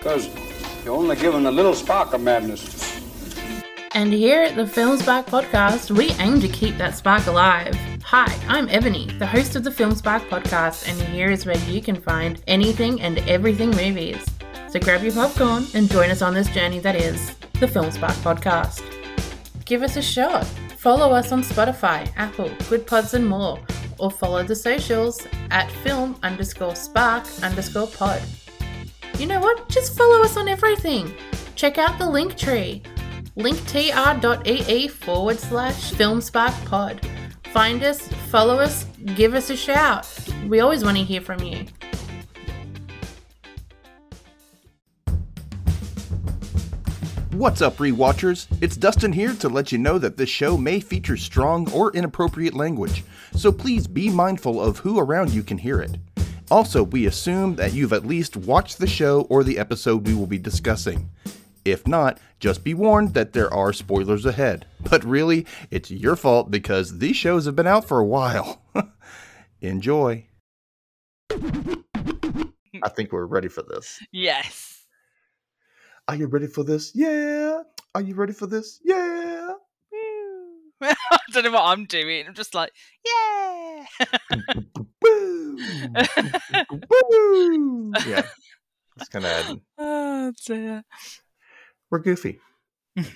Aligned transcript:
Because 0.00 0.30
you're 0.82 0.96
only 0.96 1.14
given 1.14 1.44
a 1.44 1.50
little 1.50 1.74
spark 1.74 2.14
of 2.14 2.22
madness. 2.22 3.02
And 3.92 4.10
here 4.10 4.42
at 4.42 4.56
the 4.56 4.66
Film 4.66 4.96
Spark 4.96 5.26
podcast, 5.26 5.90
we 5.90 6.12
aim 6.12 6.40
to 6.40 6.48
keep 6.48 6.78
that 6.78 6.96
spark 6.96 7.26
alive. 7.26 7.74
Hi, 8.04 8.34
I'm 8.48 8.66
Ebony, 8.70 9.10
the 9.18 9.26
host 9.26 9.56
of 9.56 9.62
the 9.62 9.70
Film 9.70 9.94
Spark 9.94 10.22
podcast, 10.30 10.88
and 10.88 10.98
here 11.12 11.30
is 11.30 11.44
where 11.44 11.58
you 11.68 11.82
can 11.82 12.00
find 12.00 12.42
anything 12.46 12.98
and 13.02 13.18
everything 13.28 13.72
movies. 13.72 14.24
So 14.70 14.80
grab 14.80 15.02
your 15.02 15.12
popcorn 15.12 15.66
and 15.74 15.90
join 15.90 16.08
us 16.08 16.22
on 16.22 16.32
this 16.32 16.48
journey 16.48 16.78
that 16.78 16.96
is 16.96 17.36
the 17.60 17.68
Film 17.68 17.90
Spark 17.90 18.14
podcast. 18.24 18.82
Give 19.66 19.82
us 19.82 19.96
a 19.96 20.02
shot. 20.02 20.46
Follow 20.78 21.10
us 21.10 21.30
on 21.30 21.42
Spotify, 21.42 22.10
Apple, 22.16 22.48
Goodpods, 22.70 23.12
and 23.12 23.28
more, 23.28 23.60
or 23.98 24.10
follow 24.10 24.44
the 24.44 24.56
socials 24.56 25.26
at 25.50 25.70
film 25.84 26.16
underscore 26.22 26.74
spark 26.74 27.26
underscore 27.42 27.88
pod. 27.88 28.22
You 29.20 29.26
know 29.26 29.38
what? 29.38 29.68
Just 29.68 29.98
follow 29.98 30.22
us 30.22 30.38
on 30.38 30.48
everything. 30.48 31.12
Check 31.54 31.76
out 31.76 31.98
the 31.98 32.06
Linktree 32.06 32.82
linktr.ee 33.36 34.88
forward 34.88 35.38
slash 35.38 35.92
filmsparkpod. 35.92 37.04
Find 37.48 37.82
us, 37.82 38.08
follow 38.30 38.58
us, 38.58 38.86
give 39.16 39.34
us 39.34 39.50
a 39.50 39.56
shout. 39.58 40.08
We 40.48 40.60
always 40.60 40.82
want 40.82 40.96
to 40.96 41.04
hear 41.04 41.20
from 41.20 41.42
you. 41.42 41.66
What's 47.32 47.60
up, 47.60 47.76
rewatchers? 47.76 48.46
It's 48.62 48.78
Dustin 48.78 49.12
here 49.12 49.34
to 49.34 49.50
let 49.50 49.70
you 49.70 49.76
know 49.76 49.98
that 49.98 50.16
this 50.16 50.30
show 50.30 50.56
may 50.56 50.80
feature 50.80 51.18
strong 51.18 51.70
or 51.72 51.92
inappropriate 51.92 52.54
language, 52.54 53.04
so 53.34 53.52
please 53.52 53.86
be 53.86 54.08
mindful 54.08 54.58
of 54.58 54.78
who 54.78 54.98
around 54.98 55.30
you 55.30 55.42
can 55.42 55.58
hear 55.58 55.78
it. 55.80 55.98
Also, 56.50 56.82
we 56.82 57.06
assume 57.06 57.54
that 57.56 57.72
you've 57.72 57.92
at 57.92 58.04
least 58.04 58.36
watched 58.36 58.78
the 58.78 58.86
show 58.86 59.22
or 59.22 59.44
the 59.44 59.58
episode 59.58 60.06
we 60.06 60.14
will 60.14 60.26
be 60.26 60.38
discussing. 60.38 61.08
If 61.64 61.86
not, 61.86 62.18
just 62.40 62.64
be 62.64 62.74
warned 62.74 63.14
that 63.14 63.32
there 63.32 63.52
are 63.52 63.72
spoilers 63.72 64.26
ahead. 64.26 64.66
But 64.90 65.04
really, 65.04 65.46
it's 65.70 65.90
your 65.90 66.16
fault 66.16 66.50
because 66.50 66.98
these 66.98 67.16
shows 67.16 67.44
have 67.46 67.54
been 67.54 67.66
out 67.66 67.84
for 67.84 68.00
a 68.00 68.04
while. 68.04 68.62
Enjoy. 69.60 70.26
I 71.30 72.88
think 72.88 73.12
we're 73.12 73.26
ready 73.26 73.48
for 73.48 73.62
this. 73.62 74.00
Yes. 74.10 74.86
Are 76.08 76.16
you 76.16 76.26
ready 76.26 76.46
for 76.48 76.64
this? 76.64 76.92
Yeah. 76.94 77.62
Are 77.94 78.00
you 78.00 78.14
ready 78.14 78.32
for 78.32 78.46
this? 78.46 78.80
Yeah. 78.82 79.52
I 80.82 81.18
don't 81.32 81.44
know 81.44 81.50
what 81.52 81.64
I'm 81.64 81.84
doing. 81.84 82.26
I'm 82.26 82.34
just 82.34 82.54
like, 82.54 82.72
yeah. 83.04 83.86
Yeah. 88.06 88.22
It's 88.98 89.08
kind 89.08 89.24
of 89.24 89.60
oh 89.78 90.32
dear. 90.44 90.78
Uh 90.78 90.82
We're 91.90 92.00
goofy. 92.00 92.38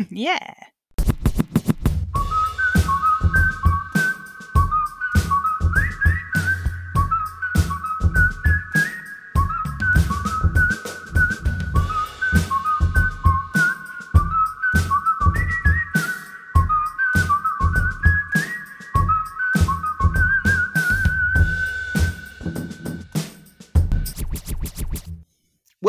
yeah. 0.09 0.55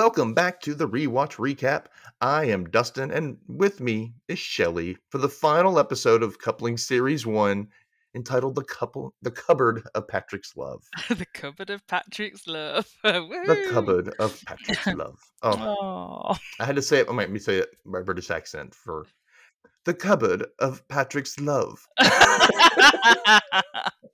Welcome 0.05 0.35
back 0.35 0.61
to 0.61 0.75
the 0.75 0.87
rewatch 0.87 1.37
recap. 1.37 1.85
I 2.21 2.45
am 2.45 2.69
Dustin, 2.69 3.09
and 3.09 3.37
with 3.47 3.81
me 3.81 4.13
is 4.27 4.37
Chelley 4.39 4.97
for 5.09 5.17
the 5.17 5.27
final 5.27 5.79
episode 5.79 6.21
of 6.21 6.37
Coupling 6.37 6.77
Series 6.77 7.25
One, 7.25 7.69
entitled 8.13 8.53
"The 8.53 8.65
Couple, 8.65 9.15
The 9.23 9.31
Cupboard 9.31 9.81
of 9.95 10.07
Patrick's 10.07 10.55
Love." 10.55 10.83
the 11.09 11.25
cupboard 11.33 11.71
of 11.71 11.87
Patrick's 11.87 12.45
love. 12.45 12.85
The 13.01 13.67
cupboard 13.71 14.13
of 14.19 14.39
Patrick's 14.45 14.85
love. 14.95 15.17
Oh. 15.41 16.37
I 16.59 16.65
had 16.65 16.75
to 16.75 16.83
say 16.83 16.99
it. 16.99 17.11
Let 17.11 17.31
me 17.31 17.39
say 17.39 17.57
it 17.57 17.69
my 17.83 18.03
British 18.03 18.29
accent 18.29 18.75
for 18.75 19.07
the 19.85 19.93
cupboard 19.95 20.45
of 20.59 20.87
Patrick's 20.87 21.39
love. 21.39 21.83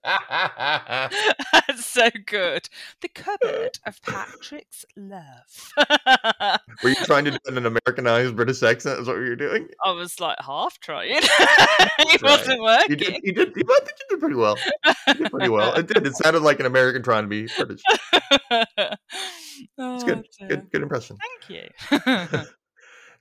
That's 0.03 1.85
so 1.85 2.09
good. 2.25 2.67
The 3.01 3.07
cupboard 3.09 3.79
of 3.85 4.01
Patrick's 4.01 4.85
love. 4.95 5.71
Were 6.83 6.89
you 6.89 6.95
trying 6.95 7.25
to 7.25 7.31
do 7.31 7.37
an 7.57 7.65
Americanized 7.65 8.35
British 8.35 8.63
accent? 8.63 8.99
Is 8.99 9.07
what 9.07 9.15
you 9.17 9.29
were 9.29 9.35
doing? 9.35 9.67
I 9.83 9.91
was 9.91 10.19
like 10.19 10.37
half 10.39 10.79
trying. 10.79 11.11
it 11.21 12.21
wasn't 12.23 12.57
You 12.57 12.63
working. 12.63 12.97
did. 12.97 13.19
You 13.23 13.33
did. 13.33 13.53
You, 13.55 13.63
I 13.69 13.79
think 13.85 13.97
you 13.99 14.05
did 14.09 14.19
pretty 14.19 14.35
well. 14.35 14.57
You 15.07 15.13
did 15.13 15.31
pretty 15.31 15.49
well. 15.49 15.73
It 15.75 15.87
did. 15.87 16.05
It 16.07 16.15
sounded 16.15 16.41
like 16.41 16.59
an 16.59 16.65
American 16.65 17.03
trying 17.03 17.23
to 17.23 17.29
be 17.29 17.47
British. 17.57 17.81
It's 18.53 18.97
it's 19.77 20.03
good. 20.03 20.25
Good. 20.47 20.71
Good 20.71 20.81
impression. 20.81 21.17
Thank 21.49 21.69
you. 22.03 22.39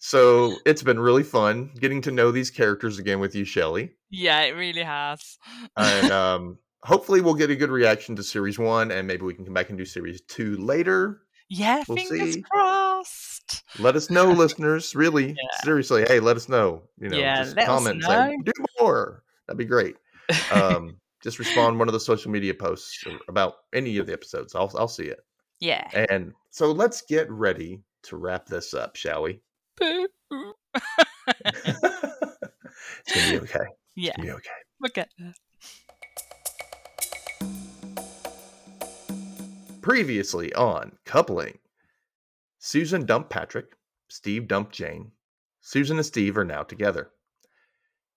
So 0.02 0.54
it's 0.64 0.82
been 0.82 0.98
really 0.98 1.22
fun 1.22 1.70
getting 1.78 2.00
to 2.02 2.10
know 2.10 2.30
these 2.30 2.50
characters 2.50 2.98
again 2.98 3.20
with 3.20 3.34
you, 3.34 3.44
Chelley. 3.44 3.90
yeah, 4.08 4.40
it 4.42 4.52
really 4.52 4.82
has. 4.82 5.36
And 5.76 6.10
um, 6.10 6.58
hopefully 6.84 7.20
we'll 7.20 7.34
get 7.34 7.50
a 7.50 7.56
good 7.56 7.70
reaction 7.70 8.16
to 8.16 8.22
series 8.22 8.58
one, 8.58 8.90
and 8.90 9.06
maybe 9.06 9.22
we 9.22 9.34
can 9.34 9.44
come 9.44 9.54
back 9.54 9.68
and 9.70 9.78
do 9.78 9.84
series 9.84 10.20
two 10.22 10.56
later. 10.56 11.22
yeah, 11.48 11.82
we'll 11.88 11.96
fingers 11.96 12.34
see. 12.34 12.42
crossed. 12.42 13.64
Let 13.78 13.96
us 13.96 14.10
know, 14.10 14.30
listeners. 14.32 14.94
Really, 14.94 15.28
Yeah. 15.28 15.34
seriously. 15.64 16.04
Hey, 16.06 16.20
let 16.20 16.36
us 16.36 16.48
know. 16.48 16.82
You 16.98 17.08
know, 17.08 17.18
Yeah, 17.18 17.42
just 17.44 17.56
comment 17.56 18.02
say 18.04 18.36
do 18.44 18.52
more. 18.80 19.22
That'd 19.46 19.58
be 19.58 19.64
great. 19.64 19.96
Um, 20.52 20.96
just 21.22 21.38
respond 21.38 21.78
one 21.78 21.88
of 21.88 21.92
the 21.92 22.00
social 22.00 22.30
media 22.30 22.54
posts 22.54 23.04
about 23.28 23.54
any 23.74 23.98
of 23.98 24.06
the 24.06 24.12
episodes. 24.12 24.54
I'll 24.54 24.70
I'll 24.78 24.88
see 24.88 25.04
it. 25.06 25.18
yeah. 25.60 25.88
And 26.10 26.32
so 26.50 26.70
let's 26.72 27.02
get 27.02 27.28
ready 27.30 27.82
to 28.04 28.16
wrap 28.16 28.46
this 28.46 28.72
up, 28.74 28.96
shall 28.96 29.22
we? 29.22 29.40
It's 33.06 33.14
gonna 33.14 33.30
be 33.32 33.38
okay. 33.40 33.58
yeah, 33.96 34.08
It's 34.10 34.16
gonna 34.16 34.26
be 34.28 34.32
okay. 34.32 34.50
we'll 34.80 34.90
get 34.94 35.08
there. 35.18 35.34
Previously 39.82 40.52
on 40.52 40.98
Coupling, 41.06 41.58
Susan 42.58 43.06
dumped 43.06 43.30
Patrick, 43.30 43.76
Steve 44.08 44.46
dumped 44.46 44.74
Jane. 44.74 45.12
Susan 45.62 45.96
and 45.96 46.04
Steve 46.04 46.36
are 46.36 46.44
now 46.44 46.62
together. 46.62 47.10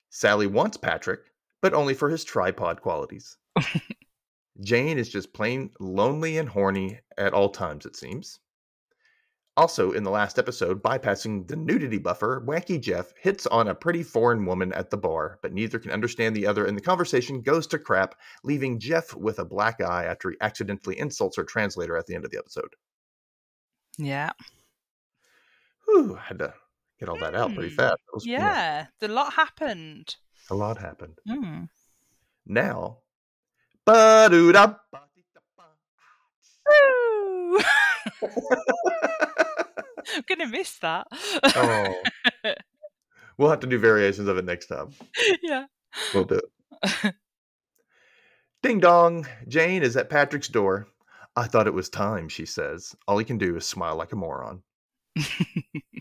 Sally 0.09 0.45
wants 0.45 0.75
Patrick, 0.75 1.21
but 1.61 1.73
only 1.73 1.93
for 1.93 2.09
his 2.09 2.25
tripod 2.25 2.81
qualities. 2.81 3.37
Jane 4.61 4.97
is 4.97 5.09
just 5.09 5.33
plain 5.33 5.71
lonely 5.79 6.37
and 6.37 6.49
horny 6.49 6.99
at 7.17 7.33
all 7.33 7.49
times, 7.49 7.85
it 7.85 7.95
seems. 7.95 8.39
Also, 9.55 9.91
in 9.91 10.03
the 10.03 10.09
last 10.09 10.39
episode, 10.39 10.81
bypassing 10.81 11.47
the 11.47 11.55
nudity 11.55 11.99
buffer, 11.99 12.43
Wacky 12.47 12.81
Jeff 12.81 13.13
hits 13.21 13.45
on 13.47 13.67
a 13.67 13.75
pretty 13.75 14.01
foreign 14.01 14.45
woman 14.47 14.73
at 14.73 14.89
the 14.89 14.97
bar, 14.97 15.37
but 15.43 15.53
neither 15.53 15.77
can 15.77 15.91
understand 15.91 16.35
the 16.35 16.47
other, 16.47 16.65
and 16.65 16.75
the 16.75 16.81
conversation 16.81 17.39
goes 17.39 17.67
to 17.67 17.77
crap, 17.77 18.15
leaving 18.43 18.79
Jeff 18.79 19.13
with 19.13 19.37
a 19.37 19.45
black 19.45 19.79
eye 19.79 20.05
after 20.05 20.31
he 20.31 20.37
accidentally 20.41 20.97
insults 20.97 21.37
her 21.37 21.43
translator 21.43 21.95
at 21.95 22.07
the 22.07 22.15
end 22.15 22.25
of 22.25 22.31
the 22.31 22.39
episode. 22.39 22.73
Yeah. 23.99 24.31
Whew, 25.85 26.17
I 26.17 26.21
had 26.21 26.39
to 26.39 26.53
get 26.99 27.09
all 27.09 27.19
that 27.19 27.35
out 27.35 27.53
pretty 27.53 27.69
Hmm, 27.69 27.75
fast. 27.75 27.97
Was, 28.11 28.25
you 28.25 28.39
know, 28.39 28.43
Yeah, 28.45 28.87
the 29.01 29.07
lot 29.07 29.33
happened. 29.33 30.15
a 30.49 30.55
lot 30.55 30.79
happened. 30.79 31.19
Hmm. 31.29 31.65
Now, 32.47 32.97
ba-do-da. 33.85 34.73
Woo! 36.65 37.59
I'm 40.15 40.23
gonna 40.27 40.47
miss 40.47 40.77
that. 40.79 41.07
oh, 41.55 42.01
we'll 43.37 43.49
have 43.49 43.59
to 43.61 43.67
do 43.67 43.77
variations 43.79 44.27
of 44.27 44.37
it 44.37 44.45
next 44.45 44.67
time. 44.67 44.89
yeah. 45.41 45.65
We'll 46.13 46.25
do 46.25 46.39
it. 46.83 47.15
Ding 48.63 48.79
dong! 48.79 49.27
Jane 49.47 49.83
is 49.83 49.97
at 49.97 50.09
Patrick's 50.09 50.47
door. 50.47 50.87
I 51.35 51.47
thought 51.47 51.67
it 51.67 51.73
was 51.73 51.89
time, 51.89 52.29
she 52.29 52.45
says. 52.45 52.95
All 53.07 53.17
he 53.17 53.25
can 53.25 53.37
do 53.37 53.55
is 53.57 53.65
smile 53.65 53.95
like 53.95 54.13
a 54.13 54.15
moron. 54.15 54.61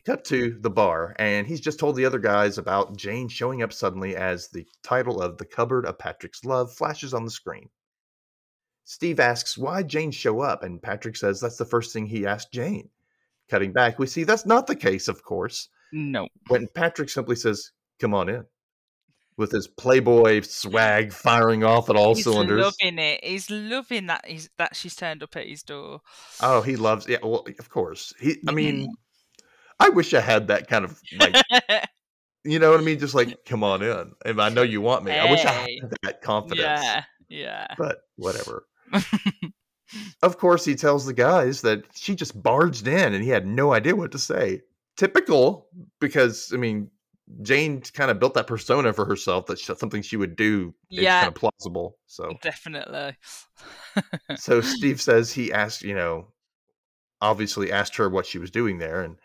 Cut 0.06 0.24
to 0.26 0.58
the 0.60 0.70
bar, 0.70 1.14
and 1.18 1.46
he's 1.46 1.60
just 1.60 1.78
told 1.78 1.96
the 1.96 2.04
other 2.04 2.18
guys 2.18 2.58
about 2.58 2.96
Jane 2.96 3.28
showing 3.28 3.62
up 3.62 3.72
suddenly 3.72 4.16
as 4.16 4.48
the 4.48 4.66
title 4.82 5.20
of 5.20 5.38
The 5.38 5.44
Cupboard 5.44 5.86
of 5.86 5.98
Patrick's 5.98 6.44
Love 6.44 6.72
flashes 6.72 7.14
on 7.14 7.24
the 7.24 7.30
screen. 7.30 7.68
Steve 8.84 9.20
asks 9.20 9.56
why 9.56 9.82
Jane 9.82 10.10
show 10.10 10.40
up, 10.40 10.62
and 10.62 10.82
Patrick 10.82 11.16
says 11.16 11.40
that's 11.40 11.56
the 11.56 11.64
first 11.64 11.92
thing 11.92 12.06
he 12.06 12.26
asked 12.26 12.52
Jane. 12.52 12.88
Cutting 13.52 13.74
back, 13.74 13.98
we 13.98 14.06
see 14.06 14.24
that's 14.24 14.46
not 14.46 14.66
the 14.66 14.74
case, 14.74 15.08
of 15.08 15.22
course, 15.22 15.68
no. 15.92 16.26
when 16.48 16.68
Patrick 16.74 17.10
simply 17.10 17.36
says, 17.36 17.70
Come 18.00 18.14
on 18.14 18.30
in. 18.30 18.46
With 19.36 19.52
his 19.52 19.68
Playboy 19.68 20.40
swag 20.40 21.12
firing 21.12 21.62
off 21.62 21.90
at 21.90 21.96
all 21.96 22.14
He's 22.14 22.24
cylinders. 22.24 22.62
loving 22.62 22.98
it. 22.98 23.22
He's 23.22 23.50
loving 23.50 24.06
that 24.06 24.24
he's 24.26 24.48
that 24.56 24.74
she's 24.74 24.96
turned 24.96 25.22
up 25.22 25.36
at 25.36 25.46
his 25.46 25.62
door. 25.62 26.00
Oh, 26.40 26.62
he 26.62 26.76
loves 26.76 27.06
yeah, 27.06 27.18
well, 27.22 27.44
of 27.58 27.68
course. 27.68 28.14
He 28.18 28.38
I 28.48 28.52
mm, 28.52 28.54
mean, 28.54 28.86
mm. 28.86 29.44
I 29.78 29.90
wish 29.90 30.14
I 30.14 30.20
had 30.22 30.48
that 30.48 30.66
kind 30.66 30.86
of 30.86 30.98
like, 31.18 31.36
you 32.44 32.58
know 32.58 32.70
what 32.70 32.80
I 32.80 32.82
mean? 32.82 32.98
Just 32.98 33.14
like, 33.14 33.36
come 33.44 33.62
on 33.62 33.82
in. 33.82 34.12
And 34.24 34.40
I 34.40 34.48
know 34.48 34.62
you 34.62 34.80
want 34.80 35.04
me. 35.04 35.12
I 35.12 35.30
wish 35.30 35.44
I 35.44 35.52
had 35.52 35.68
that 36.04 36.22
confidence. 36.22 36.82
yeah, 36.82 37.04
yeah. 37.28 37.66
But 37.76 37.98
whatever. 38.16 38.64
Of 40.22 40.38
course, 40.38 40.64
he 40.64 40.74
tells 40.74 41.06
the 41.06 41.12
guys 41.12 41.60
that 41.62 41.84
she 41.94 42.14
just 42.14 42.40
barged 42.42 42.86
in 42.86 43.14
and 43.14 43.22
he 43.22 43.30
had 43.30 43.46
no 43.46 43.72
idea 43.72 43.96
what 43.96 44.12
to 44.12 44.18
say. 44.18 44.62
Typical, 44.96 45.66
because 46.00 46.50
I 46.52 46.56
mean, 46.56 46.90
Jane 47.42 47.80
kind 47.94 48.10
of 48.10 48.18
built 48.18 48.34
that 48.34 48.46
persona 48.46 48.92
for 48.92 49.04
herself 49.04 49.46
that 49.46 49.58
something 49.58 50.02
she 50.02 50.16
would 50.16 50.36
do 50.36 50.74
is 50.90 51.04
Yeah. 51.04 51.20
kind 51.20 51.28
of 51.28 51.34
plausible. 51.34 51.96
So, 52.06 52.34
Definitely. 52.42 53.16
so 54.36 54.60
Steve 54.60 55.00
says 55.00 55.32
he 55.32 55.52
asked, 55.52 55.82
you 55.82 55.94
know, 55.94 56.28
obviously 57.20 57.72
asked 57.72 57.96
her 57.96 58.08
what 58.10 58.26
she 58.26 58.38
was 58.38 58.50
doing 58.50 58.78
there, 58.78 59.02
and 59.02 59.16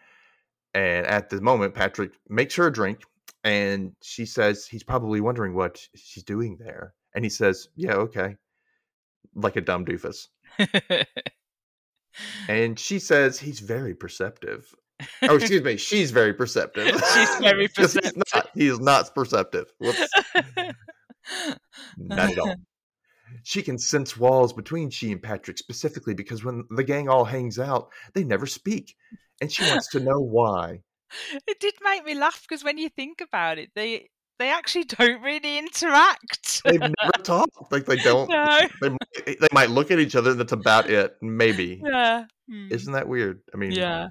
and 0.74 1.08
at 1.08 1.30
the 1.30 1.42
moment, 1.42 1.74
Patrick 1.74 2.12
makes 2.30 2.56
her 2.56 2.68
a 2.68 2.72
drink, 2.72 3.02
and 3.44 3.94
she 4.04 4.26
says 4.26 4.68
he's 4.68 4.84
probably 4.84 5.20
wondering 5.22 5.54
what 5.56 5.80
she's 5.96 6.24
doing 6.24 6.58
there, 6.60 6.94
and 7.16 7.26
he 7.26 7.30
says, 7.30 7.68
"Yeah, 7.76 7.94
okay," 7.96 8.36
like 9.36 9.56
a 9.56 9.62
dumb 9.62 9.86
doofus. 9.86 10.28
And 12.50 12.80
she 12.80 12.98
says 12.98 13.38
he's 13.38 13.60
very 13.60 13.94
perceptive. 13.94 14.74
Oh, 15.24 15.36
excuse 15.36 15.62
me, 15.62 15.78
she's 15.78 16.10
very 16.10 16.34
perceptive. 16.34 16.88
She's 17.14 17.36
very 17.36 17.68
'Cause 17.76 17.94
He's 17.94 18.02
perceptive. 18.02 18.24
not, 18.34 18.50
he 18.56 18.68
is 18.68 18.80
not 18.80 19.14
perceptive. 19.14 19.72
Whoops, 19.78 20.08
not 21.98 22.32
at 22.32 22.40
all. 22.40 22.56
She 23.44 23.62
can 23.62 23.78
sense 23.78 24.18
walls 24.18 24.52
between 24.54 24.90
she 24.90 25.12
and 25.12 25.22
Patrick 25.22 25.60
specifically 25.60 26.16
because 26.16 26.44
when 26.44 26.64
the 26.72 26.84
gang 26.84 27.08
all 27.10 27.26
hangs 27.26 27.60
out, 27.60 27.90
they 28.16 28.24
never 28.24 28.48
speak. 28.48 28.96
And 29.42 29.52
she 29.52 29.64
wants 29.70 29.88
to 29.90 30.00
know 30.00 30.20
why. 30.20 30.82
it 31.48 31.60
did 31.60 31.76
make 31.84 32.04
me 32.04 32.16
laugh 32.16 32.44
because 32.50 32.64
when 32.64 32.80
you 32.80 32.90
think 32.90 33.22
about 33.22 33.60
it, 33.60 33.70
they 33.76 34.10
they 34.40 34.50
actually 34.52 34.86
don't 34.86 35.22
really 35.22 35.58
interact. 35.58 36.62
They've 36.64 36.80
never 36.80 37.12
talked. 37.24 37.72
Like 37.72 37.86
they 37.86 37.98
don't. 37.98 38.30
no. 38.30 38.60
They, 38.82 38.90
might- 38.90 39.26
they 39.26 39.48
might 39.52 39.70
look 39.70 39.92
at 39.92 40.00
each 40.00 40.16
other. 40.16 40.34
That's 40.34 40.52
about 40.52 40.90
it. 40.90 41.16
Maybe. 41.22 41.82
Yeah. 41.84 42.26
Mm. 42.52 42.72
Isn't 42.72 42.94
that 42.94 43.08
weird? 43.08 43.42
I 43.54 43.58
mean, 43.58 43.72
Yeah. 43.72 44.10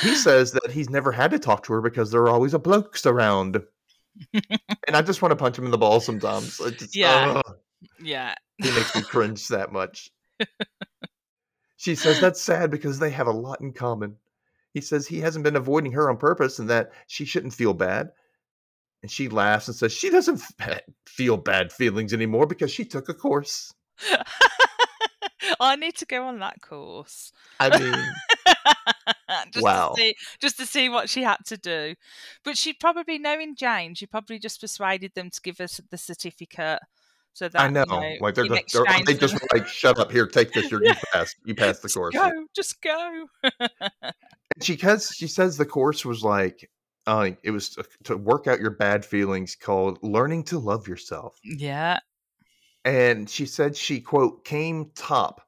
he 0.00 0.14
says 0.14 0.52
that 0.52 0.70
he's 0.70 0.88
never 0.90 1.12
had 1.12 1.30
to 1.32 1.38
talk 1.38 1.64
to 1.64 1.72
her 1.74 1.80
because 1.80 2.10
there 2.10 2.22
are 2.22 2.30
always 2.30 2.54
a 2.54 2.58
blokes 2.58 3.04
around. 3.06 3.62
and 4.32 4.96
I 4.96 5.02
just 5.02 5.22
want 5.22 5.32
to 5.32 5.36
punch 5.36 5.58
him 5.58 5.64
in 5.64 5.70
the 5.70 5.78
balls 5.78 6.04
sometimes. 6.06 6.58
Just, 6.78 6.94
Yeah. 6.96 7.42
ugh, 7.44 7.56
Yeah. 8.00 8.34
he 8.58 8.70
makes 8.70 8.94
me 8.94 9.02
cringe 9.02 9.48
that 9.48 9.72
much. 9.72 10.10
she 11.76 11.94
says 11.94 12.20
that's 12.20 12.40
sad 12.40 12.70
because 12.70 12.98
they 12.98 13.10
have 13.10 13.26
a 13.26 13.32
lot 13.32 13.60
in 13.60 13.72
common. 13.72 14.16
He 14.72 14.80
says 14.80 15.06
he 15.06 15.20
hasn't 15.20 15.44
been 15.44 15.56
avoiding 15.56 15.92
her 15.92 16.08
on 16.10 16.16
purpose 16.16 16.58
and 16.58 16.70
that 16.70 16.92
she 17.06 17.24
shouldn't 17.24 17.54
feel 17.54 17.74
bad. 17.74 18.10
And 19.04 19.10
she 19.10 19.28
laughs 19.28 19.68
and 19.68 19.76
says 19.76 19.92
she 19.92 20.08
doesn't 20.08 20.40
feel 21.04 21.36
bad 21.36 21.70
feelings 21.70 22.14
anymore 22.14 22.46
because 22.46 22.70
she 22.70 22.86
took 22.86 23.10
a 23.10 23.12
course. 23.12 23.70
I 25.60 25.76
need 25.76 25.96
to 25.96 26.06
go 26.06 26.24
on 26.24 26.38
that 26.38 26.62
course. 26.62 27.30
I 27.60 27.78
mean, 27.78 27.92
just 29.52 29.62
Wow. 29.62 29.92
To 29.94 30.00
see, 30.00 30.14
just 30.40 30.56
to 30.56 30.64
see 30.64 30.88
what 30.88 31.10
she 31.10 31.22
had 31.22 31.36
to 31.48 31.58
do. 31.58 31.96
But 32.44 32.56
she'd 32.56 32.80
probably, 32.80 33.18
knowing 33.18 33.56
Jane, 33.56 33.94
she 33.94 34.06
probably 34.06 34.38
just 34.38 34.58
persuaded 34.58 35.12
them 35.14 35.28
to 35.28 35.40
give 35.42 35.60
us 35.60 35.82
the 35.90 35.98
certificate. 35.98 36.80
So 37.34 37.50
that 37.50 37.60
I 37.60 37.68
know. 37.68 37.84
you 37.90 38.16
like 38.22 38.36
they're, 38.36 38.46
just, 38.46 38.72
they're 38.72 39.04
they 39.04 39.12
just 39.12 39.36
like, 39.52 39.66
shut 39.66 39.98
up 39.98 40.10
here, 40.10 40.26
take 40.26 40.52
this. 40.52 40.70
You're, 40.70 40.82
You 40.82 40.94
passed. 41.12 41.36
You 41.44 41.54
passed 41.54 41.82
the 41.82 41.88
just 41.88 41.94
course. 41.94 42.14
Go, 42.14 42.30
just 42.56 42.80
go. 42.80 43.26
she 44.62 44.78
says 44.78 45.10
she 45.14 45.26
says 45.26 45.58
the 45.58 45.66
course 45.66 46.06
was 46.06 46.24
like 46.24 46.70
uh, 47.06 47.30
it 47.42 47.50
was 47.50 47.76
to, 48.04 48.16
work 48.16 48.46
out 48.46 48.60
your 48.60 48.70
bad 48.70 49.04
feelings 49.04 49.56
called 49.56 49.98
learning 50.02 50.42
to 50.44 50.58
love 50.58 50.88
yourself 50.88 51.38
yeah. 51.44 51.98
and 52.84 53.28
she 53.28 53.46
said 53.46 53.76
she 53.76 54.00
quote 54.00 54.44
came 54.44 54.90
top 54.94 55.42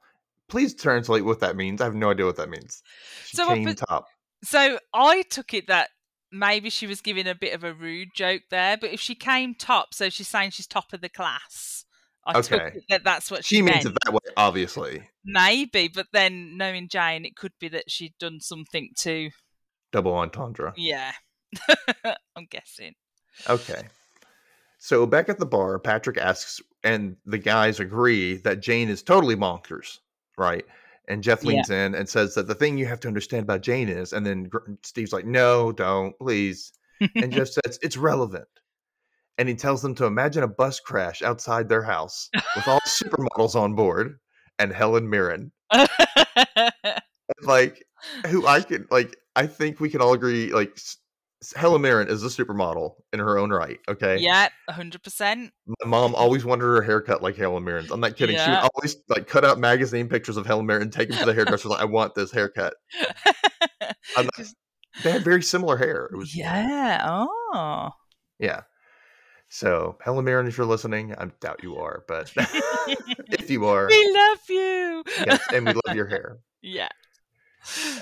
please 0.49 0.75
translate 0.75 1.25
what 1.25 1.41
that 1.41 1.57
means 1.57 1.81
i 1.81 1.85
have 1.85 1.95
no 1.95 2.11
idea 2.11 2.27
what 2.27 2.37
that 2.37 2.51
means 2.51 2.83
she 3.25 3.37
So 3.37 3.47
came 3.49 3.75
top 3.75 4.07
So 4.45 4.79
I 4.93 5.23
took 5.23 5.55
it 5.55 5.67
that 5.69 5.89
maybe 6.31 6.71
she 6.71 6.87
was 6.87 7.01
giving 7.01 7.27
a 7.27 7.35
bit 7.35 7.55
of 7.55 7.65
a 7.65 7.73
rude 7.73 8.09
joke 8.15 8.43
there, 8.51 8.77
but 8.77 8.93
if 8.93 9.01
she 9.01 9.15
came 9.15 9.55
top, 9.55 9.95
so 9.95 10.11
she's 10.11 10.29
saying 10.29 10.51
she's 10.51 10.67
top 10.67 10.93
of 10.93 11.01
the 11.01 11.09
class. 11.09 11.85
I 12.27 12.39
Okay. 12.39 12.81
that 12.89 13.05
that's 13.05 13.31
what 13.31 13.45
she, 13.45 13.57
she 13.57 13.63
means 13.63 13.85
meant. 13.85 13.87
it 13.87 13.99
that 14.05 14.13
way 14.13 14.19
obviously 14.37 15.09
Maybe, 15.25 15.89
but 15.89 16.07
then 16.13 16.57
knowing 16.57 16.89
Jane, 16.89 17.25
it 17.25 17.37
could 17.37 17.53
be 17.61 17.69
that 17.69 17.91
she'd 17.91 18.15
done 18.19 18.41
something 18.41 18.91
to. 19.01 19.31
double 19.93 20.13
entendre 20.15 20.73
Yeah, 20.77 21.13
I'm 22.37 22.47
guessing. 22.51 22.95
okay 23.49 23.89
so 24.79 25.07
back 25.07 25.29
at 25.29 25.39
the 25.39 25.47
bar 25.47 25.79
patrick 25.79 26.17
asks 26.19 26.61
and 26.85 27.17
the 27.27 27.39
guys 27.39 27.81
agree 27.81 28.37
that 28.39 28.61
jane 28.61 28.89
is 28.89 29.03
totally 29.03 29.37
bonkers 29.37 29.99
right 30.39 30.65
and 31.09 31.23
jeff 31.23 31.43
Yeah. 31.43 31.49
leans 31.51 31.71
in 31.71 31.95
and 31.95 32.09
says 32.09 32.35
that 32.35 32.47
the 32.47 32.55
thing 32.55 32.77
you 32.79 32.87
have 32.87 33.01
to 33.01 33.09
understand 33.09 33.43
about 33.45 33.63
jane 33.63 33.89
is 33.89 34.13
and 34.13 34.25
then 34.27 34.51
steve's 34.83 35.13
like 35.13 35.25
no 35.27 35.73
don't 35.73 36.19
please 36.19 36.73
and 37.17 37.31
Jeff 37.33 37.49
says 37.65 37.79
it's 37.83 37.97
relevant. 37.99 38.49
And 39.39 39.51
he 39.51 39.55
tells 39.55 39.83
them 39.83 39.95
to 39.97 40.07
imagine 40.07 40.43
a 40.45 40.49
bus 40.49 40.81
crash 40.81 41.21
outside 41.21 41.69
their 41.69 41.83
house 41.83 42.31
with 42.57 42.67
all 42.67 42.81
supermodels 42.87 43.55
on 43.55 43.75
board 43.75 44.19
and 44.59 44.73
Helen 44.73 45.11
Mirren. 45.11 45.53
Like, 47.43 47.85
who 48.29 48.47
I 48.47 48.61
can, 48.63 48.87
like, 48.91 49.17
I 49.35 49.47
think 49.47 49.79
we 49.81 49.91
can 49.91 50.01
all 50.01 50.15
agree, 50.15 50.53
like, 50.53 50.79
Helen 51.55 51.83
Mirren 51.83 52.09
is 52.09 52.23
a 52.25 52.29
supermodel 52.29 52.95
in 53.13 53.19
her 53.21 53.39
own 53.39 53.51
right. 53.51 53.79
Okay. 53.89 54.19
yeah, 54.19 54.49
hundred 54.71 55.03
percent. 55.03 55.53
My 55.83 55.89
mom 55.89 56.15
always 56.15 56.45
wanted 56.45 56.63
her 56.65 56.83
haircut 56.83 57.23
like 57.23 57.37
Helen 57.37 57.63
Mirren's. 57.65 57.91
I'm 57.91 58.01
not 58.01 58.17
kidding. 58.17 58.37
She 58.39 58.49
would 58.51 58.69
always, 58.75 58.97
like, 59.09 59.27
cut 59.29 59.45
out 59.45 59.59
magazine 59.59 60.09
pictures 60.09 60.37
of 60.37 60.47
Helen 60.47 60.67
Mirren, 60.67 60.91
take 60.91 61.09
them 61.11 61.19
to 61.19 61.25
the 61.27 61.35
hairdresser, 61.35 61.69
like, 61.69 61.81
I 61.81 61.85
want 61.87 62.15
this 62.15 62.33
haircut. 62.33 62.75
Not- 64.17 64.27
Just- 64.37 64.57
They 65.05 65.13
had 65.13 65.23
very 65.25 65.43
similar 65.43 65.77
hair. 65.77 66.09
It 66.13 66.17
was, 66.17 66.35
yeah. 66.35 67.05
Oh. 67.07 67.91
Yeah. 68.39 68.63
So, 69.49 69.99
Helen 70.03 70.25
Mirren, 70.25 70.47
if 70.47 70.57
you're 70.57 70.67
listening, 70.67 71.15
I 71.17 71.27
doubt 71.41 71.63
you 71.63 71.77
are, 71.77 72.03
but 72.09 72.33
if 72.37 73.49
you 73.51 73.67
are, 73.67 73.87
we 73.89 74.13
love 74.15 74.39
you. 74.49 75.05
yes, 75.27 75.41
and 75.53 75.67
we 75.67 75.73
love 75.87 75.95
your 75.95 76.07
hair. 76.09 76.39
yeah. 76.63 76.89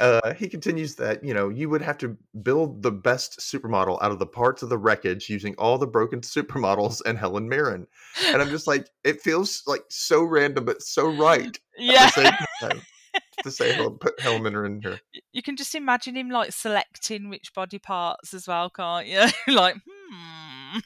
Uh, 0.00 0.34
he 0.34 0.48
continues 0.48 0.94
that, 0.96 1.24
you 1.24 1.32
know, 1.32 1.48
you 1.48 1.68
would 1.68 1.82
have 1.82 1.98
to 1.98 2.16
build 2.42 2.82
the 2.82 2.90
best 2.90 3.38
supermodel 3.38 4.02
out 4.02 4.10
of 4.10 4.18
the 4.18 4.26
parts 4.26 4.62
of 4.62 4.68
the 4.68 4.78
wreckage 4.78 5.30
using 5.30 5.54
all 5.56 5.78
the 5.78 5.86
broken 5.86 6.20
supermodels 6.22 7.00
and 7.06 7.18
Helen 7.18 7.48
Mirren. 7.48 7.86
And 8.26 8.42
I'm 8.42 8.50
just 8.50 8.66
like, 8.66 8.88
it 9.04 9.20
feels 9.20 9.62
like 9.66 9.84
so 9.88 10.24
random, 10.24 10.64
but 10.64 10.82
so 10.82 11.08
right 11.08 11.58
Yeah. 11.78 12.06
the 12.06 12.22
same 12.22 12.32
time 12.60 12.82
to 13.42 13.50
say 13.50 13.76
put 14.00 14.18
Helen 14.20 14.42
Mirren 14.42 14.74
in 14.76 14.82
here. 14.82 15.00
you 15.32 15.42
can 15.42 15.56
just 15.56 15.74
imagine 15.74 16.16
him 16.16 16.30
like 16.30 16.52
selecting 16.52 17.28
which 17.28 17.52
body 17.54 17.78
parts 17.78 18.34
as 18.34 18.46
well, 18.48 18.70
can't 18.70 19.06
you? 19.06 19.26
like, 19.54 19.76
hmm. 19.88 20.78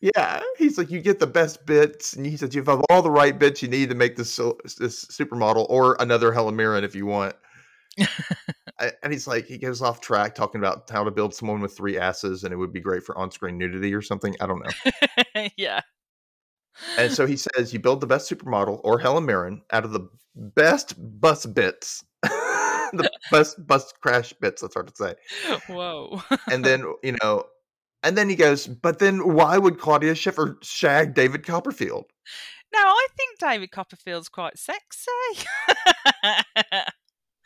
Yeah, 0.00 0.40
he's 0.58 0.78
like, 0.78 0.90
you 0.90 1.00
get 1.00 1.20
the 1.20 1.28
best 1.28 1.64
bits, 1.64 2.14
and 2.14 2.26
he 2.26 2.36
says 2.36 2.52
you 2.56 2.64
have 2.64 2.82
all 2.90 3.02
the 3.02 3.10
right 3.10 3.38
bits 3.38 3.62
you 3.62 3.68
need 3.68 3.88
to 3.88 3.94
make 3.94 4.16
this 4.16 4.36
this 4.36 5.04
supermodel 5.04 5.66
or 5.68 5.96
another 6.00 6.32
Helen 6.32 6.56
Mirren 6.56 6.82
if 6.82 6.96
you 6.96 7.06
want. 7.06 7.36
And 9.02 9.12
he's 9.12 9.26
like, 9.26 9.46
he 9.46 9.58
goes 9.58 9.80
off 9.80 10.00
track 10.00 10.34
talking 10.34 10.60
about 10.60 10.90
how 10.90 11.04
to 11.04 11.10
build 11.10 11.34
someone 11.34 11.60
with 11.60 11.76
three 11.76 11.98
asses, 11.98 12.42
and 12.42 12.52
it 12.52 12.56
would 12.56 12.72
be 12.72 12.80
great 12.80 13.04
for 13.04 13.16
on-screen 13.16 13.58
nudity 13.58 13.94
or 13.94 14.02
something. 14.02 14.34
I 14.40 14.46
don't 14.46 14.64
know. 14.64 15.48
yeah. 15.56 15.80
And 16.98 17.12
so 17.12 17.26
he 17.26 17.36
says, 17.36 17.72
you 17.72 17.78
build 17.78 18.00
the 18.00 18.06
best 18.06 18.30
supermodel 18.30 18.80
or 18.82 18.98
Helen 18.98 19.26
Mirren 19.26 19.62
out 19.70 19.84
of 19.84 19.92
the 19.92 20.08
best 20.34 20.94
bus 20.98 21.46
bits, 21.46 22.04
the 22.22 23.10
best 23.30 23.64
bus 23.66 23.92
crash 24.00 24.32
bits. 24.32 24.62
That's 24.62 24.74
hard 24.74 24.88
to 24.88 24.96
say. 24.96 25.14
Whoa. 25.68 26.22
And 26.50 26.64
then 26.64 26.84
you 27.02 27.16
know, 27.22 27.44
and 28.02 28.16
then 28.16 28.28
he 28.28 28.36
goes, 28.36 28.66
but 28.66 28.98
then 28.98 29.34
why 29.34 29.58
would 29.58 29.78
Claudia 29.78 30.14
Schiffer 30.14 30.58
shag 30.62 31.14
David 31.14 31.46
Copperfield? 31.46 32.06
no, 32.72 32.80
I 32.80 33.06
think 33.16 33.38
David 33.38 33.70
Copperfield's 33.70 34.30
quite 34.30 34.58
sexy. 34.58 35.10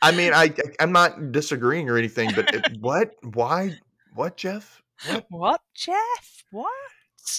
I 0.01 0.11
mean, 0.11 0.33
I 0.33 0.53
I'm 0.79 0.91
not 0.91 1.31
disagreeing 1.31 1.89
or 1.89 1.97
anything, 1.97 2.31
but 2.35 2.53
it, 2.53 2.77
what? 2.79 3.15
Why? 3.33 3.77
What, 4.13 4.37
Jeff? 4.37 4.81
What? 5.07 5.25
what, 5.29 5.61
Jeff? 5.75 6.43
What? 6.51 6.71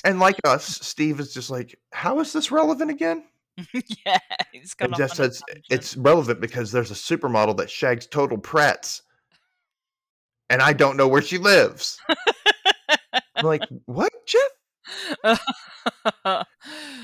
And 0.05 0.21
like 0.21 0.37
us, 0.45 0.65
Steve 0.67 1.19
is 1.19 1.33
just 1.33 1.51
like, 1.51 1.79
how 1.93 2.21
is 2.21 2.33
this 2.33 2.51
relevant 2.51 2.91
again? 2.91 3.25
yeah, 4.07 4.19
it's 4.53 4.75
gone 4.75 4.89
And 4.89 4.97
Jeff 4.97 5.15
says 5.15 5.43
it's 5.71 5.97
relevant 5.97 6.41
because 6.41 6.71
there's 6.71 6.91
a 6.91 6.95
supermodel 6.95 7.57
that 7.57 7.71
shags 7.71 8.07
total 8.07 8.39
Pratts, 8.39 9.03
and 10.51 10.63
I 10.63 10.73
don't 10.73 10.97
know 10.97 11.09
where 11.09 11.23
she 11.23 11.39
lives. 11.39 11.99
I'm 13.37 13.45
like, 13.45 13.63
what, 13.87 14.13
Jeff? 14.27 14.43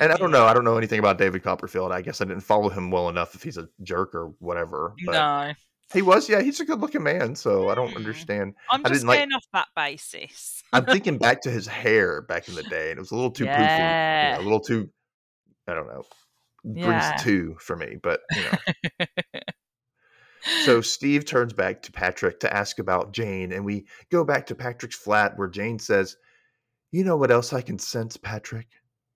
And 0.00 0.12
I 0.12 0.17
don't 0.17 0.31
know. 0.31 0.45
I 0.45 0.53
don't 0.55 0.64
know 0.64 0.76
anything 0.76 0.99
about 0.99 1.19
David 1.19 1.43
Copperfield. 1.43 1.93
I 1.93 2.00
guess 2.03 2.21
I 2.21 2.25
didn't 2.25 2.43
follow 2.43 2.69
him 2.69 2.91
well 2.91 3.09
enough 3.09 3.35
if 3.35 3.43
he's 3.43 3.57
a 3.57 3.69
jerk 3.83 4.14
or 4.14 4.33
whatever. 4.41 4.93
No. 5.00 5.53
He 5.93 6.03
was, 6.03 6.29
yeah, 6.29 6.41
he's 6.41 6.59
a 6.61 6.64
good 6.64 6.81
looking 6.81 7.03
man, 7.03 7.37
so 7.37 7.69
I 7.69 7.75
don't 7.75 7.91
Hmm. 7.91 7.97
understand. 7.99 8.55
I'm 8.71 8.81
I 8.85 8.88
just 8.88 9.00
didn't 9.03 9.09
like- 9.09 9.19
going 9.21 9.33
off 9.33 9.45
that 9.53 9.69
basis. 9.76 10.62
I'm 10.73 10.85
thinking 10.87 11.19
back 11.19 11.43
to 11.43 11.50
his 11.50 11.67
hair 11.69 12.23
back 12.23 12.49
in 12.49 12.55
the 12.57 12.64
day, 12.64 12.91
and 12.91 12.99
it 12.99 13.00
was 13.00 13.12
a 13.12 13.14
little 13.14 13.31
too 13.31 13.45
poofy, 13.45 13.59
you 13.61 14.35
know, 14.37 14.41
a 14.41 14.43
little 14.43 14.61
too, 14.61 14.91
I 15.69 15.75
don't 15.75 15.87
know, 15.87 16.03
Yeah. 16.64 17.11
greased 17.12 17.25
too 17.25 17.57
for 17.61 17.76
me. 17.76 17.97
But 18.03 18.23
you 18.35 18.43
know, 18.43 19.07
so 20.64 20.81
Steve 20.81 21.25
turns 21.26 21.53
back 21.53 21.83
to 21.83 21.93
Patrick 21.93 22.41
to 22.41 22.53
ask 22.53 22.79
about 22.81 23.12
Jane, 23.12 23.53
and 23.53 23.64
we 23.64 23.87
go 24.11 24.25
back 24.25 24.47
to 24.47 24.55
Patrick's 24.57 24.97
flat 24.97 25.38
where 25.38 25.49
Jane 25.49 25.79
says, 25.79 26.17
"You 26.94 27.02
know 27.02 27.16
what 27.16 27.32
else 27.32 27.52
I 27.52 27.60
can 27.60 27.78
sense, 27.78 28.16
Patrick?" 28.16 28.68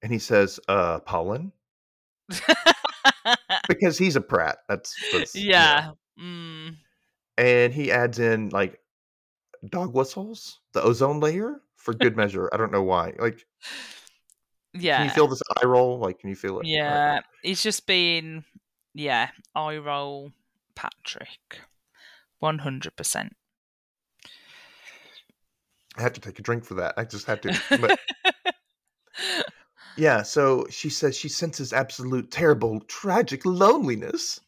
And 0.02 0.12
he 0.12 0.18
says, 0.18 0.58
"Uh, 0.66 0.98
pollen," 0.98 1.52
because 3.68 3.96
he's 3.96 4.16
a 4.16 4.20
prat. 4.20 4.58
That's, 4.68 4.94
that's 5.12 5.34
you 5.36 5.44
know. 5.46 5.50
yeah. 5.50 5.90
Mm. 6.20 6.76
and 7.36 7.72
he 7.72 7.92
adds 7.92 8.18
in 8.18 8.48
like 8.48 8.80
dog 9.70 9.94
whistles, 9.94 10.58
the 10.72 10.82
ozone 10.82 11.20
layer 11.20 11.60
for 11.76 11.94
good 11.94 12.16
measure. 12.22 12.50
I 12.52 12.56
don't 12.56 12.72
know 12.72 12.82
why. 12.82 13.14
Like, 13.16 13.46
Yeah. 14.74 14.96
can 14.96 15.04
you 15.06 15.12
feel 15.12 15.28
this 15.28 15.40
eye 15.62 15.66
roll? 15.66 16.00
Like, 16.00 16.18
can 16.18 16.30
you 16.30 16.34
feel 16.34 16.58
it? 16.58 16.66
Yeah, 16.66 17.20
he's 17.42 17.62
just 17.62 17.86
been, 17.86 18.44
yeah, 18.94 19.30
eye 19.54 19.76
roll 19.76 20.32
Patrick, 20.74 21.60
one 22.40 22.58
hundred 22.58 22.96
percent. 22.96 23.36
I 25.98 26.02
have 26.02 26.12
to 26.12 26.20
take 26.20 26.38
a 26.38 26.42
drink 26.42 26.64
for 26.64 26.74
that. 26.74 26.94
I 26.96 27.04
just 27.04 27.26
have 27.26 27.40
to. 27.40 27.60
But 27.80 27.98
yeah, 29.96 30.22
so 30.22 30.66
she 30.70 30.88
says 30.88 31.16
she 31.16 31.28
senses 31.28 31.72
absolute, 31.72 32.30
terrible, 32.30 32.80
tragic 32.82 33.44
loneliness. 33.44 34.40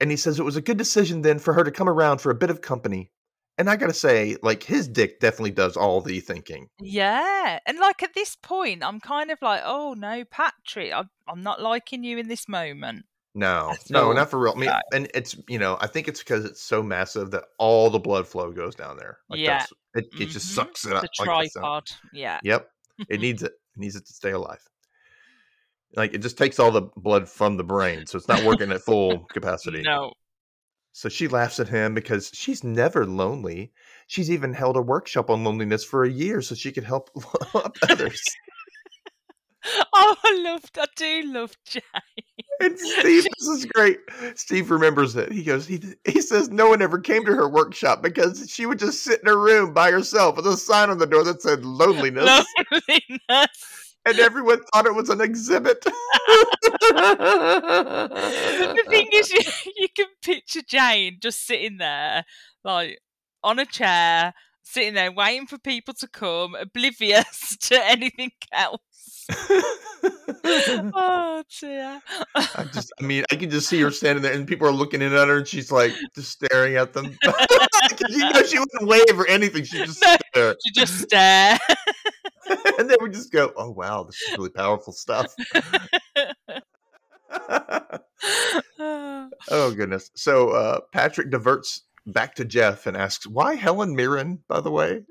and 0.00 0.10
he 0.10 0.16
says 0.16 0.38
it 0.38 0.44
was 0.44 0.56
a 0.56 0.62
good 0.62 0.76
decision 0.76 1.22
then 1.22 1.38
for 1.38 1.54
her 1.54 1.64
to 1.64 1.70
come 1.70 1.88
around 1.88 2.20
for 2.20 2.30
a 2.30 2.34
bit 2.34 2.50
of 2.50 2.60
company. 2.60 3.10
And 3.56 3.68
I 3.68 3.76
gotta 3.76 3.94
say, 3.94 4.36
like, 4.40 4.62
his 4.62 4.86
dick 4.86 5.18
definitely 5.18 5.50
does 5.50 5.76
all 5.76 6.00
the 6.00 6.20
thinking. 6.20 6.68
Yeah, 6.80 7.58
and 7.66 7.78
like 7.78 8.02
at 8.04 8.14
this 8.14 8.36
point, 8.36 8.84
I'm 8.84 9.00
kind 9.00 9.32
of 9.32 9.38
like, 9.42 9.62
oh 9.64 9.94
no, 9.96 10.24
Patrick, 10.30 10.92
I'm, 10.92 11.10
I'm 11.26 11.42
not 11.42 11.60
liking 11.60 12.04
you 12.04 12.18
in 12.18 12.28
this 12.28 12.46
moment. 12.46 13.06
No, 13.38 13.68
That's 13.70 13.88
no, 13.90 14.12
not 14.12 14.30
for 14.30 14.40
real. 14.40 14.52
I 14.56 14.58
mean, 14.58 14.70
and 14.92 15.08
it's 15.14 15.36
you 15.48 15.60
know, 15.60 15.78
I 15.80 15.86
think 15.86 16.08
it's 16.08 16.18
because 16.18 16.44
it's 16.44 16.60
so 16.60 16.82
massive 16.82 17.30
that 17.30 17.44
all 17.58 17.88
the 17.88 18.00
blood 18.00 18.26
flow 18.26 18.50
goes 18.50 18.74
down 18.74 18.96
there. 18.96 19.18
Like 19.28 19.38
Yeah. 19.38 19.58
that's, 19.58 19.72
it, 19.94 20.20
it 20.20 20.26
just 20.30 20.48
Mhm. 20.50 20.54
sucks 20.56 20.84
it 20.84 20.92
up. 20.92 21.02
The 21.02 21.08
like 21.24 21.44
it's, 21.44 21.52
tripod, 21.54 21.84
yeah. 22.12 22.40
Yep, 22.42 22.68
it 23.08 23.20
needs 23.20 23.44
it. 23.44 23.52
It 23.52 23.78
needs 23.78 23.94
it 23.94 24.06
to 24.06 24.12
stay 24.12 24.32
alive. 24.32 24.60
Like 25.94 26.14
it 26.14 26.18
just 26.18 26.36
takes 26.36 26.58
all 26.58 26.72
the 26.72 26.90
blood 26.96 27.28
from 27.28 27.56
the 27.56 27.62
brain, 27.64 28.06
so 28.06 28.18
it's 28.18 28.26
not 28.26 28.42
working 28.42 28.72
at 28.72 28.80
full 28.82 29.20
capacity. 29.32 29.82
No, 29.82 30.14
So 30.90 31.08
she 31.08 31.28
laughs 31.28 31.60
at 31.60 31.68
him 31.68 31.94
because 31.94 32.32
she's 32.34 32.64
never 32.64 33.06
lonely. 33.06 33.72
She's 34.08 34.32
even 34.32 34.52
held 34.52 34.76
a 34.76 34.82
workshop 34.82 35.30
on 35.30 35.44
loneliness 35.44 35.84
for 35.84 36.02
a 36.02 36.10
year 36.10 36.42
so 36.42 36.56
she 36.56 36.72
could 36.72 36.82
help 36.84 37.08
others. 37.88 38.20
oh, 39.94 40.16
I 40.24 40.40
love, 40.44 40.64
I 40.76 40.86
do 40.96 41.22
love 41.32 41.56
Jay. 41.64 41.80
And 42.60 42.78
Steve, 42.78 43.24
this 43.38 43.48
is 43.48 43.66
great. 43.66 43.98
Steve 44.34 44.70
remembers 44.70 45.16
it. 45.16 45.30
He 45.32 45.42
goes, 45.44 45.66
he, 45.66 45.80
he 46.04 46.20
says 46.20 46.50
no 46.50 46.68
one 46.68 46.82
ever 46.82 46.98
came 46.98 47.24
to 47.24 47.34
her 47.34 47.48
workshop 47.48 48.02
because 48.02 48.50
she 48.50 48.66
would 48.66 48.78
just 48.78 49.04
sit 49.04 49.20
in 49.20 49.26
her 49.28 49.38
room 49.38 49.72
by 49.72 49.90
herself 49.90 50.36
with 50.36 50.46
a 50.46 50.56
sign 50.56 50.90
on 50.90 50.98
the 50.98 51.06
door 51.06 51.24
that 51.24 51.40
said 51.42 51.64
loneliness. 51.64 52.24
Loneliness. 52.70 53.94
And 54.06 54.18
everyone 54.20 54.60
thought 54.72 54.86
it 54.86 54.94
was 54.94 55.10
an 55.10 55.20
exhibit. 55.20 55.80
the 55.84 55.92
thing 58.88 59.08
is, 59.12 59.30
you, 59.30 59.40
you 59.76 59.88
can 59.94 60.06
picture 60.22 60.62
Jane 60.66 61.18
just 61.20 61.46
sitting 61.46 61.76
there, 61.76 62.24
like 62.64 62.98
on 63.42 63.58
a 63.58 63.66
chair, 63.66 64.32
sitting 64.62 64.94
there 64.94 65.12
waiting 65.12 65.46
for 65.46 65.58
people 65.58 65.94
to 65.94 66.08
come, 66.08 66.54
oblivious 66.54 67.56
to 67.60 67.84
anything 67.86 68.30
else. 68.52 68.80
oh 70.94 71.42
dear. 71.60 72.00
I 72.34 72.64
just, 72.72 72.92
I 73.00 73.02
mean, 73.04 73.24
I 73.30 73.36
can 73.36 73.50
just 73.50 73.68
see 73.68 73.80
her 73.82 73.90
standing 73.90 74.22
there, 74.22 74.32
and 74.32 74.46
people 74.46 74.66
are 74.68 74.72
looking 74.72 75.02
in 75.02 75.12
at 75.12 75.28
her, 75.28 75.38
and 75.38 75.46
she's 75.48 75.70
like 75.70 75.92
just 76.14 76.32
staring 76.32 76.76
at 76.76 76.92
them. 76.92 77.06
you 78.08 78.18
know 78.30 78.42
she 78.42 78.58
wouldn't 78.58 78.88
wave 78.88 79.18
or 79.18 79.26
anything; 79.28 79.64
she 79.64 79.78
just 79.84 80.02
No. 80.02 80.16
stare, 80.32 80.56
She 80.64 80.72
just 80.72 80.98
stare. 81.00 81.58
and 82.78 82.88
then 82.88 82.96
we 83.00 83.10
just 83.10 83.32
go, 83.32 83.52
"Oh 83.56 83.70
wow, 83.70 84.04
this 84.04 84.16
is 84.22 84.36
really 84.38 84.50
powerful 84.50 84.92
stuff." 84.92 85.34
oh 89.50 89.74
goodness! 89.74 90.10
So 90.14 90.50
uh, 90.50 90.80
Patrick 90.92 91.30
diverts 91.30 91.82
back 92.06 92.34
to 92.36 92.44
Jeff 92.44 92.86
and 92.86 92.96
asks, 92.96 93.26
"Why 93.26 93.54
Helen 93.54 93.94
Mirren?" 93.94 94.42
By 94.48 94.60
the 94.60 94.70
way, 94.70 95.02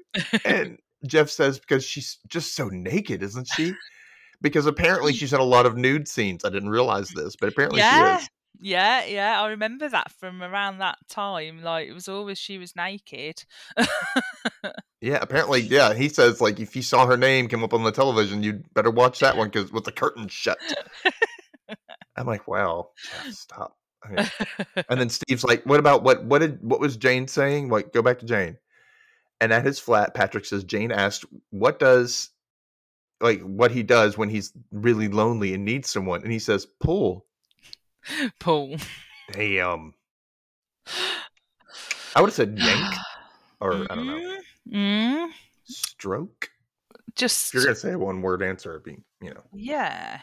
and 0.46 0.78
Jeff 1.06 1.30
says, 1.30 1.60
"Because 1.60 1.84
she's 1.86 2.18
just 2.28 2.56
so 2.56 2.68
naked, 2.70 3.22
isn't 3.24 3.48
she?" 3.56 3.74
Because 4.42 4.66
apparently 4.66 5.14
mm. 5.14 5.16
she's 5.16 5.34
in 5.34 5.40
a 5.40 5.44
lot 5.44 5.66
of 5.66 5.76
nude 5.76 6.08
scenes. 6.08 6.46
I 6.46 6.50
didn't 6.50 6.70
realize 6.70 7.10
this, 7.10 7.36
but 7.36 7.50
apparently 7.50 7.80
yeah. 7.80 8.18
she 8.18 8.24
is. 8.24 8.30
Yeah, 8.60 9.06
yeah, 9.06 9.42
I 9.42 9.50
remember 9.50 9.88
that 9.88 10.12
from 10.14 10.42
around 10.42 10.80
that 10.80 10.98
time. 11.10 11.62
Like 11.62 11.88
it 11.88 11.94
was 11.94 12.08
always 12.08 12.40
she 12.40 12.58
was 12.58 12.76
naked. 12.76 13.44
Yeah, 15.00 15.20
apparently, 15.22 15.62
yeah. 15.62 15.94
He 15.94 16.10
says 16.10 16.42
like 16.42 16.60
if 16.60 16.76
you 16.76 16.82
saw 16.82 17.06
her 17.06 17.18
name 17.18 17.48
come 17.48 17.64
up 17.64 17.74
on 17.74 17.84
the 17.84 17.92
television, 17.92 18.42
you'd 18.42 18.74
better 18.74 18.90
watch 18.90 19.20
that 19.20 19.38
one 19.38 19.50
because 19.50 19.72
with 19.72 19.84
the 19.84 19.92
curtain 19.92 20.28
shut. 20.28 20.58
I'm 22.16 22.26
like, 22.26 22.48
wow, 22.48 22.90
stop. 23.30 23.78
And 24.90 25.00
then 25.00 25.10
Steve's 25.10 25.44
like, 25.44 25.64
what 25.66 25.80
about 25.80 26.04
what? 26.04 26.24
What 26.24 26.40
did 26.40 26.64
what 26.64 26.80
was 26.80 26.98
Jane 26.98 27.28
saying? 27.28 27.70
Like, 27.70 27.94
go 27.94 28.02
back 28.02 28.20
to 28.20 28.26
Jane. 28.26 28.58
And 29.40 29.54
at 29.54 29.66
his 29.66 29.78
flat, 29.78 30.16
Patrick 30.16 30.46
says 30.46 30.64
Jane 30.64 30.92
asked, 30.92 31.24
"What 31.52 31.78
does 31.78 32.32
like 33.22 33.42
what 33.42 33.72
he 33.72 33.84
does 33.84 34.18
when 34.18 34.30
he's 34.30 34.54
really 34.72 35.08
lonely 35.08 35.54
and 35.54 35.66
needs 35.66 35.90
someone?" 35.90 36.24
And 36.24 36.32
he 36.32 36.40
says, 36.40 36.66
"Pull." 36.66 37.26
Paul. 38.40 38.78
Damn. 39.34 39.94
I 42.16 42.22
would 42.22 42.28
have 42.28 42.34
said 42.34 42.58
yank 42.58 42.96
or 43.60 43.86
I 43.92 43.96
don't 43.96 44.08
know 44.08 44.38
Mm, 44.72 45.30
stroke. 45.66 46.50
just 47.16 47.48
If 47.50 47.54
you're 47.56 47.64
gonna 47.66 47.76
say 47.76 47.92
a 47.94 48.00
one 48.00 48.22
word 48.22 48.42
answer, 48.44 48.72
it'd 48.72 48.84
be 48.84 48.98
you 49.22 49.34
know. 49.34 49.44
yeah. 49.54 50.22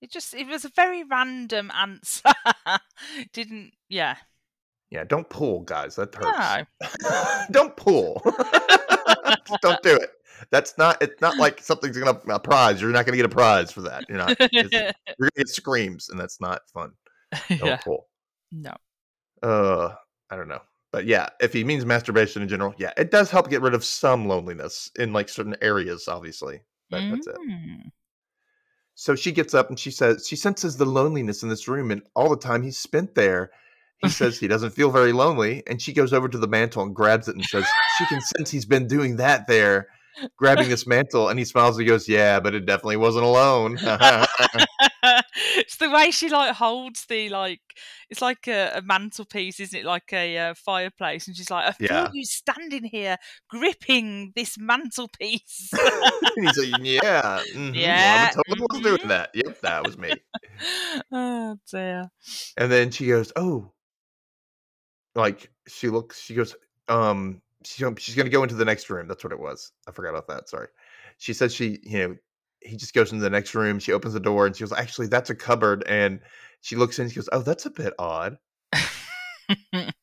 It 0.00 0.10
just 0.10 0.32
it 0.34 0.46
was 0.46 0.64
a 0.64 0.70
very 0.70 1.04
random 1.04 1.70
answer. 1.74 2.30
Didn't 3.32 3.72
yeah. 3.88 4.16
Yeah, 4.90 5.04
don't 5.04 5.28
pull, 5.28 5.60
guys. 5.60 5.94
That 5.96 6.14
hurts. 6.14 6.66
No. 7.02 7.44
don't 7.52 7.76
pull. 7.76 8.20
Don't 9.62 9.82
do 9.82 9.94
it. 9.96 10.10
That's 10.50 10.76
not. 10.78 11.00
It's 11.02 11.20
not 11.20 11.36
like 11.38 11.60
something's 11.60 11.96
gonna 11.96 12.18
a 12.28 12.40
prize. 12.40 12.80
You're 12.80 12.90
not 12.90 13.06
gonna 13.06 13.16
get 13.16 13.26
a 13.26 13.30
prize 13.30 13.70
for 13.70 13.82
that. 13.82 14.04
You're 14.08 14.18
not. 14.18 14.36
you're 14.52 14.68
gonna 14.70 15.30
get 15.36 15.48
screams, 15.48 16.08
and 16.08 16.18
that's 16.18 16.40
not 16.40 16.62
fun. 16.72 16.92
Don't 17.48 17.64
yeah. 17.64 17.76
pull. 17.78 18.06
No. 18.52 18.74
Uh, 19.42 19.94
I 20.30 20.36
don't 20.36 20.48
know, 20.48 20.60
but 20.92 21.06
yeah, 21.06 21.28
if 21.40 21.52
he 21.52 21.64
means 21.64 21.84
masturbation 21.86 22.42
in 22.42 22.48
general, 22.48 22.74
yeah, 22.78 22.92
it 22.96 23.10
does 23.10 23.30
help 23.30 23.48
get 23.48 23.62
rid 23.62 23.74
of 23.74 23.84
some 23.84 24.28
loneliness 24.28 24.90
in 24.98 25.12
like 25.12 25.28
certain 25.28 25.56
areas. 25.62 26.08
Obviously, 26.08 26.60
but 26.90 27.00
that's 27.10 27.26
it. 27.26 27.36
Mm. 27.36 27.90
So 28.94 29.14
she 29.14 29.32
gets 29.32 29.54
up 29.54 29.70
and 29.70 29.78
she 29.78 29.90
says 29.90 30.26
she 30.28 30.36
senses 30.36 30.76
the 30.76 30.84
loneliness 30.84 31.42
in 31.42 31.48
this 31.48 31.66
room 31.66 31.90
and 31.90 32.02
all 32.14 32.28
the 32.28 32.36
time 32.36 32.62
he's 32.62 32.76
spent 32.76 33.14
there. 33.14 33.50
He 34.02 34.08
says 34.08 34.38
he 34.38 34.48
doesn't 34.48 34.70
feel 34.70 34.90
very 34.90 35.12
lonely, 35.12 35.62
and 35.66 35.80
she 35.80 35.92
goes 35.92 36.12
over 36.12 36.28
to 36.28 36.38
the 36.38 36.48
mantle 36.48 36.82
and 36.82 36.94
grabs 36.94 37.28
it 37.28 37.36
and 37.36 37.44
says 37.44 37.66
she 37.98 38.06
can 38.06 38.20
sense 38.20 38.50
he's 38.50 38.64
been 38.64 38.86
doing 38.86 39.16
that 39.16 39.46
there, 39.46 39.88
grabbing 40.36 40.68
this 40.68 40.86
mantle. 40.86 41.28
And 41.28 41.38
he 41.38 41.44
smiles 41.44 41.76
and 41.76 41.82
he 41.84 41.88
goes, 41.88 42.08
"Yeah, 42.08 42.40
but 42.40 42.54
it 42.54 42.66
definitely 42.66 42.96
wasn't 42.98 43.24
alone." 43.24 43.78
it's 45.56 45.76
the 45.76 45.90
way 45.90 46.10
she 46.10 46.28
like 46.28 46.54
holds 46.56 47.06
the 47.06 47.28
like 47.28 47.60
it's 48.08 48.22
like 48.22 48.48
a, 48.48 48.72
a 48.76 48.82
mantelpiece, 48.82 49.60
isn't 49.60 49.78
it? 49.80 49.84
Like 49.84 50.12
a 50.12 50.36
uh, 50.38 50.54
fireplace, 50.54 51.26
and 51.28 51.36
she's 51.36 51.50
like, 51.50 51.66
"I 51.66 51.72
feel 51.72 51.88
Yeah. 51.88 52.08
you 52.12 52.24
standing 52.24 52.84
here 52.84 53.16
gripping 53.48 54.32
this 54.34 54.56
mantelpiece." 54.58 55.70
and 55.72 56.44
he's 56.46 56.58
like, 56.58 56.68
"Yeah, 57.02 57.42
mhm, 57.54 57.74
Yeah, 57.74 58.14
well, 58.16 58.24
I 58.24 58.28
totally 58.28 58.66
was 58.70 58.80
doing 58.82 59.08
that. 59.08 59.30
Yep, 59.34 59.60
that 59.62 59.84
was 59.84 59.98
me." 59.98 60.14
oh 61.12 61.56
dear. 61.70 62.10
And 62.56 62.70
then 62.70 62.90
she 62.90 63.06
goes, 63.06 63.32
"Oh," 63.36 63.72
like 65.14 65.50
she 65.68 65.88
looks. 65.88 66.20
She 66.20 66.34
goes, 66.34 66.54
"Um, 66.88 67.42
she, 67.64 67.84
she's 67.98 68.14
going 68.14 68.26
to 68.26 68.30
go 68.30 68.42
into 68.42 68.54
the 68.54 68.64
next 68.64 68.88
room." 68.90 69.06
That's 69.08 69.22
what 69.24 69.32
it 69.32 69.38
was. 69.40 69.72
I 69.88 69.92
forgot 69.92 70.10
about 70.10 70.28
that. 70.28 70.48
Sorry. 70.48 70.68
She 71.18 71.32
said 71.32 71.52
she, 71.52 71.78
you 71.82 71.98
know, 71.98 72.16
he 72.60 72.76
just 72.76 72.94
goes 72.94 73.12
into 73.12 73.22
the 73.22 73.30
next 73.30 73.54
room. 73.54 73.78
She 73.78 73.92
opens 73.92 74.14
the 74.14 74.20
door 74.20 74.46
and 74.46 74.54
she 74.56 74.62
goes, 74.64 74.72
"Actually, 74.72 75.08
that's 75.08 75.30
a 75.30 75.34
cupboard." 75.34 75.82
And 75.86 76.20
she 76.62 76.76
looks 76.76 76.98
in. 76.98 77.08
She 77.08 77.16
goes, 77.16 77.28
"Oh, 77.32 77.40
that's 77.42 77.66
a 77.66 77.70
bit 77.70 77.92
odd." 77.98 78.38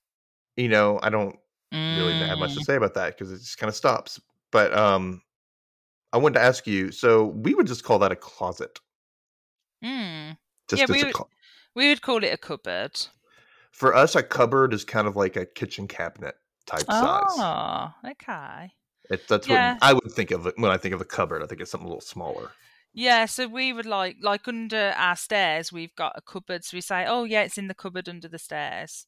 You 0.56 0.70
know, 0.70 1.00
I 1.04 1.10
don't 1.10 1.38
really 1.72 2.14
have 2.14 2.40
much 2.40 2.56
to 2.56 2.60
Mm. 2.62 2.66
say 2.66 2.76
about 2.78 2.96
that 2.96 3.16
because 3.16 3.32
it 3.32 3.38
just 3.38 3.60
kind 3.60 3.70
of 3.70 3.76
stops. 3.76 4.20
But 4.52 4.76
um, 4.76 5.22
I 6.12 6.18
wanted 6.18 6.40
to 6.40 6.42
ask 6.42 6.66
you. 6.66 6.92
So 6.92 7.26
we 7.26 7.54
would 7.54 7.68
just 7.68 7.84
call 7.84 8.00
that 8.00 8.12
a 8.12 8.16
closet. 8.16 8.80
Mm. 9.84 10.36
Just 10.68 10.80
Yeah, 10.82 10.86
we 10.90 11.04
a 11.04 11.06
would- 11.06 11.16
We 11.76 11.90
would 11.90 12.02
call 12.02 12.24
it 12.24 12.34
a 12.34 12.38
cupboard. 12.38 13.00
For 13.72 13.94
us, 13.94 14.16
a 14.16 14.24
cupboard 14.24 14.74
is 14.74 14.84
kind 14.84 15.08
of 15.08 15.16
like 15.16 15.36
a 15.36 15.46
kitchen 15.46 15.88
cabinet 15.88 16.34
type 16.68 16.86
size. 16.92 17.24
Oh, 17.30 17.92
okay. 18.12 18.72
It, 19.10 19.28
that's 19.28 19.48
Yeah. 19.48 19.74
what 19.74 19.84
I 19.84 19.94
would 19.94 20.12
think 20.12 20.32
of 20.32 20.46
it 20.48 20.56
when 20.58 20.70
I 20.72 20.78
think 20.78 20.94
of 20.94 21.02
a 21.02 21.06
cupboard. 21.06 21.42
I 21.42 21.48
think 21.48 21.62
it's 21.62 21.72
something 21.72 21.86
a 21.88 21.90
little 21.90 22.02
smaller. 22.02 22.52
Yeah, 22.94 23.26
so 23.26 23.48
we 23.48 23.74
would 23.74 23.86
like 23.86 24.18
like 24.22 24.48
under 24.48 24.94
our 24.98 25.16
stairs, 25.16 25.72
we've 25.72 25.94
got 25.96 26.14
a 26.16 26.22
cupboard. 26.22 26.66
So 26.66 26.76
we 26.78 26.82
say, 26.82 27.06
"Oh 27.08 27.24
yeah, 27.26 27.44
it's 27.44 27.58
in 27.58 27.68
the 27.68 27.76
cupboard 27.76 28.10
under 28.10 28.28
the 28.28 28.40
stairs." 28.40 29.06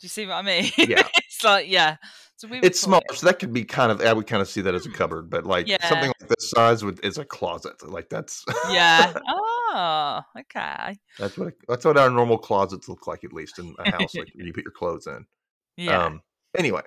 Do 0.00 0.04
you 0.04 0.08
see 0.08 0.26
what 0.26 0.34
I 0.34 0.42
mean? 0.42 0.70
Yeah. 0.78 1.06
it's 1.16 1.42
like 1.44 1.68
yeah. 1.68 1.96
So 2.36 2.48
we 2.48 2.58
It's 2.60 2.80
smaller, 2.80 3.02
it- 3.10 3.16
so 3.18 3.26
that 3.26 3.38
could 3.38 3.52
be 3.52 3.64
kind 3.64 3.90
of. 3.92 4.00
I 4.02 4.12
would 4.12 4.26
kind 4.26 4.40
of 4.42 4.48
see 4.48 4.60
that 4.62 4.74
as 4.74 4.86
a 4.86 4.88
Hmm. 4.88 4.94
cupboard, 4.96 5.30
but 5.30 5.44
like 5.46 5.66
Yeah. 5.66 5.84
something 5.88 6.12
like 6.20 6.28
this 6.30 6.50
size 6.50 6.84
would 6.84 7.04
is 7.04 7.18
a 7.18 7.24
closet. 7.24 7.82
Like 7.88 8.08
that's 8.08 8.44
Yeah. 8.70 9.12
Oh, 9.76 10.20
okay. 10.38 10.96
that's 11.18 11.36
what 11.36 11.54
that's 11.68 11.84
what 11.84 11.98
our 11.98 12.08
normal 12.10 12.38
closets 12.38 12.88
look 12.88 13.06
like, 13.08 13.24
at 13.24 13.32
least 13.32 13.58
in 13.58 13.74
a 13.80 13.90
house, 13.90 14.14
like 14.14 14.28
you 14.34 14.52
put 14.52 14.64
your 14.64 14.72
clothes 14.72 15.06
in. 15.08 15.26
Yeah. 15.76 16.04
Um. 16.06 16.22
Anyway, 16.56 16.82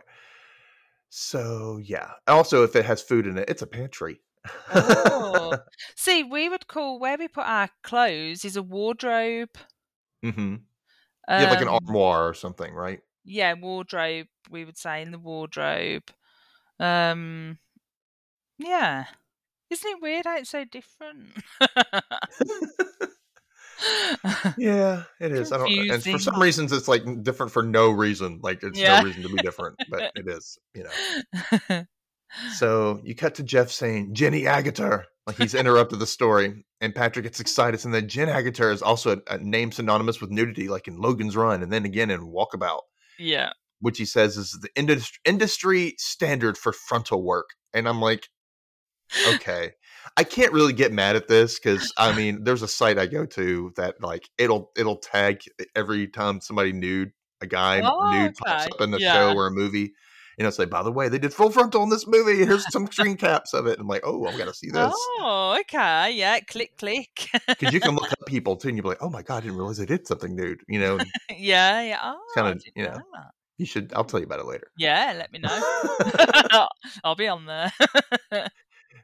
so 1.09 1.79
yeah. 1.83 2.11
Also, 2.27 2.63
if 2.63 2.75
it 2.75 2.85
has 2.85 3.01
food 3.01 3.27
in 3.27 3.37
it, 3.37 3.49
it's 3.49 3.61
a 3.61 3.67
pantry. 3.67 4.19
oh. 4.73 5.57
See, 5.95 6.23
we 6.23 6.49
would 6.49 6.67
call 6.67 6.99
where 6.99 7.17
we 7.17 7.27
put 7.27 7.45
our 7.45 7.69
clothes 7.83 8.45
is 8.45 8.55
a 8.55 8.63
wardrobe. 8.63 9.49
Mm-hmm. 10.23 10.55
Yeah, 11.29 11.49
like 11.49 11.61
an 11.61 11.67
Um, 11.67 11.79
armoire 11.85 12.27
or 12.29 12.33
something, 12.33 12.73
right? 12.73 13.01
yeah, 13.25 13.53
wardrobe. 13.53 14.27
We 14.49 14.63
would 14.63 14.77
say 14.77 15.01
in 15.01 15.11
the 15.11 15.19
wardrobe. 15.19 16.03
Um, 16.79 17.59
yeah. 18.57 19.05
Isn't 19.69 19.91
it 19.91 20.01
weird 20.01 20.25
how 20.25 20.37
it's 20.37 20.49
so 20.49 20.63
different? 20.63 21.33
Yeah, 24.57 25.03
it 25.19 25.31
is. 25.31 25.51
I 25.51 25.57
don't. 25.57 25.89
Uh, 25.89 25.93
and 25.93 26.03
for 26.03 26.19
some 26.19 26.41
reasons, 26.41 26.71
it's 26.71 26.87
like 26.87 27.03
different 27.23 27.51
for 27.51 27.63
no 27.63 27.89
reason. 27.91 28.39
Like 28.41 28.63
it's 28.63 28.79
Yeah. 28.79 28.99
no 28.99 29.05
reason 29.05 29.23
to 29.23 29.29
be 29.29 29.37
different, 29.37 29.77
but 29.89 30.11
it 30.15 30.27
is. 30.27 30.57
You 30.73 30.85
know. 31.69 31.83
So 32.55 32.99
you 33.03 33.15
cut 33.15 33.35
to 33.35 33.43
Jeff 33.43 33.71
saying 33.71 34.13
Jenny 34.13 34.43
Agutter, 34.43 35.05
like 35.25 35.37
he's 35.37 35.55
interrupted 35.55 35.99
the 35.99 36.05
story, 36.05 36.65
and 36.81 36.93
Patrick 36.93 37.23
gets 37.23 37.39
excited, 37.39 37.83
and 37.85 37.93
then 37.93 38.07
Jen 38.09 38.27
Agutter 38.27 38.71
is 38.71 38.81
also 38.81 39.15
a, 39.15 39.33
a 39.33 39.37
name 39.37 39.71
synonymous 39.71 40.19
with 40.19 40.29
nudity, 40.29 40.67
like 40.67 40.87
in 40.87 40.99
Logan's 40.99 41.37
Run, 41.37 41.63
and 41.63 41.71
then 41.71 41.85
again 41.85 42.11
in 42.11 42.21
Walkabout, 42.27 42.81
yeah. 43.17 43.51
which 43.79 43.97
he 43.97 44.05
says 44.05 44.35
is 44.37 44.51
the 44.61 44.69
industry 44.75 45.17
industry 45.25 45.95
standard 45.97 46.57
for 46.57 46.73
frontal 46.73 47.23
work. 47.23 47.47
And 47.73 47.87
I'm 47.87 48.01
like, 48.01 48.27
okay, 49.29 49.71
I 50.15 50.23
can't 50.23 50.53
really 50.53 50.73
get 50.73 50.91
mad 50.93 51.15
at 51.15 51.27
this 51.27 51.59
because 51.59 51.91
I 51.97 52.15
mean, 52.15 52.43
there's 52.43 52.61
a 52.61 52.67
site 52.67 52.97
I 52.97 53.05
go 53.07 53.25
to 53.25 53.73
that 53.75 54.01
like 54.01 54.29
it'll 54.37 54.71
it'll 54.77 54.97
tag 54.97 55.41
every 55.75 56.07
time 56.07 56.39
somebody 56.41 56.71
nude 56.71 57.11
a 57.41 57.47
guy 57.47 57.81
Oh, 57.83 58.09
nude 58.11 58.35
pops 58.35 58.65
okay. 58.65 58.71
up 58.73 58.81
in 58.81 58.91
the 58.91 58.99
Yeah. 58.99 59.13
show 59.13 59.35
or 59.35 59.47
a 59.47 59.51
movie. 59.51 59.93
And 60.39 60.45
it'll 60.45 60.55
say, 60.55 60.65
by 60.65 60.83
the 60.83 60.91
way, 60.91 61.09
they 61.09 61.17
did 61.17 61.33
full 61.33 61.49
frontal 61.49 61.81
in 61.81 61.89
this 61.89 62.05
movie. 62.05 62.45
Here's 62.45 62.71
some 62.71 62.85
screen 62.91 63.17
caps 63.17 63.55
of 63.55 63.65
it. 63.65 63.79
I'm 63.79 63.87
like, 63.87 64.03
oh, 64.05 64.27
I'm 64.27 64.37
gonna 64.37 64.53
see 64.53 64.69
this 64.69 64.93
Oh, 65.19 65.57
okay. 65.61 66.11
Yeah. 66.11 66.39
Click, 66.41 66.77
click. 66.77 67.09
because 67.47 67.73
you 67.73 67.79
can 67.79 67.95
look 67.95 68.11
up 68.11 68.19
people 68.27 68.55
too, 68.55 68.67
and 68.67 68.77
you'll 68.77 68.83
be 68.83 68.89
like, 68.89 69.01
oh 69.01 69.09
my 69.09 69.23
god, 69.23 69.37
I 69.37 69.39
didn't 69.41 69.57
realize 69.57 69.77
they 69.77 69.87
did 69.87 70.05
something 70.05 70.35
nude. 70.35 70.61
You 70.67 70.79
know, 70.79 70.99
yeah. 71.35 71.81
Yeah. 71.81 71.99
Oh, 72.03 72.19
kinda, 72.35 72.59
you 72.75 72.83
know. 72.83 73.01
that. 73.13 73.31
you 73.57 73.65
should. 73.65 73.91
I'll 73.95 74.03
tell 74.03 74.19
you 74.19 74.27
about 74.27 74.39
it 74.39 74.45
later. 74.45 74.67
Yeah. 74.77 75.15
Let 75.17 75.31
me 75.31 75.39
know. 75.39 75.47
I'll 77.03 77.15
be 77.15 77.27
on 77.27 77.47
there. 77.47 77.71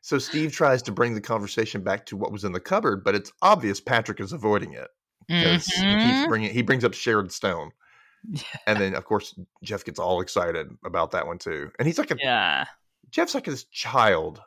So 0.06 0.20
Steve 0.20 0.52
tries 0.52 0.82
to 0.84 0.92
bring 0.92 1.14
the 1.14 1.22
conversation 1.22 1.82
back 1.82 2.06
to 2.08 2.18
what 2.18 2.30
was 2.34 2.44
in 2.44 2.52
the 2.52 2.60
cupboard, 2.60 3.06
but 3.06 3.16
it's 3.16 3.32
obvious 3.42 3.80
Patrick 3.80 4.20
is 4.20 4.34
avoiding 4.34 4.74
it 4.74 4.90
because 5.30 5.66
he 5.66 5.82
keeps 5.82 6.20
Mhm. 6.20 6.28
bringing. 6.28 6.54
He 6.54 6.62
brings 6.62 6.84
up 6.84 6.94
Sharon 6.94 7.30
Stone, 7.30 7.72
Yeah. 8.30 8.42
and 8.68 8.80
then 8.82 8.96
of 8.96 9.06
course 9.06 9.34
Jeff 9.64 9.86
gets 9.86 10.00
all 10.00 10.20
excited 10.20 10.68
about 10.84 11.12
that 11.12 11.26
one 11.26 11.38
too. 11.38 11.72
And 11.80 11.88
he's 11.88 11.98
like 11.98 12.12
a 12.12 12.18
Yeah. 12.20 12.66
Jeff's 13.12 13.34
like 13.34 13.46
this 13.46 13.63
child 13.72 14.42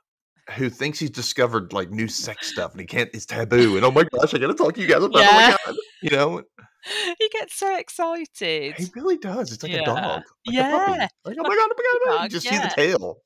who 0.56 0.68
thinks 0.68 0.98
he's 0.98 1.08
discovered 1.10 1.72
like 1.72 1.90
new 1.90 2.06
sex 2.06 2.48
stuff, 2.48 2.72
and 2.72 2.80
he 2.80 2.86
can't. 2.86 3.08
It's 3.14 3.24
taboo. 3.24 3.76
And 3.76 3.84
oh 3.86 3.90
my 3.90 4.04
gosh, 4.04 4.34
I 4.34 4.38
got 4.38 4.48
to 4.48 4.54
talk 4.54 4.74
to 4.74 4.80
you 4.82 4.86
guys 4.86 5.02
about. 5.02 5.22
it. 5.22 5.28
Oh 5.28 5.32
my 5.32 5.56
god, 5.64 5.76
you 6.02 6.10
know. 6.10 6.42
He 7.18 7.28
gets 7.30 7.56
so 7.56 7.76
excited. 7.76 8.74
He 8.76 8.86
really 8.94 9.16
does. 9.16 9.50
It's 9.52 9.62
like 9.62 9.72
Yeah. 9.72 9.80
a 9.80 9.84
dog. 9.86 9.96
Like 9.96 10.22
A 10.46 10.52
Yeah. 10.52 10.70
puppy. 10.70 10.98
Like, 11.24 11.36
oh 11.40 11.42
my 11.42 11.48
god, 11.56 11.68
oh 11.70 11.74
my 11.76 11.82
god, 11.82 11.82
oh 11.82 12.00
my 12.04 12.12
god. 12.18 12.22
You 12.24 12.28
just 12.28 12.46
yeah. 12.46 12.52
see 12.52 12.58
the 12.58 12.74
tail. 12.76 13.22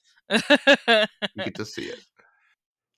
You 1.37 1.45
get 1.45 1.55
to 1.57 1.66
see 1.66 1.83
it. 1.87 2.01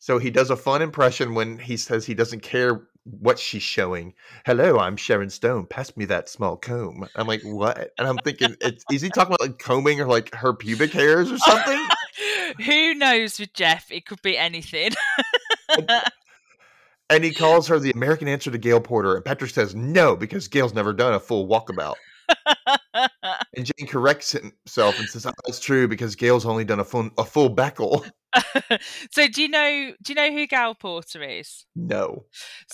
So 0.03 0.19
he 0.19 0.33
does 0.33 0.51
a 0.51 0.57
fun 0.57 0.83
impression 0.83 1.33
when 1.33 1.61
he 1.61 1.77
says 1.77 2.05
he 2.05 2.15
doesn't 2.15 2.41
care 2.41 2.88
what 3.05 3.38
she's 3.38 3.62
showing. 3.62 4.15
Hello, 4.45 4.81
I'm 4.81 4.97
Sharon 4.97 5.31
Stone. 5.31 5.67
Pass 5.67 5.97
me 5.97 6.07
that 6.07 6.29
small 6.29 6.57
comb. 6.57 7.07
I'm 7.15 7.29
like, 7.29 7.43
what? 7.43 7.93
And 7.97 8.09
I'm 8.09 8.17
thinking, 8.25 8.57
it's, 8.61 8.85
is 8.91 9.01
he 9.01 9.11
talking 9.11 9.37
about 9.37 9.49
like 9.49 9.61
combing 9.61 10.01
or 10.01 10.07
like 10.07 10.35
her 10.35 10.55
pubic 10.55 10.93
hairs 10.93 11.31
or 11.31 11.38
something? 11.38 11.87
Who 12.67 12.95
knows 12.95 13.38
with 13.38 13.55
Jeff? 13.55 13.93
It 13.93 14.05
could 14.05 14.21
be 14.23 14.37
anything. 14.37 14.91
and 17.09 17.23
he 17.23 17.33
calls 17.33 17.69
her 17.69 17.79
the 17.79 17.93
American 17.93 18.27
answer 18.27 18.51
to 18.51 18.59
Gail 18.59 18.81
Porter. 18.81 19.15
And 19.15 19.25
Patrick 19.25 19.53
says 19.53 19.77
no 19.77 20.17
because 20.17 20.49
Gail's 20.49 20.75
never 20.75 20.93
done 20.93 21.15
a 21.15 21.21
full 21.21 21.47
walkabout. 21.47 21.95
And 23.55 23.67
Jane 23.67 23.87
corrects 23.87 24.33
himself 24.33 24.99
and 24.99 25.07
says, 25.09 25.27
oh, 25.27 25.33
"That's 25.45 25.61
true 25.61 25.87
because 25.87 26.17
Gail's 26.17 26.47
only 26.47 26.65
done 26.65 26.81
a 26.81 26.85
full 26.85 27.11
a 27.19 27.25
full 27.25 27.55
Beckle." 27.55 28.05
so 29.11 29.29
do 29.29 29.42
you 29.42 29.49
know 29.49 29.92
do 30.03 30.12
you 30.12 30.14
know 30.14 30.33
who 30.33 30.47
Gail 30.47 30.75
Porter 30.75 31.23
is? 31.23 31.66
No, 31.75 32.25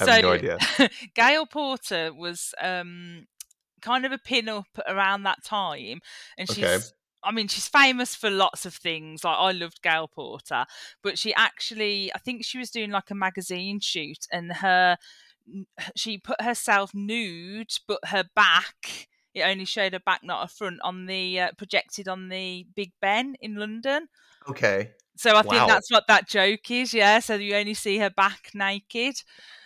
I 0.00 0.04
so 0.04 0.10
have 0.12 0.22
no 0.22 0.32
idea. 0.32 0.58
Gail 1.14 1.46
Porter 1.46 2.12
was 2.12 2.54
um 2.60 3.26
kind 3.80 4.04
of 4.04 4.12
a 4.12 4.18
pin 4.18 4.48
up 4.48 4.66
around 4.88 5.22
that 5.22 5.44
time 5.44 6.00
and 6.36 6.48
she's 6.48 6.64
Okay. 6.64 6.84
I 7.22 7.32
mean 7.32 7.48
she's 7.48 7.68
famous 7.68 8.14
for 8.14 8.30
lots 8.30 8.66
of 8.66 8.74
things 8.74 9.24
like 9.24 9.36
I 9.38 9.52
loved 9.52 9.82
Gail 9.82 10.08
Porter 10.08 10.66
but 11.02 11.18
she 11.18 11.34
actually 11.34 12.12
I 12.14 12.18
think 12.18 12.44
she 12.44 12.58
was 12.58 12.70
doing 12.70 12.90
like 12.90 13.10
a 13.10 13.14
magazine 13.14 13.80
shoot 13.80 14.26
and 14.32 14.52
her 14.52 14.96
she 15.96 16.18
put 16.18 16.40
herself 16.40 16.92
nude 16.94 17.72
but 17.86 18.00
her 18.06 18.24
back 18.34 19.08
it 19.34 19.42
only 19.42 19.64
showed 19.64 19.92
her 19.92 20.00
back 20.00 20.20
not 20.22 20.42
her 20.42 20.48
front 20.48 20.80
on 20.82 21.06
the 21.06 21.40
uh, 21.40 21.52
projected 21.56 22.08
on 22.08 22.28
the 22.28 22.66
Big 22.74 22.92
Ben 23.00 23.36
in 23.40 23.56
London 23.56 24.08
Okay, 24.48 24.92
so 25.18 25.36
I 25.36 25.42
Wow. 25.42 25.50
think 25.50 25.68
that's 25.68 25.90
what 25.90 26.06
that 26.08 26.28
joke 26.28 26.70
is, 26.70 26.94
yeah. 26.94 27.18
So 27.20 27.34
you 27.34 27.54
only 27.56 27.74
see 27.74 27.98
her 27.98 28.10
back 28.10 28.50
naked. 28.54 29.22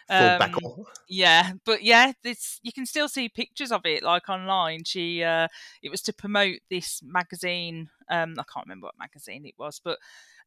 Um, 0.08 0.38
Beckle. 0.38 0.84
Yeah, 1.08 1.52
but 1.64 1.82
yeah, 1.82 2.12
this 2.22 2.58
you 2.62 2.72
can 2.72 2.86
still 2.86 3.08
see 3.08 3.28
pictures 3.28 3.70
of 3.72 3.82
it 3.84 4.02
like 4.02 4.28
online. 4.28 4.84
She 4.84 5.22
uh 5.22 5.48
it 5.82 5.90
was 5.90 6.02
to 6.02 6.12
promote 6.12 6.58
this 6.70 7.02
magazine. 7.04 7.90
Um 8.10 8.34
I 8.38 8.44
can't 8.52 8.66
remember 8.66 8.86
what 8.86 8.98
magazine 8.98 9.44
it 9.46 9.54
was, 9.58 9.80
but 9.82 9.98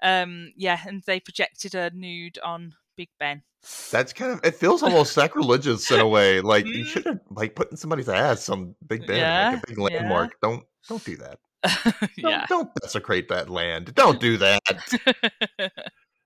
um 0.01 0.51
yeah, 0.57 0.79
and 0.87 1.03
they 1.05 1.19
projected 1.19 1.73
her 1.73 1.91
nude 1.93 2.39
on 2.43 2.73
Big 2.97 3.09
Ben. 3.19 3.43
That's 3.91 4.13
kind 4.13 4.31
of 4.31 4.41
it 4.43 4.55
feels 4.55 4.83
almost 4.83 5.13
sacrilegious 5.21 5.91
in 5.91 5.99
a 5.99 6.07
way. 6.07 6.41
Like 6.41 6.73
you 6.73 6.83
Mm. 6.83 6.85
should 6.85 7.05
have 7.05 7.19
like 7.29 7.55
putting 7.55 7.77
somebody's 7.77 8.09
ass 8.09 8.49
on 8.49 8.75
Big 8.87 9.05
Ben, 9.05 9.17
Yeah, 9.19 9.39
like 9.39 9.53
a 9.53 9.67
big 9.67 9.77
yeah. 9.77 9.87
landmark. 9.93 10.39
Don't 10.41 10.63
don't 10.87 11.03
do 11.03 11.17
that. 11.17 11.39
Don't, 11.93 12.09
yeah. 12.17 12.45
don't 12.47 12.69
desecrate 12.81 13.29
that 13.29 13.49
land. 13.49 13.93
Don't 13.95 14.19
do 14.19 14.37
that. 14.37 14.61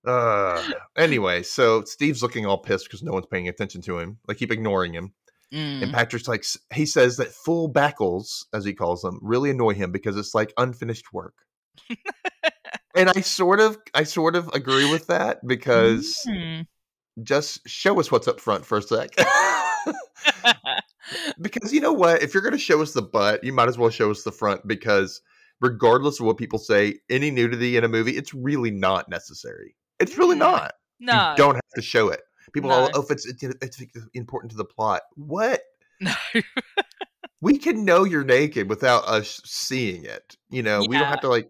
Uh, 0.07 0.63
anyway, 0.97 1.43
so 1.43 1.83
Steve's 1.83 2.23
looking 2.23 2.45
all 2.45 2.57
pissed 2.57 2.85
because 2.85 3.03
no 3.03 3.11
one's 3.11 3.25
paying 3.25 3.49
attention 3.49 3.81
to 3.81 3.99
him. 3.99 4.17
They 4.27 4.33
keep 4.33 4.49
ignoring 4.51 4.93
him. 4.93 5.13
And 5.51 5.83
Mm. 5.83 5.93
Patrick's 5.93 6.27
like, 6.27 6.45
he 6.73 6.85
says 6.85 7.17
that 7.17 7.33
full 7.33 7.67
backles, 7.67 8.45
as 8.53 8.63
he 8.63 8.73
calls 8.73 9.01
them, 9.01 9.19
really 9.21 9.49
annoy 9.49 9.73
him 9.73 9.91
because 9.91 10.15
it's 10.15 10.33
like 10.33 10.53
unfinished 10.57 11.11
work. 11.11 11.33
and 12.95 13.09
I 13.09 13.19
sort 13.21 13.59
of, 13.59 13.77
I 13.93 14.03
sort 14.03 14.35
of 14.37 14.47
agree 14.53 14.89
with 14.89 15.07
that 15.07 15.45
because 15.45 16.15
Mm. 16.27 16.65
just 17.21 17.67
show 17.67 17.99
us 17.99 18.09
what's 18.11 18.27
up 18.27 18.39
front 18.39 18.65
for 18.65 18.77
a 18.77 18.81
sec. 18.81 19.09
because 21.41 21.73
you 21.73 21.81
know 21.81 21.93
what? 21.93 22.21
If 22.21 22.33
you're 22.33 22.43
going 22.43 22.53
to 22.53 22.57
show 22.57 22.81
us 22.81 22.93
the 22.93 23.01
butt, 23.01 23.43
you 23.43 23.53
might 23.53 23.67
as 23.69 23.77
well 23.77 23.89
show 23.89 24.11
us 24.11 24.23
the 24.23 24.31
front 24.31 24.65
because 24.67 25.21
regardless 25.61 26.19
of 26.19 26.25
what 26.25 26.37
people 26.37 26.59
say, 26.59 26.99
any 27.09 27.31
nudity 27.31 27.77
in 27.77 27.83
a 27.83 27.87
movie, 27.87 28.15
it's 28.17 28.33
really 28.33 28.71
not 28.71 29.09
necessary. 29.09 29.75
It's 29.99 30.17
really 30.17 30.35
Mm. 30.35 30.39
not. 30.39 30.73
no. 30.99 31.31
You 31.31 31.37
don't 31.37 31.55
have 31.55 31.69
to 31.75 31.81
show 31.81 32.09
it. 32.09 32.21
People, 32.53 32.69
No. 32.71 32.85
are, 32.85 32.91
oh, 32.95 33.01
if 33.01 33.11
it's, 33.11 33.25
it's 33.27 33.81
it's 33.81 33.97
important 34.13 34.51
to 34.51 34.57
the 34.57 34.65
plot. 34.65 35.01
What? 35.15 35.61
No. 35.99 36.13
We 37.41 37.57
can 37.57 37.85
know 37.85 38.03
you're 38.03 38.25
naked 38.25 38.67
without 38.69 39.07
us 39.07 39.39
seeing 39.45 40.03
it. 40.03 40.35
You 40.49 40.61
know, 40.61 40.81
we 40.81 40.97
don't 40.97 41.07
have 41.07 41.21
to 41.21 41.29
like. 41.29 41.49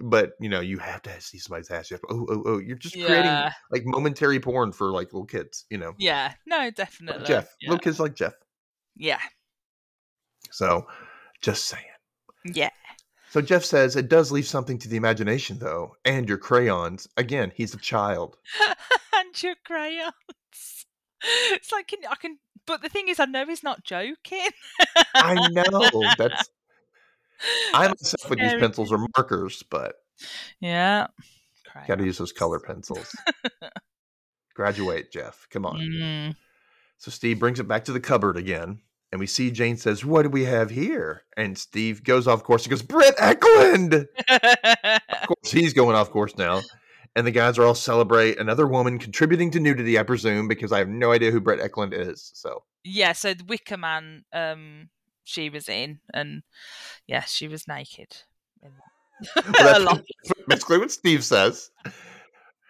But 0.00 0.32
you 0.38 0.50
know, 0.50 0.60
you 0.60 0.76
have 0.76 1.00
to 1.02 1.20
see 1.22 1.38
somebody's 1.38 1.70
ass. 1.70 1.90
You 1.90 1.94
have 1.94 2.02
to, 2.02 2.08
oh, 2.10 2.26
oh, 2.28 2.42
oh! 2.44 2.58
You're 2.58 2.76
just 2.76 2.94
creating 2.94 3.50
like 3.70 3.84
momentary 3.86 4.38
porn 4.38 4.70
for 4.70 4.90
like 4.90 5.06
little 5.14 5.24
kids. 5.24 5.64
You 5.70 5.78
know, 5.78 5.94
Yeah. 5.96 6.34
No, 6.46 6.58
Like 6.58 6.74
definitely. 6.74 7.24
Jeff, 7.24 7.54
Yeah. 7.58 7.70
little 7.70 7.80
kids 7.82 7.98
like 7.98 8.14
Jeff. 8.16 8.34
Yeah. 8.96 9.18
So, 10.50 10.86
just 11.40 11.64
saying. 11.64 11.84
Yeah. 12.44 12.68
So 13.30 13.42
Jeff 13.42 13.64
says 13.64 13.94
it 13.94 14.08
does 14.08 14.32
leave 14.32 14.46
something 14.46 14.78
to 14.78 14.88
the 14.88 14.96
imagination, 14.96 15.58
though, 15.58 15.96
and 16.04 16.28
your 16.28 16.38
crayons. 16.38 17.08
Again, 17.16 17.52
he's 17.54 17.74
a 17.74 17.78
child. 17.78 18.38
and 19.14 19.42
your 19.42 19.54
crayons. 19.64 20.14
It's 21.52 21.72
like 21.72 21.88
can, 21.88 21.98
I 22.08 22.14
can 22.14 22.38
but 22.68 22.82
the 22.82 22.90
thing 22.90 23.08
is, 23.08 23.18
I 23.18 23.24
know 23.24 23.46
he's 23.46 23.62
not 23.62 23.82
joking. 23.82 24.50
I 25.14 25.48
know 25.48 25.90
that's. 26.18 26.50
I 27.72 27.88
myself 27.88 28.28
would 28.28 28.40
use 28.40 28.54
pencils 28.60 28.92
or 28.92 29.06
markers, 29.16 29.64
but 29.70 29.94
Yeah. 30.60 31.06
got 31.86 31.96
to 31.96 32.04
use 32.04 32.18
those 32.18 32.32
color 32.32 32.60
pencils. 32.60 33.10
Graduate, 34.54 35.10
Jeff. 35.10 35.46
Come 35.50 35.64
on. 35.64 35.78
Mm. 35.78 36.36
So 36.98 37.10
Steve 37.10 37.38
brings 37.38 37.58
it 37.58 37.66
back 37.66 37.86
to 37.86 37.92
the 37.92 38.00
cupboard 38.00 38.36
again, 38.36 38.80
and 39.10 39.18
we 39.20 39.26
see 39.26 39.50
Jane 39.50 39.76
says, 39.76 40.04
"What 40.04 40.22
do 40.22 40.28
we 40.28 40.44
have 40.44 40.70
here?" 40.70 41.24
And 41.36 41.56
Steve 41.56 42.04
goes 42.04 42.26
off 42.26 42.42
course. 42.42 42.64
He 42.64 42.70
goes, 42.70 42.82
"Britt 42.82 43.16
Ekland." 43.16 44.06
Of 44.28 45.26
course, 45.26 45.50
he's 45.50 45.72
going 45.72 45.96
off 45.96 46.10
course 46.10 46.36
now. 46.36 46.60
And 47.16 47.26
the 47.26 47.32
guys 47.32 47.58
are 47.58 47.64
all 47.64 47.74
celebrate 47.74 48.38
another 48.38 48.66
woman 48.66 48.98
contributing 48.98 49.50
to 49.52 49.60
nudity, 49.60 49.98
I 49.98 50.04
presume, 50.04 50.46
because 50.46 50.70
I 50.72 50.78
have 50.78 50.88
no 50.88 51.10
idea 51.10 51.30
who 51.30 51.40
Brett 51.40 51.58
Ekland 51.58 51.92
is. 51.92 52.30
So 52.34 52.62
yeah, 52.84 53.12
so 53.12 53.34
the 53.34 53.44
Wicker 53.44 53.76
Man, 53.76 54.24
um, 54.32 54.90
she 55.24 55.50
was 55.50 55.68
in, 55.68 56.00
and 56.12 56.42
yeah, 57.06 57.22
she 57.22 57.48
was 57.48 57.66
naked. 57.66 58.08
Well, 58.62 58.72
that's 59.52 60.02
basically 60.48 60.78
what 60.78 60.90
Steve 60.90 61.24
says. 61.24 61.70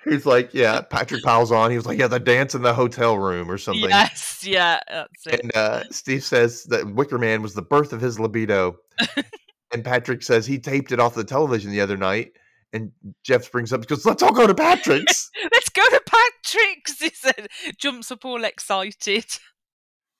He's 0.04 0.26
like, 0.26 0.54
yeah, 0.54 0.80
Patrick 0.80 1.22
piles 1.24 1.52
on. 1.52 1.70
He 1.70 1.76
was 1.76 1.86
like, 1.86 1.98
yeah, 1.98 2.06
the 2.06 2.20
dance 2.20 2.54
in 2.54 2.62
the 2.62 2.74
hotel 2.74 3.18
room 3.18 3.50
or 3.50 3.58
something. 3.58 3.90
Yes, 3.90 4.44
yeah, 4.46 4.80
that's 4.88 5.26
it. 5.26 5.40
And 5.40 5.56
uh, 5.56 5.84
Steve 5.90 6.24
says 6.24 6.64
that 6.64 6.94
Wicker 6.94 7.18
Man 7.18 7.42
was 7.42 7.54
the 7.54 7.62
birth 7.62 7.92
of 7.92 8.00
his 8.00 8.18
libido. 8.18 8.76
and 9.72 9.84
Patrick 9.84 10.22
says 10.22 10.46
he 10.46 10.58
taped 10.58 10.92
it 10.92 11.00
off 11.00 11.14
the 11.14 11.24
television 11.24 11.70
the 11.70 11.80
other 11.80 11.96
night. 11.96 12.32
And 12.72 12.92
Jeff 13.24 13.44
springs 13.44 13.72
up 13.72 13.80
because 13.80 14.04
let's 14.04 14.22
all 14.22 14.32
go 14.32 14.46
to 14.46 14.54
Patrick's. 14.54 15.30
Let's 15.42 15.70
go 15.70 15.88
to 15.88 16.02
Patrick's. 16.04 17.00
He 17.00 17.08
said, 17.08 17.48
jumps 17.78 18.10
up 18.10 18.26
all 18.26 18.44
excited. 18.44 19.24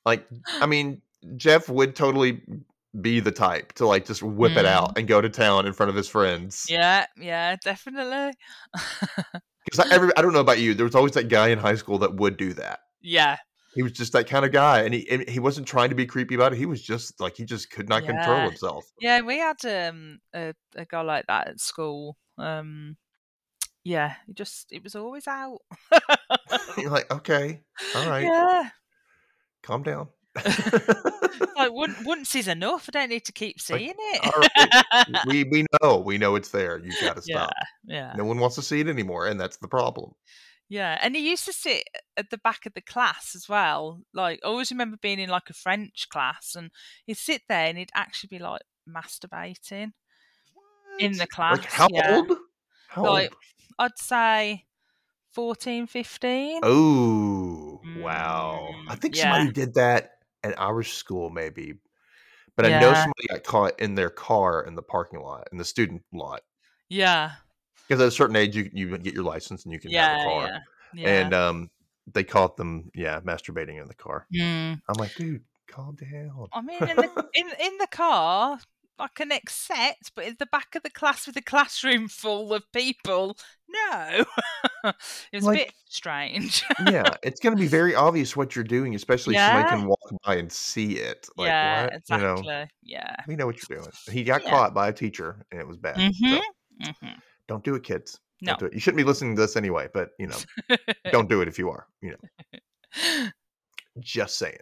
like, 0.07 0.27
I 0.59 0.65
mean, 0.65 1.03
Jeff 1.37 1.69
would 1.69 1.95
totally 1.95 2.41
be 3.03 3.21
the 3.21 3.31
type 3.31 3.75
to 3.75 3.87
like 3.87 4.07
just 4.07 4.23
whip 4.23 4.57
it 4.57 4.65
out 4.65 4.97
and 4.97 5.07
go 5.07 5.21
to 5.21 5.29
town 5.29 5.67
in 5.67 5.75
front 5.75 5.91
of 5.91 5.97
his 5.97 6.09
friends. 6.09 6.67
Mm. 6.69 6.71
Yeah, 6.71 7.07
yeah, 7.21 7.57
definitely. 7.63 8.33
Because 9.71 9.87
I, 9.91 9.95
every, 9.95 10.11
I 10.17 10.23
don't 10.23 10.33
know 10.33 10.41
about 10.41 10.59
you, 10.59 10.75
there 10.75 10.87
was 10.87 10.95
always 10.95 11.13
that 11.13 11.29
guy 11.29 11.49
in 11.49 11.59
high 11.59 11.75
school 11.75 11.99
that 11.99 12.15
would 12.15 12.37
do 12.37 12.55
that. 12.55 12.81
yeah, 13.03 13.37
He 13.75 13.83
was 13.83 13.93
just 13.93 14.13
that 14.15 14.27
kind 14.27 14.45
of 14.45 14.53
guy, 14.53 14.83
and 14.83 14.95
he 14.95 15.09
and 15.11 15.29
he 15.29 15.41
wasn't 15.41 15.67
trying 15.67 15.91
to 15.91 15.95
be 15.95 16.07
creepy 16.07 16.35
about 16.35 16.53
it. 16.53 16.59
He 16.59 16.67
was 16.67 16.83
just 16.83 17.21
like 17.21 17.37
he 17.37 17.45
just 17.45 17.71
could 17.71 17.89
not 17.89 18.05
control 18.05 18.41
himself. 18.49 18.85
yeah. 19.01 19.21
We 19.21 19.39
had 19.39 19.65
um 19.65 20.21
a, 20.35 20.55
a 20.77 20.85
guy 20.85 21.01
like 21.03 21.27
that 21.29 21.49
at 21.49 21.61
school. 21.61 22.17
Um, 22.39 22.97
yeah, 23.85 24.15
he 24.27 24.33
just 24.33 24.73
it 24.73 24.83
was 24.83 24.95
always 24.95 25.27
out. 25.27 25.59
You're 26.79 26.91
like, 26.91 27.11
okay, 27.13 27.61
all 27.95 28.09
right, 28.09 28.25
Yeah, 28.25 28.71
calm 29.63 29.83
down. 29.83 30.09
like 31.57 31.71
once 32.05 32.35
is 32.35 32.49
enough. 32.49 32.89
I 32.89 32.93
don't 32.99 33.11
need 33.11 33.25
to 33.27 33.33
keep 33.33 33.57
Like, 33.71 33.79
seeing 33.81 33.95
it. 33.97 34.25
all 34.25 34.41
right, 34.41 35.07
we 35.27 35.45
we 35.45 35.67
know 35.83 35.99
we 35.99 36.19
know 36.19 36.35
it's 36.37 36.51
there. 36.51 36.79
You've 36.79 37.01
got 37.01 37.17
to 37.17 37.23
stop. 37.23 37.53
yeah, 37.85 38.13
No 38.17 38.25
one 38.25 38.39
wants 38.39 38.57
to 38.57 38.63
see 38.63 38.81
it 38.81 38.89
anymore, 38.89 39.27
and 39.27 39.39
that's 39.41 39.57
the 39.59 39.69
problem. 39.69 40.13
yeah. 40.69 40.99
And 41.03 41.15
he 41.17 41.29
used 41.31 41.45
to 41.47 41.53
sit 41.53 41.85
at 42.17 42.31
the 42.31 42.39
back 42.39 42.67
of 42.67 42.75
the 42.75 42.81
class 42.83 43.35
as 43.35 43.49
well. 43.49 44.01
Like 44.15 44.41
I 44.45 44.47
always 44.49 44.71
remember 44.71 44.97
being 45.01 45.19
in 45.19 45.31
like 45.31 45.51
a 45.51 45.55
French 45.55 46.09
class, 46.11 46.55
and 46.57 46.71
he'd 47.07 47.17
sit 47.17 47.43
there 47.49 47.67
and 47.67 47.79
he'd 47.79 47.91
actually 47.95 48.29
be 48.29 48.39
like 48.39 48.63
masturbating 48.89 49.93
in 50.99 51.13
the 51.13 51.27
class. 51.27 51.59
Like 51.59 51.71
how 51.73 51.89
yeah. 51.93 52.17
old? 52.17 52.33
How 52.89 53.03
Like- 53.05 53.31
old? 53.31 53.35
I'd 53.81 53.97
say 53.99 54.65
14, 55.35 55.87
15. 55.87 56.61
Oh, 56.65 57.81
wow. 58.01 58.69
I 58.89 58.97
Mm, 58.97 59.01
think 59.01 59.15
yeah. 59.17 59.23
somebody 59.23 59.53
did 59.53 59.75
that 59.75 60.18
at 60.45 60.61
Irish 60.61 60.95
school, 60.95 61.31
maybe. 61.31 61.75
But 62.57 62.67
I 62.67 62.71
know 62.71 62.89
Yeah. 62.91 62.95
somebody 62.95 63.27
got 63.29 63.45
caught 63.45 63.81
in 63.81 63.95
their 63.95 64.11
car 64.11 64.63
in 64.65 64.75
the 64.75 64.83
parking 64.83 65.21
lot, 65.21 65.49
in 65.53 65.59
the 65.59 65.65
student 65.65 66.03
lot. 66.13 66.43
Yeah, 66.89 67.33
Because 67.87 68.01
at 68.01 68.09
a 68.09 68.11
certain 68.11 68.37
age, 68.37 68.57
you, 68.57 68.71
you 68.73 68.99
get 68.99 69.15
your 69.15 69.25
license 69.25 69.65
and 69.65 69.73
you 69.73 69.81
can 69.81 69.93
have 69.93 70.01
yeah, 70.01 70.21
a 70.21 70.25
car. 70.25 70.47
yeah, 70.49 70.59
yeah. 70.95 71.09
And 71.21 71.35
um, 71.35 71.71
they 72.13 72.25
caught 72.25 72.57
them, 72.57 72.91
yeah, 72.95 73.21
masturbating 73.21 73.81
in 73.81 73.87
the 73.89 73.95
car. 73.95 74.27
Mm. 74.35 74.81
I'm 74.89 74.95
like, 74.99 75.15
dude, 75.15 75.45
calm 75.69 75.97
down. 75.97 76.47
I 76.53 76.61
mean, 76.63 76.83
in 76.83 76.97
the, 76.97 77.09
in 77.35 77.47
in 77.61 77.79
the 77.79 77.87
car, 77.91 78.59
I 78.99 79.09
can 79.15 79.31
accept, 79.33 80.13
but 80.17 80.25
in 80.25 80.37
the 80.39 80.47
back 80.47 80.75
of 80.75 80.83
the 80.83 80.91
class 80.91 81.27
with 81.27 81.37
a 81.37 81.43
classroom 81.43 82.09
full 82.09 82.53
of 82.53 82.65
people, 82.73 83.37
no, 83.69 84.25
it 84.85 84.95
was 85.33 85.45
Like- 85.45 85.61
a 85.61 85.65
bit 85.67 85.75
strange. 85.89 86.65
yeah, 86.87 87.15
it's 87.23 87.41
going 87.41 87.55
to 87.57 87.61
be 87.61 87.69
very 87.69 87.95
obvious 87.95 88.37
what 88.37 88.55
you're 88.55 88.65
doing, 88.65 88.95
especially 88.95 89.35
if 89.37 89.41
somebody 89.43 89.69
can 89.69 89.87
walk 89.87 90.13
by 90.25 90.37
and 90.37 90.51
see 90.51 90.95
it. 90.99 91.29
Like, 91.37 91.49
yeah, 91.49 91.85
what? 91.85 91.95
exactly. 91.95 92.29
You 92.43 92.49
know, 92.49 92.67
Yeah. 92.83 93.17
we 93.27 93.37
know 93.37 93.47
what 93.47 93.57
you're 93.69 93.79
doing. 93.79 93.91
He 94.11 94.25
got 94.25 94.43
Yeah. 94.45 94.51
caught 94.51 94.75
by 94.75 94.89
a 94.89 94.93
teacher, 94.93 95.45
and 95.51 95.61
it 95.61 95.67
was 95.67 95.77
bad. 95.79 95.97
Mhm. 95.97 96.41
So 96.81 96.93
hmm 97.01 97.13
don't 97.49 97.65
do 97.65 97.75
it, 97.75 97.83
kids. 97.83 98.21
No. 98.41 98.55
Do 98.57 98.67
it. 98.67 98.75
You 98.75 98.79
shouldn't 98.81 98.99
be 98.99 99.05
listening 99.05 99.35
to 99.35 99.41
this 99.43 99.57
anyway, 99.57 99.89
but 99.93 100.11
you 100.19 100.27
know, 100.29 100.37
don't 101.11 101.29
do 101.31 101.41
it 101.41 101.49
if 101.49 101.59
you 101.59 101.71
are. 101.71 101.87
You 102.03 102.11
know, 102.13 103.31
just 104.01 104.37
saying. 104.37 104.59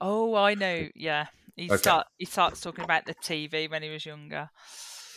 oh, 0.00 0.34
I 0.34 0.54
know. 0.54 0.88
Yeah, 0.94 1.26
he 1.56 1.66
Okay. 1.66 1.76
start 1.76 2.06
he 2.16 2.24
starts 2.24 2.60
talking 2.60 2.84
about 2.84 3.04
the 3.06 3.14
TV 3.14 3.68
when 3.70 3.82
he 3.82 3.90
was 3.90 4.06
younger. 4.06 4.48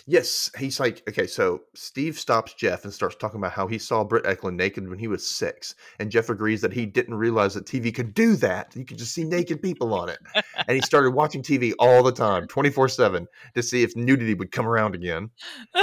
Yes, 0.05 0.51
he's 0.57 0.81
like, 0.81 1.01
okay, 1.07 1.27
so 1.27 1.61
Steve 1.75 2.19
stops 2.19 2.53
Jeff 2.53 2.83
and 2.83 2.93
starts 2.93 3.15
talking 3.15 3.39
about 3.39 3.53
how 3.53 3.67
he 3.67 3.77
saw 3.77 4.03
Britt 4.03 4.25
Ekland 4.25 4.55
naked 4.55 4.89
when 4.89 4.99
he 4.99 5.07
was 5.07 5.25
six. 5.25 5.75
And 5.97 6.11
Jeff 6.11 6.29
agrees 6.29 6.59
that 6.61 6.73
he 6.73 6.85
didn't 6.85 7.15
realize 7.15 7.53
that 7.53 7.65
TV 7.65 7.93
could 7.93 8.13
do 8.13 8.35
that. 8.37 8.75
You 8.75 8.83
could 8.83 8.97
just 8.97 9.13
see 9.13 9.23
naked 9.23 9.61
people 9.61 9.93
on 9.93 10.09
it. 10.09 10.19
And 10.67 10.75
he 10.75 10.81
started 10.81 11.11
watching 11.11 11.41
TV 11.41 11.73
all 11.79 12.03
the 12.03 12.11
time, 12.11 12.47
24 12.47 12.89
7, 12.89 13.27
to 13.55 13.63
see 13.63 13.83
if 13.83 13.95
nudity 13.95 14.33
would 14.33 14.51
come 14.51 14.67
around 14.67 14.95
again. 14.95 15.29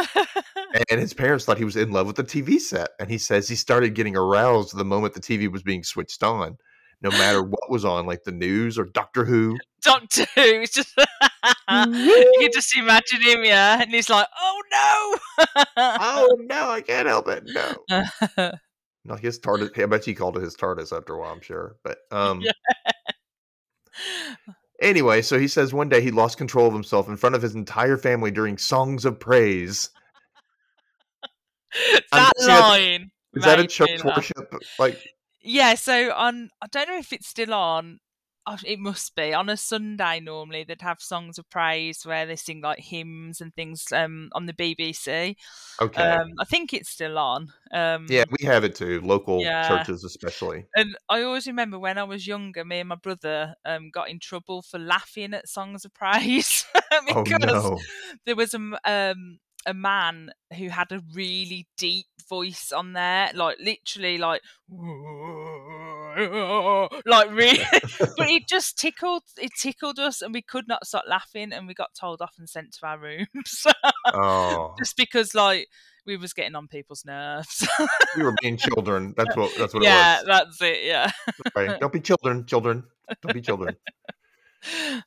And 0.90 1.00
his 1.00 1.12
parents 1.12 1.44
thought 1.44 1.58
he 1.58 1.64
was 1.64 1.76
in 1.76 1.90
love 1.90 2.06
with 2.06 2.16
the 2.16 2.24
TV 2.24 2.60
set. 2.60 2.90
And 3.00 3.10
he 3.10 3.18
says 3.18 3.48
he 3.48 3.56
started 3.56 3.94
getting 3.94 4.16
aroused 4.16 4.76
the 4.76 4.84
moment 4.84 5.14
the 5.14 5.20
TV 5.20 5.50
was 5.50 5.64
being 5.64 5.82
switched 5.82 6.22
on, 6.22 6.58
no 7.02 7.10
matter 7.10 7.42
what 7.42 7.70
was 7.70 7.84
on, 7.84 8.06
like 8.06 8.24
the 8.24 8.32
news 8.32 8.78
or 8.78 8.84
Doctor 8.84 9.24
Who. 9.24 9.58
Doctor 9.82 10.26
Who. 10.34 10.60
It's 10.62 10.74
just 10.74 10.94
you 10.98 12.34
can 12.40 12.50
just 12.52 12.76
imagine 12.76 13.22
him, 13.22 13.44
yeah, 13.44 13.80
and 13.80 13.90
he's 13.90 14.10
like, 14.10 14.26
"Oh 14.38 14.62
no!" 14.72 15.44
Oh, 15.76 16.36
no, 16.40 16.70
I 16.70 16.80
can't 16.80 17.08
help 17.08 17.28
it. 17.28 17.44
No. 17.46 18.52
No, 19.02 19.14
his 19.14 19.40
TARDIS. 19.40 19.82
I 19.82 19.86
bet 19.86 20.04
he 20.04 20.14
called 20.14 20.36
it 20.36 20.42
his 20.42 20.54
TARDIS 20.54 20.94
after 20.94 21.14
a 21.14 21.18
while. 21.18 21.32
I'm 21.32 21.40
sure, 21.40 21.76
but 21.82 22.00
um. 22.10 22.42
Anyway, 24.82 25.22
so 25.22 25.38
he 25.38 25.48
says 25.48 25.72
one 25.72 25.88
day 25.88 26.02
he 26.02 26.10
lost 26.10 26.36
control 26.36 26.66
of 26.66 26.74
himself 26.74 27.08
in 27.08 27.16
front 27.16 27.34
of 27.34 27.40
his 27.40 27.54
entire 27.54 27.96
family 27.96 28.30
during 28.30 28.58
songs 28.58 29.06
of 29.06 29.18
praise. 29.18 29.88
That 32.12 32.32
that's- 32.38 32.46
line. 32.46 33.10
Is 33.32 33.44
that 33.44 33.58
a 33.60 33.66
church 33.66 34.04
worship? 34.04 34.52
Like, 34.78 34.98
Yeah, 35.42 35.74
so 35.74 36.12
on 36.12 36.50
I 36.60 36.66
don't 36.70 36.88
know 36.88 36.98
if 36.98 37.12
it's 37.12 37.28
still 37.28 37.54
on. 37.54 38.00
oh, 38.46 38.56
It 38.64 38.78
must 38.78 39.14
be 39.14 39.32
on 39.34 39.48
a 39.48 39.56
Sunday. 39.56 40.20
Normally, 40.20 40.64
they'd 40.64 40.82
have 40.82 41.00
songs 41.00 41.38
of 41.38 41.48
praise 41.50 42.04
where 42.04 42.26
they 42.26 42.36
sing 42.36 42.60
like 42.60 42.78
hymns 42.80 43.40
and 43.40 43.54
things 43.54 43.86
um, 43.92 44.30
on 44.34 44.46
the 44.46 44.52
BBC. 44.52 45.36
okay, 45.80 46.02
Um, 46.12 46.28
I 46.38 46.44
think 46.44 46.72
it's 46.74 46.90
still 46.90 47.18
on. 47.18 47.48
Um, 47.72 48.06
yeah, 48.08 48.24
we 48.30 48.46
have 48.46 48.64
it 48.64 48.74
too. 48.74 49.00
Local 49.02 49.42
Yeah. 49.44 49.60
churches, 49.62 50.04
especially. 50.04 50.66
And 50.76 50.96
I 51.08 51.22
always 51.22 51.46
remember 51.48 51.78
when 51.78 51.98
I 51.98 52.04
was 52.04 52.26
younger, 52.26 52.64
me 52.64 52.80
and 52.80 52.88
my 52.88 52.94
brother 52.96 53.54
um, 53.64 53.90
got 53.90 54.08
in 54.08 54.20
trouble 54.20 54.62
for 54.62 54.78
laughing 54.78 55.34
at 55.34 55.48
songs 55.48 55.84
of 55.84 55.92
praise 55.94 56.64
Oh 57.08 57.22
because 57.22 57.70
no! 57.70 57.78
there 58.24 58.36
was 58.36 58.54
a 58.54 58.58
um, 58.84 59.38
a 59.66 59.74
man 59.74 60.30
who 60.56 60.68
had 60.68 60.90
a 60.92 61.02
really 61.14 61.66
deep 61.76 62.06
voice 62.28 62.72
on 62.72 62.92
there, 62.92 63.30
like 63.34 63.58
literally 63.60 64.18
like 64.18 64.40
like 67.06 67.30
really, 67.30 67.60
but 68.16 68.28
it 68.28 68.48
just 68.48 68.78
tickled. 68.78 69.22
It 69.38 69.52
tickled 69.60 69.98
us, 69.98 70.22
and 70.22 70.32
we 70.32 70.42
could 70.42 70.66
not 70.66 70.86
stop 70.86 71.04
laughing, 71.08 71.52
and 71.52 71.66
we 71.66 71.74
got 71.74 71.94
told 71.98 72.20
off 72.22 72.34
and 72.38 72.48
sent 72.48 72.72
to 72.74 72.86
our 72.86 72.98
rooms 72.98 73.66
Oh, 74.14 74.74
just 74.78 74.96
because 74.96 75.34
like 75.34 75.68
we 76.06 76.16
was 76.16 76.32
getting 76.32 76.54
on 76.54 76.68
people's 76.68 77.04
nerves. 77.04 77.66
we 78.16 78.22
were 78.22 78.34
being 78.40 78.56
children. 78.56 79.14
That's 79.16 79.36
what. 79.36 79.52
That's 79.56 79.74
what 79.74 79.82
yeah, 79.82 80.20
it 80.20 80.26
was. 80.26 80.26
that's 80.26 80.62
it. 80.62 80.84
Yeah. 80.84 81.10
Right? 81.54 81.78
Don't 81.78 81.92
be 81.92 82.00
children, 82.00 82.46
children. 82.46 82.84
Don't 83.22 83.34
be 83.34 83.40
children. 83.40 83.76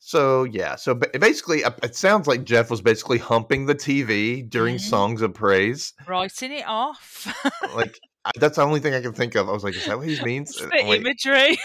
So 0.00 0.44
yeah, 0.44 0.76
so 0.76 0.94
basically, 0.94 1.64
uh, 1.64 1.70
it 1.82 1.96
sounds 1.96 2.26
like 2.26 2.44
Jeff 2.44 2.70
was 2.70 2.80
basically 2.80 3.18
humping 3.18 3.66
the 3.66 3.74
TV 3.74 4.48
during 4.48 4.76
Mhm. 4.76 4.80
songs 4.80 5.22
of 5.22 5.34
praise. 5.34 5.92
Writing 6.06 6.52
it 6.52 6.66
off. 6.66 7.26
Like 7.74 7.98
that's 8.36 8.56
the 8.56 8.62
only 8.62 8.80
thing 8.80 8.94
I 8.94 9.00
can 9.00 9.12
think 9.12 9.34
of. 9.34 9.48
I 9.48 9.52
was 9.52 9.64
like, 9.64 9.74
is 9.76 9.86
that 9.86 9.98
what 9.98 10.08
he 10.08 10.20
means? 10.24 10.50
It's 10.50 10.60
And 10.62 10.72
the 10.72 10.84
like, 10.84 11.00
imagery. 11.00 11.58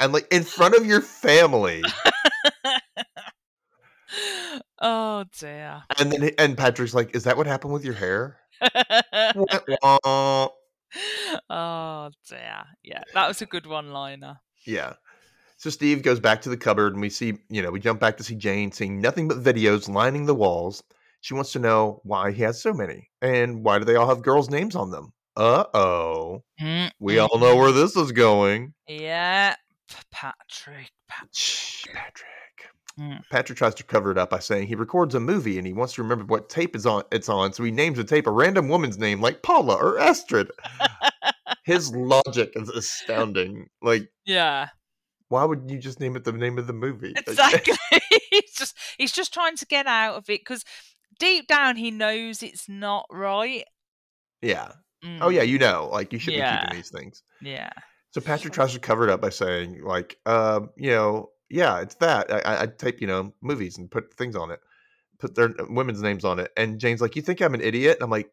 and 0.00 0.12
like 0.12 0.26
in 0.32 0.42
front 0.44 0.74
of 0.74 0.86
your 0.86 1.00
family, 1.00 1.82
oh 4.80 5.24
dear. 5.38 5.82
and 5.98 6.12
then 6.12 6.30
and 6.38 6.56
Patrick's 6.56 6.94
like, 6.94 7.14
is 7.14 7.24
that 7.24 7.36
what 7.36 7.46
happened 7.46 7.72
with 7.72 7.84
your 7.84 7.94
hair? 7.94 8.38
Oh 11.48 12.10
dear. 12.28 12.64
Yeah, 12.82 13.02
that 13.14 13.28
was 13.28 13.40
a 13.42 13.46
good 13.46 13.66
one 13.66 13.92
liner. 13.92 14.40
yeah. 14.66 14.94
So 15.62 15.70
Steve 15.70 16.02
goes 16.02 16.18
back 16.18 16.42
to 16.42 16.48
the 16.48 16.56
cupboard 16.56 16.94
and 16.94 17.00
we 17.00 17.08
see, 17.08 17.38
you 17.48 17.62
know, 17.62 17.70
we 17.70 17.78
jump 17.78 18.00
back 18.00 18.16
to 18.16 18.24
see 18.24 18.34
Jane 18.34 18.72
seeing 18.72 19.00
nothing 19.00 19.28
but 19.28 19.44
videos 19.44 19.88
lining 19.88 20.26
the 20.26 20.34
walls. 20.34 20.82
She 21.20 21.34
wants 21.34 21.52
to 21.52 21.60
know 21.60 22.00
why 22.02 22.32
he 22.32 22.42
has 22.42 22.60
so 22.60 22.72
many 22.74 23.08
and 23.20 23.62
why 23.62 23.78
do 23.78 23.84
they 23.84 23.94
all 23.94 24.08
have 24.08 24.22
girls' 24.22 24.50
names 24.50 24.74
on 24.74 24.90
them? 24.90 25.12
Uh 25.36 25.62
oh. 25.72 26.42
Mm, 26.60 26.90
We 26.98 27.20
all 27.20 27.38
know 27.38 27.54
where 27.54 27.70
this 27.70 27.94
is 27.94 28.10
going. 28.10 28.74
Yeah, 28.88 29.54
Patrick. 30.10 30.90
Shh, 31.32 31.84
Patrick. 31.94 32.26
Mm. 32.98 33.20
Patrick 33.30 33.56
tries 33.56 33.76
to 33.76 33.84
cover 33.84 34.10
it 34.10 34.18
up 34.18 34.30
by 34.30 34.40
saying 34.40 34.66
he 34.66 34.74
records 34.74 35.14
a 35.14 35.20
movie 35.20 35.58
and 35.58 35.66
he 35.66 35.72
wants 35.72 35.94
to 35.94 36.02
remember 36.02 36.24
what 36.24 36.48
tape 36.48 36.74
is 36.74 36.86
on 36.86 37.04
it's 37.12 37.28
on, 37.28 37.52
so 37.52 37.62
he 37.62 37.70
names 37.70 37.98
the 37.98 38.04
tape 38.04 38.26
a 38.26 38.32
random 38.32 38.68
woman's 38.68 38.98
name 38.98 39.20
like 39.20 39.44
Paula 39.44 39.76
or 39.76 40.00
Astrid. 40.00 40.50
His 41.64 41.94
logic 41.94 42.50
is 42.56 42.68
astounding. 42.68 43.68
Like, 43.80 44.10
yeah, 44.26 44.70
why 45.32 45.44
would 45.44 45.70
you 45.70 45.78
just 45.78 45.98
name 45.98 46.14
it 46.14 46.24
the 46.24 46.32
name 46.32 46.58
of 46.58 46.66
the 46.66 46.74
movie? 46.74 47.14
Exactly. 47.16 47.74
he's 48.30 48.52
just 48.54 48.76
he's 48.98 49.12
just 49.12 49.32
trying 49.32 49.56
to 49.56 49.66
get 49.66 49.86
out 49.86 50.16
of 50.16 50.28
it 50.28 50.40
because 50.42 50.62
deep 51.18 51.46
down 51.48 51.76
he 51.76 51.90
knows 51.90 52.42
it's 52.42 52.68
not 52.68 53.06
right. 53.10 53.64
yeah. 54.42 54.72
Oh 55.02 55.06
Mm, 55.28 55.34
yeah, 55.34 55.42
you 55.42 55.58
know, 55.58 55.88
like 55.90 56.12
you 56.12 56.18
should 56.18 56.34
be 56.34 56.40
Yeah. 56.40 56.60
keeping 56.60 56.76
these 56.76 56.90
things. 56.90 57.22
yeah. 57.40 57.70
So 58.12 58.20
Patrick 58.20 58.52
tries 58.52 58.74
to 58.74 58.78
cover 58.78 59.04
it 59.04 59.10
up 59.10 59.22
by 59.22 59.30
saying, 59.30 59.82
like, 59.82 60.18
um, 60.26 60.68
you 60.76 60.90
know, 60.90 61.30
yeah, 61.48 61.80
it's 61.80 61.94
that. 61.96 62.30
I, 62.30 62.62
I, 62.62 62.66
tape, 62.66 63.00
you 63.00 63.06
know, 63.06 63.32
movies 63.40 63.78
and 63.78 63.90
put 63.90 64.12
things 64.14 64.36
on 64.36 64.50
it, 64.50 64.60
put 65.18 65.34
their 65.34 65.48
uh, 65.58 65.64
women's 65.70 66.02
names 66.02 66.24
on 66.24 66.38
it. 66.38 66.50
And 66.58 66.78
Jane's 66.78 67.00
like, 67.00 67.16
you 67.16 67.22
think 67.22 67.40
I'm 67.40 67.54
an 67.54 67.62
idiot? 67.62 67.96
And 67.96 68.04
I'm 68.04 68.10
like, 68.10 68.30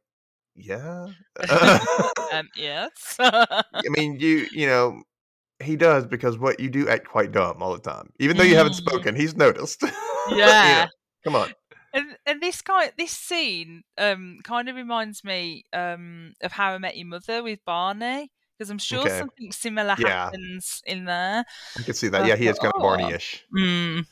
yeah. 0.55 1.07
Um, 2.31 2.49
yes. 2.57 3.15
I 3.19 3.63
mean, 3.95 4.19
you, 4.19 4.47
you 4.51 4.67
know, 4.67 5.01
he 5.61 5.75
does 5.75 6.05
because 6.05 6.37
what 6.37 6.59
you 6.59 6.69
do 6.69 6.87
act 6.89 7.07
quite 7.07 7.31
dumb 7.31 7.61
all 7.61 7.73
the 7.73 7.79
time. 7.79 8.11
Even 8.19 8.37
though 8.37 8.43
you 8.43 8.55
haven't 8.55 8.73
Mm. 8.73 8.87
spoken, 8.87 9.15
he's 9.15 9.35
noticed. 9.35 9.83
You 10.29 10.35
know, 10.37 10.45
yeah. 10.45 10.87
come 11.23 11.35
on. 11.35 11.51
And 11.91 12.15
and 12.27 12.39
this 12.39 12.61
kind 12.61 12.91
this 12.99 13.11
scene 13.11 13.81
um 13.97 14.37
kind 14.43 14.69
of 14.69 14.75
reminds 14.75 15.23
me 15.23 15.63
um 15.73 16.33
of 16.43 16.51
How 16.51 16.73
I 16.73 16.77
Met 16.77 16.95
Your 16.97 17.07
Mother 17.07 17.41
with 17.41 17.59
Barney 17.65 18.29
because 18.57 18.69
I'm 18.69 18.77
sure 18.77 18.99
Okay. 18.99 19.17
something 19.17 19.51
similar 19.51 19.95
Yeah. 19.97 20.25
happens 20.25 20.81
in 20.85 21.05
there. 21.05 21.43
I 21.79 21.81
can 21.81 21.93
see 21.95 22.09
that. 22.09 22.27
Yeah, 22.27 22.35
he 22.35 22.47
is 22.47 22.59
kind 22.59 22.73
of 22.75 22.81
"Oh." 22.81 22.83
Barney-ish. 22.89 23.43
Mm, 23.57 24.05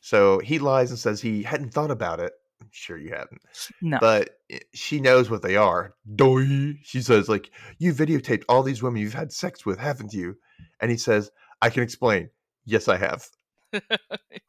So 0.00 0.38
he 0.38 0.58
lies 0.58 0.90
and 0.90 0.98
says 0.98 1.20
he 1.20 1.42
hadn't 1.42 1.74
thought 1.74 1.90
about 1.90 2.20
it. 2.20 2.32
I'm 2.62 2.68
sure 2.70 2.96
you 2.96 3.10
haven't. 3.10 3.42
no. 3.82 3.98
but 4.00 4.38
she 4.72 5.00
knows 5.00 5.28
what 5.30 5.42
they 5.42 5.56
are. 5.56 5.94
Doi. 6.16 6.78
She 6.82 7.02
says, 7.02 7.28
like, 7.28 7.50
you 7.78 7.92
videotaped 7.92 8.44
all 8.48 8.62
these 8.62 8.82
women 8.82 9.02
you've 9.02 9.12
had 9.14 9.32
sex 9.32 9.66
with, 9.66 9.78
haven't 9.78 10.12
you? 10.12 10.36
And 10.80 10.90
he 10.90 10.96
says, 10.96 11.30
I 11.60 11.70
can 11.70 11.82
explain. 11.82 12.30
Yes, 12.64 12.88
I 12.88 12.96
have. 12.96 13.26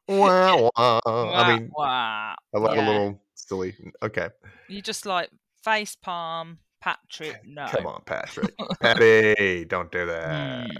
Wah. 0.08 0.70
I 0.76 1.56
mean, 1.56 1.70
wow. 1.76 2.34
I 2.54 2.58
like 2.58 2.76
yeah. 2.76 2.86
a 2.86 2.90
little 2.90 3.22
silly. 3.34 3.74
Okay. 4.02 4.28
You 4.68 4.82
just 4.82 5.06
like 5.06 5.30
face 5.62 5.96
palm, 5.96 6.58
Patrick. 6.80 7.40
No. 7.46 7.66
Come 7.68 7.86
on, 7.86 8.02
Patrick. 8.06 8.54
Patty, 8.80 9.64
don't 9.64 9.90
do 9.90 10.06
that. 10.06 10.68
Mm. 10.68 10.76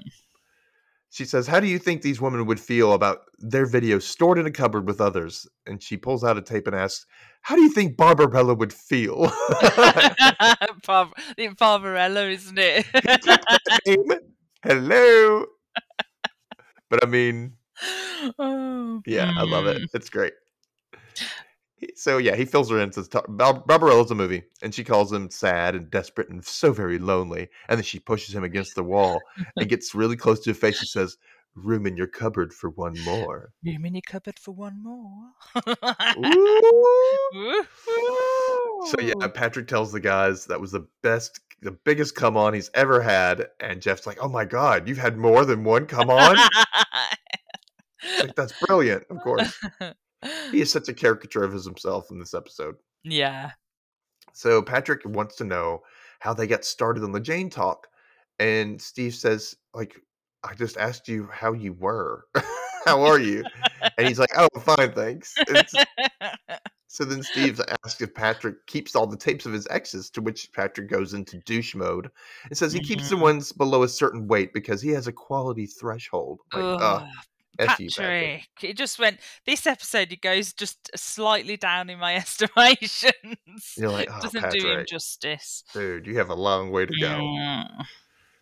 She 1.12 1.24
says, 1.24 1.46
How 1.46 1.58
do 1.58 1.66
you 1.66 1.78
think 1.78 2.02
these 2.02 2.20
women 2.20 2.46
would 2.46 2.60
feel 2.60 2.92
about 2.92 3.22
their 3.38 3.66
videos 3.66 4.02
stored 4.02 4.38
in 4.38 4.46
a 4.46 4.50
cupboard 4.50 4.86
with 4.86 5.00
others? 5.00 5.46
And 5.66 5.82
she 5.82 5.96
pulls 5.96 6.22
out 6.22 6.38
a 6.38 6.42
tape 6.42 6.68
and 6.68 6.76
asks, 6.76 7.04
How 7.42 7.56
do 7.56 7.62
you 7.62 7.70
think 7.70 7.96
Barbarella 7.96 8.54
would 8.54 8.72
feel? 8.72 9.22
Bar- 10.86 11.10
Barbarella, 11.58 12.28
isn't 12.28 12.58
it? 12.58 12.86
Hello. 14.62 15.46
But 16.90 17.04
I 17.04 17.06
mean, 17.06 17.54
oh, 18.38 19.00
Yeah, 19.06 19.32
I 19.36 19.42
love 19.42 19.66
it. 19.66 19.82
It's 19.94 20.10
great. 20.10 20.32
So 21.94 22.18
yeah, 22.18 22.36
he 22.36 22.44
fills 22.44 22.68
her 22.70 22.78
in. 22.78 22.92
Says 22.92 23.08
"Ta- 23.08 23.22
Bar- 23.26 23.64
Barbarella's 23.66 24.10
a 24.10 24.14
movie, 24.14 24.42
and 24.62 24.74
she 24.74 24.84
calls 24.84 25.10
him 25.10 25.30
sad 25.30 25.74
and 25.74 25.90
desperate 25.90 26.28
and 26.28 26.44
so 26.44 26.72
very 26.72 26.98
lonely. 26.98 27.48
And 27.68 27.78
then 27.78 27.84
she 27.84 27.98
pushes 27.98 28.34
him 28.34 28.44
against 28.44 28.74
the 28.74 28.84
wall 28.84 29.20
and 29.56 29.68
gets 29.68 29.94
really 29.94 30.16
close 30.16 30.40
to 30.40 30.50
his 30.50 30.58
face 30.58 30.78
and 30.80 30.88
says, 30.88 31.16
"Room 31.54 31.86
in 31.86 31.96
your 31.96 32.06
cupboard 32.06 32.52
for 32.52 32.70
one 32.70 32.98
more." 33.04 33.52
Room 33.64 33.84
in 33.84 33.94
your 33.94 34.02
cupboard 34.06 34.38
for 34.38 34.52
one 34.52 34.82
more. 34.82 35.32
So 38.86 39.00
yeah, 39.00 39.28
Patrick 39.34 39.68
tells 39.68 39.92
the 39.92 40.00
guys 40.00 40.46
that 40.46 40.60
was 40.60 40.72
the 40.72 40.86
best, 41.02 41.40
the 41.60 41.72
biggest 41.72 42.14
come 42.14 42.36
on 42.36 42.54
he's 42.54 42.70
ever 42.74 43.00
had, 43.00 43.48
and 43.60 43.82
Jeff's 43.82 44.06
like, 44.06 44.18
"Oh 44.22 44.28
my 44.28 44.44
god, 44.44 44.88
you've 44.88 44.98
had 44.98 45.16
more 45.18 45.44
than 45.44 45.64
one 45.64 45.86
come 45.86 46.10
on." 46.10 46.36
Like 48.18 48.34
that's 48.34 48.54
brilliant. 48.66 49.04
Of 49.10 49.20
course, 49.22 49.58
he 50.50 50.60
is 50.62 50.72
such 50.72 50.88
a 50.88 50.94
caricature 50.94 51.44
of 51.44 51.52
himself 51.52 52.10
in 52.10 52.18
this 52.18 52.34
episode. 52.34 52.76
yeah. 53.04 53.50
So 54.32 54.62
Patrick 54.62 55.02
wants 55.04 55.36
to 55.36 55.44
know 55.44 55.82
how 56.20 56.32
they 56.32 56.46
got 56.46 56.64
started 56.64 57.02
on 57.02 57.12
the 57.12 57.20
Jane 57.20 57.50
talk. 57.50 57.88
And 58.38 58.80
Steve 58.80 59.14
says, 59.14 59.56
like, 59.74 60.00
I 60.44 60.54
just 60.54 60.76
asked 60.76 61.08
you 61.08 61.28
how 61.32 61.52
you 61.52 61.72
were. 61.74 62.24
how 62.86 63.02
are 63.02 63.18
you? 63.20 63.44
And 63.98 64.08
he's 64.08 64.18
like, 64.18 64.30
Oh, 64.38 64.48
fine, 64.60 64.92
thanks. 64.92 65.34
It's- 65.48 65.74
so 66.88 67.04
then 67.04 67.22
Steve 67.22 67.60
asks 67.84 68.00
if 68.00 68.14
Patrick 68.14 68.66
keeps 68.66 68.96
all 68.96 69.06
the 69.06 69.18
tapes 69.18 69.44
of 69.44 69.52
his 69.52 69.66
exes, 69.68 70.08
to 70.10 70.22
which 70.22 70.50
Patrick 70.52 70.88
goes 70.88 71.12
into 71.12 71.38
douche 71.40 71.74
mode 71.74 72.10
and 72.48 72.56
says 72.56 72.72
he 72.72 72.80
keeps 72.80 73.10
the 73.10 73.16
Mhm. 73.16 73.20
ones 73.20 73.52
below 73.52 73.82
a 73.82 73.88
certain 73.88 74.26
weight 74.26 74.54
because 74.54 74.80
he 74.80 74.88
has 74.90 75.06
a 75.06 75.12
quality 75.12 75.66
threshold. 75.66 76.40
Like, 76.54 76.62
uh, 76.80 77.06
Ugh, 77.58 77.80
you, 77.80 77.90
Patrick. 77.90 77.96
Patrick. 77.98 78.48
It 78.62 78.76
just 78.78 78.98
went 78.98 79.20
this 79.44 79.66
episode 79.66 80.10
it 80.12 80.22
goes 80.22 80.54
just 80.54 80.90
slightly 80.96 81.58
down 81.58 81.90
in 81.90 81.98
my 81.98 82.16
estimations. 82.16 83.12
You're 83.76 83.90
like, 83.90 84.08
"Oh, 84.10 84.20
Doesn't 84.22 84.50
do 84.50 84.66
him 84.70 84.84
justice. 84.88 85.64
Dude, 85.74 86.06
you 86.06 86.16
have 86.16 86.30
a 86.30 86.34
long 86.34 86.70
way 86.70 86.86
to 86.86 86.92
go. 86.98 87.08
Mm. 87.08 87.84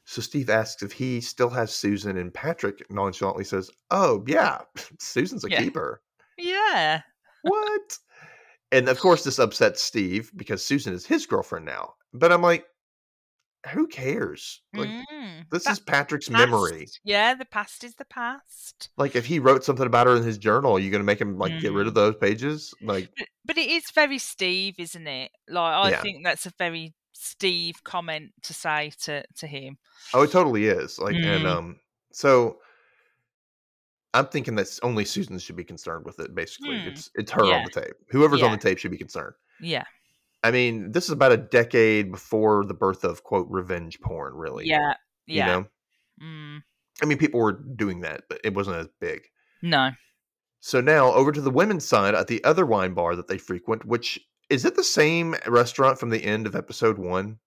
So 0.09 0.23
Steve 0.23 0.51
asks 0.51 0.83
if 0.83 0.91
he 0.93 1.21
still 1.21 1.51
has 1.51 1.73
Susan, 1.73 2.17
and 2.17 2.35
Patrick 2.35 2.91
nonchalantly 2.91 3.45
says, 3.45 3.71
"Oh 3.93 4.25
yeah, 4.27 4.63
Susan's 4.99 5.45
a 5.45 5.49
Yeah. 5.49 5.61
keeper." 5.61 6.03
Yeah. 6.39 7.03
What? 7.43 7.99
and 8.73 8.89
of 8.89 9.01
course, 9.01 9.25
this 9.25 9.39
upsets 9.39 9.83
Steve 9.83 10.33
because 10.37 10.65
Susan 10.65 10.95
is 10.95 11.07
his 11.07 11.27
girlfriend 11.27 11.67
now. 11.67 11.95
But 12.13 12.33
I'm 12.33 12.43
like, 12.43 12.67
who 13.71 13.87
cares? 13.87 14.63
Like, 14.75 14.95
Mm. 15.11 15.47
this 15.51 15.69
is 15.69 15.79
Patrick's 15.81 16.31
memory. 16.31 16.89
Yeah, 17.03 17.35
the 17.35 17.45
past 17.45 17.83
is 17.85 17.97
the 17.97 18.05
past. 18.05 18.91
Like, 18.97 19.15
if 19.17 19.27
he 19.27 19.39
wrote 19.39 19.65
something 19.65 19.87
about 19.87 20.07
her 20.07 20.17
in 20.17 20.23
his 20.25 20.39
journal, 20.39 20.73
are 20.73 20.81
you 20.81 20.91
going 20.91 21.01
to 21.01 21.07
make 21.07 21.21
him 21.21 21.39
like 21.39 21.59
get 21.59 21.73
rid 21.73 21.87
Mm. 21.87 21.89
of 21.89 21.95
those 21.95 22.17
pages? 22.17 22.75
Like, 22.81 23.11
But, 23.17 23.29
but 23.45 23.59
it 23.59 23.71
is 23.71 23.91
very 23.95 24.19
Steve, 24.19 24.77
isn't 24.79 25.07
it? 25.07 25.33
Like 25.49 25.75
I 25.75 25.91
Yeah. 25.91 26.03
think 26.03 26.25
that's 26.25 26.47
a 26.47 26.53
very 26.59 26.95
Steve 27.21 27.83
comment 27.85 28.31
to 28.43 28.55
say 28.55 28.93
to 29.03 29.25
to 29.37 29.47
him. 29.47 29.77
oh, 30.15 30.23
it 30.23 30.31
totally 30.31 30.67
is. 30.67 30.99
Like, 30.99 31.15
and 31.17 31.45
Mm. 31.45 31.47
um, 31.47 31.81
so. 32.13 32.59
I'm 34.15 34.27
thinking 34.27 34.55
that 34.55 34.67
only 34.83 35.05
Susan 35.05 35.39
should 35.39 35.55
be 35.57 35.65
concerned 35.65 36.07
with 36.07 36.19
it. 36.19 36.35
Basically, 36.35 36.81
Hmm. 36.81 36.89
it's 36.89 37.11
it's 37.15 37.31
her 37.33 37.45
Yeah. 37.45 37.57
on 37.59 37.65
the 37.65 37.81
tape. 37.81 37.95
Whoever's 38.11 38.43
on 38.43 38.53
the 38.53 38.57
tape 38.57 38.79
should 38.79 38.91
be 38.91 38.97
concerned. 38.97 39.35
Yeah. 39.61 39.85
I 40.43 40.51
mean, 40.51 40.93
this 40.93 41.05
is 41.05 41.11
about 41.11 41.33
a 41.33 41.37
decade 41.37 42.11
before 42.11 42.65
the 42.65 42.73
birth 42.75 43.05
of 43.05 43.23
quote 43.23 43.47
revenge 43.51 44.01
porn, 44.01 44.35
really. 44.35 44.67
Yeah. 44.67 44.95
You 45.27 45.37
Yeah. 45.37 45.47
know? 45.47 45.67
Mm. 46.23 46.63
I 47.03 47.05
mean, 47.05 47.19
people 47.19 47.39
were 47.41 47.53
doing 47.53 48.01
that, 48.01 48.25
but 48.31 48.41
it 48.45 48.55
wasn't 48.55 48.77
as 48.79 48.89
big. 48.99 49.29
No. 49.61 49.91
So 50.61 50.81
now 50.81 51.13
over 51.13 51.31
to 51.31 51.41
the 51.43 51.51
women's 51.51 51.87
side 51.87 52.15
at 52.15 52.29
the 52.29 52.43
other 52.45 52.65
wine 52.65 52.95
bar 52.95 53.15
that 53.15 53.29
they 53.29 53.37
frequent, 53.39 53.85
which 53.85 54.19
is 54.51 54.65
it 54.65 54.75
the 54.77 54.85
same 54.85 55.35
restaurant 55.47 55.99
from 55.99 56.11
the 56.11 56.25
end 56.25 56.47
of 56.47 56.55
episode 56.57 56.99
one? 56.99 57.39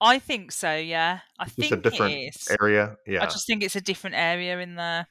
I 0.00 0.18
think 0.18 0.52
so, 0.52 0.76
yeah. 0.76 1.20
I 1.38 1.44
Just 1.44 1.56
think 1.56 1.72
a 1.72 1.76
different 1.76 2.36
area? 2.60 2.96
Yeah. 3.06 3.22
I 3.22 3.26
just 3.26 3.46
think 3.46 3.62
it's 3.62 3.76
a 3.76 3.80
different 3.80 4.16
area 4.16 4.58
in 4.60 4.74
there. 4.76 5.06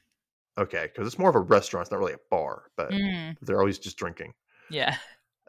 Okay. 0.58 0.88
Because 0.92 1.06
it's 1.06 1.18
more 1.18 1.30
of 1.30 1.36
a 1.36 1.40
restaurant. 1.40 1.84
It's 1.84 1.90
not 1.90 1.98
really 2.00 2.12
a 2.14 2.18
bar, 2.30 2.64
but 2.76 2.90
Mm. 2.90 3.36
they're 3.42 3.58
always 3.58 3.78
just 3.78 3.96
drinking. 3.96 4.32
Yeah. 4.70 4.96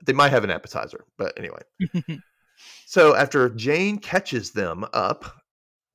They 0.05 0.13
might 0.13 0.29
have 0.31 0.43
an 0.43 0.49
appetizer, 0.51 1.05
but 1.17 1.37
anyway. 1.37 1.61
So 2.85 3.15
after 3.15 3.49
Jane 3.49 3.97
catches 3.97 4.51
them 4.51 4.85
up, 4.93 5.41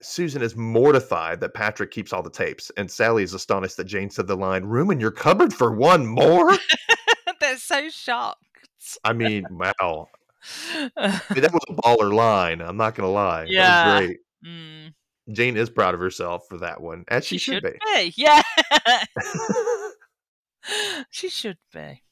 Susan 0.03 0.43
is 0.43 0.57
mortified 0.57 1.41
that 1.41 1.55
Patrick 1.55 1.91
keeps 1.91 2.13
all 2.13 2.23
the 2.23 2.31
tapes, 2.31 2.71
and 2.77 2.91
Sally 2.91 3.23
is 3.23 3.35
astonished 3.35 3.77
that 3.77 3.85
Jane 3.85 4.11
said 4.11 4.27
the 4.27 4.37
line, 4.37 4.65
Room 4.65 4.91
in 4.91 4.99
your 4.99 5.11
cupboard 5.13 5.55
for 5.55 5.73
one 5.77 6.07
more? 6.07 6.57
They're 7.41 7.59
so 7.59 7.89
shocked. 7.89 8.43
I 9.05 9.13
mean, 9.13 9.45
wow. 9.51 10.09
I 10.97 11.21
mean, 11.35 11.43
that 11.43 11.53
was 11.53 11.65
a 11.69 11.75
baller 11.75 12.13
line. 12.13 12.61
I'm 12.61 12.77
not 12.77 12.95
going 12.95 13.07
to 13.07 13.13
lie. 13.13 13.47
Yeah. 13.49 13.85
That 13.85 14.01
was 14.01 14.07
great. 14.07 14.19
Mm. 14.47 14.95
Jane 15.33 15.57
is 15.57 15.71
proud 15.71 15.95
of 15.95 16.01
herself 16.01 16.45
for 16.49 16.59
that 16.59 16.81
one, 16.81 17.05
as 17.09 17.27
she, 17.27 17.39
She 17.39 17.53
should, 17.55 17.65
be. 17.65 18.13
Yeah. 18.17 18.43
she 21.11 21.29
should 21.29 21.59
be. 21.73 22.03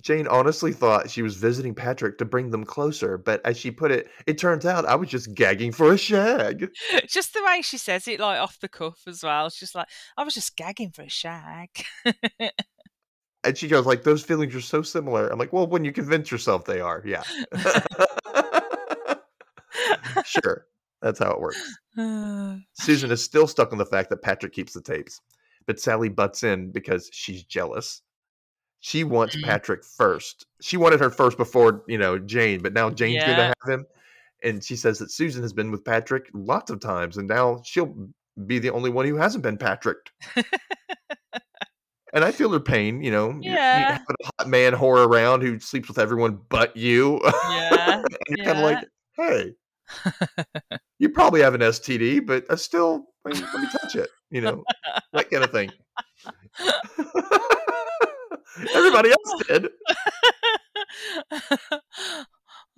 Jane 0.00 0.26
honestly 0.28 0.72
thought 0.72 1.10
she 1.10 1.20
was 1.20 1.36
visiting 1.36 1.74
Patrick 1.74 2.16
to 2.18 2.24
bring 2.24 2.50
them 2.50 2.64
closer, 2.64 3.18
but 3.18 3.44
as 3.44 3.58
she 3.58 3.70
put 3.70 3.90
it, 3.90 4.08
it 4.26 4.38
turns 4.38 4.64
out 4.64 4.86
I 4.86 4.94
was 4.94 5.10
just 5.10 5.34
gagging 5.34 5.72
for 5.72 5.92
a 5.92 5.98
shag. 5.98 6.70
just 7.06 7.34
the 7.34 7.42
way 7.44 7.60
she 7.60 7.76
says 7.76 8.08
it, 8.08 8.18
like 8.18 8.40
off 8.40 8.58
the 8.60 8.68
cuff 8.68 9.02
as 9.06 9.22
well. 9.22 9.50
She's 9.50 9.60
just 9.60 9.74
like 9.74 9.88
I 10.16 10.24
was 10.24 10.34
just 10.34 10.56
gagging 10.56 10.90
for 10.90 11.02
a 11.02 11.10
shag. 11.10 11.68
And 13.44 13.56
she 13.58 13.68
goes, 13.68 13.84
like, 13.86 14.02
those 14.02 14.22
feelings 14.24 14.54
are 14.54 14.60
so 14.60 14.82
similar. 14.82 15.28
I'm 15.28 15.38
like, 15.38 15.52
well, 15.52 15.66
when 15.66 15.84
you 15.84 15.92
convince 15.92 16.30
yourself 16.30 16.64
they 16.64 16.80
are, 16.80 17.02
yeah. 17.04 17.22
sure. 20.24 20.66
That's 21.02 21.18
how 21.18 21.32
it 21.32 21.40
works. 21.40 21.60
Susan 22.72 23.10
is 23.10 23.22
still 23.22 23.46
stuck 23.46 23.72
on 23.72 23.78
the 23.78 23.84
fact 23.84 24.08
that 24.10 24.22
Patrick 24.22 24.54
keeps 24.54 24.72
the 24.72 24.80
tapes, 24.80 25.20
but 25.66 25.78
Sally 25.78 26.08
butts 26.08 26.42
in 26.42 26.70
because 26.70 27.10
she's 27.12 27.44
jealous. 27.44 28.00
She 28.80 29.04
wants 29.04 29.36
Mm. 29.36 29.44
Patrick 29.44 29.84
first. 29.84 30.46
She 30.60 30.76
wanted 30.76 31.00
her 31.00 31.10
first 31.10 31.36
before, 31.36 31.84
you 31.86 31.98
know, 31.98 32.18
Jane, 32.18 32.62
but 32.62 32.72
now 32.72 32.90
Jane's 32.90 33.22
going 33.24 33.36
to 33.36 33.44
have 33.44 33.68
him. 33.68 33.86
And 34.42 34.62
she 34.64 34.76
says 34.76 34.98
that 34.98 35.10
Susan 35.10 35.42
has 35.42 35.52
been 35.52 35.70
with 35.70 35.84
Patrick 35.84 36.28
lots 36.34 36.70
of 36.70 36.80
times, 36.80 37.16
and 37.16 37.28
now 37.28 37.60
she'll 37.64 37.94
be 38.46 38.58
the 38.58 38.70
only 38.70 38.90
one 38.90 39.06
who 39.06 39.16
hasn't 39.16 39.42
been 39.42 39.56
Patricked. 39.56 40.12
and 42.14 42.24
I 42.24 42.32
feel 42.32 42.50
her 42.52 42.60
pain, 42.60 43.02
you 43.02 43.10
know. 43.10 43.30
you- 43.32 43.50
you 43.50 43.52
Yeah. 43.52 43.98
a 44.08 44.14
hot 44.38 44.48
man 44.48 44.72
whore 44.72 45.06
around 45.06 45.42
who 45.42 45.58
sleeps 45.60 45.88
with 45.88 45.98
everyone 45.98 46.40
but 46.48 46.74
you. 46.76 47.20
yeah. 47.24 48.02
and 48.28 48.36
you're 48.38 48.46
kind 48.46 48.58
of 48.58 48.64
like, 48.64 48.88
hey, 49.16 49.52
you 50.98 51.10
probably 51.10 51.42
have 51.42 51.54
an 51.54 51.60
STD, 51.60 52.24
but 52.26 52.46
I 52.50 52.54
still, 52.54 53.04
I 53.26 53.32
mean, 53.34 53.42
let 53.42 53.60
me 53.60 53.68
touch 53.70 53.96
it, 53.96 54.08
you 54.30 54.40
know, 54.40 54.64
that 55.12 55.30
kind 55.30 55.44
of 55.44 55.50
thing. 55.50 55.70
Everybody 58.74 59.10
else 59.10 59.42
did. 59.48 59.68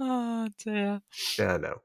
oh 0.00 0.48
dear. 0.58 1.00
Yeah, 1.38 1.54
I 1.54 1.56
know. 1.58 1.82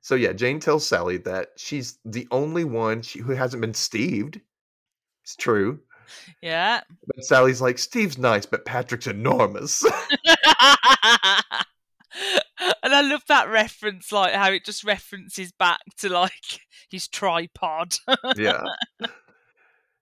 So 0.00 0.14
yeah, 0.14 0.32
Jane 0.32 0.60
tells 0.60 0.88
Sally 0.88 1.18
that 1.18 1.48
she's 1.58 1.98
the 2.06 2.26
only 2.30 2.64
one 2.64 3.02
she, 3.02 3.18
who 3.20 3.32
hasn't 3.32 3.60
been 3.60 3.74
Steved. 3.74 4.40
It's 5.24 5.36
true. 5.36 5.80
Yeah. 6.42 6.80
But 7.06 7.24
Sally's 7.24 7.60
like, 7.60 7.78
Steve's 7.78 8.18
nice, 8.18 8.46
but 8.46 8.64
Patrick's 8.64 9.06
enormous. 9.06 9.84
and 12.82 12.94
I 12.94 13.00
love 13.02 13.22
that 13.28 13.48
reference, 13.48 14.12
like 14.12 14.32
how 14.32 14.52
it 14.52 14.64
just 14.64 14.84
references 14.84 15.52
back 15.52 15.80
to 15.98 16.08
like 16.08 16.60
his 16.90 17.08
tripod. 17.08 17.94
yeah. 18.36 18.62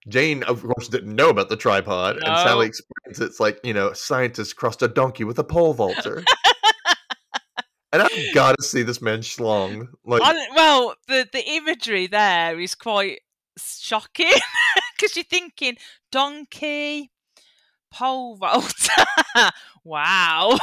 Jane, 0.07 0.43
of 0.43 0.63
course, 0.63 0.87
didn't 0.87 1.15
know 1.15 1.29
about 1.29 1.49
the 1.49 1.57
tripod, 1.57 2.17
and 2.17 2.37
Sally 2.37 2.67
explains 2.67 3.19
it's 3.19 3.39
like, 3.39 3.59
you 3.63 3.73
know, 3.73 3.93
scientists 3.93 4.53
crossed 4.53 4.81
a 4.81 4.87
donkey 4.87 5.23
with 5.23 5.37
a 5.39 5.43
pole 5.43 5.73
vaulter. 5.73 6.23
and 7.93 8.01
I've 8.01 8.33
got 8.33 8.57
to 8.57 8.63
see 8.63 8.81
this 8.81 9.01
man 9.01 9.19
schlong. 9.19 9.87
Like, 10.05 10.21
I, 10.23 10.47
well, 10.55 10.95
the 11.07 11.27
the 11.31 11.47
imagery 11.47 12.07
there 12.07 12.59
is 12.59 12.75
quite 12.75 13.19
shocking 13.57 14.31
because 15.09 15.17
you're 15.17 15.39
thinking 15.39 15.77
donkey, 16.11 17.11
pole 17.91 18.35
vault. 18.35 18.89
wow. 19.83 20.57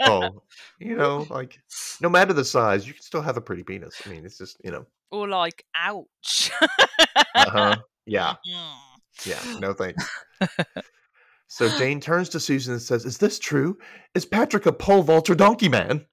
no, 0.00 0.42
you 0.78 0.96
know, 0.96 1.26
like, 1.30 1.58
no 2.00 2.08
matter 2.08 2.32
the 2.32 2.44
size, 2.44 2.86
you 2.86 2.92
can 2.92 3.02
still 3.02 3.22
have 3.22 3.36
a 3.36 3.40
pretty 3.40 3.62
penis. 3.62 4.00
I 4.04 4.10
mean, 4.10 4.24
it's 4.24 4.38
just, 4.38 4.56
you 4.64 4.70
know, 4.70 4.86
or 5.10 5.28
like, 5.28 5.64
ouch. 5.74 6.50
uh 6.62 7.50
huh. 7.50 7.76
Yeah. 8.06 8.34
Mm. 8.50 8.74
Yeah, 9.24 9.58
no 9.60 9.72
thanks. 9.72 10.04
so 11.46 11.68
Jane 11.78 12.00
turns 12.00 12.28
to 12.30 12.40
Susan 12.40 12.72
and 12.72 12.82
says, 12.82 13.04
Is 13.04 13.18
this 13.18 13.38
true? 13.38 13.78
Is 14.16 14.24
Patrick 14.24 14.66
a 14.66 14.72
pole 14.72 15.04
vaulter 15.04 15.36
donkey 15.36 15.68
man? 15.68 16.06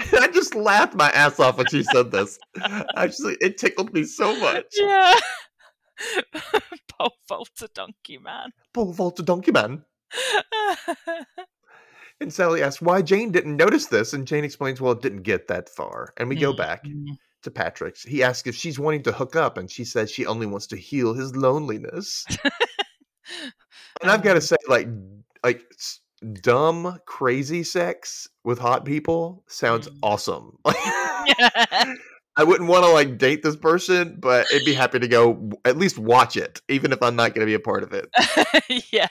I 0.00 0.28
just 0.32 0.56
laughed 0.56 0.94
my 0.94 1.10
ass 1.10 1.38
off 1.38 1.58
when 1.58 1.66
she 1.66 1.84
said 1.84 2.10
this. 2.10 2.40
Actually, 2.96 3.36
it 3.40 3.58
tickled 3.58 3.92
me 3.92 4.02
so 4.02 4.34
much. 4.40 4.64
yeah. 4.80 5.14
pole 6.88 7.16
vaulter 7.28 7.68
donkey 7.74 8.18
man. 8.18 8.52
Pole 8.72 8.92
vaulter 8.92 9.22
donkey 9.22 9.52
man. 9.52 9.84
And 12.20 12.32
Sally 12.32 12.62
asks 12.62 12.80
why 12.80 13.02
Jane 13.02 13.32
didn't 13.32 13.56
notice 13.56 13.86
this, 13.86 14.12
and 14.12 14.28
Jane 14.28 14.44
explains, 14.44 14.80
well, 14.80 14.92
it 14.92 15.02
didn't 15.02 15.22
get 15.22 15.48
that 15.48 15.68
far. 15.68 16.14
And 16.16 16.28
we 16.28 16.36
go 16.36 16.52
back 16.52 16.84
Mm. 16.84 17.18
to 17.42 17.50
Patrick's. 17.50 18.04
He 18.04 18.22
asks 18.22 18.46
if 18.46 18.54
she's 18.54 18.78
wanting 18.78 19.02
to 19.04 19.12
hook 19.12 19.34
up, 19.34 19.58
and 19.58 19.68
she 19.68 19.84
says 19.84 20.08
she 20.08 20.24
only 20.24 20.46
wants 20.46 20.68
to 20.68 20.76
heal 20.76 21.14
his 21.14 21.34
loneliness. 21.34 22.24
and 24.00 24.08
I've 24.10 24.22
got 24.22 24.34
to 24.34 24.40
say, 24.40 24.56
like, 24.68 24.86
like 25.42 25.68
dumb, 26.42 27.00
crazy 27.06 27.64
sex 27.64 28.28
with 28.44 28.60
hot 28.60 28.84
people 28.84 29.42
sounds 29.48 29.88
Mm. 29.88 29.98
awesome. 30.04 30.58
I 32.36 32.44
wouldn't 32.44 32.68
want 32.68 32.84
to 32.84 32.90
like 32.90 33.18
date 33.18 33.42
this 33.42 33.56
person, 33.56 34.16
but 34.18 34.46
I'd 34.54 34.64
be 34.64 34.72
happy 34.72 34.98
to 34.98 35.08
go 35.08 35.50
at 35.64 35.76
least 35.76 35.98
watch 35.98 36.36
it, 36.36 36.62
even 36.68 36.92
if 36.92 37.02
I'm 37.02 37.14
not 37.14 37.34
going 37.34 37.40
to 37.40 37.50
be 37.50 37.54
a 37.54 37.60
part 37.60 37.82
of 37.82 37.92
it. 37.92 38.08
yeah. 38.92 39.08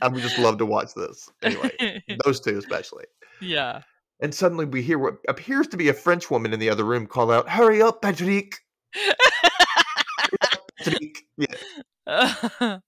I 0.00 0.08
would 0.08 0.22
just 0.22 0.38
love 0.38 0.56
to 0.58 0.66
watch 0.66 0.94
this. 0.94 1.28
Anyway, 1.42 2.02
those 2.24 2.40
two 2.40 2.56
especially. 2.56 3.04
yeah. 3.40 3.82
And 4.22 4.34
suddenly 4.34 4.66
we 4.66 4.82
hear 4.82 4.98
what 4.98 5.14
appears 5.28 5.66
to 5.68 5.76
be 5.78 5.88
a 5.88 5.94
French 5.94 6.30
woman 6.30 6.52
in 6.52 6.60
the 6.60 6.68
other 6.70 6.84
room 6.84 7.06
call 7.06 7.30
out, 7.30 7.48
Hurry 7.48 7.80
up, 7.82 8.02
Patrick! 8.02 8.56
Patrick! 10.78 11.16
Yeah. 11.36 12.78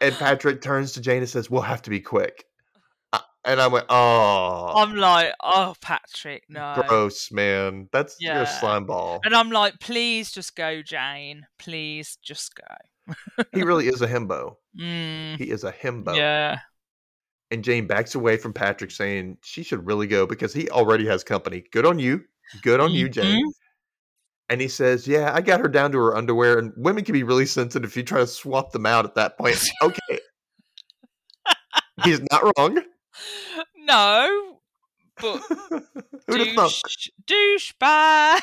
And 0.00 0.14
Patrick 0.16 0.60
turns 0.60 0.92
to 0.92 1.00
Jane 1.00 1.18
and 1.18 1.28
says, 1.28 1.50
We'll 1.50 1.62
have 1.62 1.82
to 1.82 1.90
be 1.90 2.00
quick. 2.00 2.44
And 3.46 3.60
I 3.60 3.66
went, 3.66 3.86
Oh, 3.90 4.72
I'm 4.76 4.96
like, 4.96 5.32
oh, 5.42 5.74
Patrick, 5.80 6.44
no. 6.48 6.82
gross, 6.88 7.30
man. 7.30 7.88
That's 7.92 8.16
Yeah. 8.18 8.44
slime 8.44 8.86
ball. 8.86 9.20
And 9.24 9.34
I'm 9.34 9.50
like, 9.50 9.78
please 9.80 10.32
just 10.32 10.56
go, 10.56 10.80
Jane. 10.82 11.46
Please 11.58 12.16
just 12.22 12.54
go. 12.54 13.14
He 13.52 13.62
really 13.64 13.86
is 13.88 14.00
a 14.00 14.06
himbo. 14.08 14.56
Mm, 14.78 15.36
He 15.36 15.50
is 15.50 15.64
a 15.64 15.72
himbo. 15.72 16.16
yeah. 16.16 16.58
And 17.50 17.62
Jane 17.62 17.86
backs 17.86 18.14
away 18.14 18.38
from 18.38 18.52
Patrick, 18.54 18.90
saying 18.90 19.36
she 19.44 19.62
should 19.62 19.86
really 19.86 20.06
go 20.06 20.26
because 20.26 20.52
he 20.54 20.68
already 20.70 21.06
has 21.06 21.22
company. 21.22 21.64
Good 21.70 21.84
on 21.86 21.98
you. 21.98 22.24
Good 22.62 22.80
on 22.80 22.92
you, 22.92 23.08
Jane. 23.10 23.44
Mhm. 23.44 23.50
And 24.50 24.60
he 24.60 24.68
says, 24.68 25.06
Yeah, 25.06 25.32
I 25.34 25.40
got 25.42 25.60
her 25.60 25.68
down 25.68 25.92
to 25.92 25.98
her 25.98 26.16
underwear, 26.16 26.58
and 26.58 26.72
women 26.76 27.04
can 27.04 27.12
be 27.12 27.22
really 27.22 27.46
sensitive 27.46 27.90
if 27.90 27.96
you 27.96 28.02
try 28.02 28.20
to 28.20 28.26
swap 28.26 28.72
them 28.72 28.86
out 28.86 29.04
at 29.04 29.14
that 29.16 29.36
point. 29.38 29.56
Okay. 29.82 30.18
He's 32.02 32.20
not 32.32 32.42
wrong. 32.58 32.82
No, 33.76 34.60
but 35.20 35.42
douche, 36.28 36.82
douchebag. 37.26 38.40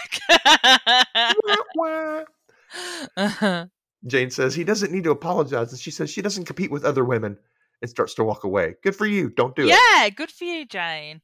Jane 4.07 4.31
says 4.31 4.55
he 4.55 4.63
doesn't 4.63 4.91
need 4.91 5.03
to 5.03 5.11
apologize, 5.11 5.71
and 5.71 5.79
she 5.79 5.91
says 5.91 6.09
she 6.09 6.21
doesn't 6.21 6.45
compete 6.45 6.71
with 6.71 6.85
other 6.85 7.03
women 7.03 7.37
and 7.81 7.89
starts 7.89 8.13
to 8.15 8.23
walk 8.23 8.43
away. 8.43 8.75
Good 8.83 8.95
for 8.95 9.05
you. 9.05 9.29
Don't 9.29 9.55
do 9.55 9.67
it. 9.67 9.69
yeah, 9.69 10.09
good 10.09 10.31
for 10.31 10.45
you, 10.45 10.65
Jane. 10.65 11.21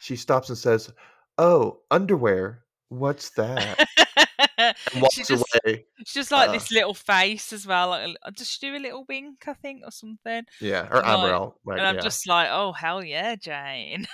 She 0.00 0.16
stops 0.16 0.48
and 0.48 0.58
says, 0.58 0.92
Oh, 1.38 1.80
underwear. 1.90 2.64
What's 2.88 3.30
that? 3.30 3.86
And 4.94 5.06
she 5.12 5.22
just, 5.22 5.44
away. 5.64 5.84
She's 5.98 6.14
just 6.14 6.30
like 6.32 6.48
Uh, 6.48 6.52
this 6.52 6.70
little 6.72 6.94
face 6.94 7.52
as 7.52 7.66
well. 7.66 7.90
Like, 7.90 8.16
a- 8.24 8.32
does 8.32 8.48
she 8.48 8.66
do 8.66 8.76
a 8.76 8.78
little 8.78 9.04
wink, 9.08 9.44
I 9.46 9.54
think, 9.54 9.82
or 9.84 9.92
something? 9.92 10.44
Yeah, 10.60 10.86
her 10.86 10.96
Like, 10.96 11.04
eyebrow. 11.04 11.54
Like, 11.64 11.78
and 11.78 11.86
I'm 11.86 11.94
yeah. 11.96 12.00
just 12.00 12.26
like, 12.26 12.48
oh 12.50 12.72
hell 12.72 13.04
yeah, 13.04 13.36
Jane. 13.36 14.06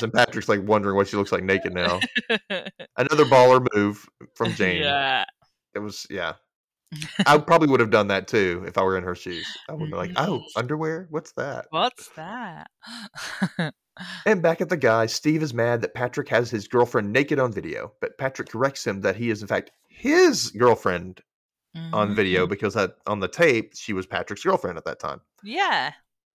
And 0.00 0.12
Patrick's 0.12 0.48
like 0.48 0.62
wondering 0.62 0.96
what 0.96 1.08
she 1.08 1.16
looks 1.16 1.32
like 1.32 1.44
naked 1.44 1.74
now. 1.74 2.00
Another 2.96 3.24
baller 3.24 3.64
move 3.74 4.04
from 4.34 4.52
Jane. 4.52 4.82
Yeah. 4.82 5.24
It 5.74 5.80
was, 5.80 6.06
yeah. 6.10 6.34
I 7.26 7.38
probably 7.46 7.68
would 7.68 7.80
have 7.80 7.90
done 7.90 8.08
that 8.08 8.26
too 8.28 8.64
if 8.66 8.78
I 8.78 8.82
were 8.82 8.96
in 8.96 9.04
her 9.04 9.14
shoes. 9.14 9.46
I 9.68 9.74
would 9.74 9.90
be 9.90 9.96
like, 9.96 10.12
oh, 10.16 10.42
underwear? 10.56 11.06
What's 11.10 11.32
that? 11.32 11.66
What's 11.70 12.08
that? 12.16 12.68
And 14.26 14.42
back 14.42 14.60
at 14.60 14.68
the 14.68 14.76
guy, 14.76 15.06
Steve 15.06 15.42
is 15.42 15.54
mad 15.54 15.80
that 15.82 15.94
Patrick 15.94 16.28
has 16.28 16.50
his 16.50 16.68
girlfriend 16.68 17.12
naked 17.12 17.38
on 17.38 17.52
video, 17.52 17.92
but 18.00 18.18
Patrick 18.18 18.48
corrects 18.48 18.86
him 18.86 19.00
that 19.02 19.16
he 19.16 19.30
is, 19.30 19.42
in 19.42 19.48
fact, 19.48 19.70
his 19.88 20.50
girlfriend 20.50 21.20
on 21.92 22.14
video 22.14 22.44
Mhm. 22.46 22.48
because 22.48 22.74
that, 22.74 22.96
on 23.06 23.20
the 23.20 23.28
tape, 23.28 23.72
she 23.76 23.92
was 23.92 24.06
Patrick's 24.06 24.42
girlfriend 24.42 24.78
at 24.78 24.84
that 24.84 24.98
time. 24.98 25.20
Yeah. 25.42 25.92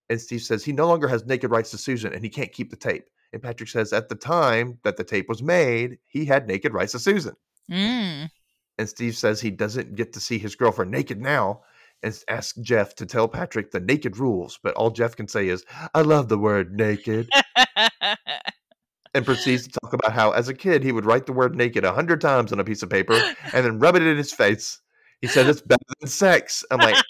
And 0.10 0.22
Steve 0.22 0.42
says 0.42 0.64
he 0.64 0.72
no 0.72 0.88
longer 0.88 1.08
has 1.08 1.26
naked 1.26 1.52
rights 1.52 1.72
to 1.72 1.78
Susan 1.78 2.14
and 2.14 2.24
he 2.24 2.30
can't 2.30 2.52
keep 2.52 2.70
the 2.70 2.78
tape. 2.78 3.10
And 3.34 3.42
Patrick 3.42 3.70
says 3.70 3.94
at 3.94 4.10
the 4.10 4.16
time 4.16 4.80
that 4.84 4.96
the 4.96 5.04
tape 5.04 5.28
was 5.28 5.42
made, 5.42 5.98
he 6.06 6.24
had 6.26 6.48
naked 6.48 6.74
rights 6.74 6.92
to 6.94 7.00
Susan. 7.00 7.36
Mm. 7.70 8.30
And 8.78 8.90
Steve 8.90 9.18
says 9.18 9.42
he 9.42 9.52
doesn't 9.52 9.96
get 9.96 10.14
to 10.14 10.20
see 10.20 10.38
his 10.38 10.56
girlfriend 10.56 10.92
naked 10.92 11.20
now 11.20 11.64
and 12.04 12.24
asks 12.28 12.58
Jeff 12.60 12.96
to 12.96 13.06
tell 13.06 13.28
Patrick 13.28 13.72
the 13.72 13.80
naked 13.80 14.18
rules. 14.18 14.60
But 14.62 14.76
all 14.76 14.92
Jeff 14.92 15.16
can 15.16 15.28
say 15.28 15.48
is, 15.48 15.66
I 15.94 16.02
love 16.02 16.30
the 16.30 16.38
word 16.38 16.74
naked. 16.74 17.30
and 19.14 19.26
proceeds 19.26 19.68
to 19.68 19.80
talk 19.80 19.94
about 19.94 20.12
how, 20.12 20.32
as 20.32 20.50
a 20.50 20.54
kid, 20.54 20.84
he 20.84 20.92
would 20.92 21.06
write 21.06 21.26
the 21.26 21.34
word 21.34 21.56
naked 21.56 21.86
a 21.86 21.94
hundred 21.94 22.22
times 22.22 22.52
on 22.52 22.60
a 22.60 22.64
piece 22.64 22.84
of 22.84 22.90
paper 22.90 23.20
and 23.54 23.66
then 23.66 23.80
rub 23.80 23.96
it 23.96 24.02
in 24.02 24.18
his 24.18 24.34
face. 24.34 24.80
He 25.22 25.28
said 25.28 25.48
it's 25.48 25.62
better 25.62 25.82
than 26.00 26.10
sex. 26.10 26.66
I'm 26.70 26.80
like, 26.80 27.02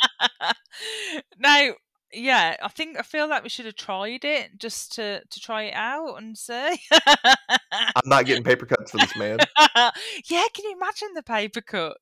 now, 1.39 1.71
yeah, 2.13 2.55
I 2.61 2.67
think 2.67 2.97
I 2.99 3.01
feel 3.01 3.27
like 3.27 3.43
we 3.43 3.49
should 3.49 3.65
have 3.65 3.75
tried 3.75 4.23
it 4.23 4.59
just 4.59 4.93
to 4.93 5.21
to 5.27 5.39
try 5.39 5.63
it 5.63 5.73
out 5.73 6.15
and 6.15 6.37
see. 6.37 6.77
I'm 6.91 8.05
not 8.05 8.25
getting 8.25 8.43
paper 8.43 8.65
cuts 8.65 8.91
for 8.91 8.97
this 8.97 9.15
man. 9.17 9.39
yeah, 9.57 10.43
can 10.53 10.65
you 10.65 10.73
imagine 10.73 11.09
the 11.15 11.23
paper 11.23 11.61
cuts? 11.61 11.97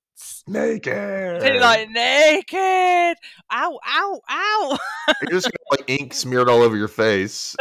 Naked. 0.47 0.93
They're 1.41 1.59
like 1.59 1.89
naked. 1.89 3.17
Ow, 3.51 3.79
ow, 3.87 4.21
ow. 4.29 4.77
You're 5.21 5.31
just 5.31 5.45
gonna 5.45 5.53
have, 5.71 5.79
like 5.79 5.89
ink 5.89 6.13
smeared 6.13 6.49
all 6.49 6.61
over 6.61 6.75
your 6.75 6.87
face, 6.87 7.55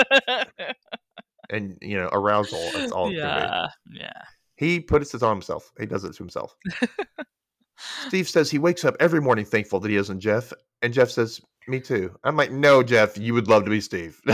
and 1.51 1.77
you 1.81 1.97
know 1.99 2.09
arousal. 2.13 2.59
That's 2.73 2.93
all. 2.93 3.11
It's 3.11 3.21
gonna 3.21 3.71
be. 3.91 3.99
yeah, 3.99 4.03
yeah. 4.03 4.23
He 4.57 4.81
puts 4.81 5.15
it 5.15 5.23
on 5.23 5.37
himself. 5.37 5.71
He 5.79 5.87
does 5.87 6.05
it 6.05 6.13
to 6.13 6.19
himself. 6.19 6.55
Steve 8.07 8.29
says 8.29 8.51
he 8.51 8.59
wakes 8.59 8.85
up 8.85 8.95
every 9.01 9.21
morning 9.21 9.45
thankful 9.45 9.81
that 9.81 9.91
he 9.91 9.97
isn't 9.97 10.21
Jeff, 10.21 10.53
and 10.83 10.93
Jeff 10.93 11.11
says, 11.11 11.41
"Me 11.67 11.81
too." 11.81 12.15
I'm 12.25 12.37
like, 12.37 12.51
"No, 12.51 12.83
Jeff, 12.83 13.17
you 13.17 13.35
would 13.35 13.49
love 13.49 13.65
to 13.65 13.71
be 13.71 13.81
Steve. 13.81 14.21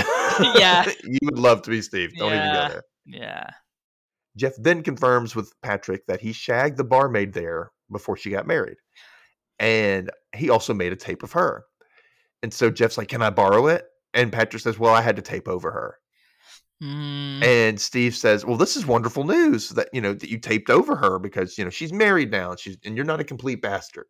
Yeah. 0.54 0.84
you 1.02 1.18
would 1.24 1.38
love 1.38 1.62
to 1.62 1.70
be 1.70 1.80
Steve. 1.80 2.12
Don't 2.16 2.32
even 2.32 2.52
go 2.52 2.68
there." 2.68 2.82
Yeah. 3.06 3.50
Jeff 4.36 4.52
then 4.58 4.82
confirms 4.82 5.34
with 5.34 5.50
Patrick 5.62 6.06
that 6.06 6.20
he 6.20 6.32
shagged 6.32 6.76
the 6.76 6.84
barmaid 6.84 7.32
there 7.32 7.70
before 7.90 8.16
she 8.16 8.30
got 8.30 8.46
married. 8.46 8.76
And 9.58 10.10
he 10.34 10.50
also 10.50 10.74
made 10.74 10.92
a 10.92 10.96
tape 10.96 11.22
of 11.22 11.32
her. 11.32 11.64
And 12.42 12.52
so 12.52 12.70
Jeff's 12.70 12.98
like, 12.98 13.08
Can 13.08 13.22
I 13.22 13.30
borrow 13.30 13.66
it? 13.68 13.84
And 14.14 14.32
Patrick 14.32 14.62
says, 14.62 14.78
Well, 14.78 14.94
I 14.94 15.00
had 15.00 15.16
to 15.16 15.22
tape 15.22 15.48
over 15.48 15.70
her. 15.70 15.96
Mm. 16.82 17.42
And 17.42 17.80
Steve 17.80 18.14
says, 18.14 18.44
Well, 18.44 18.58
this 18.58 18.76
is 18.76 18.86
wonderful 18.86 19.24
news 19.24 19.70
that 19.70 19.88
you 19.92 20.00
know 20.00 20.12
that 20.12 20.28
you 20.28 20.38
taped 20.38 20.68
over 20.68 20.94
her 20.96 21.18
because 21.18 21.56
you 21.56 21.64
know 21.64 21.70
she's 21.70 21.92
married 21.92 22.30
now 22.30 22.50
and 22.50 22.60
she's 22.60 22.76
and 22.84 22.96
you're 22.96 23.06
not 23.06 23.20
a 23.20 23.24
complete 23.24 23.62
bastard. 23.62 24.06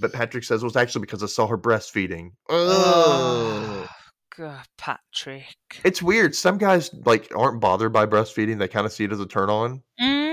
But 0.00 0.12
Patrick 0.12 0.44
says 0.44 0.62
it 0.62 0.66
was 0.66 0.76
actually 0.76 1.00
because 1.00 1.24
I 1.24 1.26
saw 1.26 1.48
her 1.48 1.58
breastfeeding. 1.58 2.30
Oh, 2.48 3.80
Ugh. 3.82 3.88
God, 4.36 4.64
Patrick. 4.76 5.56
It's 5.82 6.00
weird. 6.00 6.36
Some 6.36 6.56
guys 6.56 6.90
like 7.04 7.28
aren't 7.34 7.60
bothered 7.60 7.92
by 7.92 8.06
breastfeeding. 8.06 8.58
They 8.60 8.68
kind 8.68 8.86
of 8.86 8.92
see 8.92 9.02
it 9.02 9.12
as 9.12 9.18
a 9.18 9.26
turn 9.26 9.50
on, 9.50 9.82
Mm, 10.00 10.27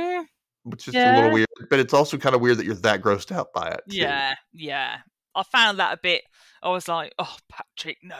which 0.65 0.87
is 0.87 0.95
a 0.95 1.15
little 1.15 1.31
weird. 1.31 1.47
But 1.69 1.79
it's 1.79 1.93
also 1.93 2.17
kind 2.17 2.35
of 2.35 2.41
weird 2.41 2.57
that 2.57 2.65
you're 2.65 2.75
that 2.75 3.01
grossed 3.01 3.31
out 3.31 3.53
by 3.53 3.69
it. 3.69 3.81
too. 3.89 3.97
yeah, 3.97 4.35
yeah. 4.53 4.97
I 5.35 5.43
found 5.43 5.79
that 5.79 5.93
a 5.93 5.99
bit. 6.01 6.23
I 6.63 6.69
was 6.69 6.87
like, 6.87 7.13
oh, 7.19 7.35
Patrick, 7.49 7.97
no. 8.03 8.15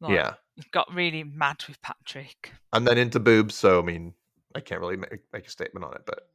Like, 0.00 0.12
Yeah. 0.12 0.34
Got 0.70 0.92
really 0.94 1.24
mad 1.24 1.64
with 1.66 1.80
Patrick. 1.82 2.52
And 2.72 2.86
then 2.86 2.98
into 2.98 3.18
boobs, 3.18 3.54
so 3.54 3.78
I 3.80 3.82
mean, 3.82 4.12
I 4.54 4.60
can't 4.60 4.80
really 4.80 4.96
make, 4.96 5.20
make 5.32 5.46
a 5.46 5.50
statement 5.50 5.84
on 5.84 5.94
it. 5.94 6.02
But 6.04 6.28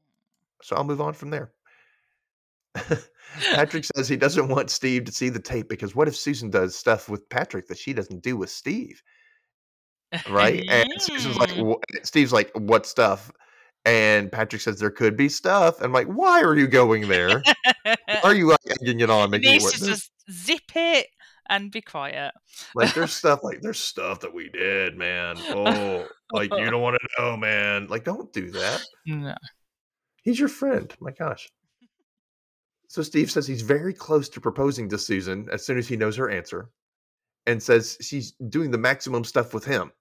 so 0.61 0.75
I'll 0.75 0.83
move 0.83 1.01
on 1.01 1.13
from 1.13 1.29
there. 1.29 1.51
Patrick 3.53 3.85
says 3.85 4.07
he 4.07 4.17
doesn't 4.17 4.47
want 4.47 4.69
Steve 4.69 5.05
to 5.05 5.11
see 5.11 5.29
the 5.29 5.39
tape 5.39 5.69
because 5.69 5.95
what 5.95 6.07
if 6.07 6.15
Susan 6.15 6.49
does 6.49 6.75
stuff 6.75 7.09
with 7.09 7.29
Patrick 7.29 7.67
that 7.67 7.77
she 7.77 7.93
doesn't 7.93 8.23
do 8.23 8.37
with 8.37 8.49
Steve? 8.49 9.01
Right? 10.29 10.63
And 10.69 10.89
Susan's 10.99 11.37
like. 11.37 11.51
Steve's 12.03 12.33
like, 12.33 12.51
what 12.53 12.85
stuff? 12.85 13.31
And 13.87 14.29
Patrick 14.29 14.61
says 14.61 14.79
there 14.79 14.91
could 14.91 15.15
be 15.15 15.29
stuff. 15.29 15.81
I'm 15.81 15.93
like, 15.93 16.07
why 16.07 16.43
are 16.43 16.57
you 16.57 16.67
going 16.67 17.07
there? 17.07 17.41
are 18.21 18.35
you 18.35 18.49
like, 18.49 18.59
egging 18.81 18.99
it 18.99 19.09
on, 19.09 19.29
He 19.29 19.31
making 19.31 19.49
it 19.49 19.53
needs 19.53 19.71
to 19.71 19.85
just 19.85 20.11
zip 20.29 20.75
it 20.75 21.07
and 21.49 21.71
be 21.71 21.81
quiet. 21.81 22.33
Like 22.75 22.93
there's 22.93 23.13
stuff 23.15 23.43
like 23.43 23.61
there's 23.61 23.79
stuff 23.79 24.19
that 24.19 24.33
we 24.33 24.49
did, 24.49 24.97
man. 24.97 25.37
Oh, 25.49 26.05
like 26.33 26.51
you 26.51 26.65
don't 26.69 26.81
want 26.81 26.97
to 26.99 27.21
know, 27.21 27.37
man. 27.37 27.87
Like 27.87 28.03
don't 28.03 28.31
do 28.33 28.51
that. 28.51 28.83
No. 29.05 29.35
He's 30.21 30.37
your 30.37 30.49
friend. 30.49 30.93
My 30.99 31.11
gosh. 31.11 31.49
So 32.89 33.01
Steve 33.01 33.31
says 33.31 33.47
he's 33.47 33.61
very 33.61 33.93
close 33.93 34.27
to 34.29 34.41
proposing 34.41 34.89
to 34.89 34.97
Susan 34.97 35.47
as 35.49 35.65
soon 35.65 35.77
as 35.77 35.87
he 35.87 35.95
knows 35.95 36.17
her 36.17 36.29
answer, 36.29 36.71
and 37.45 37.63
says 37.63 37.97
she's 38.01 38.33
doing 38.49 38.69
the 38.69 38.77
maximum 38.77 39.23
stuff 39.23 39.53
with 39.53 39.63
him. 39.63 39.93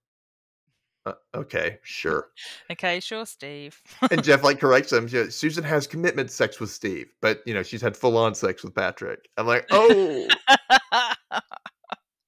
Uh, 1.06 1.12
okay, 1.36 1.78
sure. 1.84 2.30
Okay, 2.70 2.98
sure, 2.98 3.24
Steve. 3.24 3.80
And 4.10 4.24
Jeff 4.24 4.42
like 4.42 4.58
corrects 4.60 4.92
him. 4.92 5.06
she- 5.06 5.30
Susan 5.30 5.62
has 5.62 5.86
commitment 5.86 6.32
sex 6.32 6.58
with 6.58 6.70
Steve, 6.70 7.06
but 7.22 7.42
you 7.46 7.54
know 7.54 7.62
she's 7.62 7.80
had 7.80 7.96
full 7.96 8.16
on 8.18 8.34
sex 8.34 8.64
with 8.64 8.74
Patrick. 8.74 9.28
I'm 9.36 9.46
like, 9.46 9.66
oh, 9.70 10.26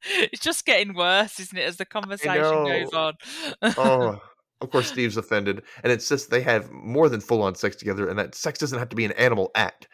it's 0.04 0.40
just 0.40 0.64
getting 0.64 0.94
worse, 0.94 1.40
isn't 1.40 1.58
it, 1.58 1.62
as 1.62 1.76
the 1.76 1.84
conversation 1.84 2.40
goes 2.40 2.92
on? 2.92 3.14
oh. 3.62 4.20
Of 4.60 4.70
course, 4.70 4.88
Steve's 4.88 5.16
offended 5.16 5.62
and 5.84 5.92
insists 5.92 6.26
they 6.26 6.40
have 6.40 6.68
more 6.72 7.08
than 7.08 7.20
full 7.20 7.42
on 7.44 7.54
sex 7.54 7.76
together, 7.76 8.08
and 8.08 8.18
that 8.18 8.34
sex 8.34 8.58
doesn't 8.58 8.80
have 8.80 8.88
to 8.88 8.96
be 8.96 9.04
an 9.04 9.12
animal 9.12 9.52
act. 9.54 9.86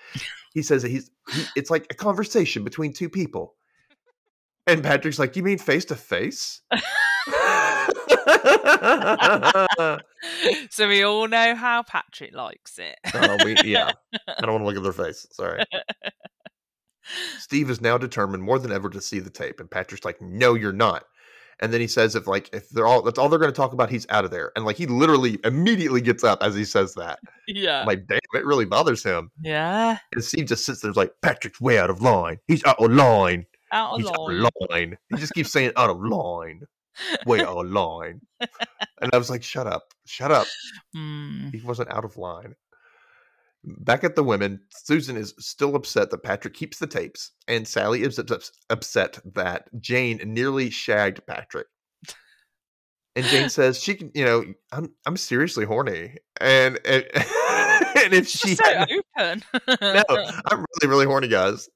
He 0.55 0.63
says 0.63 0.81
that 0.81 0.91
he's 0.91 1.11
he, 1.31 1.45
it's 1.55 1.69
like 1.69 1.87
a 1.91 1.95
conversation 1.95 2.65
between 2.65 2.95
two 2.95 3.11
people. 3.11 3.57
And 4.67 4.83
Patrick's 4.83 5.19
like, 5.19 5.37
"You 5.37 5.43
mean 5.43 5.59
face 5.59 5.85
to 5.85 5.95
face?" 5.97 6.63
So 10.71 10.89
we 10.89 11.03
all 11.03 11.29
know 11.29 11.55
how 11.55 11.83
Patrick 11.83 12.35
likes 12.35 12.79
it. 12.79 12.97
Oh, 13.13 13.37
we, 13.45 13.57
yeah. 13.65 13.93
I 14.27 14.41
don't 14.41 14.53
want 14.53 14.63
to 14.63 14.67
look 14.67 14.77
at 14.77 14.83
their 14.83 14.93
face. 15.07 15.27
Sorry. 15.33 15.63
Steve 17.39 17.69
is 17.69 17.81
now 17.83 17.99
determined 17.99 18.43
more 18.43 18.59
than 18.59 18.73
ever 18.73 18.89
to 18.89 19.01
see 19.01 19.19
the 19.19 19.29
tape, 19.31 19.61
and 19.61 19.71
Patrick's 19.71 20.05
like, 20.05 20.21
"No, 20.23 20.55
you're 20.55 20.73
not." 20.73 21.05
And 21.61 21.73
then 21.73 21.81
he 21.83 21.87
says, 21.87 22.15
"If 22.17 22.27
like 22.27 22.49
if 22.55 22.71
they're 22.71 22.87
all 22.87 23.03
that's 23.03 23.19
all 23.19 23.29
they're 23.29 23.39
going 23.39 23.53
to 23.53 23.57
talk 23.57 23.75
about, 23.75 23.91
he's 23.91 24.07
out 24.09 24.25
of 24.25 24.31
there." 24.31 24.51
And 24.57 24.65
like 24.65 24.77
he 24.77 24.87
literally 24.87 25.39
immediately 25.45 26.01
gets 26.01 26.25
up 26.25 26.43
as 26.43 26.55
he 26.55 26.65
says 26.65 26.95
that. 26.95 27.19
yeah. 27.47 27.81
I'm 27.83 27.87
like, 27.87 28.07
damn, 28.07 28.19
it 28.33 28.45
really 28.47 28.65
bothers 28.65 29.03
him. 29.05 29.31
yeah. 29.43 29.99
And 30.15 30.25
Steve 30.25 30.47
just 30.47 30.65
sits 30.65 30.81
there 30.81 30.93
like, 30.93 31.13
Patrick's 31.21 31.61
way 31.61 31.79
out 31.79 31.91
of 31.91 32.01
line. 32.01 32.39
He's 32.49 32.65
out 32.65 32.83
of 32.83 32.91
line. 32.91 33.45
Out 33.71 33.93
of 33.93 33.99
He's 34.01 34.07
line. 34.09 34.41
out 34.41 34.53
of 34.61 34.71
line. 34.71 34.97
He 35.11 35.17
just 35.19 35.35
keeps 35.35 35.53
saying 35.53 35.73
out 35.77 35.91
of 35.91 36.01
line. 36.01 36.63
Way 37.27 37.41
out 37.43 37.59
of 37.59 37.71
line. 37.71 38.21
And 39.01 39.11
I 39.13 39.19
was 39.19 39.31
like, 39.31 39.43
shut 39.43 39.67
up. 39.67 39.85
Shut 40.07 40.31
up. 40.31 40.47
Mm. 40.97 41.55
He 41.55 41.61
wasn't 41.61 41.93
out 41.93 42.05
of 42.05 42.17
line. 42.17 42.55
Back 43.65 44.05
at 44.05 44.15
the 44.15 44.25
women, 44.25 44.61
Susan 44.71 45.17
is 45.17 45.35
still 45.39 45.75
upset 45.75 46.11
that 46.11 46.23
Patrick 46.23 46.53
keeps 46.53 46.79
the 46.79 46.87
tapes, 46.87 47.31
and 47.49 47.67
Sally 47.67 48.03
is 48.03 48.21
upset 48.69 49.19
that 49.35 49.69
Jane 49.81 50.21
nearly 50.25 50.69
shagged 50.69 51.27
Patrick. 51.27 51.67
And 53.17 53.25
Jane 53.27 53.49
says 53.49 53.81
she 53.81 53.95
can, 53.95 54.11
you 54.15 54.25
know, 54.25 54.45
I'm 54.73 54.93
I'm 55.07 55.17
seriously 55.17 55.65
horny, 55.65 56.17
and 56.41 56.79
and, 56.85 57.05
and 57.15 58.13
if 58.13 58.29
she 58.29 58.57
so 58.57 58.65
open. 58.67 59.43
no, 59.81 60.05
I'm 60.47 60.65
really, 60.83 60.91
really 60.91 61.07
horny, 61.07 61.29
guys. 61.29 61.69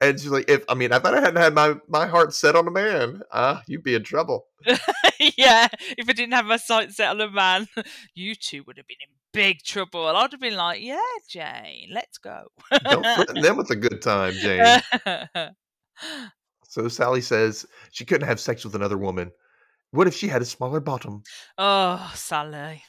And 0.00 0.18
she's 0.18 0.30
like, 0.30 0.48
if 0.48 0.64
I 0.68 0.74
mean, 0.74 0.92
if 0.92 1.04
I 1.04 1.20
hadn't 1.20 1.36
had 1.36 1.54
my 1.54 1.74
my 1.88 2.06
heart 2.06 2.34
set 2.34 2.56
on 2.56 2.66
a 2.66 2.70
man, 2.70 3.22
ah, 3.32 3.62
you'd 3.66 3.82
be 3.82 3.94
in 3.94 4.02
trouble. 4.02 4.46
yeah, 4.66 5.68
if 5.98 6.08
I 6.08 6.12
didn't 6.12 6.32
have 6.32 6.46
my 6.46 6.56
sight 6.56 6.92
set 6.92 7.10
on 7.10 7.20
a 7.20 7.30
man, 7.30 7.68
you 8.14 8.34
two 8.34 8.62
would 8.66 8.76
have 8.76 8.86
been 8.86 8.96
in 9.00 9.14
big 9.32 9.62
trouble. 9.62 10.06
I'd 10.06 10.32
have 10.32 10.40
been 10.40 10.56
like, 10.56 10.82
"Yeah, 10.82 11.00
Jane, 11.28 11.90
let's 11.92 12.18
go." 12.18 12.46
Don't 12.84 13.04
threaten 13.14 13.42
them 13.42 13.56
with 13.56 13.70
a 13.70 13.76
good 13.76 14.02
time, 14.02 14.32
Jane. 14.34 14.80
So 16.72 16.88
Sally 16.88 17.20
says 17.20 17.66
she 17.90 18.06
couldn't 18.06 18.26
have 18.26 18.40
sex 18.40 18.64
with 18.64 18.74
another 18.74 18.96
woman. 18.96 19.30
What 19.90 20.06
if 20.06 20.14
she 20.14 20.28
had 20.28 20.40
a 20.40 20.46
smaller 20.46 20.80
bottom? 20.80 21.22
oh, 21.58 22.10
Sally. 22.14 22.82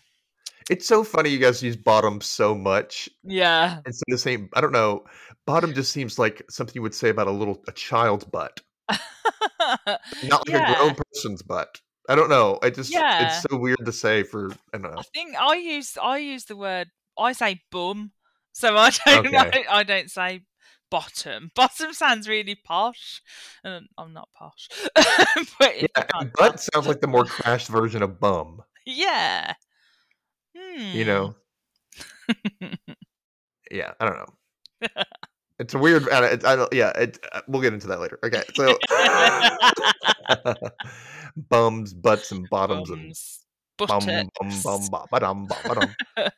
It's 0.70 0.88
so 0.88 1.04
funny 1.04 1.30
you 1.30 1.40
guys 1.40 1.62
use 1.64 1.76
bottom 1.76 2.22
so 2.22 2.56
much 2.56 3.10
Yeah. 3.24 3.80
instead 3.86 4.04
the 4.08 4.18
same. 4.18 4.50
I 4.54 4.62
don't 4.62 4.72
know. 4.72 5.04
Bottom 5.46 5.74
just 5.76 5.92
seems 5.92 6.18
like 6.20 6.44
something 6.50 6.74
you 6.76 6.82
would 6.82 6.94
say 6.96 7.10
about 7.10 7.28
a 7.28 7.32
little 7.32 7.62
a 7.68 7.72
child's 7.72 8.26
butt, 8.26 8.62
not 10.24 10.48
like 10.50 10.70
a 10.70 10.76
grown 10.76 10.96
person's 10.96 11.42
butt. 11.42 11.80
I 12.10 12.16
don't 12.16 12.30
know. 12.30 12.60
I 12.62 12.70
just 12.70 12.92
Yeah. 12.92 13.26
it's 13.28 13.42
so 13.50 13.58
weird 13.58 13.86
to 13.86 13.92
say 13.92 14.24
for 14.24 14.52
I 14.74 14.78
don't 14.78 14.84
know. 14.84 14.96
I 14.98 15.04
think 15.14 15.36
I 15.40 15.56
use 15.56 15.98
I 16.02 16.18
use 16.18 16.46
the 16.46 16.56
word 16.58 16.90
I 17.18 17.32
say 17.34 17.62
bum, 17.72 18.12
so 18.52 18.76
I 18.76 18.90
don't. 19.06 19.28
Okay. 19.36 19.66
I 19.70 19.84
don't 19.84 20.10
say 20.12 20.42
bottom. 20.90 21.52
Bottom 21.56 21.94
sounds 21.94 22.28
really 22.28 22.56
posh, 22.56 23.22
and 23.64 23.88
I'm 23.98 24.14
not 24.14 24.30
posh. 24.38 24.68
but 25.60 25.82
Yeah, 25.82 26.04
butt 26.38 26.60
sounds 26.60 26.88
like 26.88 27.02
the 27.02 27.08
more 27.08 27.26
crashed 27.26 27.68
version 27.70 28.02
of 28.04 28.20
bum. 28.20 28.62
yeah. 28.86 29.54
Hmm. 30.58 30.98
You 30.98 31.06
know? 31.06 31.36
Yeah, 33.72 33.94
I 34.00 34.06
don't 34.06 34.18
know. 34.18 34.90
It's 35.58 35.74
a 35.74 35.80
weird. 35.80 36.08
I, 36.10 36.22
don't- 36.22 36.46
I 36.46 36.56
don't. 36.56 36.72
Yeah, 36.74 36.90
it, 36.92 37.18
uh, 37.32 37.42
we'll 37.48 37.62
get 37.62 37.74
into 37.74 37.88
that 37.88 38.00
later. 38.00 38.20
Okay, 38.24 38.44
so 38.54 38.78
bums, 41.50 41.94
butts, 41.94 42.32
and 42.32 42.48
bottoms, 42.50 43.46
Bums, 43.78 44.06
and 44.08 44.30
bum, 44.40 44.50
bum, 44.50 44.62
bum, 44.64 44.88
ba, 44.92 45.06
ba-dum, 45.12 45.48
ba, 45.48 45.56
ba-dum. 45.66 46.30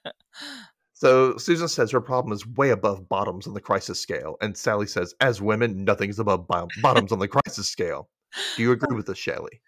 So 0.94 1.36
Susan 1.38 1.68
says 1.68 1.92
her 1.92 2.00
problem 2.00 2.32
is 2.32 2.48
way 2.48 2.70
above 2.70 3.10
bottoms 3.10 3.48
on 3.48 3.54
the 3.54 3.60
crisis 3.62 4.00
scale, 4.00 4.38
and 4.42 4.56
Sally 4.56 4.88
says, 4.88 5.14
as 5.20 5.42
women, 5.42 5.84
nothing's 5.84 6.20
above 6.20 6.48
bottoms 6.82 7.12
on 7.12 7.20
the 7.20 7.28
crisis 7.28 7.68
scale. 7.68 8.10
Do 8.56 8.64
you 8.64 8.72
agree 8.72 8.96
with 8.96 9.08
this, 9.08 9.20
Chelley? 9.20 9.62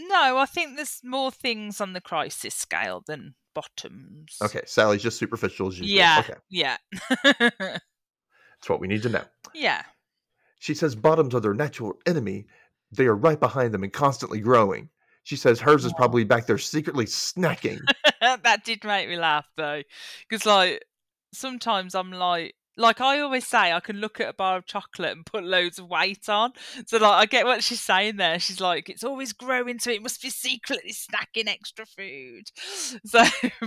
No, 0.00 0.38
I 0.38 0.46
think 0.46 0.76
there's 0.76 1.00
more 1.02 1.32
things 1.32 1.80
on 1.80 1.92
the 1.92 2.00
crisis 2.00 2.54
scale 2.54 3.02
than 3.06 3.34
bottoms. 3.54 4.36
Okay, 4.40 4.62
Sally's 4.64 5.02
just 5.02 5.18
superficial 5.18 5.66
as 5.68 5.78
usual. 5.80 5.96
Yeah. 5.98 6.20
Okay, 6.20 6.38
Yeah. 6.48 6.76
that's 7.40 8.68
what 8.68 8.78
we 8.80 8.86
need 8.88 9.02
to 9.02 9.08
know. 9.08 9.24
yeah. 9.54 9.82
She 10.60 10.74
says 10.74 10.94
bottoms 10.94 11.34
are 11.34 11.40
their 11.40 11.54
natural 11.54 11.94
enemy. 12.06 12.46
They 12.92 13.06
are 13.06 13.14
right 13.14 13.38
behind 13.38 13.72
them 13.74 13.82
and 13.84 13.92
constantly 13.92 14.40
growing. 14.40 14.88
She 15.22 15.36
says 15.36 15.60
hers 15.60 15.84
is 15.84 15.92
probably 15.94 16.24
back 16.24 16.46
there 16.46 16.58
secretly 16.58 17.04
snacking. 17.04 17.80
that 18.20 18.64
did 18.64 18.82
make 18.84 19.08
me 19.08 19.16
laugh 19.16 19.46
though, 19.56 19.82
because 20.28 20.46
like 20.46 20.84
sometimes 21.32 21.94
I'm 21.94 22.10
like, 22.12 22.54
like 22.78 23.00
I 23.00 23.18
always 23.20 23.46
say, 23.46 23.72
I 23.72 23.80
can 23.80 23.96
look 23.96 24.20
at 24.20 24.28
a 24.28 24.32
bar 24.32 24.56
of 24.56 24.64
chocolate 24.64 25.10
and 25.14 25.26
put 25.26 25.44
loads 25.44 25.78
of 25.78 25.88
weight 25.88 26.28
on. 26.28 26.52
So 26.86 26.96
like, 26.96 27.12
I 27.12 27.26
get 27.26 27.44
what 27.44 27.62
she's 27.62 27.80
saying 27.80 28.16
there. 28.16 28.38
She's 28.38 28.60
like, 28.60 28.88
it's 28.88 29.04
always 29.04 29.32
growing, 29.34 29.78
so 29.80 29.90
it 29.90 30.02
must 30.02 30.22
be 30.22 30.30
secretly 30.30 30.92
snacking 30.92 31.48
extra 31.48 31.84
food. 31.84 32.44
So, 33.04 33.22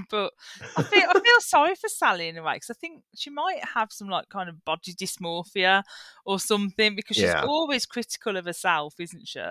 but 0.10 0.34
I 0.78 0.84
feel 0.84 1.04
I 1.10 1.14
feel 1.14 1.40
sorry 1.42 1.76
for 1.76 1.88
Sally 1.90 2.28
in 2.30 2.38
a 2.38 2.44
way 2.44 2.54
because 2.56 2.70
I 2.70 2.74
think 2.74 3.04
she 3.16 3.30
might 3.30 3.64
have 3.76 3.92
some 3.92 4.08
like 4.10 4.30
kind 4.30 4.50
of 4.50 4.64
body 4.66 4.94
dysmorphia 4.94 5.84
or 6.26 6.40
something 6.40 6.96
because 6.96 7.18
she's 7.18 7.26
Yeah. 7.26 7.44
always 7.44 7.86
critical 7.86 8.38
of 8.38 8.46
herself, 8.46 8.96
isn't 9.00 9.28
she? 9.28 9.42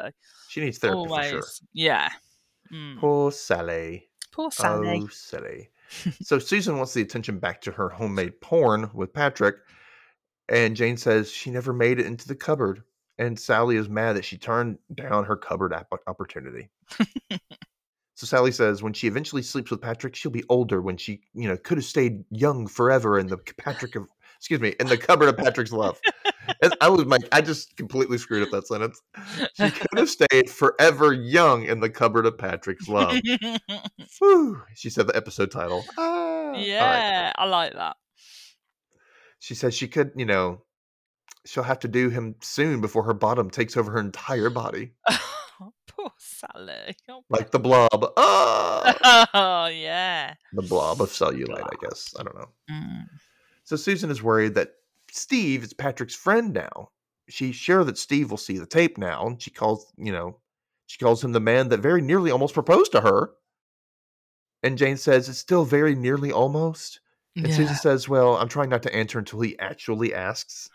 She 0.49 0.61
needs 0.61 0.79
therapy 0.79 0.97
always, 0.99 1.27
for 1.27 1.31
sure. 1.31 1.43
yeah. 1.73 2.09
Mm. 2.73 2.99
Poor 2.99 3.33
Sally. 3.33 4.09
Poor 4.33 4.51
Sally. 4.51 5.03
Oh, 5.05 5.09
silly. 5.09 5.71
So 6.23 6.39
Susan 6.39 6.77
wants 6.77 6.95
the 6.95 7.03
attention 7.03 7.39
back 7.39 7.61
to 7.63 7.71
her 7.73 7.89
homemade 7.89 8.41
porn 8.41 8.91
with 8.95 9.13
Patrick, 9.13 9.57
and 10.49 10.77
Jane 10.77 10.97
says 10.97 11.31
she 11.31 11.51
never 11.51 11.73
made 11.73 11.99
it 12.01 12.07
into 12.07 12.29
the 12.29 12.35
cupboard. 12.35 12.83
And 13.19 13.39
Sally 13.39 13.77
is 13.77 13.89
mad 13.89 14.17
that 14.17 14.25
she 14.25 14.39
turned 14.39 14.79
down 14.95 15.25
her 15.25 15.37
cupboard 15.37 15.75
app- 15.75 15.93
opportunity. 16.07 16.71
so 18.15 18.27
Sally 18.27 18.51
says 18.51 18.83
when 18.83 18.95
she 18.95 19.07
eventually 19.07 19.43
sleeps 19.43 19.71
with 19.71 19.83
Patrick, 19.83 20.17
she'll 20.17 20.31
be 20.31 20.45
older 20.49 20.81
when 20.81 20.97
she, 20.97 21.21
you 21.35 21.47
know, 21.47 21.57
could 21.59 21.77
have 21.77 21.85
stayed 21.85 22.25
young 22.31 22.67
forever 22.67 23.19
in 23.19 23.27
the 23.27 23.37
Patrick 23.59 23.95
of, 23.95 24.07
excuse 24.39 24.61
me, 24.61 24.75
in 24.81 24.87
the 24.87 24.97
cupboard 24.97 25.29
of 25.29 25.37
Patrick's 25.37 25.73
love. 25.73 26.01
And 26.63 26.75
I 26.81 26.89
was 26.89 27.05
like, 27.07 27.23
I 27.33 27.41
just 27.41 27.77
completely 27.77 28.19
screwed 28.19 28.43
up 28.43 28.51
that 28.51 28.67
sentence. 28.67 29.01
She 29.55 29.71
could 29.71 29.99
have 29.99 30.09
stayed 30.11 30.51
forever 30.51 31.13
young 31.13 31.65
in 31.65 31.81
the 31.81 31.91
cupboard 31.91 32.27
of 32.27 32.39
Patrick's 32.39 32.89
love. 32.89 33.21
Whew, 34.19 34.63
she 34.75 34.91
said 34.91 35.07
the 35.07 35.17
episode 35.17 35.51
title. 35.51 35.85
Ah. 35.99 36.03
All 36.03 36.53
right. 36.53 36.61
yeah, 36.67 37.33
I 37.37 37.47
like 37.47 37.75
that. 37.75 37.97
She 39.39 39.55
says 39.55 39.75
she 39.75 39.89
could, 39.89 40.13
you 40.17 40.27
know, 40.27 40.63
she'll 41.47 41.63
have 41.63 41.79
to 41.81 41.89
do 41.89 42.11
him 42.11 42.35
soon 42.43 42.81
before 42.81 43.05
her 43.05 43.15
bottom 43.15 43.51
takes 43.51 43.77
over 43.77 43.93
her 43.93 44.01
entire 44.01 44.51
body. 44.51 44.93
Poor 45.87 46.11
Sally. 46.19 46.97
Oh, 47.09 47.23
Like 47.29 47.51
the 47.51 47.59
blob. 47.59 48.13
Ah! 48.17 49.29
oh, 49.35 49.67
yeah. 49.67 50.35
the 50.53 50.63
blob 50.63 51.01
of 51.01 51.11
cellulite, 51.11 51.63
I 51.63 51.77
guess. 51.87 52.15
I 52.19 52.23
don't 52.23 52.37
know. 52.37 52.49
Mm. 52.71 53.05
So 53.65 53.77
Susan 53.77 54.11
is 54.11 54.23
worried 54.23 54.55
that 54.55 54.71
Steve 55.13 55.63
is 55.63 55.73
Patrick's 55.73 56.15
friend 56.15 56.53
now. 56.53 56.91
She's 57.29 57.55
sure 57.57 57.85
that 57.85 57.99
Steve 57.99 58.31
will 58.31 58.37
see 58.39 58.59
the 58.59 58.67
tape 58.67 58.99
now. 58.99 59.27
And 59.27 59.41
she 59.41 59.51
calls, 59.51 59.93
you 59.97 60.13
know, 60.13 60.39
she 60.87 60.99
calls 60.99 61.23
him 61.23 61.33
the 61.33 61.41
man 61.41 61.69
that 61.69 61.79
very 61.81 62.03
nearly 62.03 62.31
almost 62.31 62.55
proposed 62.55 62.93
to 62.93 63.01
her. 63.03 63.31
And 64.63 64.77
Jane 64.77 64.97
says 64.97 65.29
it's 65.29 65.39
still 65.39 65.65
very 65.65 65.95
nearly 65.95 66.33
almost. 66.33 67.01
And 67.37 67.53
Susan 67.55 67.77
says, 67.77 68.09
Well, 68.09 68.37
I'm 68.37 68.49
trying 68.49 68.69
not 68.69 68.83
to 68.83 68.95
answer 68.95 69.19
until 69.19 69.41
he 69.41 69.59
actually 69.59 70.13
asks. 70.13 70.69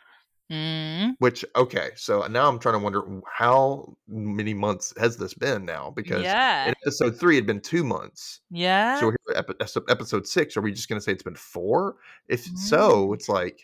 Mm. 0.51 1.15
Which, 1.19 1.43
okay, 1.55 1.89
so 1.95 2.25
now 2.27 2.47
I'm 2.47 2.59
trying 2.59 2.75
to 2.75 2.79
wonder 2.79 3.01
how 3.31 3.97
many 4.07 4.53
months 4.53 4.93
has 4.97 5.17
this 5.17 5.33
been 5.33 5.65
now? 5.65 5.91
Because 5.95 6.23
Yeah. 6.23 6.67
in 6.67 6.73
episode 6.83 7.19
three, 7.19 7.35
had 7.35 7.45
been 7.47 7.59
two 7.59 7.83
months. 7.83 8.41
Yeah. 8.51 8.99
So 8.99 9.07
we're 9.07 9.15
here 9.27 9.35
at 9.37 9.49
epi- 9.49 9.55
epi- 9.59 9.85
episode 9.91 10.27
six. 10.27 10.55
Are 10.55 10.61
we 10.61 10.71
just 10.71 10.87
going 10.87 10.99
to 10.99 11.03
say 11.03 11.11
it's 11.11 11.23
been 11.23 11.35
four? 11.35 11.95
If 12.27 12.45
so, 12.55 13.07
Mm. 13.09 13.15
it's 13.15 13.27
like, 13.27 13.59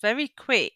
very 0.00 0.28
quick. 0.28 0.72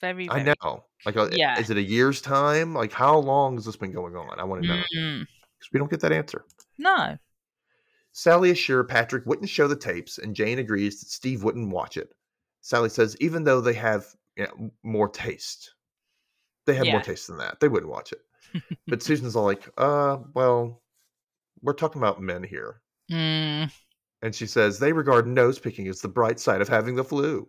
Very, 0.00 0.28
I 0.28 0.42
very 0.42 0.54
know. 0.64 0.84
Like, 1.06 1.16
uh, 1.16 1.28
Yeah. 1.32 1.58
is 1.58 1.70
it 1.70 1.76
a 1.76 1.82
year's 1.82 2.20
time? 2.20 2.74
Like, 2.74 2.92
how 2.92 3.16
long 3.18 3.54
has 3.56 3.64
this 3.64 3.76
been 3.76 3.92
going 3.92 4.16
on? 4.16 4.38
I 4.38 4.44
want 4.44 4.62
to 4.62 4.68
know 4.68 4.82
Mm. 4.96 5.20
because 5.58 5.72
we 5.72 5.78
don't 5.78 5.90
get 5.90 6.00
that 6.00 6.12
answer. 6.12 6.44
No. 6.78 7.16
Sally 8.12 8.50
is 8.50 8.58
sure 8.58 8.84
Patrick 8.84 9.24
wouldn't 9.26 9.48
show 9.48 9.66
the 9.68 9.76
tapes, 9.76 10.18
and 10.18 10.34
Jane 10.36 10.58
agrees 10.58 11.00
that 11.00 11.08
Steve 11.08 11.42
wouldn't 11.44 11.70
watch 11.70 11.96
it. 11.96 12.14
Sally 12.60 12.88
says, 12.88 13.16
even 13.20 13.44
though 13.44 13.60
they 13.60 13.72
have 13.74 14.06
you 14.36 14.44
know, 14.44 14.70
more 14.82 15.08
taste, 15.08 15.74
they 16.66 16.74
have 16.74 16.86
more 16.86 17.00
taste 17.00 17.26
than 17.28 17.38
that. 17.38 17.58
They 17.60 17.68
wouldn't 17.68 17.90
watch 17.90 18.12
it. 18.12 18.20
but 18.86 19.02
Susan's 19.02 19.34
all 19.36 19.44
like, 19.44 19.68
uh, 19.78 20.18
well, 20.34 20.82
we're 21.62 21.72
talking 21.72 22.00
about 22.00 22.20
men 22.20 22.42
here. 22.42 22.80
Mm. 23.10 23.72
And 24.22 24.34
she 24.34 24.46
says, 24.46 24.78
they 24.78 24.92
regard 24.92 25.26
nose 25.26 25.58
picking 25.58 25.88
as 25.88 26.00
the 26.00 26.08
bright 26.08 26.38
side 26.38 26.60
of 26.60 26.68
having 26.68 26.94
the 26.96 27.04
flu. 27.04 27.48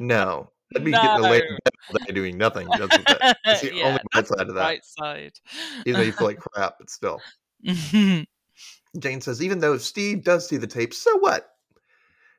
No. 0.00 0.50
That'd 0.72 0.84
be 0.84 0.92
getting 0.92 1.10
a 1.18 1.22
late 1.22 1.44
No. 1.50 1.98
day 2.06 2.12
doing 2.12 2.38
nothing. 2.38 2.68
That's, 2.78 2.96
that, 2.96 3.36
that's 3.44 3.60
the 3.62 3.74
Yeah, 3.74 3.86
only 3.86 4.00
bright 4.12 4.26
side 4.28 4.48
of 4.48 4.54
that. 4.54 4.60
Right 4.60 4.84
side. 4.84 5.32
Even 5.84 6.00
though 6.00 6.06
you 6.06 6.12
feel 6.12 6.28
like 6.28 6.38
crap, 6.54 6.74
but 6.78 6.90
still. 6.90 7.20
Mhm. 7.66 8.24
Jane 8.98 9.20
says, 9.20 9.42
even 9.42 9.58
though 9.58 9.76
Steve 9.78 10.24
does 10.24 10.48
see 10.48 10.56
the 10.56 10.66
tape, 10.66 10.94
so 10.94 11.16
what? 11.18 11.48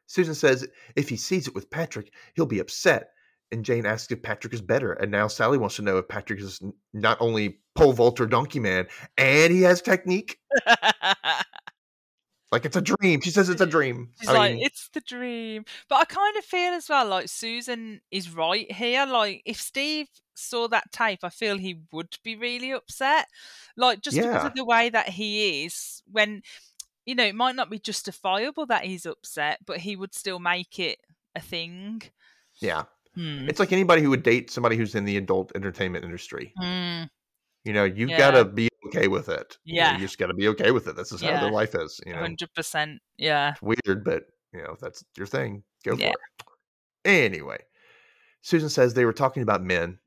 Susan 0.07 0.35
says, 0.35 0.67
if 0.95 1.07
he 1.09 1.15
sees 1.15 1.47
it 1.47 1.55
with 1.55 1.69
Patrick, 1.69 2.13
he'll 2.35 2.45
be 2.45 2.59
upset. 2.59 3.11
And 3.53 3.65
Jane 3.65 3.85
asks 3.85 4.11
if 4.11 4.21
Patrick 4.21 4.53
is 4.53 4.61
better. 4.61 4.93
And 4.93 5.11
now 5.11 5.27
Sally 5.27 5.57
wants 5.57 5.75
to 5.75 5.81
know 5.81 5.97
if 5.97 6.07
Patrick 6.07 6.39
is 6.39 6.61
not 6.93 7.17
only 7.19 7.59
pole 7.75 7.91
vaulter 7.93 8.25
donkey 8.25 8.59
man 8.59 8.87
and 9.17 9.51
he 9.51 9.61
has 9.63 9.81
technique. 9.81 10.39
Like 12.51 12.65
it's 12.65 12.75
a 12.75 12.81
dream. 12.81 13.21
She 13.21 13.31
says 13.31 13.47
it's 13.49 13.61
a 13.61 13.65
dream. 13.65 14.09
She's 14.19 14.27
I 14.29 14.33
like, 14.33 14.53
mean, 14.55 14.65
it's 14.65 14.89
the 14.89 15.01
dream. 15.01 15.63
But 15.87 15.95
I 15.95 16.05
kind 16.05 16.35
of 16.37 16.43
feel 16.43 16.73
as 16.73 16.89
well 16.89 17.05
like 17.07 17.29
Susan 17.29 18.01
is 18.11 18.29
right 18.33 18.69
here. 18.71 19.05
Like, 19.05 19.41
if 19.45 19.59
Steve 19.61 20.07
saw 20.35 20.67
that 20.67 20.91
tape, 20.91 21.19
I 21.23 21.29
feel 21.29 21.57
he 21.57 21.79
would 21.93 22.17
be 22.23 22.35
really 22.35 22.71
upset. 22.71 23.27
Like, 23.77 24.01
just 24.01 24.17
because 24.17 24.45
of 24.45 24.53
the 24.55 24.65
way 24.65 24.89
that 24.89 25.07
he 25.09 25.63
is, 25.63 26.03
when, 26.11 26.41
you 27.05 27.15
know, 27.15 27.23
it 27.23 27.35
might 27.35 27.55
not 27.55 27.69
be 27.69 27.79
justifiable 27.79 28.65
that 28.65 28.83
he's 28.83 29.05
upset, 29.05 29.59
but 29.65 29.77
he 29.77 29.95
would 29.95 30.13
still 30.13 30.39
make 30.39 30.77
it 30.77 30.99
a 31.35 31.39
thing. 31.41 32.01
yeah. 32.59 32.83
Hmm. 33.15 33.49
It's 33.49 33.59
like 33.59 33.73
anybody 33.73 34.01
who 34.01 34.09
would 34.11 34.23
date 34.23 34.49
somebody 34.51 34.77
who's 34.77 34.95
in 34.95 35.03
the 35.03 35.17
adult 35.17 35.51
entertainment 35.53 36.05
industry. 36.05 36.53
Hmm. 36.57 37.03
You 37.65 37.73
know, 37.73 37.83
you've 37.83 38.09
Yeah. 38.09 38.17
got 38.17 38.31
to 38.31 38.45
be 38.45 38.69
okay 38.87 39.07
with 39.07 39.29
it. 39.29 39.57
You 39.63 39.75
know, 39.75 39.81
Yeah. 39.81 39.93
You 39.93 39.99
just 39.99 40.17
got 40.17 40.27
to 40.27 40.33
be 40.33 40.47
okay 40.49 40.71
with 40.71 40.87
it. 40.87 40.95
This 40.95 41.11
is 41.11 41.21
how 41.21 41.39
their 41.39 41.51
life 41.51 41.75
is. 41.75 41.99
You 42.05 42.13
know, 42.13 42.21
100%. 42.23 42.97
Yeah. 43.17 43.51
It's 43.51 43.61
weird, 43.61 44.03
but 44.03 44.23
you 44.53 44.61
know, 44.61 44.75
that's 44.81 45.03
your 45.17 45.27
thing. 45.27 45.63
Go 45.85 45.95
Yeah. 45.95 46.11
for 46.39 46.53
it. 47.05 47.09
Anyway, 47.25 47.57
Susan 48.41 48.69
says 48.69 48.93
they 48.93 49.05
were 49.05 49.13
talking 49.13 49.43
about 49.43 49.63
men. 49.63 49.97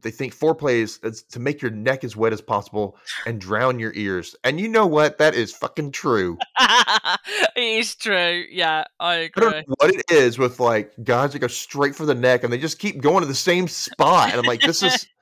They 0.00 0.10
think 0.10 0.34
foreplay 0.34 0.76
is, 0.82 0.98
is 1.04 1.22
to 1.24 1.38
make 1.38 1.62
your 1.62 1.70
neck 1.70 2.02
as 2.02 2.16
wet 2.16 2.32
as 2.32 2.40
possible 2.40 2.96
and 3.26 3.40
drown 3.40 3.78
your 3.78 3.92
ears. 3.94 4.34
And 4.42 4.58
you 4.58 4.66
know 4.68 4.86
what? 4.86 5.18
That 5.18 5.34
is 5.34 5.52
fucking 5.52 5.92
true. 5.92 6.38
it 6.60 7.18
is 7.56 7.94
true. 7.94 8.44
Yeah, 8.50 8.84
I 8.98 9.14
I 9.14 9.28
don't 9.36 9.48
agree. 9.48 9.60
know 9.68 9.74
what 9.78 9.94
it 9.94 10.10
is 10.10 10.38
with 10.38 10.58
like 10.58 10.92
guys 11.04 11.32
that 11.34 11.38
go 11.38 11.46
straight 11.46 11.94
for 11.94 12.06
the 12.06 12.14
neck 12.14 12.42
and 12.42 12.52
they 12.52 12.58
just 12.58 12.78
keep 12.80 13.00
going 13.00 13.20
to 13.20 13.26
the 13.28 13.34
same 13.34 13.68
spot. 13.68 14.30
And 14.30 14.40
I'm 14.40 14.46
like, 14.46 14.60
this 14.62 14.82
is 14.82 15.06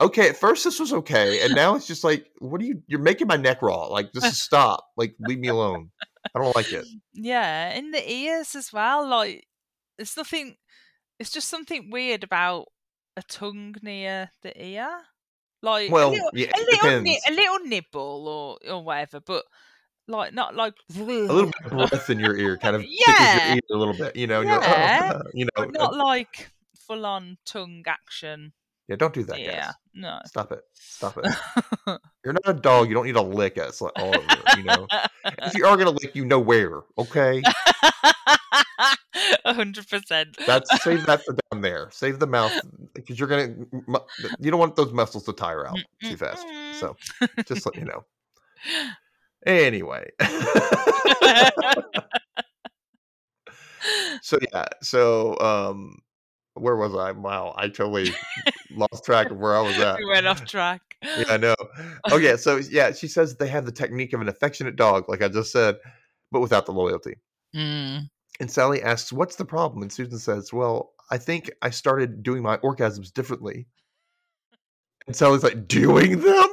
okay. 0.00 0.28
At 0.30 0.36
first, 0.36 0.64
this 0.64 0.78
was 0.80 0.92
okay, 0.92 1.42
and 1.44 1.54
now 1.54 1.74
it's 1.74 1.86
just 1.86 2.04
like, 2.04 2.26
what 2.38 2.60
are 2.60 2.64
you? 2.64 2.82
You're 2.86 3.00
making 3.00 3.26
my 3.26 3.36
neck 3.36 3.62
raw. 3.62 3.86
Like, 3.86 4.12
this 4.12 4.24
is 4.32 4.40
stop. 4.40 4.86
Like, 4.96 5.14
leave 5.20 5.38
me 5.38 5.48
alone. 5.48 5.90
I 6.34 6.40
don't 6.40 6.56
like 6.56 6.72
it. 6.72 6.86
Yeah, 7.14 7.72
in 7.74 7.90
the 7.92 8.10
ears 8.12 8.54
as 8.54 8.72
well. 8.72 9.06
Like, 9.08 9.46
it's 9.98 10.16
nothing. 10.16 10.56
It's 11.18 11.30
just 11.30 11.48
something 11.48 11.90
weird 11.90 12.24
about 12.24 12.66
a 13.16 13.22
tongue 13.22 13.74
near 13.82 14.30
the 14.42 14.52
ear. 14.62 14.90
Like, 15.62 15.90
Well, 15.90 16.10
a 16.10 16.12
little, 16.12 16.30
yeah, 16.34 16.50
a 16.54 16.60
little, 16.60 17.00
ni- 17.00 17.20
a 17.26 17.32
little 17.32 17.58
nibble 17.66 18.28
or 18.28 18.72
or 18.72 18.84
whatever, 18.84 19.20
but 19.20 19.44
like 20.08 20.34
not 20.34 20.54
like 20.54 20.74
A 20.96 21.02
little 21.02 21.46
bit 21.62 21.72
of 21.72 21.88
breath 21.90 22.10
in 22.10 22.20
your 22.20 22.36
ear 22.36 22.56
kind 22.58 22.76
of 22.76 22.82
tickles 22.82 23.04
Yeah. 23.08 23.46
your 23.46 23.54
ear 23.56 23.60
a 23.72 23.76
little 23.76 23.94
bit, 23.94 24.14
you 24.16 24.26
know. 24.26 24.40
Yeah, 24.42 25.12
oh, 25.16 25.30
you 25.32 25.44
know, 25.46 25.50
but 25.56 25.72
not 25.72 25.96
like 25.96 26.50
full 26.86 27.06
on 27.06 27.38
tongue 27.46 27.82
action. 27.86 28.52
Yeah. 28.88 28.96
Don't 28.96 29.12
do 29.14 29.22
that, 29.24 29.38
Yeah, 29.40 29.66
guys. 29.66 29.74
no. 29.94 30.20
Stop 30.26 30.52
it. 30.52 30.60
Stop 30.74 31.18
it. 31.22 31.26
You're 32.24 32.34
not 32.34 32.48
a 32.48 32.54
dog. 32.54 32.88
You 32.88 32.94
don't 32.94 33.06
need 33.06 33.14
to 33.14 33.22
lick 33.22 33.58
us 33.58 33.80
like 33.80 33.92
all 33.96 34.14
over. 34.16 34.36
You 34.56 34.62
know. 34.64 34.86
if 35.42 35.54
you 35.54 35.66
are 35.66 35.76
gonna 35.76 35.90
lick, 35.90 36.14
you 36.14 36.24
know 36.24 36.40
where. 36.40 36.82
Okay. 36.98 37.42
A 39.44 39.54
hundred 39.54 39.88
percent. 39.88 40.36
That's 40.46 40.82
save 40.82 41.06
that 41.06 41.24
for 41.24 41.36
down 41.50 41.62
there. 41.62 41.88
Save 41.92 42.18
the 42.18 42.26
mouth 42.26 42.52
because 42.94 43.18
you're 43.18 43.28
gonna. 43.28 43.54
You 44.40 44.50
don't 44.50 44.60
want 44.60 44.76
those 44.76 44.92
muscles 44.92 45.24
to 45.24 45.32
tire 45.32 45.66
out 45.66 45.78
too 46.02 46.16
fast. 46.16 46.46
So 46.78 46.96
just 47.46 47.64
let 47.66 47.76
you 47.76 47.84
know. 47.86 48.04
Anyway. 49.46 50.10
so 54.22 54.38
yeah. 54.52 54.66
So 54.82 55.38
um, 55.38 55.98
where 56.56 56.76
was 56.76 56.94
I? 56.94 57.12
Wow, 57.12 57.54
I 57.56 57.68
totally 57.68 58.10
lost 58.70 59.04
track 59.04 59.30
of 59.30 59.38
where 59.38 59.56
I 59.56 59.60
was 59.60 59.78
at. 59.78 59.98
we 59.98 60.06
went 60.06 60.26
off 60.26 60.44
track. 60.44 60.80
Yeah, 61.02 61.24
I 61.28 61.36
know. 61.36 61.54
Yeah. 62.10 62.36
So 62.36 62.56
yeah, 62.56 62.92
she 62.92 63.08
says 63.08 63.36
they 63.36 63.48
have 63.48 63.66
the 63.66 63.72
technique 63.72 64.12
of 64.12 64.20
an 64.20 64.28
affectionate 64.28 64.76
dog, 64.76 65.08
like 65.08 65.22
I 65.22 65.28
just 65.28 65.52
said, 65.52 65.76
but 66.32 66.40
without 66.40 66.66
the 66.66 66.72
loyalty. 66.72 67.16
Mm. 67.54 68.08
And 68.40 68.50
Sally 68.50 68.82
asks, 68.82 69.12
"What's 69.12 69.36
the 69.36 69.44
problem?" 69.44 69.82
And 69.82 69.92
Susan 69.92 70.18
says, 70.18 70.52
"Well, 70.52 70.92
I 71.10 71.18
think 71.18 71.50
I 71.62 71.70
started 71.70 72.22
doing 72.22 72.42
my 72.42 72.56
orgasms 72.58 73.12
differently. 73.12 73.66
And 75.06 75.14
Sally's 75.14 75.44
like, 75.44 75.68
doing 75.68 76.20
them? 76.20 76.48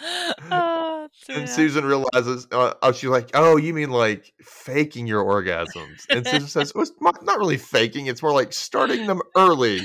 oh, 0.50 1.08
And. 1.28 1.48
Susan 1.48 1.84
realizes, 1.84 2.46
uh, 2.52 2.74
oh, 2.82 2.92
she's 2.92 3.10
like, 3.10 3.30
oh, 3.34 3.56
you 3.56 3.74
mean 3.74 3.90
like 3.90 4.32
faking 4.42 5.06
your 5.06 5.24
orgasms? 5.24 6.06
And 6.08 6.26
Susan 6.26 6.48
says, 6.48 6.74
well, 6.74 6.82
it's 6.82 6.92
not 7.00 7.24
not 7.24 7.38
really 7.38 7.58
faking. 7.58 8.06
It's 8.06 8.22
more 8.22 8.32
like 8.32 8.52
starting 8.52 9.06
them 9.06 9.20
early 9.36 9.80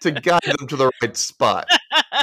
to 0.00 0.10
guide 0.10 0.40
them 0.44 0.66
to 0.68 0.76
the 0.76 0.90
right 1.00 1.16
spot. 1.16 1.68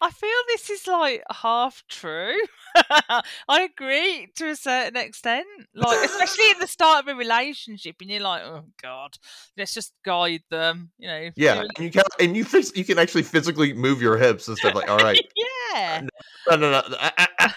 I 0.00 0.10
feel 0.10 0.30
this 0.48 0.70
is 0.70 0.86
like 0.86 1.22
half 1.30 1.82
true. 1.88 2.36
I 3.48 3.62
agree 3.62 4.28
to 4.36 4.50
a 4.50 4.56
certain 4.56 4.96
extent. 4.96 5.46
Like, 5.74 6.04
especially 6.04 6.50
in 6.50 6.58
the 6.58 6.66
start 6.78 7.04
of 7.04 7.08
a 7.08 7.14
relationship, 7.14 7.96
and 8.00 8.10
you're 8.10 8.20
like, 8.20 8.42
oh 8.44 8.64
god, 8.82 9.16
let's 9.56 9.74
just 9.74 9.92
guide 10.04 10.42
them. 10.50 10.90
You 10.98 11.08
know. 11.08 11.30
Yeah, 11.36 11.60
and 11.60 11.70
you 11.78 11.90
can 11.90 12.04
and 12.20 12.36
you 12.36 12.46
you 12.74 12.84
can 12.84 12.98
actually 12.98 13.22
physically 13.22 13.72
move 13.72 14.00
your 14.00 14.16
hips 14.16 14.48
and 14.48 14.56
stuff 14.56 14.74
like, 14.74 14.90
all 14.90 14.98
right, 14.98 15.20
yeah. 15.74 16.02
no, 16.50 16.56
no, 16.56 16.70
no, 16.70 16.82
ah, 16.98 17.28
ah. 17.40 17.56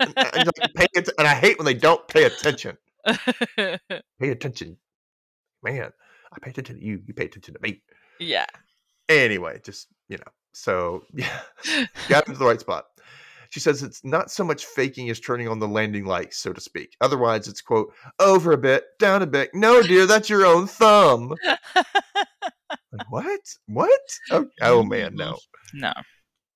and, 0.00 0.14
like, 0.16 0.74
pay 0.74 0.86
atten- 0.96 1.14
and 1.18 1.28
I 1.28 1.34
hate 1.34 1.58
when 1.58 1.66
they 1.66 1.74
don't 1.74 2.06
pay 2.08 2.24
attention. 2.24 2.76
Pay 3.56 4.30
attention, 4.30 4.76
man. 5.62 5.92
I 6.32 6.38
pay 6.40 6.50
attention 6.50 6.78
to 6.78 6.84
you. 6.84 7.02
You 7.06 7.14
pay 7.14 7.26
attention 7.26 7.54
to 7.54 7.60
me. 7.60 7.82
yeah. 8.18 8.46
Anyway, 9.08 9.60
just 9.64 9.88
you 10.08 10.16
know, 10.18 10.32
so 10.52 11.04
yeah, 11.14 11.40
got 12.08 12.26
into 12.26 12.38
the 12.38 12.46
right 12.46 12.60
spot. 12.60 12.84
She 13.50 13.58
says 13.58 13.82
it's 13.82 14.04
not 14.04 14.30
so 14.30 14.44
much 14.44 14.64
faking 14.64 15.10
as 15.10 15.18
turning 15.18 15.48
on 15.48 15.58
the 15.58 15.66
landing 15.66 16.04
lights, 16.04 16.38
so 16.38 16.52
to 16.52 16.60
speak. 16.60 16.96
Otherwise, 17.00 17.48
it's 17.48 17.60
quote 17.60 17.92
over 18.20 18.52
a 18.52 18.58
bit, 18.58 18.84
down 19.00 19.22
a 19.22 19.26
bit. 19.26 19.50
No, 19.54 19.82
dear, 19.82 20.06
that's 20.06 20.30
your 20.30 20.46
own 20.46 20.68
thumb. 20.68 21.34
Like, 22.92 23.10
what? 23.10 23.40
What? 23.66 24.00
Oh, 24.30 24.46
oh 24.62 24.80
mm-hmm, 24.80 24.88
man, 24.88 25.08
mm-hmm. 25.08 25.16
no. 25.16 25.38
No. 25.74 25.92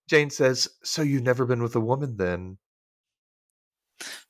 Jane 0.09 0.30
says, 0.30 0.68
"So 0.82 1.03
you've 1.03 1.22
never 1.22 1.47
been 1.47 1.62
with 1.62 1.76
a 1.76 1.80
woman, 1.80 2.16
then?" 2.16 2.59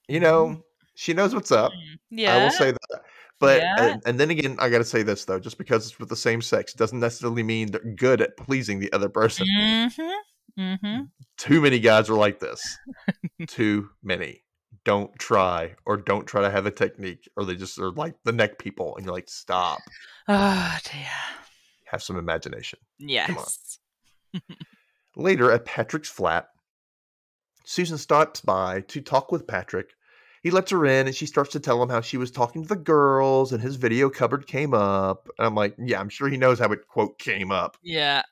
You 0.09 0.21
mm-hmm. 0.21 0.23
know, 0.23 0.63
she 0.95 1.13
knows 1.13 1.35
what's 1.35 1.53
up. 1.53 1.73
Yeah. 2.11 2.37
I 2.37 2.45
will 2.45 2.51
say 2.51 2.71
that. 2.71 3.01
But 3.41 3.61
Yeah. 3.63 3.75
and, 3.79 4.03
and 4.07 4.21
then 4.21 4.31
again, 4.31 4.57
I 4.59 4.69
got 4.69 4.79
to 4.79 4.85
say 4.85 5.03
this 5.03 5.25
though: 5.25 5.41
just 5.41 5.59
because 5.59 5.87
it's 5.87 5.99
with 5.99 6.09
the 6.09 6.17
same 6.17 6.41
sex 6.41 6.73
doesn't 6.73 7.01
necessarily 7.01 7.43
mean 7.43 7.71
they're 7.71 7.95
good 7.97 8.21
at 8.21 8.37
pleasing 8.37 8.79
the 8.79 8.93
other 8.93 9.09
person. 9.09 9.47
Mm-hmm. 9.59 10.61
Mm-hmm. 10.61 11.03
Too 11.37 11.61
many 11.61 11.81
guys 11.81 12.09
are 12.09 12.15
like 12.15 12.39
this. 12.39 12.63
Too 13.49 13.89
many. 14.03 14.45
Don't 14.85 15.17
try, 15.19 15.75
or 15.87 15.97
don't 15.97 16.27
try 16.27 16.43
to 16.43 16.51
have 16.51 16.67
a 16.67 16.71
technique, 16.71 17.29
or 17.37 17.45
they 17.45 17.57
just 17.57 17.79
are 17.79 17.91
like 17.91 18.15
the 18.25 18.33
neck 18.33 18.59
people, 18.59 18.95
and 18.97 19.05
you're 19.05 19.15
like, 19.15 19.29
stop. 19.29 19.81
Oh 20.29 20.77
dear. 20.85 21.07
Have 21.87 22.03
some 22.03 22.17
imagination. 22.17 22.79
Yes. 22.99 23.79
Later 25.17 25.51
at 25.53 25.65
Patrick's 25.65 26.09
flat, 26.11 26.49
Susan 27.65 27.99
stops 27.99 28.41
by 28.41 28.83
to 28.83 29.01
talk 29.01 29.33
with 29.33 29.47
Patrick. 29.47 29.91
He 30.45 30.51
lets 30.51 30.71
her 30.71 30.85
in 30.85 31.07
and 31.07 31.17
she 31.17 31.25
starts 31.25 31.51
to 31.53 31.59
tell 31.59 31.83
him 31.83 31.89
how 31.89 32.03
she 32.03 32.19
was 32.19 32.31
talking 32.31 32.63
to 32.63 32.69
the 32.69 32.77
girls 32.77 33.53
and 33.53 33.63
his 33.63 33.77
video 33.77 34.11
cupboard 34.11 34.47
came 34.47 34.75
up. 34.75 35.27
And 35.39 35.47
I'm 35.47 35.55
like, 35.55 35.75
yeah, 35.79 35.99
I'm 35.99 36.11
sure 36.11 36.29
he 36.29 36.37
knows 36.37 36.59
how 36.59 36.71
it, 36.71 36.87
quote, 36.87 37.19
came 37.19 37.51
up. 37.51 37.79
Yeah. 37.83 38.23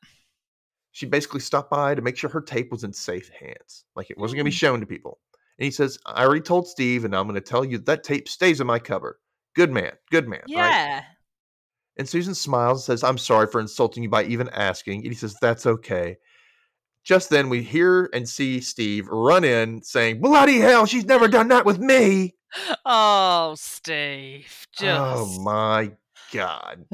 She 0.92 1.06
basically 1.06 1.40
stopped 1.40 1.70
by 1.70 1.94
to 1.94 2.02
make 2.02 2.18
sure 2.18 2.28
her 2.28 2.42
tape 2.42 2.70
was 2.70 2.84
in 2.84 2.92
safe 2.92 3.30
hands, 3.30 3.86
like 3.96 4.10
it 4.10 4.18
wasn't 4.18 4.36
going 4.36 4.44
to 4.44 4.50
be 4.50 4.54
Mm. 4.54 4.60
shown 4.60 4.80
to 4.80 4.86
people. 4.86 5.18
And 5.58 5.64
he 5.64 5.70
says, 5.70 5.98
I 6.04 6.22
already 6.24 6.42
told 6.42 6.68
Steve, 6.68 7.06
and 7.06 7.16
I'm 7.16 7.24
going 7.26 7.34
to 7.34 7.40
tell 7.40 7.64
you 7.64 7.78
that 7.78 8.04
tape 8.04 8.28
stays 8.28 8.60
in 8.60 8.66
my 8.66 8.78
cupboard. 8.78 9.16
Good 9.54 9.70
man, 9.70 9.92
good 10.10 10.28
man. 10.28 10.42
Right? 10.42 10.48
Yeah. 10.48 11.04
And 11.96 12.06
Susan 12.08 12.34
smiles 12.34 12.80
and 12.80 12.84
says, 12.98 13.04
I'm 13.04 13.16
sorry 13.18 13.46
for 13.46 13.58
insulting 13.60 14.02
you 14.02 14.10
by 14.10 14.24
even 14.24 14.50
asking. 14.50 15.00
And 15.00 15.12
he 15.12 15.14
says, 15.14 15.34
That's 15.40 15.64
okay. 15.66 16.16
Just 17.04 17.30
then, 17.30 17.48
we 17.48 17.62
hear 17.62 18.08
and 18.12 18.28
see 18.28 18.60
Steve 18.60 19.08
run 19.08 19.42
in 19.44 19.82
saying, 19.82 20.20
Bloody 20.20 20.58
hell, 20.60 20.86
she's 20.86 21.04
never 21.04 21.26
done 21.28 21.48
that 21.48 21.64
with 21.66 21.78
me. 21.80 22.34
Oh, 22.84 23.54
Steve. 23.58 24.66
Just. 24.72 25.00
Oh 25.38 25.42
my 25.42 25.92
God. 26.32 26.84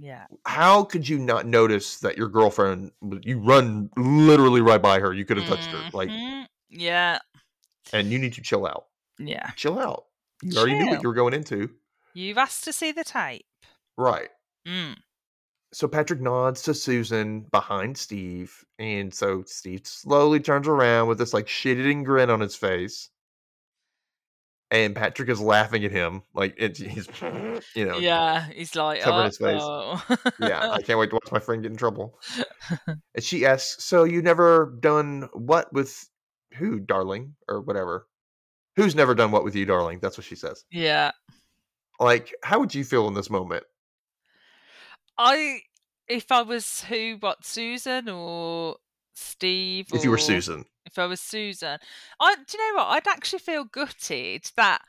yeah. 0.00 0.26
How 0.46 0.84
could 0.84 1.08
you 1.08 1.18
not 1.18 1.46
notice 1.46 1.98
that 2.00 2.16
your 2.16 2.28
girlfriend, 2.28 2.90
you 3.22 3.38
run 3.38 3.90
literally 3.96 4.60
right 4.60 4.82
by 4.82 4.98
her? 4.98 5.12
You 5.12 5.24
could 5.24 5.36
have 5.38 5.46
touched 5.46 5.70
her. 5.70 5.90
Like, 5.92 6.08
Mhm. 6.10 6.46
Yeah. 6.70 7.18
and 7.92 8.10
you 8.10 8.18
need 8.18 8.34
to 8.34 8.42
chill 8.42 8.66
out. 8.66 8.86
Yeah. 9.18 9.50
Chill 9.56 9.78
out. 9.78 10.06
You 10.42 10.58
already 10.58 10.76
knew 10.78 10.90
what 10.90 11.02
you 11.02 11.08
were 11.08 11.14
going 11.14 11.34
into. 11.34 11.70
You've 12.14 12.38
asked 12.38 12.64
to 12.64 12.72
see 12.72 12.92
the 12.92 13.04
tape. 13.04 13.46
Right. 13.96 14.28
Mm. 14.66 14.96
So 15.72 15.86
Patrick 15.86 16.20
nods 16.20 16.62
to 16.62 16.74
Susan 16.74 17.42
behind 17.52 17.98
Steve, 17.98 18.64
and 18.78 19.12
so 19.12 19.42
Steve 19.46 19.86
slowly 19.86 20.40
turns 20.40 20.66
around 20.66 21.08
with 21.08 21.18
this 21.18 21.34
like 21.34 21.46
shit-eating 21.46 22.04
grin 22.04 22.30
on 22.30 22.40
his 22.40 22.56
face, 22.56 23.10
and 24.70 24.94
Patrick 24.94 25.28
is 25.28 25.40
laughing 25.40 25.84
at 25.84 25.90
him 25.90 26.22
like 26.34 26.54
it's 26.58 26.78
he's 26.78 27.08
you 27.74 27.86
know 27.86 27.98
Yeah. 27.98 28.46
He's 28.52 28.74
like, 28.74 29.00
covering 29.00 29.22
oh, 29.22 29.26
his 29.26 29.38
face. 29.38 29.62
"Uh-oh." 29.62 30.30
yeah 30.40 30.70
I 30.70 30.82
can't 30.82 30.98
wait 30.98 31.10
to 31.10 31.16
watch 31.16 31.32
my 31.32 31.38
friend 31.38 31.62
get 31.62 31.70
in 31.70 31.78
trouble. 31.78 32.18
and 32.86 33.24
she 33.24 33.46
asks, 33.46 33.84
"So 33.84 34.04
you 34.04 34.22
never 34.22 34.74
done 34.80 35.28
what 35.32 35.72
with 35.72 36.08
who, 36.54 36.80
darling, 36.80 37.34
or 37.48 37.60
whatever? 37.60 38.06
Who's 38.76 38.94
never 38.94 39.14
done 39.14 39.32
what 39.32 39.44
with 39.44 39.54
you, 39.54 39.66
darling?" 39.66 39.98
That's 40.00 40.16
what 40.16 40.24
she 40.24 40.36
says. 40.36 40.64
yeah. 40.70 41.12
Like, 42.00 42.32
how 42.44 42.60
would 42.60 42.74
you 42.74 42.84
feel 42.84 43.08
in 43.08 43.14
this 43.14 43.28
moment? 43.28 43.64
I, 45.18 45.60
if 46.06 46.30
I 46.30 46.42
was 46.42 46.84
who, 46.84 47.16
what, 47.20 47.44
Susan 47.44 48.08
or 48.08 48.76
Steve? 49.14 49.88
If 49.92 50.04
you 50.04 50.10
were 50.10 50.18
Susan, 50.18 50.64
if 50.86 50.98
I 50.98 51.06
was 51.06 51.20
Susan. 51.20 51.78
I 52.20 52.34
do 52.34 52.42
you 52.56 52.72
know 52.72 52.78
what? 52.78 52.88
I'd 52.88 53.08
actually 53.08 53.40
feel 53.40 53.64
gutted 53.64 54.50
that 54.56 54.80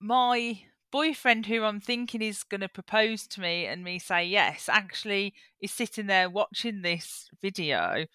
my 0.00 0.60
boyfriend 0.90 1.46
who 1.46 1.62
I'm 1.62 1.80
thinking 1.80 2.22
is 2.22 2.42
going 2.42 2.60
to 2.62 2.68
propose 2.68 3.26
to 3.28 3.40
me 3.40 3.66
and 3.66 3.84
me 3.84 3.98
say 3.98 4.24
yes 4.24 4.68
actually 4.68 5.34
is 5.60 5.72
sitting 5.72 6.06
there 6.06 6.30
watching 6.30 6.82
this 6.82 7.28
video 7.42 8.06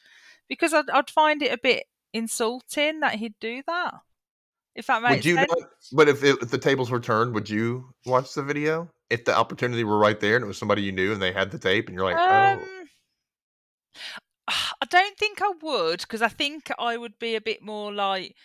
because 0.48 0.74
I'd, 0.74 0.90
I'd 0.90 1.10
find 1.10 1.44
it 1.44 1.52
a 1.52 1.60
bit 1.62 1.84
insulting 2.14 3.02
that 3.02 3.16
he'd 3.16 3.36
do 3.40 3.62
that. 3.68 3.94
If 4.76 4.88
that 4.88 5.02
makes 5.02 5.18
would 5.18 5.26
you 5.26 5.36
sense. 5.36 5.50
not? 5.50 5.70
But 5.94 6.10
if, 6.10 6.24
it, 6.24 6.38
if 6.42 6.50
the 6.50 6.58
tables 6.58 6.90
were 6.90 7.00
turned, 7.00 7.34
would 7.34 7.50
you 7.50 7.94
watch 8.06 8.34
the 8.34 8.44
video? 8.44 8.90
If 9.10 9.26
the 9.26 9.36
opportunity 9.36 9.84
were 9.84 9.98
right 9.98 10.20
there 10.20 10.36
and 10.36 10.44
it 10.44 10.48
was 10.48 10.58
somebody 10.58 10.84
you 10.84 10.92
knew 10.92 11.12
and 11.12 11.22
they 11.22 11.34
had 11.34 11.52
the 11.52 11.60
tape 11.60 11.88
and 11.88 11.96
you're 11.96 12.06
like, 12.06 12.16
oh, 12.18 12.60
Um, 12.62 12.88
I 14.82 14.86
don't 14.90 15.18
think 15.18 15.42
I 15.42 15.52
would 15.62 16.02
because 16.02 16.22
I 16.22 16.28
think 16.28 16.72
I 16.78 16.98
would 16.98 17.20
be 17.20 17.36
a 17.36 17.42
bit 17.42 17.62
more 17.62 17.94
like, 17.94 18.36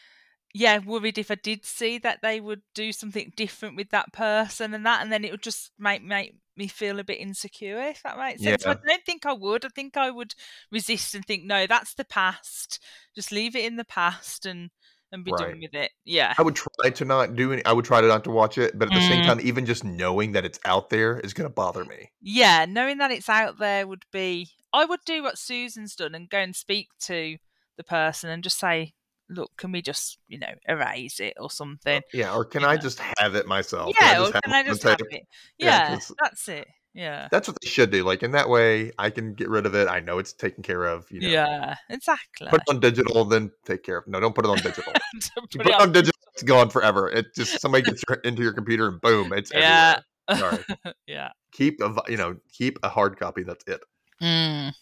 yeah, 0.54 0.78
worried 0.78 1.18
if 1.18 1.30
I 1.30 1.36
did 1.36 1.64
see 1.64 1.98
that 1.98 2.20
they 2.22 2.40
would 2.40 2.62
do 2.74 2.92
something 2.92 3.32
different 3.36 3.76
with 3.76 3.90
that 3.90 4.12
person 4.12 4.74
and 4.74 4.86
that, 4.86 5.02
and 5.02 5.12
then 5.12 5.24
it 5.24 5.30
would 5.30 5.42
just 5.42 5.70
make 5.78 6.02
make 6.02 6.34
me 6.56 6.68
feel 6.68 6.98
a 6.98 7.04
bit 7.04 7.20
insecure. 7.20 7.78
If 7.80 8.02
that 8.02 8.18
makes 8.18 8.42
sense, 8.42 8.62
So 8.62 8.70
I 8.70 8.74
don't 8.74 9.04
think 9.04 9.26
I 9.26 9.32
would. 9.32 9.64
I 9.64 9.68
think 9.68 9.96
I 9.96 10.10
would 10.10 10.34
resist 10.72 11.14
and 11.14 11.24
think, 11.24 11.44
no, 11.44 11.66
that's 11.66 11.94
the 11.94 12.04
past. 12.04 12.82
Just 13.14 13.32
leave 13.32 13.54
it 13.54 13.64
in 13.64 13.76
the 13.76 13.84
past 13.84 14.46
and 14.46 14.70
and 15.12 15.24
be 15.24 15.32
Right. 15.32 15.50
done 15.50 15.60
with 15.60 15.74
it. 15.74 15.90
Yeah, 16.04 16.34
I 16.38 16.42
would 16.42 16.56
try 16.56 16.90
to 16.90 17.04
not 17.04 17.36
do 17.36 17.52
any. 17.52 17.64
I 17.64 17.72
would 17.72 17.84
try 17.84 18.00
to 18.00 18.06
not 18.08 18.24
to 18.24 18.30
watch 18.30 18.58
it, 18.58 18.78
but 18.78 18.88
at 18.88 18.94
the 18.94 19.00
same 19.00 19.22
Mm. 19.22 19.26
time, 19.26 19.40
even 19.40 19.66
just 19.66 19.84
knowing 19.84 20.32
that 20.32 20.44
it's 20.44 20.58
out 20.64 20.90
there 20.90 21.18
is 21.20 21.32
going 21.34 21.48
to 21.48 21.54
bother 21.54 21.84
me. 21.84 22.10
yeah, 22.20 22.64
knowing 22.68 22.98
that 22.98 23.10
it's 23.10 23.28
out 23.28 23.58
there 23.58 23.86
would 23.86 24.04
be. 24.12 24.50
I 24.72 24.84
would 24.84 25.00
do 25.06 25.22
what 25.22 25.38
Susan's 25.38 25.96
done 25.96 26.14
and 26.14 26.28
go 26.28 26.38
and 26.38 26.54
speak 26.54 26.88
to 27.00 27.38
the 27.76 27.84
person 27.84 28.30
and 28.30 28.42
just 28.44 28.58
say, 28.58 28.94
"Look, 29.28 29.52
can 29.56 29.72
we 29.72 29.80
just, 29.82 30.18
you 30.28 30.38
know, 30.38 30.54
erase 30.68 31.20
it 31.20 31.34
or 31.38 31.50
something?" 31.50 32.02
Yeah, 32.12 32.34
or 32.34 32.44
can 32.44 32.62
Yeah. 32.62 32.68
I 32.68 32.76
just 32.76 33.00
have 33.18 33.34
it 33.34 33.46
myself? 33.46 33.96
yeah, 34.00 34.20
or 34.20 34.32
have 34.32 34.42
can 34.44 34.52
it 34.52 34.56
I 34.56 34.62
just 34.64 34.82
have 34.82 35.00
it? 35.00 35.22
Yeah, 35.58 35.80
Yeah, 35.90 35.98
that's 36.20 36.48
it. 36.48 36.68
Yeah, 36.96 37.28
That's 37.30 37.46
what 37.46 37.58
they 37.62 37.68
should 37.68 37.90
do. 37.90 38.02
Like 38.04 38.22
in 38.22 38.30
that 38.32 38.48
way, 38.48 38.90
I 38.98 39.10
can 39.10 39.34
get 39.34 39.50
rid 39.50 39.66
of 39.66 39.74
it. 39.74 39.86
I 39.86 40.00
know 40.00 40.18
it's 40.18 40.32
taken 40.32 40.62
care 40.62 40.84
of. 40.84 41.06
You 41.10 41.20
know, 41.20 41.28
yeah, 41.28 41.76
exactly. 41.90 42.48
put 42.48 42.62
it 42.62 42.70
on 42.74 42.80
digital, 42.80 43.24
then 43.26 43.50
take 43.66 43.82
care 43.82 43.98
of. 43.98 44.06
No, 44.08 44.18
don't 44.18 44.34
put 44.34 44.46
it 44.46 44.48
on 44.50 44.56
digital. 44.56 44.92
Put 45.36 45.50
put 45.50 45.66
it 45.66 45.74
on- 45.74 45.82
on 45.82 45.92
digital, 45.92 46.18
it's 46.32 46.42
gone 46.42 46.70
forever. 46.70 47.08
It 47.10 47.26
just 47.34 47.60
somebody 47.60 47.84
gets 47.84 48.02
into 48.24 48.42
your 48.42 48.54
computer 48.54 48.88
and 48.88 49.00
boom, 49.00 49.32
it's 49.34 49.52
Yeah. 49.52 50.00
everywhere. 50.28 50.64
Sorry. 50.66 50.94
yeah. 51.06 51.28
Keep 51.52 51.80
a 51.82 51.94
you 52.08 52.16
know 52.16 52.36
keep 52.52 52.78
a 52.82 52.88
hard 52.88 53.18
copy. 53.18 53.42
That's 53.42 53.64
it. 53.66 53.80
Mm, 54.22 54.72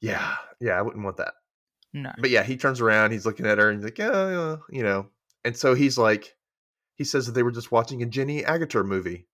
Yeah, 0.00 0.36
yeah, 0.60 0.72
I 0.78 0.82
wouldn't 0.82 1.02
want 1.04 1.16
that. 1.16 1.34
no. 1.92 2.12
But 2.18 2.30
yeah, 2.30 2.44
he 2.44 2.56
turns 2.56 2.80
around, 2.80 3.10
he's 3.10 3.26
looking 3.26 3.46
at 3.46 3.58
her, 3.58 3.68
and 3.68 3.78
he's 3.80 3.84
like, 3.84 3.98
yeah, 3.98 4.28
yeah, 4.30 4.56
you 4.70 4.82
know. 4.84 5.08
And 5.44 5.56
so 5.56 5.74
he's 5.74 5.98
like, 5.98 6.34
he 6.94 7.02
says 7.04 7.26
that 7.26 7.32
they 7.32 7.42
were 7.42 7.50
just 7.50 7.72
watching 7.72 8.00
a 8.02 8.06
Jenny 8.06 8.42
Agutter 8.42 8.84
movie. 8.86 9.26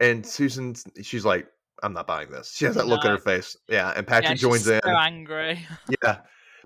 And 0.00 0.26
Susan, 0.26 0.74
she's 1.02 1.24
like, 1.24 1.46
I'm 1.82 1.92
not 1.92 2.06
buying 2.06 2.30
this. 2.30 2.52
She 2.54 2.64
has 2.64 2.74
that 2.74 2.86
look 2.86 3.04
on 3.04 3.10
her 3.10 3.18
face. 3.18 3.56
Yeah, 3.68 3.92
and 3.96 4.06
Yeah, 4.06 4.08
Patrick 4.08 4.38
she's 4.38 4.40
joins 4.40 4.68
in. 4.68 4.80
Angry. 4.84 5.60
Yeah. 6.02 6.18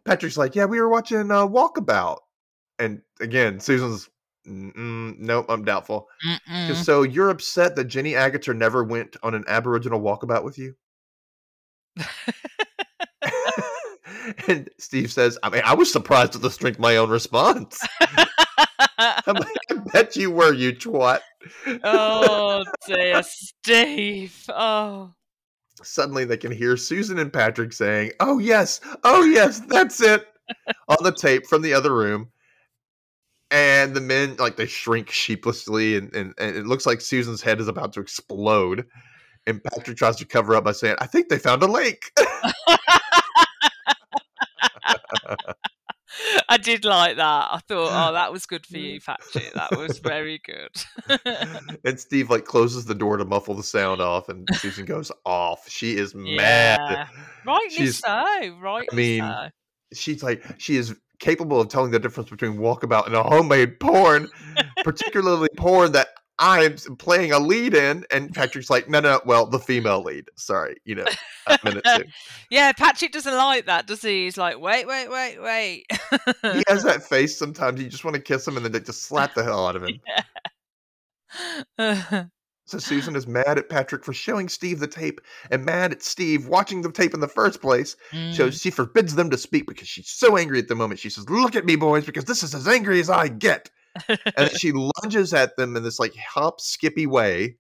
Patrick's 0.05 0.37
like, 0.37 0.55
yeah, 0.55 0.64
we 0.64 0.81
were 0.81 0.89
watching 0.89 1.31
uh, 1.31 1.47
Walkabout. 1.47 2.18
And 2.78 3.03
again, 3.20 3.61
Susan's 3.61 4.09
nope, 4.47 5.47
I'm 5.49 5.64
doubtful. 5.64 6.09
So 6.83 7.03
you're 7.03 7.31
upset 7.31 7.76
that 7.76 7.85
Jenny 7.85 8.12
Agutter 8.12 8.57
never 8.57 8.83
went 8.85 9.16
on 9.22 9.35
an 9.35 9.45
Aboriginal 9.47 10.01
walkabout 10.01 10.45
with 10.45 10.59
you? 10.59 10.74
and 14.49 14.68
Steve 14.78 15.12
says, 15.12 15.39
I 15.43 15.51
mean, 15.51 15.62
I 15.64 15.74
was 15.74 15.93
surprised 15.93 16.35
at 16.35 16.43
the 16.43 16.51
strength 16.51 16.76
of 16.76 16.81
my 16.81 16.97
own 16.97 17.11
response. 17.11 17.81
I'm 19.01 19.34
like, 19.34 19.57
I 19.70 19.74
bet 19.92 20.16
you 20.16 20.30
were, 20.30 20.53
you 20.53 20.72
twat. 20.72 21.20
oh 21.84 22.64
dear, 22.86 23.22
Steve. 23.26 24.44
Oh. 24.48 25.12
Suddenly 25.82 26.26
they 26.26 26.36
can 26.36 26.53
hear 26.53 26.76
Susan 26.76 27.18
and 27.18 27.32
Patrick 27.32 27.72
saying, 27.72 28.12
Oh, 28.20 28.38
yes, 28.38 28.80
oh, 29.05 29.24
yes, 29.24 29.61
that's 29.61 30.01
it, 30.03 30.26
on 30.88 30.98
the 31.03 31.12
tape 31.12 31.46
from 31.46 31.62
the 31.62 31.72
other 31.72 31.94
room. 31.94 32.28
And 33.51 33.94
the 33.94 34.01
men, 34.01 34.36
like, 34.38 34.57
they 34.57 34.66
shrink 34.66 35.11
sheepishly, 35.11 35.96
and, 35.96 36.14
and, 36.14 36.34
and 36.38 36.57
it 36.57 36.66
looks 36.66 36.86
like 36.86 37.01
Susan's 37.01 37.42
head 37.42 37.61
is 37.61 37.66
about 37.66 37.92
to 37.94 38.01
explode. 38.01 38.86
And 39.46 39.64
Patrick 39.64 39.96
tries 39.96 40.16
to 40.16 40.26
cover 40.26 40.55
up 40.55 40.64
by 40.64 40.72
saying, 40.72 40.96
I 41.01 41.07
think 41.07 41.28
they 41.28 41.38
found 41.38 41.62
a 41.62 41.66
lake. 41.66 42.12
I 46.48 46.56
did 46.56 46.84
like 46.84 47.16
that. 47.16 47.48
I 47.52 47.61
thought, 47.68 47.90
oh, 47.92 48.12
that 48.12 48.32
was 48.32 48.46
good 48.46 48.66
for 48.66 48.78
you, 48.78 49.00
Patrick. 49.06 49.52
That 49.54 49.76
was 49.76 49.98
very 49.98 50.40
good. 50.44 51.20
and 51.84 51.98
Steve, 52.00 52.30
like, 52.30 52.44
closes 52.44 52.84
the 52.84 52.94
door 52.94 53.16
to 53.16 53.24
muffle 53.24 53.54
the 53.54 53.62
sound 53.62 54.00
off, 54.00 54.28
and 54.28 54.46
Susan 54.54 54.84
goes 54.84 55.12
off. 55.24 55.68
She 55.68 55.96
is 55.96 56.14
Yeah. 56.16 56.76
mad. 56.78 57.08
Rightly 57.46 57.70
She's- 57.70 57.98
so. 57.98 58.56
Rightly 58.61 58.96
mean, 58.96 59.22
so. 59.22 59.48
she's 59.92 60.22
like 60.22 60.42
she 60.58 60.76
is 60.76 60.94
capable 61.20 61.61
of 61.61 61.68
telling 61.68 61.90
the 61.90 61.98
difference 61.98 62.30
between 62.30 62.54
walkabout 62.54 63.06
and 63.06 63.14
a 63.14 63.22
homemade 63.22 63.78
porn, 63.80 64.28
particularly 64.84 65.48
porn 65.56 65.92
that 65.92 66.08
I'm 66.41 66.76
playing 66.97 67.30
a 67.32 67.38
lead 67.38 67.74
in. 67.74 68.05
And 68.11 68.34
Patrick's 68.34 68.70
like, 68.70 68.88
no, 68.88 68.99
no, 69.01 69.20
well, 69.24 69.47
the 69.47 69.59
female 69.59 70.03
lead. 70.03 70.28
Sorry, 70.36 70.76
you 70.84 70.95
know, 70.97 71.05
a 71.47 71.59
minute 71.62 71.84
two. 71.97 72.05
Yeah, 72.51 72.72
Patrick 72.72 73.12
doesn't 73.12 73.32
like 73.32 73.66
that, 73.66 73.86
does 73.86 74.03
he? 74.03 74.24
He's 74.24 74.36
like, 74.36 74.59
wait, 74.59 74.84
wait, 74.86 75.09
wait, 75.09 75.41
wait. 75.41 75.84
He 76.43 76.64
has 76.66 76.82
that 76.84 77.05
face 77.09 77.38
sometimes. 77.38 77.80
You 77.80 77.88
just 77.88 78.05
want 78.05 78.16
to 78.16 78.20
kiss 78.22 78.49
him 78.49 78.57
and 78.57 78.64
then 78.64 78.72
they 78.72 78.80
just 78.80 79.03
slap 79.09 79.34
the 79.34 79.45
hell 79.45 79.66
out 79.68 79.76
of 79.76 79.84
him. 79.84 80.01
So 82.66 82.78
Susan 82.78 83.16
is 83.16 83.26
mad 83.26 83.59
at 83.59 83.68
Patrick 83.68 84.05
for 84.05 84.12
showing 84.12 84.49
Steve 84.49 84.78
the 84.78 84.86
tape 84.86 85.20
and 85.51 85.64
mad 85.64 85.91
at 85.93 86.03
Steve 86.03 86.47
watching 86.47 86.82
the 86.82 86.93
tape 86.93 87.14
in 87.14 87.20
the 87.20 87.26
first 87.28 87.61
place. 87.61 87.97
So 88.32 88.49
Mm. 88.49 88.61
she 88.62 88.70
forbids 88.70 89.16
them 89.16 89.28
to 89.30 89.36
speak 89.38 89.66
because 89.66 89.88
she's 89.88 90.09
so 90.09 90.36
angry 90.36 90.59
at 90.61 90.68
the 90.68 90.76
moment. 90.76 91.01
She 91.01 91.11
says, 91.11 91.28
Look 91.28 91.57
at 91.57 91.64
me, 91.64 91.74
boys, 91.76 92.07
because 92.07 92.24
this 92.26 92.43
is 92.45 92.55
as 92.55 92.68
angry 92.68 93.01
as 93.01 93.11
I 93.11 93.28
get. 93.28 93.70
And 94.09 94.18
then 94.36 94.51
she 94.51 94.72
lunges 94.72 95.34
at 95.34 95.57
them 95.57 95.76
in 95.76 95.82
this 95.82 95.99
like 95.99 96.14
hop 96.16 96.61
skippy 96.61 97.07
way 97.07 97.57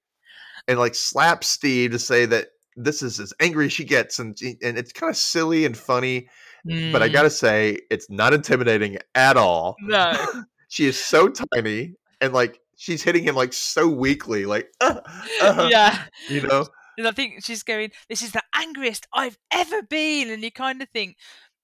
and 0.68 0.78
like 0.78 0.94
slaps 0.94 1.48
Steve 1.48 1.92
to 1.92 1.98
say 1.98 2.26
that 2.26 2.48
this 2.76 3.02
is 3.02 3.18
as 3.20 3.32
angry 3.40 3.66
as 3.66 3.72
she 3.72 3.84
gets. 3.84 4.18
And, 4.18 4.36
and 4.62 4.78
it's 4.78 4.92
kind 4.92 5.10
of 5.10 5.16
silly 5.16 5.64
and 5.64 5.76
funny, 5.76 6.28
but 6.64 7.02
I 7.02 7.08
Mm. 7.08 7.12
gotta 7.12 7.30
say, 7.30 7.78
it's 7.90 8.08
not 8.10 8.34
intimidating 8.34 8.98
at 9.14 9.36
all. 9.36 9.76
No. 9.80 10.12
She 10.68 10.86
is 10.86 10.96
so 10.96 11.28
tiny 11.28 11.94
and 12.20 12.32
like 12.32 12.60
she's 12.76 13.02
hitting 13.02 13.24
him 13.24 13.34
like 13.34 13.52
so 13.52 13.88
weakly, 13.88 14.46
like, 14.46 14.68
uh, 14.80 15.00
uh, 15.42 15.68
yeah. 15.68 16.04
you 16.28 16.42
know? 16.42 16.64
And 16.96 17.08
I 17.08 17.10
think 17.10 17.44
she's 17.44 17.64
going, 17.64 17.90
This 18.08 18.22
is 18.22 18.30
the 18.30 18.42
angriest 18.54 19.08
I've 19.12 19.36
ever 19.50 19.82
been. 19.82 20.30
And 20.30 20.44
you 20.44 20.52
kind 20.52 20.80
of 20.80 20.88
think, 20.90 21.16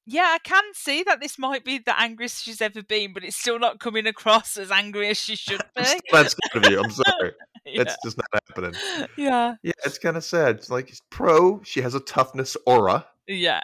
Yeah, 0.08 0.30
I 0.34 0.38
can 0.38 0.62
see 0.72 1.02
that 1.02 1.20
this 1.20 1.36
might 1.36 1.64
be 1.64 1.78
the 1.78 2.00
angriest 2.00 2.44
she's 2.44 2.60
ever 2.60 2.80
been, 2.82 3.12
but 3.12 3.24
it's 3.24 3.36
still 3.36 3.58
not 3.58 3.80
coming 3.80 4.06
across 4.06 4.56
as 4.56 4.70
angry 4.70 5.08
as 5.08 5.18
she 5.18 5.34
should 5.34 5.60
be. 5.76 5.82
That's 6.12 6.34
good 6.52 6.64
of 6.64 6.70
you. 6.70 6.80
I'm 6.80 6.90
sorry. 6.90 7.32
yeah. 7.66 7.82
It's 7.82 7.96
just 8.04 8.16
not 8.16 8.42
happening. 8.48 8.74
yeah. 9.16 9.56
Yeah, 9.64 9.72
it's 9.84 9.98
kind 9.98 10.16
of 10.16 10.22
sad. 10.22 10.56
It's 10.56 10.70
like 10.70 10.94
pro, 11.10 11.60
she 11.64 11.80
has 11.80 11.96
a 11.96 12.00
toughness 12.00 12.56
aura. 12.66 13.04
Yeah. 13.26 13.62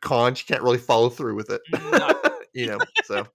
Con, 0.00 0.34
she 0.34 0.44
can't 0.46 0.62
really 0.62 0.78
follow 0.78 1.10
through 1.10 1.36
with 1.36 1.50
it. 1.50 1.60
No. 1.70 2.10
you 2.52 2.66
know, 2.66 2.78
so 3.04 3.26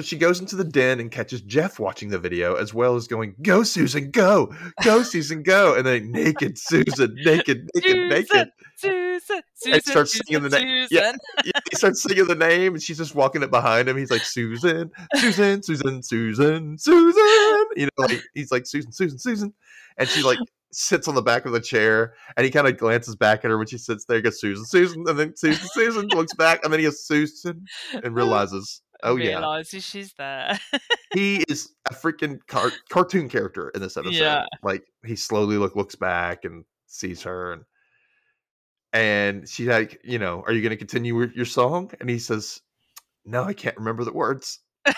so 0.00 0.06
she 0.06 0.16
goes 0.16 0.40
into 0.40 0.56
the 0.56 0.64
den 0.64 0.98
and 0.98 1.10
catches 1.10 1.42
Jeff 1.42 1.78
watching 1.78 2.08
the 2.08 2.18
video, 2.18 2.54
as 2.54 2.72
well 2.72 2.96
as 2.96 3.06
going, 3.06 3.34
"Go, 3.42 3.62
Susan, 3.62 4.10
go, 4.10 4.54
go, 4.82 5.02
Susan, 5.02 5.42
go!" 5.42 5.74
And 5.74 5.86
then 5.86 6.10
naked 6.10 6.58
Susan, 6.58 7.14
naked, 7.22 7.68
naked, 7.74 8.08
naked. 8.08 8.50
Susan, 8.76 9.42
Susan, 9.54 9.80
starts 9.82 10.12
Susan, 10.12 10.26
singing 10.26 10.42
the 10.44 10.48
na- 10.48 10.86
yeah. 10.90 11.10
Susan. 11.10 11.18
Yeah, 11.44 11.60
he 11.70 11.76
starts 11.76 12.02
singing 12.02 12.26
the 12.26 12.34
name, 12.34 12.74
and 12.74 12.82
she's 12.82 12.96
just 12.96 13.14
walking 13.14 13.42
it 13.42 13.50
behind 13.50 13.88
him. 13.88 13.96
He's 13.98 14.10
like, 14.10 14.22
"Susan, 14.22 14.90
Susan, 15.16 15.62
Susan, 15.62 16.02
Susan, 16.02 16.78
Susan." 16.78 17.66
You 17.76 17.86
know, 17.86 17.90
like 17.98 18.22
he's 18.34 18.50
like, 18.50 18.66
"Susan, 18.66 18.92
Susan, 18.92 19.18
Susan," 19.18 19.52
and 19.98 20.08
she 20.08 20.22
like 20.22 20.38
sits 20.72 21.08
on 21.08 21.14
the 21.14 21.22
back 21.22 21.44
of 21.44 21.52
the 21.52 21.60
chair, 21.60 22.14
and 22.36 22.44
he 22.44 22.50
kind 22.50 22.66
of 22.66 22.78
glances 22.78 23.16
back 23.16 23.44
at 23.44 23.50
her 23.50 23.58
when 23.58 23.66
she 23.66 23.78
sits 23.78 24.04
there. 24.04 24.16
He 24.16 24.22
goes, 24.22 24.40
"Susan, 24.40 24.64
Susan," 24.64 25.04
and 25.06 25.18
then 25.18 25.36
Susan, 25.36 25.68
Susan 25.74 26.08
looks 26.08 26.34
back, 26.34 26.60
and 26.64 26.72
then 26.72 26.80
he 26.80 26.86
goes, 26.86 27.04
"Susan," 27.04 27.66
and 27.92 28.14
realizes, 28.14 28.80
"Oh 29.02 29.16
yeah." 29.16 29.62
She's 29.62 30.12
there. 30.14 30.58
he 31.14 31.44
is 31.48 31.72
a 31.90 31.94
freaking 31.94 32.38
car- 32.46 32.72
cartoon 32.88 33.28
character 33.28 33.70
in 33.70 33.80
this 33.80 33.96
episode. 33.96 34.14
Yeah. 34.14 34.46
Like 34.62 34.84
he 35.04 35.16
slowly 35.16 35.56
look 35.56 35.76
looks 35.76 35.94
back 35.94 36.44
and 36.44 36.64
sees 36.86 37.22
her 37.22 37.52
and 37.52 37.64
and 38.92 39.48
she's 39.48 39.68
like, 39.68 40.00
you 40.02 40.18
know, 40.18 40.42
are 40.46 40.52
you 40.52 40.62
going 40.62 40.70
to 40.70 40.76
continue 40.76 41.30
your 41.34 41.44
song? 41.44 41.92
And 42.00 42.10
he 42.10 42.18
says, 42.18 42.60
no, 43.24 43.44
I 43.44 43.52
can't 43.52 43.76
remember 43.76 44.04
the 44.04 44.12
words. 44.12 44.58
I 44.86 44.94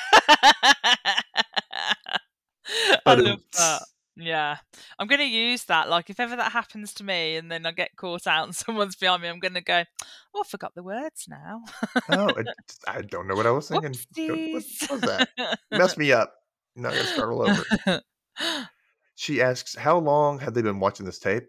love 3.06 3.40
that. 3.52 3.82
Yeah. 4.16 4.56
I'm 4.98 5.06
going 5.08 5.20
to 5.20 5.26
use 5.26 5.64
that. 5.64 5.88
Like, 5.88 6.10
if 6.10 6.20
ever 6.20 6.36
that 6.36 6.52
happens 6.52 6.92
to 6.94 7.04
me 7.04 7.36
and 7.36 7.50
then 7.50 7.64
I 7.66 7.72
get 7.72 7.96
caught 7.96 8.26
out 8.26 8.44
and 8.44 8.54
someone's 8.56 8.96
behind 8.96 9.22
me, 9.22 9.28
I'm 9.28 9.40
going 9.40 9.54
to 9.54 9.60
go, 9.62 9.84
oh, 10.34 10.42
I 10.44 10.48
forgot 10.48 10.74
the 10.74 10.82
words 10.82 11.26
now. 11.28 11.62
Oh, 12.10 12.30
I, 12.36 12.44
I 12.98 13.02
don't 13.02 13.26
know 13.26 13.34
what 13.34 13.46
I 13.46 13.50
was 13.50 13.68
singing. 13.68 13.94
What 14.16 14.90
was 14.90 15.00
that? 15.02 15.28
Mess 15.70 15.96
me 15.96 16.12
up. 16.12 16.34
Now 16.76 16.90
I 16.90 16.94
got 16.94 17.02
to 17.02 17.06
start 17.06 17.32
all 17.32 17.42
over. 17.42 18.02
She 19.14 19.42
asks, 19.42 19.76
how 19.76 19.98
long 19.98 20.40
have 20.40 20.54
they 20.54 20.62
been 20.62 20.80
watching 20.80 21.06
this 21.06 21.18
tape? 21.20 21.44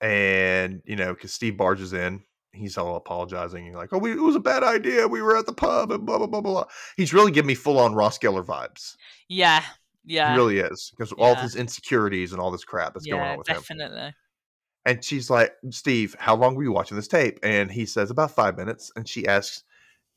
And, 0.00 0.80
you 0.84 0.94
know, 0.96 1.14
because 1.14 1.32
Steve 1.32 1.56
barges 1.56 1.92
in, 1.92 2.22
he's 2.52 2.76
all 2.78 2.94
apologizing. 2.94 3.66
And 3.66 3.74
like, 3.74 3.92
oh, 3.92 3.98
we, 3.98 4.12
it 4.12 4.20
was 4.20 4.36
a 4.36 4.40
bad 4.40 4.62
idea. 4.62 5.08
We 5.08 5.22
were 5.22 5.36
at 5.36 5.46
the 5.46 5.52
pub 5.54 5.90
and 5.90 6.04
blah, 6.06 6.18
blah, 6.18 6.26
blah, 6.26 6.42
blah. 6.42 6.64
He's 6.96 7.14
really 7.14 7.32
giving 7.32 7.48
me 7.48 7.54
full 7.54 7.80
on 7.80 7.94
Ross 7.94 8.18
Geller 8.18 8.44
vibes. 8.44 8.94
yeah. 9.28 9.64
Yeah. 10.04 10.32
He 10.32 10.36
really 10.36 10.58
is. 10.58 10.92
Because 10.96 11.12
of 11.12 11.18
all 11.18 11.32
of 11.32 11.40
his 11.40 11.56
insecurities 11.56 12.32
and 12.32 12.40
all 12.40 12.50
this 12.50 12.64
crap 12.64 12.94
that's 12.94 13.06
going 13.06 13.22
on 13.22 13.38
with 13.38 13.48
him. 13.48 13.56
definitely. 13.56 14.14
And 14.86 15.02
she's 15.02 15.30
like, 15.30 15.54
Steve, 15.70 16.14
how 16.18 16.36
long 16.36 16.54
were 16.54 16.62
you 16.62 16.72
watching 16.72 16.96
this 16.96 17.08
tape? 17.08 17.38
And 17.42 17.70
he 17.70 17.86
says, 17.86 18.10
about 18.10 18.32
five 18.32 18.56
minutes. 18.56 18.92
And 18.96 19.08
she 19.08 19.26
asks, 19.26 19.64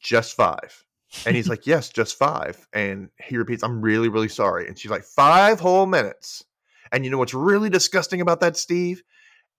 just 0.02 0.36
five. 0.36 0.84
And 1.26 1.38
he's 1.38 1.48
like, 1.48 1.66
yes, 1.66 1.90
just 1.90 2.18
five. 2.18 2.68
And 2.74 3.10
he 3.26 3.38
repeats, 3.38 3.64
I'm 3.64 3.82
really, 3.82 4.10
really 4.10 4.28
sorry. 4.28 4.68
And 4.68 4.78
she's 4.78 4.92
like, 4.92 5.04
five 5.06 5.60
whole 5.62 5.86
minutes. 5.86 6.44
And 6.92 7.06
you 7.06 7.12
know 7.12 7.18
what's 7.18 7.34
really 7.34 7.70
disgusting 7.70 8.20
about 8.20 8.42
that, 8.42 8.58
Steve? 8.58 9.04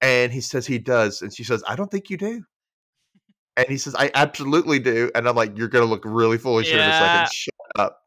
And 0.03 0.31
he 0.31 0.43
says 0.43 0.66
he 0.66 0.79
does. 0.79 1.22
And 1.22 1.35
she 1.35 1.43
says, 1.43 1.64
I 1.66 1.74
don't 1.74 1.91
think 1.91 2.11
you 2.11 2.18
do. 2.18 2.45
And 3.57 3.66
he 3.66 3.79
says, 3.79 3.95
I 3.99 4.11
absolutely 4.14 4.79
do. 4.79 5.11
And 5.14 5.26
I'm 5.26 5.35
like, 5.35 5.57
you're 5.57 5.68
going 5.68 5.85
to 5.85 5.91
look 5.91 6.05
really 6.05 6.39
foolish 6.39 6.68
here 6.68 6.79
in 6.81 6.85
a 6.85 6.89
Yeah. 6.89 6.99
second. 7.24 7.33
Shut 7.33 7.55
up. 7.79 8.03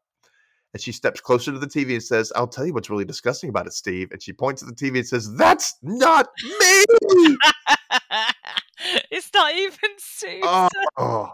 And 0.74 0.80
she 0.82 0.90
steps 0.92 1.20
closer 1.20 1.52
to 1.52 1.58
the 1.58 1.66
TV 1.66 1.92
and 1.92 2.02
says, 2.02 2.32
I'll 2.34 2.46
tell 2.46 2.64
you 2.66 2.72
what's 2.72 2.88
really 2.88 3.04
disgusting 3.04 3.50
about 3.50 3.66
it, 3.66 3.74
Steve. 3.74 4.10
And 4.10 4.22
she 4.22 4.32
points 4.32 4.62
at 4.62 4.68
the 4.68 4.74
TV 4.74 4.96
and 4.98 5.06
says, 5.06 5.34
That's 5.36 5.76
not 5.82 6.28
me. 6.60 6.84
it's 9.10 9.30
not 9.34 9.54
even 9.54 9.90
Susan. 9.98 10.40
oh, 10.96 11.30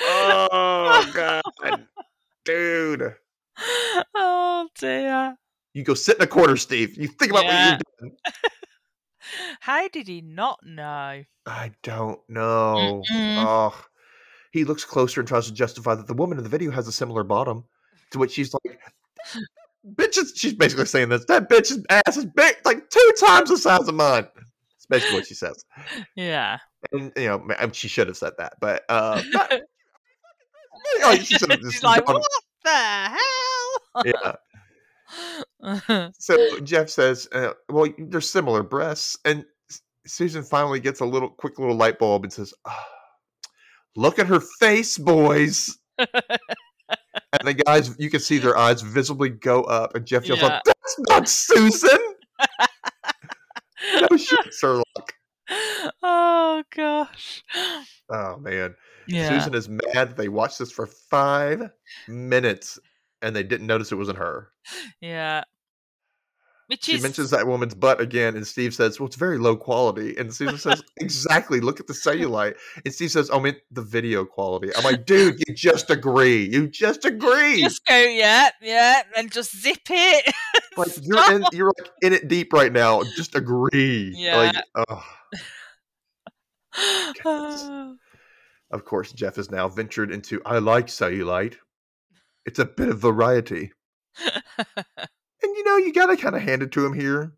oh, 0.00 1.10
God. 1.14 1.42
Dude. 2.44 3.14
oh 4.14 4.68
dear. 4.78 5.36
You 5.74 5.84
go 5.84 5.94
sit 5.94 6.16
in 6.16 6.22
a 6.22 6.26
corner, 6.26 6.56
Steve. 6.56 6.96
You 6.96 7.08
think 7.08 7.30
about 7.32 7.44
Yeah. 7.44 7.70
what 7.72 7.82
you're 8.00 8.08
doing. 8.10 8.16
How 9.60 9.88
did 9.88 10.08
he 10.08 10.20
not 10.22 10.60
know? 10.64 11.24
I 11.46 11.72
don't 11.82 12.20
know. 12.28 13.02
Mm-mm. 13.10 13.44
Oh, 13.44 13.84
he 14.52 14.64
looks 14.64 14.84
closer 14.84 15.20
and 15.20 15.28
tries 15.28 15.46
to 15.46 15.52
justify 15.52 15.94
that 15.94 16.06
the 16.06 16.14
woman 16.14 16.38
in 16.38 16.44
the 16.44 16.50
video 16.50 16.70
has 16.70 16.86
a 16.88 16.92
similar 16.92 17.24
bottom. 17.24 17.64
To 18.16 18.20
which 18.20 18.32
she's 18.32 18.54
like, 18.54 18.80
"Bitch, 19.94 20.16
is-" 20.16 20.32
she's 20.34 20.54
basically 20.54 20.86
saying 20.86 21.10
this. 21.10 21.26
That 21.26 21.50
bitch's 21.50 21.84
ass 21.90 22.16
is 22.16 22.24
big, 22.24 22.56
like 22.64 22.88
two 22.88 23.12
times 23.20 23.50
the 23.50 23.58
size 23.58 23.86
of 23.86 23.94
mine." 23.94 24.26
That's 24.34 24.86
basically 24.88 25.16
what 25.18 25.26
she 25.26 25.34
says. 25.34 25.66
Yeah. 26.14 26.56
And 26.92 27.12
you 27.14 27.26
know, 27.26 27.40
ma- 27.40 27.70
she 27.72 27.88
should 27.88 28.06
have 28.06 28.16
said 28.16 28.32
that, 28.38 28.54
but 28.58 28.84
uh, 28.88 29.22
not- 29.32 29.52
oh, 31.02 31.14
she 31.16 31.34
should 31.34 31.50
have 31.50 31.60
just 31.60 31.74
She's 31.74 31.82
like, 31.82 32.08
what 32.08 32.22
the 32.64 32.70
hell? 32.70 34.04
yeah. 34.06 34.32
So 36.18 36.58
Jeff 36.60 36.88
says, 36.88 37.28
uh, 37.32 37.52
"Well, 37.68 37.88
they're 37.98 38.22
similar 38.22 38.62
breasts," 38.62 39.18
and 39.26 39.44
Susan 40.06 40.42
finally 40.42 40.80
gets 40.80 41.00
a 41.00 41.04
little 41.04 41.28
quick 41.28 41.58
little 41.58 41.76
light 41.76 41.98
bulb 41.98 42.24
and 42.24 42.32
says, 42.32 42.54
"Ah, 42.64 42.86
"Look 43.94 44.18
at 44.18 44.26
her 44.26 44.40
face, 44.40 44.96
boys." 44.96 45.76
and 47.40 47.48
the 47.48 47.54
guys, 47.54 47.94
you 47.98 48.10
can 48.10 48.20
see 48.20 48.38
their 48.38 48.56
eyes 48.56 48.82
visibly 48.82 49.28
go 49.30 49.62
up, 49.62 49.94
and 49.94 50.06
Jeff 50.06 50.26
yells 50.26 50.40
Yeah. 50.40 50.46
out, 50.56 50.62
"That's 50.64 50.96
not 51.10 51.28
Susan!" 51.28 51.98
no 54.10 54.16
shit, 54.16 54.52
Sherlock. 54.58 55.12
oh 56.02 56.62
gosh. 56.74 57.42
Oh 58.10 58.36
man, 58.38 58.74
Yeah. 59.06 59.28
Susan 59.28 59.54
is 59.54 59.68
mad. 59.68 60.16
They 60.16 60.28
watched 60.28 60.58
this 60.58 60.72
for 60.72 60.86
five 60.86 61.70
minutes, 62.08 62.78
and 63.22 63.34
they 63.34 63.42
didn't 63.42 63.66
notice 63.66 63.92
it 63.92 63.96
wasn't 63.96 64.18
her. 64.18 64.50
Yeah. 65.00 65.44
Which 66.68 66.84
She 66.84 66.96
is 66.96 67.02
mentions 67.02 67.30
that 67.30 67.46
woman's 67.46 67.74
butt 67.74 68.00
again, 68.00 68.34
and 68.34 68.44
Steve 68.44 68.74
says, 68.74 68.98
"Well, 68.98 69.06
it's 69.06 69.14
very 69.14 69.38
low 69.38 69.56
quality." 69.56 70.16
And 70.16 70.34
Susan 70.34 70.58
says, 70.58 70.82
"Exactly. 70.96 71.60
Look 71.60 71.78
at 71.78 71.86
the 71.86 71.92
cellulite." 72.04 72.56
And 72.84 72.92
Steve 72.92 73.12
says, 73.12 73.30
"Oh, 73.30 73.38
I 73.38 73.42
mean 73.42 73.56
the 73.70 73.82
video 73.82 74.24
quality." 74.24 74.74
I'm 74.76 74.82
like, 74.82 75.06
"Dude, 75.06 75.40
you 75.46 75.54
just 75.54 75.90
agree. 75.90 76.44
You 76.44 76.66
just 76.66 77.04
agree. 77.04 77.60
just 77.60 77.86
go, 77.86 77.96
yeah, 77.96 78.50
yeah, 78.60 79.02
and 79.16 79.30
just 79.30 79.56
zip 79.56 79.78
it. 79.88 80.34
like 80.76 80.90
you're 81.02 81.32
in, 81.32 81.44
you're 81.52 81.72
like 81.78 81.90
in 82.02 82.12
it 82.12 82.26
deep 82.26 82.52
right 82.52 82.72
now. 82.72 83.04
Just 83.14 83.36
agree." 83.36 84.12
Yeah. 84.16 84.36
Like, 84.36 84.56
oh. 86.74 87.96
Of 88.72 88.84
course, 88.84 89.12
Jeff 89.12 89.36
has 89.36 89.48
now 89.48 89.68
ventured 89.68 90.10
into 90.10 90.42
I 90.44 90.58
like 90.58 90.88
cellulite. 90.88 91.54
It's 92.44 92.58
a 92.58 92.64
bit 92.64 92.88
of 92.88 92.98
variety. 92.98 93.72
And 95.46 95.56
you 95.56 95.64
know, 95.64 95.76
you 95.76 95.92
gotta 95.92 96.16
kind 96.16 96.34
of 96.34 96.42
hand 96.42 96.62
it 96.62 96.72
to 96.72 96.84
him 96.84 96.92
here 96.92 97.32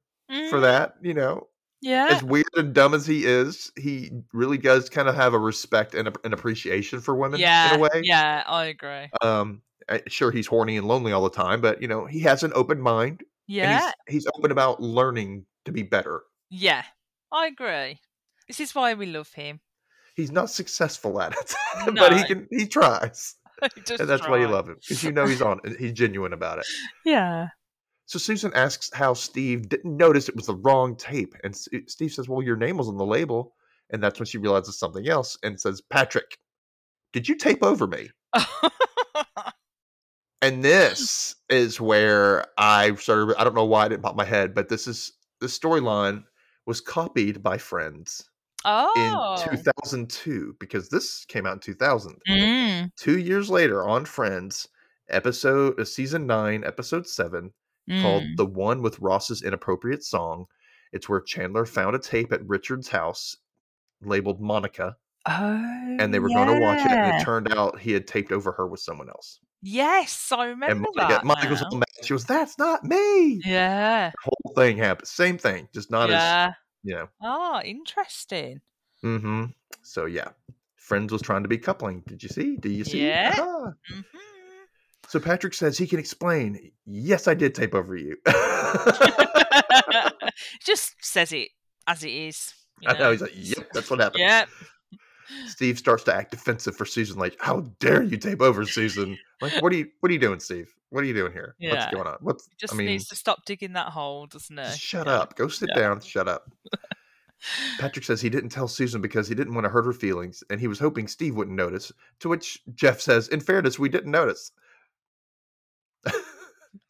for 0.51 0.59
Mm, 0.59 0.63
that. 0.63 0.95
You 1.03 1.15
know, 1.15 1.49
Yeah. 1.83 2.09
as 2.11 2.23
weird 2.25 2.47
and 2.57 2.75
dumb 2.75 2.95
as 2.95 3.07
he 3.07 3.25
is, 3.27 3.71
he 3.77 4.11
really 4.33 4.59
does 4.59 4.89
kind 4.89 5.09
of 5.09 5.15
have 5.15 5.35
a 5.35 5.39
respect 5.39 5.95
and 5.95 6.09
a, 6.09 6.13
an 6.25 6.33
appreciation 6.33 7.01
for 7.01 7.15
women 7.15 7.39
Yeah. 7.41 7.75
in 7.75 7.77
a 7.77 7.83
way. 7.83 8.01
Yeah, 8.03 8.43
I 8.47 8.65
agree. 8.67 9.09
Um, 9.23 9.63
sure, 10.07 10.31
he's 10.31 10.47
horny 10.47 10.77
and 10.77 10.87
lonely 10.89 11.13
all 11.13 11.23
the 11.23 11.31
time, 11.31 11.61
but 11.61 11.81
you 11.83 11.89
know, 11.89 12.07
he 12.07 12.21
has 12.21 12.43
an 12.43 12.53
open 12.55 12.81
mind. 12.81 13.21
and 13.21 13.57
Yeah. 13.57 13.93
he's, 14.07 14.15
he's 14.25 14.27
open 14.37 14.51
about 14.53 14.81
learning 14.83 15.47
to 15.65 15.73
be 15.73 15.83
better. 15.83 16.23
Yeah. 16.51 16.85
I 17.33 17.47
agree. 17.49 18.01
This 18.47 18.61
is 18.61 18.75
why 18.75 18.95
we 18.95 19.05
love 19.07 19.33
him. 19.35 19.61
He's 20.15 20.33
not 20.33 20.51
successful 20.51 21.21
at 21.21 21.33
it, 21.33 21.55
but 21.95 22.17
he 22.17 22.25
can. 22.25 22.49
He 22.51 22.67
tries, 22.67 23.35
Just 23.87 24.01
and 24.01 24.09
that's 24.09 24.27
why 24.27 24.39
you 24.39 24.49
love 24.49 24.69
him 24.69 24.77
because 24.81 25.05
you 25.05 25.13
know 25.13 25.27
he's 25.27 25.43
on. 25.43 25.61
He's 25.79 25.93
genuine 25.93 26.33
about 26.33 26.59
it. 26.61 26.67
Yeah. 27.05 27.49
So 28.09 28.19
Susan 28.19 28.53
asks 28.55 28.91
how 28.93 29.15
Steve 29.15 29.69
didn't 29.69 29.97
notice 29.97 30.29
it 30.29 30.35
was 30.37 30.47
the 30.47 30.57
wrong 30.57 30.97
tape, 30.97 31.35
and 31.45 31.55
Steve 31.55 32.13
says, 32.13 32.29
"Well, 32.29 32.43
your 32.43 32.57
name 32.57 32.79
was 32.79 32.89
on 32.89 32.97
the 32.97 33.07
label," 33.07 33.55
and 33.91 34.03
that's 34.03 34.19
when 34.19 34.27
she 34.27 34.39
realizes 34.39 34.79
something 34.79 35.09
else 35.09 35.39
and 35.43 35.61
says, 35.61 35.81
"Patrick, 35.81 36.39
did 37.13 37.29
you 37.29 37.37
tape 37.37 37.63
over 37.63 37.87
me?" 37.87 38.11
And 40.41 40.65
this 40.65 41.35
is 41.49 41.81
where 41.81 42.45
I 42.57 42.95
started. 42.95 43.35
I 43.39 43.45
don't 43.45 43.55
know 43.55 43.65
why 43.65 43.85
I 43.85 43.89
didn't 43.89 44.03
pop 44.03 44.17
my 44.17 44.25
head, 44.25 44.55
but 44.55 44.69
this 44.69 44.87
is 44.87 45.13
the 45.41 45.47
storyline 45.47 46.25
was 46.67 46.81
copied 46.81 47.43
by 47.43 47.59
Friends 47.59 48.29
oh. 48.65 49.43
in 49.43 49.51
2002 49.51 50.57
because 50.61 50.89
this 50.91 51.25
came 51.25 51.45
out 51.45 51.55
in 51.55 51.61
2000. 51.61 52.21
Mm, 52.29 52.91
Two 52.97 53.19
years 53.19 53.51
later, 53.51 53.87
on 53.87 54.05
Friends, 54.05 54.69
episode 55.11 55.81
uh, 55.81 55.85
season 55.85 56.27
nine, 56.27 56.63
episode 56.65 57.07
seven, 57.09 57.53
called 57.89 58.25
mm. 58.25 58.37
"The 58.37 58.47
One 58.47 58.83
with 58.83 59.01
Ross's 59.01 59.43
Inappropriate 59.43 60.05
Song." 60.05 60.47
It's 60.93 61.09
where 61.09 61.21
Chandler 61.21 61.67
found 61.67 61.97
a 61.97 61.99
tape 61.99 62.33
at 62.33 62.47
Richard's 62.47 62.89
house 62.89 63.37
labeled 64.01 64.41
Monica, 64.41 64.97
Oh, 65.27 65.97
and 65.99 66.15
they 66.15 66.21
were 66.21 66.29
going 66.29 66.49
to 66.49 66.61
watch 66.61 66.81
it, 66.81 66.91
and 66.91 67.21
it 67.21 67.25
turned 67.25 67.53
out 67.53 67.79
he 67.79 67.93
had 67.93 68.07
taped 68.07 68.33
over 68.33 68.53
her 68.53 68.67
with 68.67 68.81
someone 68.81 69.09
else. 69.09 69.41
Yes, 69.61 70.31
I 70.33 70.47
And 70.47 70.61
remember 70.61 70.89
Monica, 70.95 71.15
that. 71.15 71.25
Monica 71.25 71.51
was 71.51 71.63
all 71.63 71.77
mad. 71.77 71.89
She 72.03 72.13
was, 72.13 72.25
"That's 72.25 72.57
not 72.59 72.85
me." 72.85 73.43
Yeah. 73.45 74.13
whole 74.23 74.55
thing 74.55 74.79
happened. 74.79 75.09
Same 75.09 75.37
thing, 75.37 75.69
just 75.75 75.91
not 75.91 76.11
as 76.11 76.15
yeah. 76.15 76.53
you 76.85 76.95
know. 76.95 77.09
Oh, 77.23 77.61
interesting. 77.65 78.61
Mm-hmm. 79.05 79.47
So 79.83 80.07
yeah, 80.07 80.29
Friends 80.77 81.13
was 81.13 81.21
trying 81.21 81.43
to 81.43 81.49
be 81.49 81.59
coupling. 81.59 82.03
Did 82.07 82.23
you 82.23 82.29
see? 82.29 82.57
Do 82.57 82.71
you 82.71 82.85
see? 82.85 83.07
Yeah. 83.07 83.35
Aha. 83.37 83.73
So 85.09 85.19
Patrick 85.19 85.55
says 85.55 85.79
he 85.79 85.87
can 85.87 85.99
explain. 85.99 86.71
Yes, 86.87 87.29
I 87.29 87.35
did 87.35 87.55
tape 87.55 87.75
over 87.75 87.97
you. 87.97 88.17
Just 90.65 90.95
says 91.01 91.33
it 91.33 91.49
as 91.87 92.05
it 92.05 92.11
is. 92.11 92.55
you 92.81 92.91
I 92.91 92.99
know. 92.99 93.11
He's 93.13 93.21
like, 93.23 93.33
"Yep, 93.35 93.69
that's 93.73 93.91
what 93.91 94.01
happened." 94.01 94.21
Yeah. 94.21 94.45
Steve 95.47 95.79
starts 95.79 96.05
to 96.05 96.15
act 96.15 96.31
defensive 96.31 96.77
for 96.77 96.85
Susan, 96.85 97.19
like, 97.19 97.37
"How 97.41 97.61
dare 97.81 98.03
you 98.03 98.17
tape 98.17 98.41
over 98.41 98.65
Susan?" 98.65 99.19
Like, 99.41 99.61
what 99.63 99.73
are 99.73 99.77
you? 99.77 99.89
What 100.01 100.11
are 100.11 100.13
you 100.13 100.19
doing, 100.21 100.41
Steve? 100.41 100.73
What 100.91 101.05
are 101.05 101.07
you 101.07 101.15
doing 101.15 101.33
here? 101.33 101.55
Yeah. 101.59 101.75
What's 101.75 101.95
going 101.95 102.07
on? 102.07 102.17
What's? 102.21 102.49
Just 102.59 102.75
I 102.75 102.77
mean, 102.77 102.87
needs 102.89 103.09
to 103.09 103.17
stop 103.17 103.45
digging 103.45 103.73
that 103.75 103.89
hole, 103.89 104.27
doesn't 104.27 104.59
it? 104.59 104.77
shut 104.79 105.07
Yeah. 105.07 105.19
up. 105.19 105.37
Go 105.37 105.49
sit 105.49 105.71
Yeah. 105.75 105.81
down. 105.83 106.01
Shut 106.01 106.29
up. 106.29 106.51
Patrick 107.79 108.05
says 108.05 108.21
he 108.21 108.31
didn't 108.31 108.51
tell 108.51 108.67
Susan 108.69 109.01
because 109.01 109.29
he 109.29 109.35
didn't 109.35 109.55
want 109.55 109.65
to 109.65 109.69
hurt 109.71 109.85
her 109.85 109.93
feelings, 109.93 110.43
and 110.51 110.61
he 110.61 110.67
was 110.67 110.79
hoping 110.79 111.07
Steve 111.07 111.37
wouldn't 111.37 111.57
notice. 111.57 111.93
To 112.21 112.29
which 112.29 112.61
Jeff 112.75 113.01
says, 113.01 113.29
"In 113.29 113.41
fairness, 113.41 113.79
we 113.79 113.89
didn't 113.89 114.11
notice." 114.11 114.53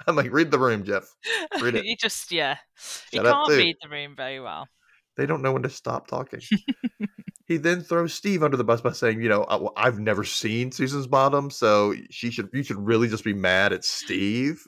I'm 0.07 0.17
like, 0.17 0.33
read 0.33 0.51
the 0.51 0.59
room, 0.59 0.85
Jeff. 0.85 1.15
Read 1.61 1.75
it. 1.75 1.85
you 1.87 1.97
just 1.97 2.31
yeah. 2.33 2.57
you 3.13 3.19
Shut 3.19 3.27
up, 3.27 3.47
can't 3.47 3.59
read 3.59 3.77
the 3.83 3.89
room 3.89 4.15
very 4.17 4.41
well. 4.41 4.69
They 5.17 5.27
don't 5.27 5.43
know 5.43 5.53
when 5.53 5.63
to 5.63 5.71
stop 5.71 6.07
talking. 6.07 6.41
he 7.47 7.57
then 7.57 7.83
throws 7.83 8.15
Steve 8.15 8.43
under 8.45 8.57
the 8.57 8.65
bus 8.65 8.81
by 8.81 8.93
saying, 8.93 9.21
"You 9.21 9.29
know, 9.29 9.43
I, 9.45 9.87
I've 9.87 9.99
never 9.99 10.23
seen 10.23 10.71
Susan's 10.71 11.09
bottom, 11.09 11.51
so 11.51 11.95
she 12.11 12.31
should 12.31 12.49
you 12.53 12.63
should 12.63 12.79
really 12.79 13.09
just 13.09 13.25
be 13.25 13.35
mad 13.35 13.73
at 13.73 13.85
Steve." 13.85 14.63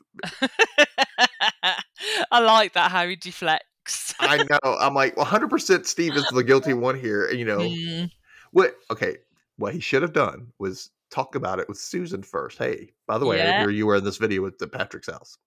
I 2.33 2.41
like 2.41 2.72
that 2.74 2.91
how 2.91 3.07
he 3.07 3.16
deflects. 3.16 4.14
I 4.18 4.39
know. 4.39 4.59
I'm 4.64 4.95
like, 4.95 5.16
100 5.16 5.49
percent 5.49 5.87
Steve 5.87 6.16
is 6.16 6.26
the 6.33 6.45
guilty 6.45 6.74
one 6.74 6.99
here. 6.99 7.31
You 7.31 7.45
know 7.45 7.59
Mm, 7.59 8.11
what? 8.51 8.74
Okay, 8.91 9.18
what 9.57 9.72
he 9.74 9.81
should 9.81 10.03
have 10.03 10.12
done 10.12 10.49
was 10.59 10.91
talk 11.11 11.35
about 11.35 11.59
it 11.59 11.69
with 11.69 11.79
Susan 11.79 12.23
first. 12.23 12.59
Hey, 12.59 12.93
by 13.07 13.19
the 13.19 13.27
way, 13.27 13.39
Yeah. 13.39 13.61
here 13.61 13.71
you 13.71 13.87
were 13.87 13.97
in 13.97 14.05
this 14.05 14.17
video 14.17 14.47
at 14.47 14.59
the 14.59 14.69
Patrick's 14.69 15.09
house. 15.11 15.39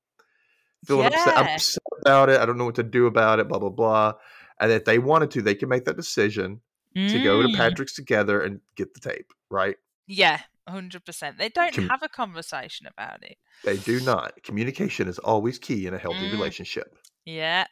Feeling 0.86 1.08
upset, 1.08 1.38
I'm 1.38 1.46
Yeah. 1.46 1.56
upset 1.56 1.84
about 2.02 2.30
it. 2.30 2.40
I 2.40 2.46
don't 2.46 2.58
know 2.58 2.66
what 2.66 2.76
to 2.76 2.84
do 2.84 3.06
about 3.06 3.40
it. 3.40 3.48
Blah 3.48 3.60
blah 3.60 3.70
blah. 3.70 4.14
And 4.60 4.72
if 4.72 4.86
they 4.86 5.00
wanted 5.00 5.32
to, 5.32 5.42
they 5.42 5.56
can 5.56 5.70
make 5.70 5.86
that 5.86 5.96
decision 5.96 6.62
to 6.96 7.24
go 7.24 7.42
to 7.42 7.48
mm. 7.48 7.56
Patrick's 7.56 7.94
together 7.96 8.42
and 8.42 8.60
get 8.76 8.94
the 8.94 9.00
tape. 9.00 9.32
Right? 9.50 9.78
Yeah, 10.08 10.42
hundred 10.68 11.06
percent. 11.06 11.38
They 11.38 11.50
don't 11.50 11.74
Com- 11.74 11.88
have 11.90 12.04
a 12.04 12.10
conversation 12.10 12.86
about 12.88 13.24
it. 13.24 13.38
They 13.64 13.78
do 13.78 14.00
not. 14.02 14.44
Communication 14.44 15.08
is 15.08 15.18
always 15.20 15.58
key 15.58 15.88
in 15.88 15.94
a 15.94 15.98
healthy 15.98 16.30
Mm. 16.30 16.34
relationship. 16.34 16.98
Yeah. 17.26 17.66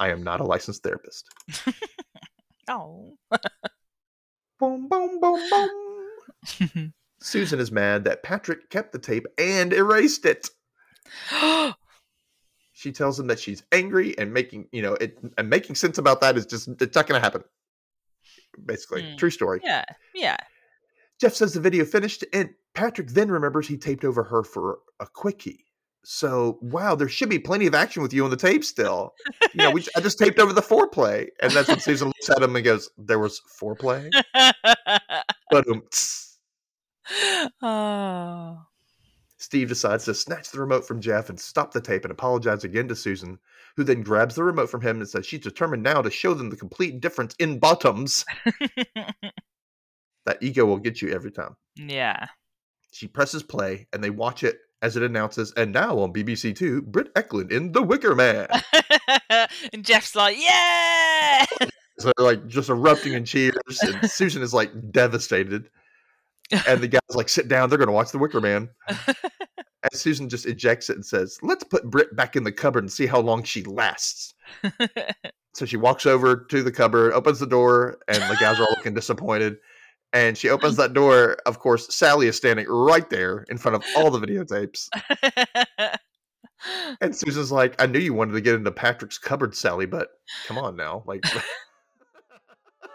I 0.00 0.08
am 0.08 0.24
not 0.24 0.40
a 0.40 0.44
licensed 0.44 0.82
therapist. 0.82 1.28
Oh. 2.66 3.18
Boom, 4.58 4.88
boom, 4.88 5.20
boom, 5.20 5.50
boom. 5.50 6.94
Susan 7.24 7.58
is 7.58 7.72
mad 7.72 8.04
that 8.04 8.22
Patrick 8.22 8.68
kept 8.70 8.92
the 8.92 8.98
tape 8.98 9.26
and 9.38 9.72
erased 9.72 10.24
it. 10.26 10.50
She 12.76 12.90
tells 12.92 13.18
him 13.18 13.28
that 13.28 13.38
she's 13.38 13.62
angry 13.72 14.18
and 14.18 14.32
making, 14.34 14.66
you 14.72 14.82
know, 14.82 14.94
it 14.94 15.16
and 15.38 15.48
making 15.48 15.76
sense 15.76 15.96
about 15.96 16.20
that 16.20 16.36
is 16.36 16.44
just 16.44 16.68
it's 16.82 16.94
not 16.96 17.06
going 17.06 17.18
to 17.18 17.24
happen. 17.24 17.42
Basically, 18.66 19.02
Hmm. 19.12 19.16
true 19.16 19.30
story. 19.30 19.60
yeah. 19.62 19.84
Yeah. 20.14 20.36
Jeff 21.20 21.34
says 21.34 21.54
the 21.54 21.60
video 21.60 21.84
finished, 21.84 22.24
and 22.32 22.50
Patrick 22.74 23.08
then 23.10 23.30
remembers 23.30 23.68
he 23.68 23.78
taped 23.78 24.04
over 24.04 24.24
her 24.24 24.42
for 24.42 24.80
a 25.00 25.06
quickie. 25.06 25.64
So, 26.04 26.58
wow, 26.60 26.94
there 26.96 27.08
should 27.08 27.30
be 27.30 27.38
plenty 27.38 27.66
of 27.66 27.74
action 27.74 28.02
with 28.02 28.12
you 28.12 28.24
on 28.24 28.30
the 28.30 28.36
tape 28.36 28.64
still. 28.64 29.14
You 29.54 29.62
know, 29.62 29.70
we, 29.70 29.86
I 29.96 30.00
just 30.00 30.18
taped 30.18 30.38
over 30.40 30.52
the 30.52 30.60
foreplay, 30.60 31.28
and 31.40 31.52
that's 31.52 31.68
when 31.68 31.78
Susan 31.80 32.08
looks 32.08 32.28
at 32.28 32.42
him 32.42 32.54
and 32.56 32.64
goes, 32.64 32.90
"There 32.98 33.20
was 33.20 33.40
foreplay." 33.58 34.10
But 35.50 35.68
um, 35.70 35.82
oh. 37.62 38.62
Steve 39.36 39.68
decides 39.68 40.04
to 40.04 40.14
snatch 40.14 40.50
the 40.50 40.60
remote 40.60 40.86
from 40.86 41.00
Jeff 41.00 41.28
and 41.28 41.38
stop 41.38 41.72
the 41.72 41.80
tape 41.80 42.04
and 42.04 42.12
apologize 42.12 42.64
again 42.64 42.88
to 42.88 42.96
Susan, 42.96 43.38
who 43.76 43.84
then 43.84 44.02
grabs 44.02 44.34
the 44.34 44.42
remote 44.42 44.70
from 44.70 44.80
him 44.80 45.00
and 45.00 45.08
says 45.08 45.26
she's 45.26 45.40
determined 45.40 45.82
now 45.82 46.00
to 46.00 46.10
show 46.10 46.34
them 46.34 46.50
the 46.50 46.56
complete 46.56 47.00
difference 47.00 47.34
in 47.38 47.58
bottoms. 47.58 48.24
That 50.26 50.42
ego 50.42 50.64
will 50.64 50.78
get 50.78 51.02
you 51.02 51.12
every 51.12 51.30
time. 51.30 51.54
yeah. 51.76 52.26
She 52.92 53.08
presses 53.08 53.42
play 53.42 53.88
and 53.92 54.02
they 54.02 54.10
watch 54.10 54.42
it 54.44 54.58
as 54.80 54.96
it 54.96 55.02
announces, 55.02 55.52
and 55.56 55.72
now 55.72 55.98
on 55.98 56.12
BBC 56.12 56.54
Two, 56.54 56.82
Britt 56.82 57.12
Ekland 57.14 57.50
in 57.50 57.72
The 57.72 57.82
Wicker 57.82 58.14
Man. 58.14 58.46
and 59.72 59.82
Jeff's 59.82 60.14
like, 60.14 60.36
yeah. 60.38 61.44
so 61.98 62.12
like 62.18 62.46
just 62.46 62.68
erupting 62.68 63.14
in 63.14 63.24
cheers, 63.24 63.56
and 63.82 64.10
Susan 64.10 64.42
is 64.42 64.52
like 64.52 64.70
devastated. 64.92 65.70
And 66.66 66.80
the 66.80 66.88
guys 66.88 67.00
like 67.10 67.28
sit 67.28 67.48
down, 67.48 67.68
they're 67.68 67.78
gonna 67.78 67.92
watch 67.92 68.12
The 68.12 68.18
Wicker 68.18 68.40
Man. 68.40 68.68
And 69.84 70.00
Susan 70.00 70.30
just 70.30 70.46
ejects 70.46 70.88
it 70.88 70.96
and 70.96 71.04
says, 71.04 71.38
Let's 71.42 71.62
put 71.62 71.90
Britt 71.90 72.16
back 72.16 72.36
in 72.36 72.44
the 72.44 72.52
cupboard 72.52 72.84
and 72.84 72.90
see 72.90 73.04
how 73.04 73.20
long 73.20 73.42
she 73.42 73.62
lasts. 73.64 74.32
So 75.54 75.64
she 75.64 75.76
walks 75.76 76.04
over 76.04 76.44
to 76.50 76.62
the 76.64 76.72
cupboard, 76.72 77.12
opens 77.12 77.38
the 77.38 77.46
door, 77.46 77.98
and 78.08 78.20
the 78.24 78.36
guys 78.40 78.58
are 78.58 78.64
all 78.64 78.74
looking 78.76 78.92
disappointed. 78.92 79.56
And 80.12 80.36
she 80.36 80.48
opens 80.48 80.76
that 80.76 80.94
door. 80.94 81.36
Of 81.46 81.60
course, 81.60 81.94
Sally 81.94 82.26
is 82.26 82.36
standing 82.36 82.66
right 82.68 83.08
there 83.08 83.44
in 83.48 83.58
front 83.58 83.76
of 83.76 83.84
all 83.96 84.10
the 84.10 84.20
videotapes. 84.20 84.88
And 87.02 87.14
Susan's 87.14 87.52
like, 87.52 87.80
I 87.82 87.84
knew 87.84 87.98
you 87.98 88.14
wanted 88.14 88.32
to 88.32 88.40
get 88.40 88.54
into 88.54 88.72
Patrick's 88.72 89.18
cupboard, 89.18 89.54
Sally, 89.54 89.84
but 89.84 90.08
come 90.46 90.56
on 90.56 90.76
now. 90.76 91.02
Like, 91.04 91.22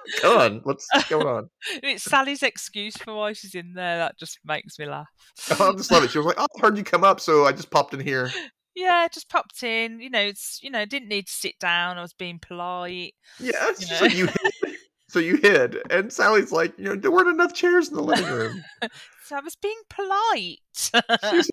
come 0.22 0.38
on. 0.38 0.62
What's 0.64 0.88
going 1.10 1.28
on? 1.28 1.50
it's 1.84 2.04
Sally's 2.04 2.44
excuse 2.44 2.96
for 2.98 3.16
why 3.16 3.34
she's 3.34 3.56
in 3.56 3.74
there. 3.74 3.98
That 3.98 4.18
just 4.18 4.40
makes 4.46 4.80
me 4.80 4.86
laugh. 4.86 5.08
I 5.52 5.72
just 5.74 5.92
love 5.92 6.04
it. 6.04 6.12
She 6.12 6.18
was 6.18 6.28
like, 6.28 6.40
oh, 6.40 6.48
I 6.58 6.62
heard 6.62 6.78
you 6.78 6.84
come 6.84 7.04
up, 7.04 7.20
so 7.20 7.46
I 7.46 7.52
just 7.52 7.72
popped 7.72 7.94
in 7.94 8.00
here. 8.00 8.32
Yeah, 8.76 9.08
just 9.12 9.30
popped 9.30 9.64
in. 9.64 10.00
You 10.00 10.10
know, 10.10 10.22
it's 10.22 10.60
you 10.62 10.70
know, 10.70 10.86
didn't 10.86 11.10
need 11.10 11.28
to 11.28 11.34
sit 11.34 11.60
down. 11.60 11.98
I 11.98 12.02
was 12.02 12.14
being 12.14 12.40
polite. 12.40 13.14
Yeah. 13.40 13.70
You 13.80 13.86
So 13.86 14.06
you 14.06 14.28
hid. 14.28 14.76
So 15.10 15.20
you 15.20 15.38
hid. 15.38 15.78
And 15.90 16.14
Sally's 16.14 16.52
like, 16.52 16.78
you 16.78 16.86
know, 16.86 16.96
there 16.96 17.12
weren't 17.12 17.30
enough 17.30 17.54
chairs 17.54 17.90
in 17.90 17.96
the 17.96 18.04
living 18.04 18.32
room. 18.32 18.64
So 19.26 19.36
I 19.36 19.40
was 19.42 19.56
being 19.56 19.80
polite. 19.90 20.60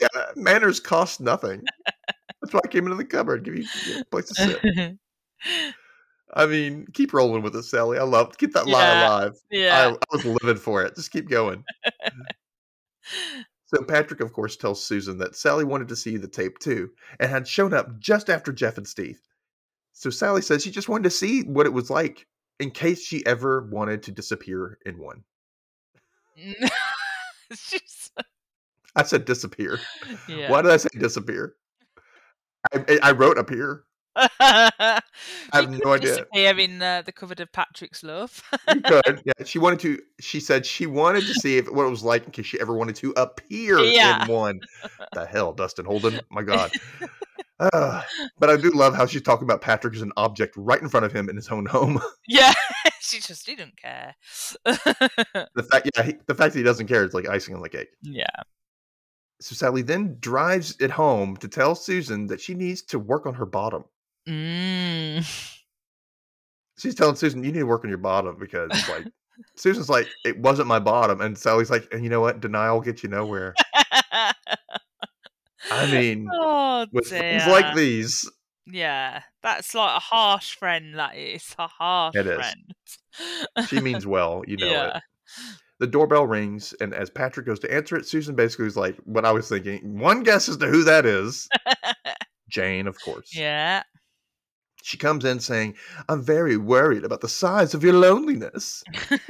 Yeah, 0.00 0.24
manners 0.36 0.78
cost 0.78 1.20
nothing. 1.20 1.62
That's 2.42 2.52
why 2.52 2.60
I 2.64 2.68
came 2.68 2.84
into 2.84 2.96
the 2.96 3.04
cupboard, 3.04 3.44
give 3.44 3.56
you, 3.56 3.64
give 3.64 3.94
you 3.94 4.00
a 4.00 4.04
place 4.04 4.26
to 4.26 4.34
sit. 4.34 4.98
I 6.34 6.46
mean, 6.46 6.86
keep 6.92 7.12
rolling 7.12 7.42
with 7.42 7.54
it, 7.56 7.62
Sally. 7.62 7.98
I 7.98 8.02
love 8.02 8.36
keep 8.36 8.52
that 8.54 8.66
lie 8.66 9.00
alive. 9.02 9.36
Yeah. 9.50 9.94
I 10.10 10.14
was 10.16 10.24
living 10.42 10.60
for 10.60 10.82
it. 10.82 10.94
Just 10.96 11.10
keep 11.12 11.28
going. 11.28 11.64
So 13.68 13.82
Patrick, 13.82 14.20
of 14.20 14.32
course, 14.32 14.56
tells 14.56 14.80
Susan 14.84 15.18
that 15.18 15.34
Sally 15.34 15.64
wanted 15.64 15.88
to 15.88 15.96
see 15.96 16.16
the 16.18 16.28
tape 16.28 16.60
too, 16.60 16.90
and 17.18 17.28
had 17.30 17.48
shown 17.48 17.74
up 17.74 17.98
just 17.98 18.30
after 18.30 18.52
Jeff 18.52 18.78
and 18.78 18.86
Steve. 18.86 19.18
So 19.92 20.08
Sally 20.08 20.40
says 20.40 20.62
she 20.62 20.70
just 20.70 20.88
wanted 20.88 21.02
to 21.04 21.10
see 21.10 21.42
what 21.42 21.66
it 21.66 21.72
was 21.72 21.90
like 21.90 22.26
in 22.60 22.70
case 22.70 23.02
she 23.04 23.26
ever 23.26 23.62
wanted 23.72 24.04
to 24.04 24.12
disappear 24.12 24.78
in 24.86 24.98
one. 24.98 25.24
She's- 27.56 28.10
I 28.94 29.02
said 29.02 29.24
disappear. 29.24 29.80
yeah. 30.28 30.48
Why 30.50 30.62
did 30.62 30.70
I 30.70 30.76
say 30.76 30.88
disappear? 30.96 31.54
I, 32.72 32.84
I- 32.88 32.98
I 33.02 33.12
wrote 33.12 33.36
appear. 33.36 33.82
I 34.40 35.00
have 35.52 35.70
no 35.70 35.92
idea. 35.92 36.10
Disappear 36.16 36.58
in 36.58 36.80
uh, 36.82 37.02
the 37.02 37.12
cupboard 37.12 37.40
of 37.40 37.52
Patrick's 37.52 38.02
love. 38.02 38.42
You 38.72 38.80
could. 38.80 39.22
Yeah, 39.26 39.44
she 39.44 39.58
wanted 39.58 39.80
to. 39.80 39.98
She 40.20 40.40
said 40.40 40.64
she 40.64 40.86
wanted 40.86 41.22
to 41.22 41.34
see 41.34 41.58
if 41.58 41.70
what 41.70 41.84
it 41.86 41.90
was 41.90 42.02
like 42.02 42.24
in 42.24 42.30
case 42.32 42.46
she 42.46 42.60
ever 42.60 42.74
wanted 42.74 42.96
to 42.96 43.12
appear 43.16 43.78
Yeah. 43.78 44.24
in 44.24 44.30
one. 44.32 44.60
The 45.12 45.26
hell, 45.26 45.52
Dustin 45.52 45.84
Holden? 45.84 46.20
My 46.30 46.42
God. 46.42 46.70
Uh, 47.58 48.02
but 48.38 48.50
I 48.50 48.56
do 48.56 48.70
love 48.70 48.94
how 48.94 49.06
she's 49.06 49.22
talking 49.22 49.44
about 49.44 49.60
Patrick 49.60 49.94
as 49.94 50.02
an 50.02 50.12
object 50.16 50.54
right 50.56 50.80
in 50.80 50.88
front 50.88 51.06
of 51.06 51.12
him 51.12 51.28
in 51.28 51.36
his 51.36 51.48
own 51.48 51.66
home. 51.66 52.00
yeah, 52.28 52.52
she 53.00 53.18
just 53.20 53.44
didn't 53.46 53.76
care. 53.76 54.14
the 54.64 55.66
fact, 55.70 55.90
yeah, 55.96 56.02
he, 56.02 56.14
the 56.26 56.34
fact 56.34 56.52
that 56.52 56.58
he 56.58 56.62
doesn't 56.64 56.86
care 56.86 57.04
is 57.04 57.14
like 57.14 57.28
icing 57.28 57.54
on 57.54 57.62
the 57.62 57.68
cake. 57.68 57.88
yeah. 58.02 58.26
So 59.40 59.54
Sally 59.54 59.82
then 59.82 60.16
drives 60.20 60.76
it 60.80 60.90
home 60.90 61.36
to 61.38 61.48
tell 61.48 61.74
Susan 61.74 62.26
that 62.28 62.40
she 62.40 62.54
needs 62.54 62.80
to 62.84 62.98
work 62.98 63.26
on 63.26 63.34
her 63.34 63.44
bottom. 63.44 63.84
Mm. 64.28 65.52
She's 66.78 66.94
telling 66.94 67.16
Susan, 67.16 67.42
"You 67.44 67.52
need 67.52 67.60
to 67.60 67.64
work 67.66 67.84
on 67.84 67.90
your 67.90 67.98
bottom 67.98 68.36
because 68.38 68.70
like." 68.88 69.06
Susan's 69.54 69.90
like, 69.90 70.08
it 70.24 70.38
wasn't 70.38 70.66
my 70.66 70.78
bottom, 70.78 71.20
and 71.20 71.36
Sally's 71.36 71.68
like, 71.70 71.86
and 71.92 72.02
you 72.02 72.08
know 72.08 72.22
what? 72.22 72.40
Denial 72.40 72.80
gets 72.80 73.02
you 73.02 73.10
nowhere. 73.10 73.54
I 75.70 75.90
mean, 75.90 76.26
oh, 76.32 76.86
with 76.90 77.10
dear. 77.10 77.18
things 77.18 77.46
like 77.46 77.74
these, 77.76 78.30
Yeah, 78.66 79.20
that's 79.42 79.74
like 79.74 79.96
a 79.96 80.00
harsh 80.00 80.54
friend. 80.54 80.96
That 80.98 81.16
is 81.16 81.54
a 81.58 81.66
harsh 81.66 82.14
It 82.16 82.26
is. 82.26 82.36
friend. 82.36 83.68
she 83.68 83.80
means 83.80 84.06
well, 84.06 84.42
you 84.46 84.56
know 84.56 84.66
yeah. 84.70 84.96
it. 84.96 85.02
The 85.80 85.86
doorbell 85.86 86.26
rings, 86.26 86.72
and 86.80 86.94
as 86.94 87.10
Patrick 87.10 87.44
goes 87.44 87.58
to 87.60 87.70
answer 87.74 87.96
it, 87.96 88.06
Susan 88.06 88.34
basically 88.36 88.66
is 88.66 88.76
like, 88.76 88.96
what 89.04 89.26
I 89.26 89.32
was 89.32 89.50
thinking. 89.50 89.98
One 89.98 90.22
guess 90.22 90.48
as 90.48 90.56
to 90.58 90.66
who 90.66 90.82
that 90.84 91.04
is. 91.04 91.46
Jane, 92.48 92.86
of 92.86 92.98
course. 93.02 93.36
yeah. 93.36 93.82
She 94.86 94.96
comes 94.96 95.24
in 95.24 95.40
saying, 95.40 95.74
I'm 96.08 96.22
very 96.22 96.56
worried 96.56 97.02
about 97.02 97.20
the 97.20 97.28
size 97.28 97.74
of 97.74 97.82
your 97.82 97.94
loneliness. 97.94 98.84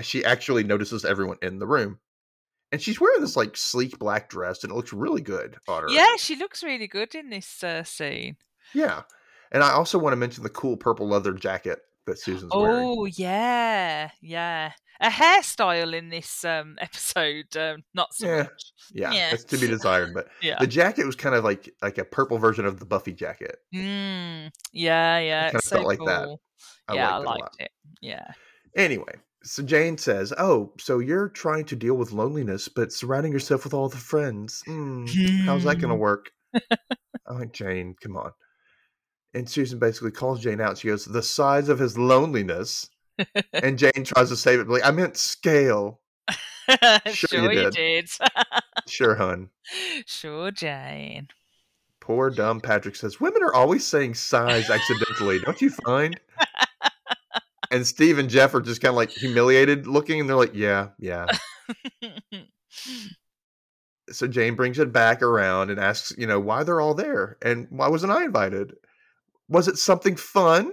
She 0.00 0.24
actually 0.24 0.64
notices 0.64 1.04
everyone 1.04 1.36
in 1.42 1.60
the 1.60 1.66
room. 1.66 2.00
And 2.72 2.82
she's 2.82 3.00
wearing 3.00 3.20
this 3.20 3.36
like 3.36 3.56
sleek 3.56 3.98
black 4.00 4.28
dress, 4.28 4.64
and 4.64 4.72
it 4.72 4.74
looks 4.74 4.92
really 4.92 5.20
good 5.20 5.58
on 5.68 5.84
her. 5.84 5.88
yeah, 5.90 6.16
she 6.16 6.34
looks 6.34 6.64
really 6.64 6.88
good 6.88 7.14
in 7.14 7.30
this 7.30 7.62
uh, 7.62 7.84
scene. 7.84 8.36
Yeah. 8.74 9.02
And 9.52 9.62
I 9.62 9.70
also 9.70 9.98
want 9.98 10.14
to 10.14 10.16
mention 10.16 10.42
the 10.42 10.48
cool 10.48 10.76
purple 10.76 11.06
leather 11.06 11.34
jacket 11.34 11.82
that 12.06 12.18
Susan's 12.18 12.56
wearing. 12.56 12.88
Oh 12.88 13.06
yeah, 13.06 14.10
yeah. 14.20 14.72
A 15.00 15.08
hairstyle 15.08 15.94
in 15.96 16.10
this 16.10 16.44
um, 16.44 16.76
episode, 16.80 17.56
um, 17.56 17.82
not 17.94 18.14
so 18.14 18.28
Yeah. 18.28 18.36
much. 18.36 18.72
Yeah, 18.94 19.12
Yeah. 19.12 19.30
it's 19.30 19.44
to 19.44 19.58
be 19.58 19.66
desired. 19.66 20.14
But 20.14 20.28
Yeah. 20.40 20.58
the 20.60 20.66
jacket 20.66 21.06
was 21.06 21.16
kind 21.16 21.34
of 21.34 21.44
like 21.44 21.74
like 21.82 21.98
a 21.98 22.04
purple 22.04 22.38
version 22.38 22.66
of 22.66 22.78
the 22.78 22.86
Buffy 22.86 23.12
jacket. 23.12 23.56
Mm, 23.74 24.50
yeah, 24.72 25.18
yeah. 25.18 25.50
kinda 25.50 25.62
so 25.62 25.76
felt 25.76 25.86
like 25.86 25.98
cool. 25.98 26.06
that. 26.06 26.28
I 26.88 26.94
yeah, 26.94 27.10
liked 27.10 27.16
I 27.16 27.18
it 27.18 27.24
liked 27.24 27.56
it. 27.58 27.70
Yeah. 28.00 28.34
Anyway, 28.76 29.14
so 29.42 29.62
Jane 29.62 29.96
says, 29.98 30.32
"Oh, 30.38 30.72
so 30.78 30.98
you're 30.98 31.28
trying 31.30 31.64
to 31.66 31.76
deal 31.76 31.94
with 31.94 32.12
loneliness, 32.12 32.68
but 32.68 32.92
surrounding 32.92 33.32
yourself 33.32 33.64
with 33.64 33.74
all 33.74 33.88
the 33.88 33.96
friends. 33.96 34.62
Hmm, 34.66 35.06
how's 35.46 35.64
that 35.64 35.78
going 35.78 35.90
to 35.90 35.94
Hmm. 35.94 36.00
work?" 36.00 36.30
I'm 37.26 37.38
like, 37.38 37.52
Jane, 37.52 37.94
come 38.00 38.16
on. 38.16 38.32
And 39.34 39.48
Susan 39.48 39.78
basically 39.78 40.10
calls 40.10 40.40
Jane 40.40 40.60
out. 40.60 40.78
She 40.78 40.88
goes, 40.88 41.04
"The 41.04 41.22
size 41.22 41.68
of 41.68 41.78
his 41.78 41.96
loneliness." 41.96 42.90
and 43.52 43.78
Jane 43.78 44.04
tries 44.04 44.28
to 44.28 44.36
save 44.36 44.60
it, 44.60 44.68
like, 44.68 44.84
"I 44.84 44.90
meant 44.90 45.16
scale." 45.16 46.00
Sure 47.06 47.28
sure, 47.28 47.52
you 47.52 47.70
did. 47.70 47.74
did. 47.74 48.10
Sure, 48.88 49.16
hun. 49.16 49.50
sure, 50.06 50.50
Jane. 50.50 51.28
Poor 52.00 52.30
dumb 52.30 52.60
Patrick 52.60 52.96
says, 52.96 53.20
Women 53.20 53.42
are 53.42 53.54
always 53.54 53.84
saying 53.86 54.14
size 54.14 54.70
accidentally, 54.70 55.38
don't 55.40 55.60
you 55.60 55.70
find? 55.70 56.18
and 57.70 57.86
Steve 57.86 58.18
and 58.18 58.30
Jeff 58.30 58.54
are 58.54 58.60
just 58.60 58.80
kind 58.80 58.90
of 58.90 58.96
like 58.96 59.10
humiliated 59.10 59.86
looking, 59.86 60.20
and 60.20 60.28
they're 60.28 60.36
like, 60.36 60.54
Yeah, 60.54 60.88
yeah. 60.98 61.26
So 64.10 64.26
Jane 64.26 64.54
brings 64.54 64.78
it 64.78 64.92
back 64.92 65.22
around 65.22 65.70
and 65.70 65.80
asks, 65.80 66.12
you 66.18 66.26
know, 66.26 66.40
why 66.40 66.64
they're 66.64 66.80
all 66.80 66.94
there 66.94 67.38
and 67.42 67.66
why 67.70 67.88
wasn't 67.88 68.12
I 68.12 68.24
invited? 68.24 68.74
Was 69.52 69.68
it 69.68 69.78
something 69.78 70.16
fun? 70.16 70.72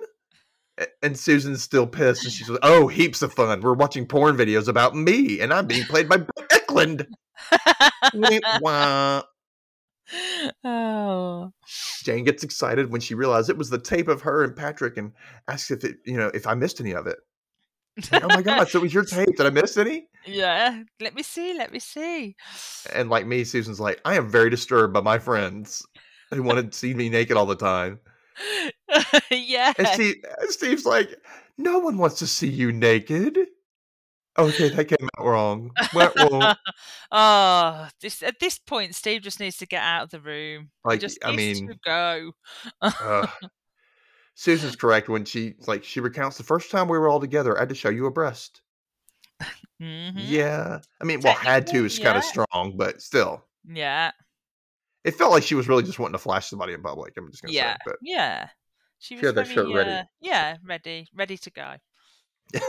And 1.03 1.17
Susan's 1.19 1.61
still 1.61 1.85
pissed, 1.85 2.23
and 2.23 2.31
she's 2.31 2.49
like, 2.49 2.59
"Oh, 2.63 2.87
heaps 2.87 3.21
of 3.21 3.33
fun. 3.33 3.59
We're 3.59 3.73
watching 3.73 4.05
porn 4.05 4.37
videos 4.37 4.69
about 4.69 4.95
me, 4.95 5.41
and 5.41 5.53
I'm 5.53 5.67
being 5.67 5.83
played 5.83 6.07
by 6.07 6.17
Brett 6.17 6.49
Ekland." 6.49 7.05
Oh. 10.63 11.51
Jane 12.03 12.23
gets 12.23 12.43
excited 12.43 12.91
when 12.91 13.01
she 13.01 13.13
realizes 13.13 13.49
it 13.49 13.57
was 13.57 13.69
the 13.69 13.77
tape 13.77 14.07
of 14.07 14.21
her 14.21 14.43
and 14.43 14.55
Patrick, 14.55 14.97
and 14.97 15.11
asks 15.49 15.69
if 15.69 15.83
it, 15.83 15.97
you 16.05 16.17
know, 16.17 16.31
if 16.33 16.47
I 16.47 16.53
missed 16.55 16.79
any 16.79 16.93
of 16.93 17.07
it. 17.07 17.17
Like, 18.11 18.23
oh 18.23 18.27
my 18.29 18.41
god! 18.41 18.69
So 18.69 18.79
it 18.79 18.83
was 18.83 18.93
your 18.93 19.03
tape? 19.03 19.35
Did 19.35 19.45
I 19.45 19.49
miss 19.49 19.75
any? 19.75 20.07
Yeah. 20.25 20.83
Let 21.01 21.13
me 21.13 21.23
see. 21.23 21.53
Let 21.57 21.71
me 21.71 21.79
see. 21.79 22.35
And 22.93 23.09
like 23.09 23.27
me, 23.27 23.43
Susan's 23.43 23.79
like, 23.79 23.99
I 24.05 24.15
am 24.15 24.29
very 24.29 24.49
disturbed 24.49 24.93
by 24.93 25.01
my 25.01 25.19
friends 25.19 25.85
who 26.31 26.43
wanted 26.43 26.71
to 26.71 26.77
see 26.77 26.93
me 26.93 27.09
naked 27.09 27.37
all 27.37 27.45
the 27.45 27.55
time. 27.55 27.99
Yeah. 29.31 29.73
And 29.77 29.87
Steve, 29.87 30.15
Steve's 30.49 30.85
like, 30.85 31.15
no 31.57 31.79
one 31.79 31.97
wants 31.97 32.19
to 32.19 32.27
see 32.27 32.47
you 32.49 32.71
naked. 32.71 33.37
Okay, 34.37 34.69
that 34.69 34.85
came 34.85 35.09
out 35.17 35.25
wrong. 35.25 35.71
Well, 35.93 36.13
well, 36.15 36.57
oh, 37.11 37.87
this 38.01 38.23
at 38.23 38.39
this 38.39 38.57
point, 38.57 38.95
Steve 38.95 39.21
just 39.21 39.39
needs 39.39 39.57
to 39.57 39.65
get 39.65 39.81
out 39.83 40.03
of 40.03 40.09
the 40.11 40.19
room. 40.21 40.69
Like, 40.85 41.01
just 41.01 41.17
I 41.25 41.35
mean- 41.35 41.77
go. 41.85 42.31
uh, 42.81 43.27
Susan's 44.35 44.77
correct 44.77 45.09
when 45.09 45.25
she 45.25 45.55
like 45.67 45.83
she 45.83 45.99
recounts 45.99 46.37
the 46.37 46.43
first 46.43 46.71
time 46.71 46.87
we 46.87 46.97
were 46.97 47.09
all 47.09 47.19
together. 47.19 47.57
I 47.57 47.61
had 47.61 47.69
to 47.69 47.75
show 47.75 47.89
you 47.89 48.05
a 48.05 48.11
breast. 48.11 48.61
Mhm. 49.81 50.13
Yeah, 50.17 50.79
I 50.99 51.03
mean, 51.05 51.21
well, 51.21 51.33
had 51.33 51.65
to 51.67 51.85
is 51.85 51.97
kind 51.99 52.17
of 52.17 52.23
strong, 52.25 52.73
but 52.75 53.01
still, 53.01 53.45
Yeah. 53.65 54.11
It 55.09 55.15
felt 55.15 55.31
like 55.31 55.43
she 55.43 55.55
was 55.55 55.67
really 55.67 55.83
just 55.83 55.99
wanting 55.99 56.13
to 56.13 56.19
flash 56.19 56.47
somebody 56.47 56.73
in 56.73 56.81
public. 56.81 57.13
I'm 57.17 57.29
just 57.31 57.41
gonna 57.43 57.53
Yeah. 57.53 57.73
say, 57.73 57.77
but 57.85 57.95
Yeah. 58.01 58.49
She 58.99 59.15
was 59.15 59.21
She 59.21 59.25
had 59.25 59.35
that 59.35 59.47
very, 59.47 59.55
shirt 59.55 59.73
ready. 59.75 59.89
uh, 59.91 60.03
yeah, 60.21 60.57
ready, 60.63 61.07
ready 61.15 61.37
to 61.37 61.49
go. 61.51 61.75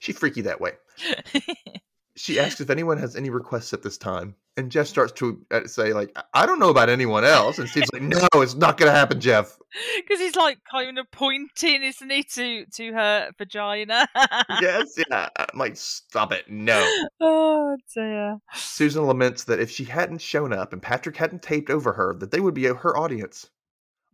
she's 0.00 0.16
freaky 0.18 0.42
that 0.42 0.60
way. 0.60 0.72
She 2.16 2.40
asks 2.40 2.60
if 2.60 2.70
anyone 2.70 2.96
has 2.98 3.14
any 3.14 3.28
requests 3.28 3.72
at 3.74 3.82
this 3.82 3.98
time, 3.98 4.34
and 4.56 4.70
Jeff 4.72 4.86
starts 4.86 5.12
to 5.12 5.44
uh, 5.50 5.66
say 5.66 5.92
like, 5.92 6.10
"I- 6.16 6.22
"I 6.42 6.46
don't 6.46 6.58
know 6.58 6.70
about 6.70 6.88
anyone 6.88 7.24
else," 7.24 7.58
and 7.58 7.68
Steve's 7.68 7.90
like, 7.92 8.00
"No, 8.02 8.26
it's 8.36 8.54
not 8.54 8.78
going 8.78 8.90
to 8.90 8.96
happen, 8.98 9.20
Jeff." 9.20 9.58
Because 9.96 10.18
he's 10.18 10.34
like 10.34 10.58
kind 10.70 10.98
of 10.98 11.10
pointing, 11.12 11.82
isn't 11.82 12.10
he, 12.10 12.22
to 12.22 12.64
to 12.66 12.92
her 12.94 13.30
vagina? 13.36 14.08
yes, 14.62 14.94
yeah. 15.10 15.28
I'm 15.36 15.58
like, 15.58 15.76
"Stop 15.76 16.32
it, 16.32 16.48
no." 16.48 16.82
oh 17.20 17.76
dear. 17.94 18.38
Susan 18.54 19.06
laments 19.06 19.44
that 19.44 19.60
if 19.60 19.70
she 19.70 19.84
hadn't 19.84 20.22
shown 20.22 20.52
up 20.54 20.72
and 20.72 20.80
Patrick 20.80 21.16
hadn't 21.18 21.42
taped 21.42 21.68
over 21.70 21.92
her, 21.92 22.14
that 22.14 22.30
they 22.30 22.40
would 22.40 22.54
be 22.54 22.64
her 22.64 22.96
audience. 22.96 23.50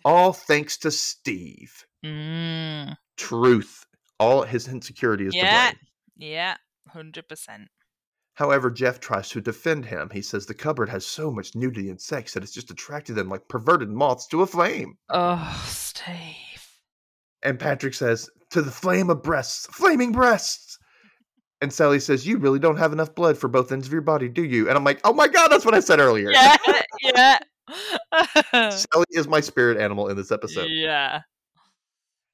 All 0.05 0.32
thanks 0.32 0.76
to 0.78 0.90
Steve. 0.90 1.86
Mm, 2.05 2.96
Truth. 3.16 3.86
All 4.18 4.42
his 4.42 4.66
insecurity 4.66 5.26
is 5.26 5.34
Yeah. 5.36 5.70
to 5.70 5.76
blame. 5.76 6.30
yeah. 6.30 6.57
hundred 6.88 7.28
percent. 7.28 7.68
However, 8.43 8.72
Jeff 8.72 8.99
tries 8.99 9.28
to 9.28 9.40
defend 9.40 9.84
him. 9.84 10.11
He 10.12 10.20
says 10.20 10.47
the 10.47 10.53
cupboard 10.53 10.88
has 10.88 11.07
so 11.07 11.30
much 11.30 11.55
nudity 11.55 11.90
and 11.90 12.01
sex 12.01 12.34
that 12.34 12.43
it's 12.43 12.51
just 12.51 12.72
attracted 12.72 13.14
them 13.14 13.28
like 13.28 13.47
perverted 13.47 13.88
moths 13.88 14.26
to 14.26 14.43
a 14.43 14.49
flame. 14.49 14.99
Oh, 15.11 15.62
Steve. 15.68 16.66
And 17.45 17.57
Patrick 17.57 17.95
says, 17.95 18.28
To 18.51 18.61
the 18.61 18.72
flame 18.72 19.11
of 19.11 19.22
breasts, 19.22 19.68
flaming 19.70 20.11
breasts. 20.11 20.76
And 21.61 21.72
Sally 21.72 22.01
says, 22.01 22.26
You 22.26 22.38
really 22.38 22.59
don't 22.59 22.78
have 22.78 22.93
enough 22.93 23.14
blood 23.14 23.38
for 23.38 23.47
both 23.47 23.70
ends 23.70 23.86
of 23.86 23.93
your 23.93 24.03
body, 24.03 24.28
do 24.28 24.43
you? 24.43 24.68
And 24.68 24.76
I'm 24.76 24.82
like, 24.82 25.01
Oh 25.05 25.12
my 25.12 25.28
God, 25.28 25.47
that's 25.47 25.64
what 25.64 25.76
I 25.76 25.80
said 25.80 26.01
earlier. 26.01 26.32
Yeah, 26.32 26.57
yeah. 27.01 27.38
Sally 28.70 29.07
is 29.11 29.28
my 29.28 29.38
spirit 29.38 29.78
animal 29.78 30.09
in 30.09 30.16
this 30.16 30.32
episode. 30.32 30.66
yeah. 30.68 31.20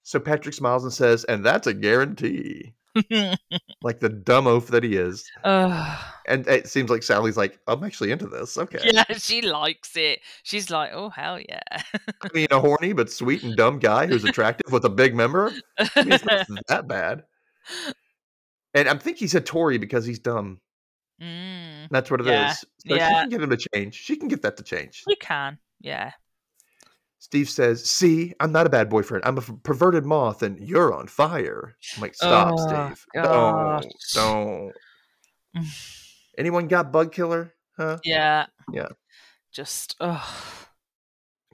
So 0.05 0.19
Patrick 0.19 0.55
smiles 0.55 0.85
and 0.85 0.93
says, 0.93 1.25
And 1.25 1.45
that's 1.45 1.67
a 1.67 1.75
guarantee. 1.75 2.73
Like 3.83 4.01
the 4.01 4.09
dumb 4.09 4.47
oaf 4.49 4.67
that 4.69 4.83
he 4.83 4.97
is. 4.97 5.31
Ugh. 5.45 5.99
And 6.27 6.47
it 6.49 6.67
seems 6.69 6.91
like 6.91 7.03
Sally's 7.05 7.37
like, 7.37 7.59
I'm 7.69 7.85
actually 7.85 8.11
into 8.11 8.27
this. 8.27 8.59
Okay. 8.59 8.81
yeah, 8.93 9.05
she 9.19 9.41
likes 9.43 9.97
it. 9.97 10.19
She's 10.43 10.69
like, 10.71 10.91
oh 10.93 11.09
hell 11.11 11.39
yeah. 11.41 11.61
I 12.23 12.29
mean, 12.35 12.49
a 12.51 12.59
horny 12.61 12.93
but 12.93 13.11
sweet 13.11 13.43
and 13.45 13.57
dumb 13.57 13.79
guy 13.79 14.07
who's 14.07 14.25
attractive 14.25 14.73
with 14.73 14.85
a 14.85 14.91
big 14.91 15.15
member. 15.15 15.53
I 15.79 16.03
mean, 16.03 16.19
not 16.27 16.47
that 16.69 16.89
bad. 16.89 17.23
And 18.75 18.89
I 18.89 18.95
think 18.97 19.19
he's 19.19 19.35
a 19.35 19.41
Tory 19.41 19.79
because 19.79 20.05
he's 20.05 20.19
dumb. 20.19 20.61
mm, 21.23 21.89
That's 21.91 22.11
what 22.11 22.21
it 22.21 22.27
is. 22.27 22.33
Yeah, 22.33 22.53
So 22.53 22.65
she 22.95 22.99
can 22.99 23.29
get 23.29 23.43
him 23.43 23.51
to 23.51 23.57
change. 23.75 23.95
She 23.95 24.17
can 24.17 24.29
get 24.29 24.43
that 24.43 24.57
to 24.59 24.63
change. 24.63 25.03
you 25.07 25.17
can. 25.21 25.59
Yeah. 25.81 26.13
Steve 27.19 27.51
says, 27.51 27.85
See, 27.85 28.33
I'm 28.41 28.53
not 28.53 28.67
a 28.67 28.71
bad 28.71 28.89
boyfriend. 28.89 29.25
I'm 29.27 29.39
a 29.39 29.43
perverted 29.43 30.05
moth 30.07 30.43
and 30.43 30.59
you're 30.61 30.95
on 30.95 31.09
fire. 31.09 31.77
I'm 31.97 32.03
like, 32.03 32.15
Stop, 32.15 32.55
Oh, 32.57 32.69
Steve. 32.69 33.05
gosh. 33.15 33.85
Don't. 34.15 34.73
Don't. 35.55 35.67
Anyone 36.39 36.69
got 36.69 36.93
bug 36.93 37.13
killer? 37.13 37.55
Huh? 37.77 37.99
Yeah. 38.05 38.47
Yeah. 38.73 38.89
Just 39.53 39.97
oh 40.01 40.67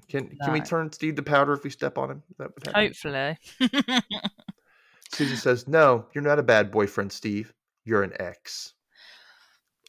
Can 0.09 0.29
can 0.43 0.53
we 0.53 0.61
turn 0.61 0.93
Steve 0.93 1.15
to 1.17 1.23
powder 1.23 1.55
if 1.55 1.65
we 1.65 1.71
step 1.71 1.97
on 1.97 2.11
him? 2.11 2.23
That 2.39 2.51
happens? 2.67 3.01
hopefully. 3.03 3.39
Susie 5.13 5.37
says, 5.37 5.67
No, 5.69 6.07
you're 6.13 6.25
not 6.25 6.39
a 6.39 6.43
bad 6.43 6.71
boyfriend, 6.71 7.13
Steve. 7.13 7.53
You're 7.85 8.03
an 8.03 8.13
ex. 8.19 8.73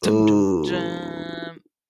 Dum, 0.02 0.26
dum, 0.26 0.36
Ooh. 0.36 0.64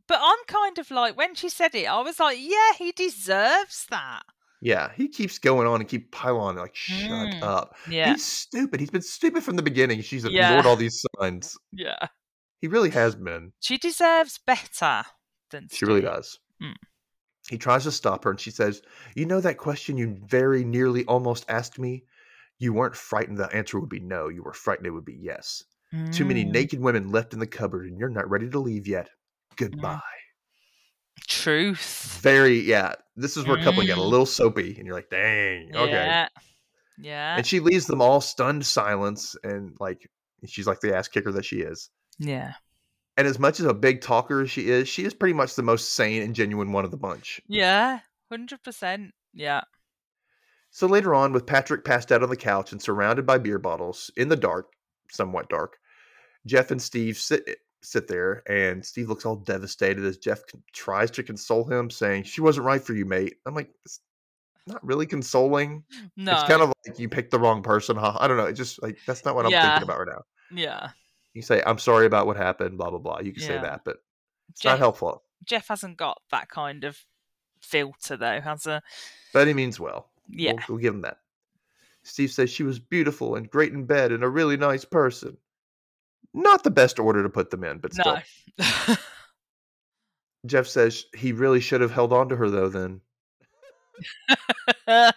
But 0.07 0.19
I'm 0.21 0.37
kind 0.47 0.77
of 0.77 0.91
like 0.91 1.17
when 1.17 1.33
she 1.35 1.49
said 1.49 1.73
it, 1.75 1.85
I 1.85 2.01
was 2.01 2.19
like, 2.19 2.37
yeah, 2.39 2.73
he 2.77 2.91
deserves 2.91 3.87
that. 3.89 4.21
Yeah, 4.61 4.91
he 4.95 5.07
keeps 5.07 5.37
going 5.37 5.67
on 5.67 5.79
and 5.81 5.89
keep 5.89 6.11
piling 6.11 6.41
on 6.41 6.55
like 6.57 6.75
shut 6.75 7.09
Mm. 7.33 7.43
up. 7.43 7.75
Yeah. 7.89 8.11
He's 8.11 8.25
stupid. 8.25 8.79
He's 8.79 8.89
been 8.89 9.01
stupid 9.01 9.43
from 9.43 9.55
the 9.57 9.61
beginning. 9.63 10.01
She's 10.01 10.23
Yeah. 10.25 10.49
ignored 10.49 10.65
all 10.65 10.75
these 10.75 11.03
signs. 11.19 11.57
Yeah. 11.71 12.07
He 12.61 12.67
really 12.67 12.89
has 12.91 13.15
been. 13.15 13.51
She 13.59 13.77
deserves 13.77 14.39
better 14.45 15.03
than 15.51 15.67
She 15.71 15.85
really 15.85 16.01
does. 16.01 16.39
Mm. 16.63 16.73
He 17.49 17.57
tries 17.57 17.83
to 17.83 17.91
stop 17.91 18.23
her 18.23 18.31
and 18.31 18.39
she 18.39 18.49
says, 18.49 18.81
You 19.15 19.25
know 19.25 19.41
that 19.41 19.57
question 19.57 19.97
you 19.97 20.17
very 20.25 20.63
nearly 20.63 21.05
almost 21.05 21.45
asked 21.49 21.77
me? 21.77 22.05
You 22.57 22.73
weren't 22.73 22.95
frightened 22.95 23.37
the 23.37 23.53
answer 23.55 23.79
would 23.79 23.89
be 23.89 23.99
no. 23.99 24.29
You 24.29 24.41
were 24.41 24.53
frightened 24.53 24.87
it 24.87 24.91
would 24.91 25.05
be 25.05 25.19
yes. 25.19 25.63
Too 26.11 26.25
many 26.25 26.43
Mm, 26.43 26.51
naked 26.51 26.79
women 26.79 27.09
left 27.09 27.33
in 27.33 27.39
the 27.39 27.45
cupboard 27.47 27.85
and 27.85 27.99
you're 27.99 28.09
not 28.09 28.29
ready 28.29 28.49
to 28.49 28.59
leave 28.59 28.87
yet. 28.87 29.09
Goodbye. 29.57 29.99
Truth. 31.27 32.19
Very, 32.21 32.59
yeah. 32.59 32.93
This 33.15 33.37
is 33.37 33.45
where 33.47 33.57
coupling 33.63 33.87
got 33.87 33.97
a 33.97 34.01
Mm. 34.01 34.09
little 34.09 34.25
soapy 34.25 34.75
and 34.77 34.85
you're 34.85 34.95
like, 34.95 35.09
Dang, 35.09 35.75
okay. 35.75 35.91
Yeah. 35.91 36.27
Yeah. 36.97 37.37
And 37.37 37.45
she 37.45 37.59
leaves 37.59 37.87
them 37.87 38.01
all 38.01 38.21
stunned 38.21 38.65
silence 38.65 39.35
and 39.43 39.75
like, 39.79 40.09
she's 40.45 40.67
like 40.67 40.81
the 40.81 40.95
ass 40.95 41.07
kicker 41.07 41.31
that 41.31 41.45
she 41.45 41.57
is. 41.57 41.89
yeah. 42.19 42.53
And 43.17 43.27
as 43.27 43.39
much 43.39 43.61
as 43.61 43.65
a 43.65 43.73
big 43.73 44.01
talker 44.01 44.41
as 44.41 44.51
she 44.51 44.69
is, 44.69 44.89
she 44.89 45.05
is 45.05 45.13
pretty 45.13 45.31
much 45.31 45.55
the 45.55 45.63
most 45.63 45.93
sane 45.93 46.21
and 46.21 46.35
genuine 46.35 46.73
one 46.73 46.83
of 46.83 46.91
the 46.91 46.97
bunch. 46.97 47.39
Yeah. 47.47 47.99
Hundred 48.29 48.61
percent. 48.61 49.13
Yeah. 49.33 49.61
So 50.71 50.85
later 50.85 51.15
on, 51.15 51.31
with 51.31 51.45
Patrick 51.45 51.85
passed 51.85 52.11
out 52.11 52.23
on 52.23 52.29
the 52.29 52.35
couch 52.35 52.73
and 52.73 52.81
surrounded 52.81 53.25
by 53.25 53.37
beer 53.37 53.57
bottles 53.57 54.11
in 54.17 54.27
the 54.27 54.35
dark, 54.35 54.67
somewhat 55.09 55.47
dark, 55.47 55.77
Jeff 56.45 56.71
and 56.71 56.81
Steve 56.81 57.17
sit 57.17 57.57
sit 57.85 58.07
there, 58.07 58.43
and 58.47 58.83
Steve 58.85 59.09
looks 59.09 59.25
all 59.25 59.35
devastated 59.35 60.03
as 60.05 60.17
Jeff 60.17 60.41
tries 60.73 61.11
to 61.11 61.23
console 61.23 61.63
him, 61.65 61.89
saying, 61.89 62.23
"She 62.23 62.41
wasn't 62.41 62.65
right 62.65 62.81
for 62.81 62.93
you, 62.93 63.05
mate." 63.05 63.37
I'm 63.45 63.53
like, 63.55 63.69
it's 63.85 63.99
not 64.67 64.83
really 64.85 65.05
consoling. 65.05 65.83
No. 66.17 66.33
It's 66.33 66.43
kind 66.43 66.61
of 66.61 66.73
like 66.87 66.97
you 66.99 67.07
picked 67.09 67.31
the 67.31 67.39
wrong 67.39 67.61
person, 67.61 67.95
huh? 67.97 68.17
I 68.19 68.27
don't 68.27 68.37
know. 68.37 68.45
It's 68.45 68.57
just 68.57 68.81
like 68.81 68.97
that's 69.05 69.23
not 69.25 69.35
what 69.35 69.45
I'm 69.45 69.51
Yeah. 69.51 69.69
thinking 69.69 69.83
about 69.89 69.99
right 69.99 70.15
now. 70.15 70.23
yeah. 70.51 70.89
You 71.33 71.41
say, 71.41 71.61
"I'm 71.65 71.77
sorry 71.77 72.05
about 72.05 72.27
what 72.27 72.37
happened," 72.37 72.77
blah 72.77 72.89
blah 72.89 72.99
blah. 72.99 73.19
You 73.19 73.33
can 73.33 73.41
say 73.41 73.57
that, 73.59 73.81
but 73.83 73.97
it's 74.49 74.61
Jeff, 74.61 74.71
not 74.73 74.79
helpful. 74.79 75.23
Jeff 75.43 75.67
hasn't 75.67 75.97
got 75.97 76.21
that 76.31 76.49
kind 76.49 76.83
of 76.85 76.97
filter 77.61 78.15
though, 78.17 78.39
has 78.41 78.65
a 78.65 78.81
But 79.33 79.47
he 79.47 79.53
means 79.53 79.79
well. 79.79 80.09
yeah. 80.29 80.53
We'll, 80.53 80.63
we'll 80.69 80.77
give 80.79 80.93
him 80.93 81.01
that. 81.01 81.19
Steve 82.03 82.31
says 82.31 82.49
she 82.51 82.63
was 82.63 82.79
beautiful 82.79 83.35
and 83.35 83.49
great 83.49 83.73
in 83.73 83.85
bed 83.85 84.11
and 84.11 84.23
a 84.23 84.29
really 84.29 84.57
nice 84.57 84.85
person. 84.85 85.37
Not 86.37 86.63
the 86.63 86.71
best 86.71 86.99
order 86.99 87.23
to 87.23 87.29
put 87.29 87.49
them 87.49 87.63
in, 87.63 87.77
but 87.79 87.93
still. 87.93 88.17
no. 88.59 88.95
Jeff 90.45 90.67
says 90.67 91.05
he 91.15 91.31
really 91.31 91.59
should 91.61 91.81
have 91.81 91.91
held 91.91 92.13
on 92.13 92.29
to 92.29 92.35
her 92.35 92.49
though. 92.49 92.69
Then 92.69 93.01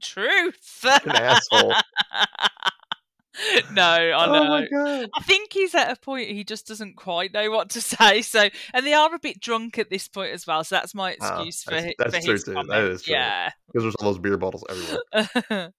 Truth. 0.00 0.84
an 0.84 1.10
asshole. 1.10 1.74
no, 3.72 3.82
I 3.82 4.26
oh 4.26 4.32
know. 4.32 4.48
my 4.48 4.66
god! 4.68 5.08
I 5.14 5.22
think 5.22 5.52
he's 5.52 5.74
at 5.74 5.90
a 5.90 5.96
point 6.00 6.28
he 6.30 6.44
just 6.44 6.66
doesn't 6.66 6.94
quite 6.96 7.32
know 7.32 7.50
what 7.50 7.70
to 7.70 7.80
say. 7.80 8.22
So, 8.22 8.48
and 8.72 8.86
they 8.86 8.92
are 8.94 9.14
a 9.14 9.18
bit 9.18 9.40
drunk 9.40 9.78
at 9.78 9.90
this 9.90 10.08
point 10.08 10.32
as 10.32 10.46
well. 10.46 10.62
So 10.64 10.76
that's 10.76 10.94
my 10.94 11.16
Ah, 11.20 11.42
excuse 11.42 11.62
for, 11.64 11.70
that's- 11.72 11.94
that's 11.98 12.16
for 12.16 12.22
true 12.22 12.32
his 12.32 12.44
too. 12.44 12.54
Comment. 12.54 12.84
is 12.92 13.02
true. 13.02 13.14
Yeah. 13.14 13.50
Because 13.72 13.84
there's 13.84 13.94
all 13.96 14.12
those 14.12 14.18
beer 14.20 14.36
bottles 14.36 14.64
everywhere. 14.70 15.72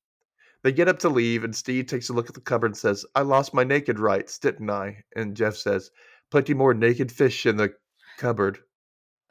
They 0.63 0.71
get 0.71 0.87
up 0.87 0.99
to 0.99 1.09
leave, 1.09 1.43
and 1.43 1.55
Steve 1.55 1.87
takes 1.87 2.09
a 2.09 2.13
look 2.13 2.29
at 2.29 2.35
the 2.35 2.41
cupboard 2.41 2.67
and 2.67 2.77
says, 2.77 3.05
"I 3.15 3.21
lost 3.21 3.53
my 3.53 3.63
naked 3.63 3.99
rights, 3.99 4.37
didn't 4.37 4.69
I?" 4.69 5.03
And 5.15 5.35
Jeff 5.35 5.55
says, 5.55 5.91
"Plenty 6.29 6.53
more 6.53 6.73
naked 6.73 7.11
fish 7.11 7.45
in 7.45 7.57
the 7.57 7.73
cupboard, 8.17 8.59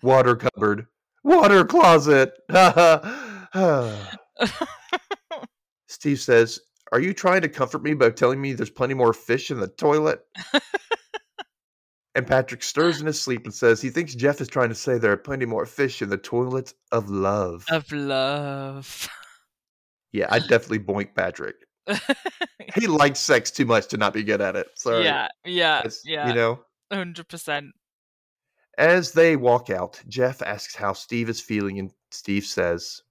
water 0.03 0.37
cupboard, 0.37 0.87
water 1.23 1.65
closet." 1.65 2.33
Steve 5.89 6.21
says, 6.21 6.61
Are 6.93 7.01
you 7.01 7.13
trying 7.13 7.43
to 7.43 7.49
comfort 7.49 7.83
me 7.83 7.95
by 7.95 8.11
telling 8.11 8.41
me 8.41 8.53
there's 8.53 8.71
plenty 8.71 8.95
more 8.95 9.13
fish 9.13 9.51
in 9.51 9.61
the 9.61 9.69
toilet? 9.69 10.21
and 12.15 12.27
Patrick 12.27 12.63
stirs 12.63 13.01
in 13.01 13.07
his 13.07 13.21
sleep 13.21 13.45
and 13.45 13.55
says 13.55 13.81
he 13.81 13.91
thinks 13.91 14.15
Jeff 14.15 14.41
is 14.41 14.49
trying 14.49 14.69
to 14.69 14.75
say 14.75 14.99
there 14.99 15.13
are 15.13 15.17
plenty 15.17 15.47
more 15.47 15.67
fish 15.67 16.03
in 16.03 16.09
the 16.09 16.17
toilet 16.17 16.75
of 16.93 17.11
love. 17.11 17.65
of 17.71 17.91
love. 17.93 19.09
Yeah, 20.13 20.27
I 20.31 20.39
definitely 20.41 20.81
boink 20.81 21.15
Patrick. 21.15 21.57
He 22.77 22.87
likes 22.87 23.19
sex 23.19 23.51
too 23.51 23.65
much 23.67 23.89
to 23.89 23.97
not 23.97 24.13
be 24.15 24.23
good 24.23 24.41
at 24.41 24.55
it. 24.55 24.69
Sorry. 24.77 25.03
yeah, 25.03 25.27
yeah, 25.45 25.83
yeah. 26.05 26.29
You 26.29 26.35
know? 26.35 26.61
hundred 26.93 27.27
percent. 27.29 27.73
As 28.79 29.11
they 29.13 29.35
walk 29.35 29.71
out, 29.71 30.01
Jeff 30.07 30.41
asks 30.41 30.77
how 30.77 30.93
Steve 30.93 31.29
is 31.29 31.41
feeling, 31.41 31.81
and 31.81 31.91
Steve 32.13 32.45
says, 32.45 33.03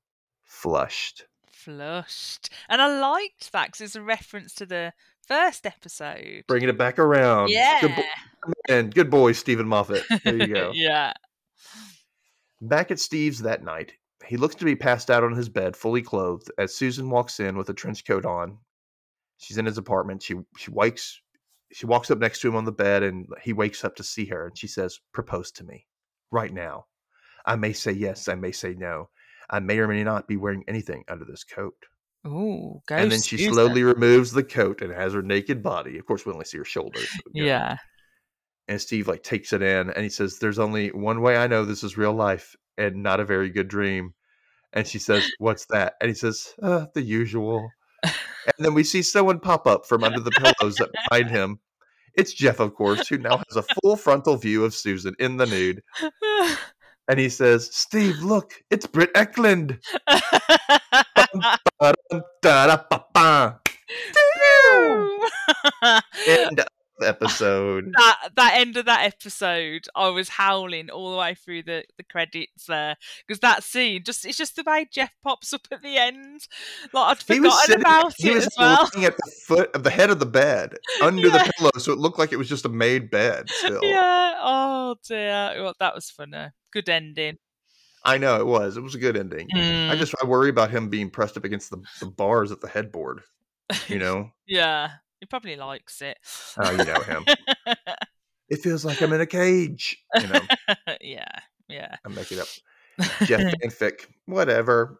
flushed. 0.46 1.26
Flushed, 1.52 2.52
and 2.70 2.82
I 2.82 3.00
liked 3.02 3.52
that 3.52 3.68
because 3.68 3.82
it's 3.82 3.96
a 3.98 4.02
reference 4.02 4.54
to 4.56 4.66
the 4.66 4.94
first 5.28 5.66
episode. 5.66 6.46
Bringing 6.48 6.70
it 6.70 6.78
back 6.78 6.98
around. 6.98 7.50
yeah, 7.50 7.82
Good, 7.82 7.96
bo- 7.98 8.54
and 8.70 8.96
good 8.96 9.10
boy, 9.12 9.34
Steven 9.34 9.68
Moffat. 9.68 10.04
There 10.24 10.38
you 10.38 10.48
go. 10.54 10.72
yeah, 10.74 11.12
Back 12.62 12.92
at 12.92 13.00
Steve's 13.00 13.40
that 13.42 13.62
night, 13.64 13.92
he 14.30 14.38
looks 14.38 14.54
to 14.56 14.66
be 14.66 14.76
passed 14.76 15.10
out 15.10 15.24
on 15.24 15.34
his 15.34 15.50
bed, 15.50 15.76
fully 15.76 16.04
clothed, 16.04 16.52
as 16.60 16.76
Susan 16.76 17.10
walks 17.10 17.40
in 17.40 17.58
with 17.58 17.68
a 17.70 17.74
trench 17.74 18.06
coat 18.06 18.26
on. 18.28 18.60
She's 19.38 19.58
in 19.58 19.66
his 19.66 19.80
apartment. 19.80 20.22
She 20.22 20.36
she 20.56 20.70
wakes 20.70 21.20
she 21.74 21.88
walks 21.88 22.12
up 22.12 22.20
next 22.20 22.42
to 22.42 22.48
him 22.48 22.56
on 22.56 22.66
the 22.66 22.72
bed 22.72 23.02
and 23.02 23.26
he 23.42 23.54
wakes 23.54 23.84
up 23.84 23.96
to 23.96 24.04
see 24.04 24.26
her 24.26 24.46
and 24.46 24.56
she 24.56 24.68
says, 24.68 25.00
Propose 25.14 25.52
to 25.54 25.64
me. 25.64 25.88
Right 26.30 26.54
now. 26.54 26.86
I 27.44 27.56
may 27.56 27.74
say 27.74 27.92
yes, 27.92 28.28
I 28.28 28.36
may 28.36 28.52
say 28.52 28.76
no. 28.78 29.10
I 29.50 29.60
may 29.62 29.80
or 29.80 29.88
may 29.88 30.04
not 30.04 30.28
be 30.28 30.38
wearing 30.38 30.64
anything 30.68 31.04
under 31.08 31.26
this 31.26 31.44
coat. 31.44 31.74
Ooh, 32.28 32.82
go 32.88 32.96
and 32.96 33.12
then 33.12 33.22
she 33.22 33.38
Susan. 33.38 33.54
slowly 33.54 33.82
removes 33.82 34.32
the 34.32 34.44
coat 34.44 34.84
and 34.84 34.94
has 34.94 35.14
her 35.14 35.24
naked 35.24 35.64
body. 35.64 35.98
Of 35.98 36.06
course, 36.06 36.24
we 36.24 36.34
only 36.34 36.46
see 36.46 36.60
her 36.60 36.66
shoulders. 36.66 37.10
know. 37.34 37.46
Yeah. 37.46 37.78
And 38.68 38.80
Steve 38.80 39.08
like 39.08 39.24
takes 39.24 39.54
it 39.54 39.64
in 39.64 39.90
and 39.90 40.04
he 40.04 40.10
says, 40.10 40.38
There's 40.38 40.60
only 40.60 40.90
one 40.90 41.22
way 41.22 41.36
I 41.38 41.48
know 41.48 41.66
this 41.66 41.84
is 41.84 41.98
real 41.98 42.14
life 42.14 42.56
and 42.78 43.02
not 43.02 43.20
a 43.20 43.26
very 43.26 43.50
good 43.50 43.68
dream. 43.68 44.14
And 44.74 44.88
she 44.88 45.00
says, 45.00 45.30
What's 45.40 45.66
that? 45.68 45.96
And 46.02 46.10
he 46.10 46.14
says, 46.14 46.54
uh, 46.62 46.86
the 46.94 47.02
usual. 47.02 47.70
and 48.04 48.14
then 48.60 48.74
we 48.74 48.84
see 48.84 49.02
someone 49.02 49.40
pop 49.40 49.68
up 49.68 49.86
from 49.86 50.04
under 50.04 50.20
the 50.20 50.32
pillows 50.32 50.76
that 50.76 50.92
behind 51.10 51.30
him. 51.30 51.60
It's 52.16 52.34
Jeff, 52.34 52.60
of 52.60 52.76
course, 52.76 53.08
who 53.08 53.18
now 53.18 53.38
has 53.38 53.56
a 53.56 53.64
full 53.82 53.96
frontal 53.96 54.36
view 54.36 54.66
of 54.66 54.74
Susan 54.74 55.16
in 55.20 55.38
the 55.38 55.46
nude. 55.46 55.84
And 57.08 57.20
he 57.20 57.30
says, 57.30 57.70
Steve, 57.74 58.20
look, 58.20 58.54
it's 58.70 58.86
Britt 58.86 59.14
Ekland. 59.14 59.80
And 66.28 66.64
episode. 67.04 67.92
that 67.98 68.30
that 68.36 68.54
end 68.56 68.78
of 68.78 68.86
that 68.86 69.06
episode, 69.06 69.88
I 69.96 70.10
was 70.10 70.30
howling 70.30 70.90
all 70.90 71.12
the 71.12 71.18
way 71.18 71.36
through 71.36 71.64
the, 71.64 71.84
the 71.98 72.04
credits 72.04 72.66
there 72.68 72.96
because 73.28 73.40
that 73.42 73.64
scene 73.64 74.04
just 74.04 74.26
it's 74.26 74.38
just 74.38 74.56
the 74.56 74.64
way 74.66 74.88
Jeff 74.92 75.12
pops 75.24 75.54
up 75.54 75.62
at 75.72 75.82
the 75.82 75.98
end. 75.98 76.48
Like 76.94 77.12
I'd 77.12 77.18
forgotten 77.24 77.52
sitting, 77.66 77.82
about 77.82 78.14
he 78.18 78.30
it 78.32 78.36
was 78.36 78.46
as 78.48 78.54
well. 78.58 78.82
looking 78.84 79.06
at 79.06 79.16
the 79.18 79.32
foot 79.48 79.76
of 79.76 79.84
the 79.84 79.90
head 79.90 80.10
of 80.10 80.20
the 80.20 80.26
bed 80.26 80.76
under 81.02 81.28
Yeah. 81.28 81.44
the 81.46 81.54
pillow, 81.58 81.72
so 81.78 81.92
it 81.94 82.00
looked 82.00 82.20
like 82.20 82.32
it 82.32 82.38
was 82.38 82.50
just 82.50 82.66
a 82.66 82.70
made 82.70 83.10
bed. 83.10 83.50
Still, 83.50 83.80
Yeah. 83.84 84.34
Oh 84.42 84.96
dear. 85.08 85.54
Well, 85.64 85.74
that 85.80 85.96
was 85.96 86.10
funny. 86.10 86.48
Good 86.72 86.90
ending. 86.90 87.38
I 88.06 88.18
know 88.18 88.40
it 88.40 88.46
was. 88.46 88.78
It 88.78 88.82
was 88.82 88.96
a 88.96 89.00
good 89.00 89.18
ending. 89.18 89.48
I 89.54 89.58
Mm, 89.58 89.98
just 89.98 90.16
I 90.24 90.26
worry 90.26 90.50
about 90.50 90.72
him 90.72 90.88
being 90.90 91.10
pressed 91.10 91.36
up 91.36 91.44
against 91.44 91.70
the, 91.70 91.82
the 92.00 92.06
bars 92.06 92.50
at 92.52 92.62
the 92.62 92.68
headboard. 92.70 93.22
You 93.90 94.00
know, 94.00 94.32
yeah. 94.48 94.92
He 95.20 95.26
probably 95.26 95.56
likes 95.56 96.02
it. 96.02 96.18
oh, 96.58 96.72
you 96.72 96.86
know 96.86 97.02
him. 97.02 97.26
It 98.50 98.62
feels 98.64 98.84
like 98.84 99.02
I'm 99.02 99.14
in 99.14 99.22
a 99.22 99.28
cage. 99.28 99.96
You 100.20 100.28
know, 100.28 100.42
yeah. 101.02 101.40
Yeah. 101.68 101.96
I'm 102.04 102.16
making 102.16 102.40
up. 102.40 102.48
Jeff 103.26 103.54
fanfic, 103.64 104.08
whatever. 104.26 105.00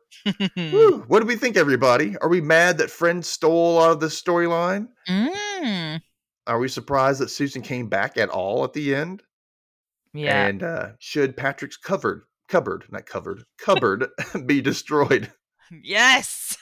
Woo. 0.56 1.04
What 1.08 1.20
do 1.20 1.26
we 1.26 1.36
think, 1.36 1.58
everybody? 1.58 2.16
Are 2.18 2.30
we 2.30 2.42
mad 2.42 2.78
that 2.78 2.92
Friends 2.92 3.28
stole 3.28 3.82
out 3.82 3.92
of 3.94 4.00
this 4.00 4.22
storyline? 4.22 4.88
Mm. 5.08 6.00
Are 6.46 6.60
we 6.60 6.68
surprised 6.68 7.22
that 7.22 7.30
Susan 7.30 7.62
came 7.62 7.90
back 7.90 8.18
at 8.18 8.30
all 8.30 8.64
at 8.64 8.74
the 8.74 8.94
end? 8.94 9.24
Yeah. 10.14 10.46
And 10.46 10.64
uh, 10.64 10.90
should 11.00 11.36
Patrick's 11.36 11.78
covered, 11.78 12.22
cupboard, 12.48 12.86
not 12.92 13.08
covered, 13.08 13.44
cupboard 13.58 14.08
be 14.46 14.62
destroyed? 14.62 15.32
yes. 15.84 16.56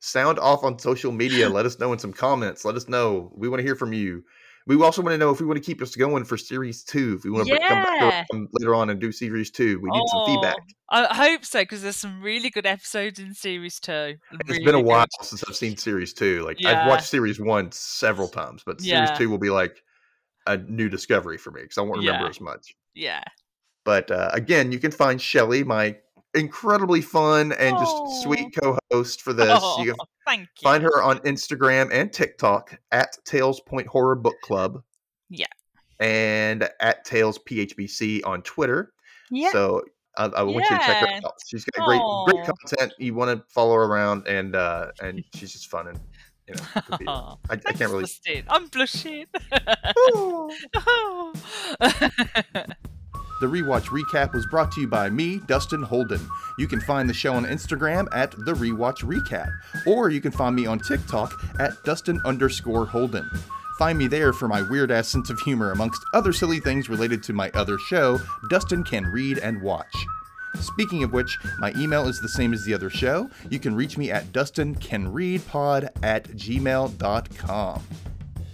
Sound 0.00 0.38
off 0.38 0.64
on 0.64 0.78
social 0.78 1.12
media. 1.12 1.48
Let 1.48 1.66
us 1.66 1.78
know 1.78 1.92
in 1.92 1.98
some 1.98 2.12
comments. 2.12 2.64
Let 2.64 2.74
us 2.74 2.88
know. 2.88 3.30
We 3.36 3.48
want 3.48 3.60
to 3.60 3.64
hear 3.64 3.76
from 3.76 3.92
you. 3.92 4.24
We 4.66 4.80
also 4.82 5.02
want 5.02 5.14
to 5.14 5.18
know 5.18 5.30
if 5.30 5.40
we 5.40 5.46
want 5.46 5.56
to 5.56 5.64
keep 5.64 5.82
us 5.82 5.96
going 5.96 6.24
for 6.24 6.36
series 6.36 6.82
two. 6.84 7.16
If 7.18 7.24
we 7.24 7.30
want 7.30 7.48
to 7.48 7.58
come 7.58 7.82
back 7.82 8.26
later 8.52 8.74
on 8.74 8.90
and 8.90 9.00
do 9.00 9.10
series 9.12 9.50
two, 9.50 9.80
we 9.80 9.90
need 9.90 10.02
some 10.08 10.24
feedback. 10.26 10.56
Oh, 10.92 11.06
I 11.10 11.14
hope 11.14 11.44
so 11.44 11.60
because 11.60 11.82
there's 11.82 11.96
some 11.96 12.22
really 12.22 12.50
good 12.50 12.66
episodes 12.66 13.18
in 13.18 13.34
series 13.34 13.78
two. 13.80 14.16
It's 14.32 14.48
Really 14.48 14.64
been 14.64 14.74
a 14.74 14.80
while 14.80 15.06
good. 15.18 15.26
since 15.26 15.44
I've 15.48 15.56
seen 15.56 15.76
series 15.76 16.12
two. 16.12 16.42
Like 16.44 16.56
Yeah. 16.60 16.82
I've 16.82 16.88
watched 16.88 17.06
series 17.06 17.40
one 17.40 17.72
several 17.72 18.28
times, 18.28 18.62
but 18.64 18.80
series 18.80 19.10
Yeah. 19.10 19.14
two 19.16 19.28
will 19.30 19.38
be 19.38 19.50
like 19.50 19.82
a 20.46 20.56
new 20.56 20.88
discovery 20.88 21.36
for 21.38 21.50
me 21.50 21.62
because 21.62 21.78
I 21.78 21.82
won't 21.82 21.98
remember 21.98 22.24
Yeah. 22.24 22.30
as 22.30 22.40
much. 22.40 22.74
Yeah. 22.94 23.22
But 23.84 24.10
uh, 24.10 24.30
again, 24.32 24.72
you 24.72 24.78
can 24.78 24.90
find 24.92 25.18
Chelley, 25.18 25.64
my 25.64 25.96
incredibly 26.34 27.00
fun 27.00 27.52
and 27.52 27.76
just 27.76 28.22
sweet 28.22 28.54
co-host 28.62 29.22
for 29.22 29.32
this. 29.32 29.58
Oh, 29.60 29.82
You 29.82 29.94
can 29.94 30.06
thank 30.26 30.40
you. 30.42 30.46
find 30.62 30.82
her 30.82 31.02
on 31.02 31.18
Instagram 31.20 31.88
and 31.92 32.12
TikTok 32.12 32.78
at 32.92 33.16
Tales 33.24 33.60
Point 33.60 33.86
Horror 33.86 34.16
Book 34.16 34.36
Club. 34.42 34.82
Yeah. 35.28 35.46
And 35.98 36.68
at 36.80 37.04
Tales 37.04 37.38
PHBC 37.38 38.26
on 38.26 38.42
Twitter. 38.42 38.92
Yeah. 39.30 39.50
So 39.52 39.82
I, 40.16 40.24
I 40.26 40.42
want 40.42 40.66
you 40.70 40.76
to 40.76 40.84
check 40.84 41.08
her 41.08 41.14
out. 41.24 41.34
She's 41.46 41.64
got 41.64 41.86
great, 41.86 42.00
great 42.26 42.46
content. 42.46 42.92
You 42.98 43.14
want 43.14 43.36
to 43.38 43.44
follow 43.52 43.74
her 43.74 43.82
around, 43.84 44.26
and 44.26 44.56
uh, 44.56 44.88
and 45.02 45.22
she's 45.34 45.52
just 45.52 45.68
fun 45.70 45.88
and 45.88 46.00
you 46.48 46.54
know. 46.54 46.98
be- 46.98 47.06
I, 47.08 47.34
I 47.50 47.56
can't 47.56 47.92
really. 47.92 48.06
I'm 48.48 48.66
blushing. 48.68 49.26
The 53.40 53.46
Rewatch 53.46 53.86
Recap 53.86 54.34
was 54.34 54.44
brought 54.46 54.70
to 54.72 54.82
you 54.82 54.86
by 54.86 55.08
me, 55.08 55.38
Dustin 55.46 55.82
Holden. 55.82 56.20
You 56.58 56.66
can 56.66 56.80
find 56.80 57.08
the 57.08 57.14
show 57.14 57.32
on 57.32 57.46
Instagram 57.46 58.06
at 58.12 58.32
The 58.32 58.52
Rewatch 58.52 59.02
Recap, 59.02 59.50
or 59.86 60.10
you 60.10 60.20
can 60.20 60.30
find 60.30 60.54
me 60.54 60.66
on 60.66 60.78
TikTok 60.78 61.32
at 61.58 61.82
Dustin 61.82 62.20
underscore 62.26 62.84
Holden. 62.84 63.30
Find 63.78 63.96
me 63.96 64.08
there 64.08 64.34
for 64.34 64.46
my 64.46 64.60
weird 64.60 64.90
ass 64.90 65.08
sense 65.08 65.30
of 65.30 65.40
humor, 65.40 65.72
amongst 65.72 66.04
other 66.12 66.34
silly 66.34 66.60
things 66.60 66.90
related 66.90 67.22
to 67.22 67.32
my 67.32 67.50
other 67.54 67.78
show, 67.78 68.20
Dustin 68.50 68.84
Can 68.84 69.06
Read 69.06 69.38
and 69.38 69.62
Watch. 69.62 69.96
Speaking 70.56 71.02
of 71.02 71.14
which, 71.14 71.38
my 71.60 71.72
email 71.78 72.06
is 72.08 72.20
the 72.20 72.28
same 72.28 72.52
as 72.52 72.64
the 72.64 72.74
other 72.74 72.90
show. 72.90 73.30
You 73.48 73.58
can 73.58 73.74
reach 73.74 73.96
me 73.96 74.10
at 74.10 74.32
dustincanreadpod 74.32 75.88
at 76.02 76.24
gmail.com. 76.24 77.82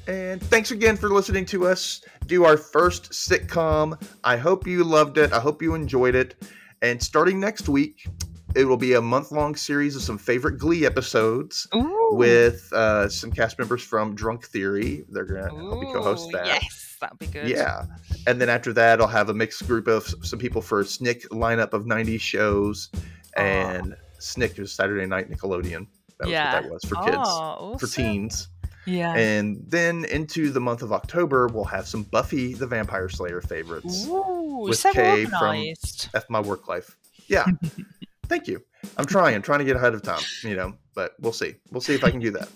And 0.06 0.40
thanks 0.40 0.70
again 0.70 0.96
for 0.96 1.08
listening 1.10 1.44
to 1.46 1.66
us 1.66 2.00
do 2.26 2.44
our 2.44 2.56
first 2.56 3.10
sitcom. 3.12 4.00
I 4.24 4.36
hope 4.36 4.66
you 4.66 4.84
loved 4.84 5.18
it. 5.18 5.32
I 5.32 5.40
hope 5.40 5.62
you 5.62 5.74
enjoyed 5.74 6.14
it. 6.14 6.34
And 6.82 7.02
starting 7.02 7.40
next 7.40 7.68
week, 7.68 8.06
it 8.54 8.64
will 8.64 8.76
be 8.76 8.94
a 8.94 9.00
month 9.00 9.32
long 9.32 9.54
series 9.54 9.96
of 9.96 10.02
some 10.02 10.18
favorite 10.18 10.58
Glee 10.58 10.86
episodes 10.86 11.66
Ooh. 11.74 12.10
with 12.12 12.72
uh, 12.72 13.08
some 13.08 13.30
cast 13.30 13.58
members 13.58 13.82
from 13.82 14.14
Drunk 14.14 14.46
Theory. 14.46 15.04
They're 15.08 15.24
going 15.24 15.42
to 15.42 15.48
help 15.50 15.80
me 15.80 15.92
co 15.92 16.02
host 16.02 16.30
that. 16.32 16.46
Yes, 16.46 16.96
that'll 17.00 17.16
be 17.16 17.26
good. 17.26 17.48
Yeah. 17.48 17.84
And 18.26 18.40
then 18.40 18.48
after 18.48 18.72
that, 18.74 19.00
I'll 19.00 19.06
have 19.08 19.28
a 19.28 19.34
mixed 19.34 19.66
group 19.66 19.86
of 19.88 20.06
some 20.22 20.38
people 20.38 20.62
for 20.62 20.80
a 20.80 20.84
Snick 20.84 21.28
lineup 21.30 21.72
of 21.72 21.84
90s 21.84 22.20
shows. 22.20 22.90
And 23.36 23.96
Snick 24.18 24.58
is 24.58 24.72
Saturday 24.72 25.06
Night 25.06 25.30
Nickelodeon. 25.30 25.86
That 26.18 26.26
was 26.26 26.30
Yeah. 26.32 26.54
what 26.54 26.62
that 26.62 26.70
was 26.70 26.84
for 26.84 26.94
kids, 27.04 27.16
Oh, 27.18 27.76
for 27.78 27.86
teens. 27.86 28.48
Yeah. 28.86 29.14
And 29.14 29.62
then 29.66 30.04
into 30.04 30.50
the 30.50 30.60
month 30.60 30.82
of 30.82 30.92
October, 30.92 31.48
we'll 31.48 31.64
have 31.64 31.88
some 31.88 32.04
Buffy 32.04 32.54
the 32.54 32.66
Vampire 32.66 33.08
Slayer 33.08 33.40
favorites. 33.40 34.06
Ooh, 34.06 34.66
with 34.68 34.78
so 34.78 34.92
Kay 34.92 35.24
from- 35.24 35.34
organised. 35.34 36.08
F 36.14 36.28
my 36.30 36.40
work 36.40 36.68
life. 36.68 36.96
Yeah. 37.26 37.46
Thank 38.28 38.46
you. 38.48 38.62
I'm 38.96 39.04
trying. 39.06 39.34
I'm 39.34 39.42
trying 39.42 39.58
to 39.60 39.64
get 39.64 39.76
ahead 39.76 39.94
of 39.94 40.02
time, 40.02 40.22
you 40.42 40.56
know, 40.56 40.74
but 40.94 41.14
we'll 41.20 41.32
see. 41.32 41.54
We'll 41.70 41.80
see 41.80 41.94
if 41.94 42.04
I 42.04 42.10
can 42.10 42.20
do 42.20 42.30
that. 42.32 42.48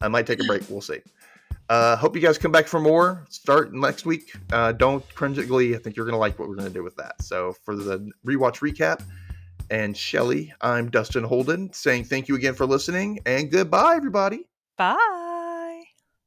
I 0.00 0.08
might 0.08 0.26
take 0.26 0.40
a 0.40 0.44
break. 0.44 0.62
We'll 0.68 0.80
see. 0.80 0.98
Uh, 1.68 1.96
hope 1.96 2.14
you 2.14 2.22
guys 2.22 2.38
come 2.38 2.52
back 2.52 2.66
for 2.68 2.78
more. 2.80 3.24
Start 3.28 3.72
next 3.72 4.06
week. 4.06 4.32
Uh, 4.52 4.70
don't 4.72 5.04
cringe 5.14 5.38
at 5.38 5.48
Glee. 5.48 5.74
I 5.74 5.78
think 5.78 5.96
you're 5.96 6.06
going 6.06 6.14
to 6.14 6.18
like 6.18 6.38
what 6.38 6.48
we're 6.48 6.54
going 6.54 6.68
to 6.68 6.74
do 6.74 6.84
with 6.84 6.94
that. 6.96 7.20
So 7.22 7.54
for 7.64 7.74
the 7.74 8.08
rewatch 8.24 8.58
recap 8.60 9.02
and 9.70 9.96
Chelley, 9.96 10.52
I'm 10.60 10.90
Dustin 10.90 11.24
Holden 11.24 11.72
saying 11.72 12.04
thank 12.04 12.28
you 12.28 12.36
again 12.36 12.54
for 12.54 12.66
listening 12.66 13.18
and 13.26 13.50
goodbye, 13.50 13.96
everybody. 13.96 14.46
Bye. 14.76 15.22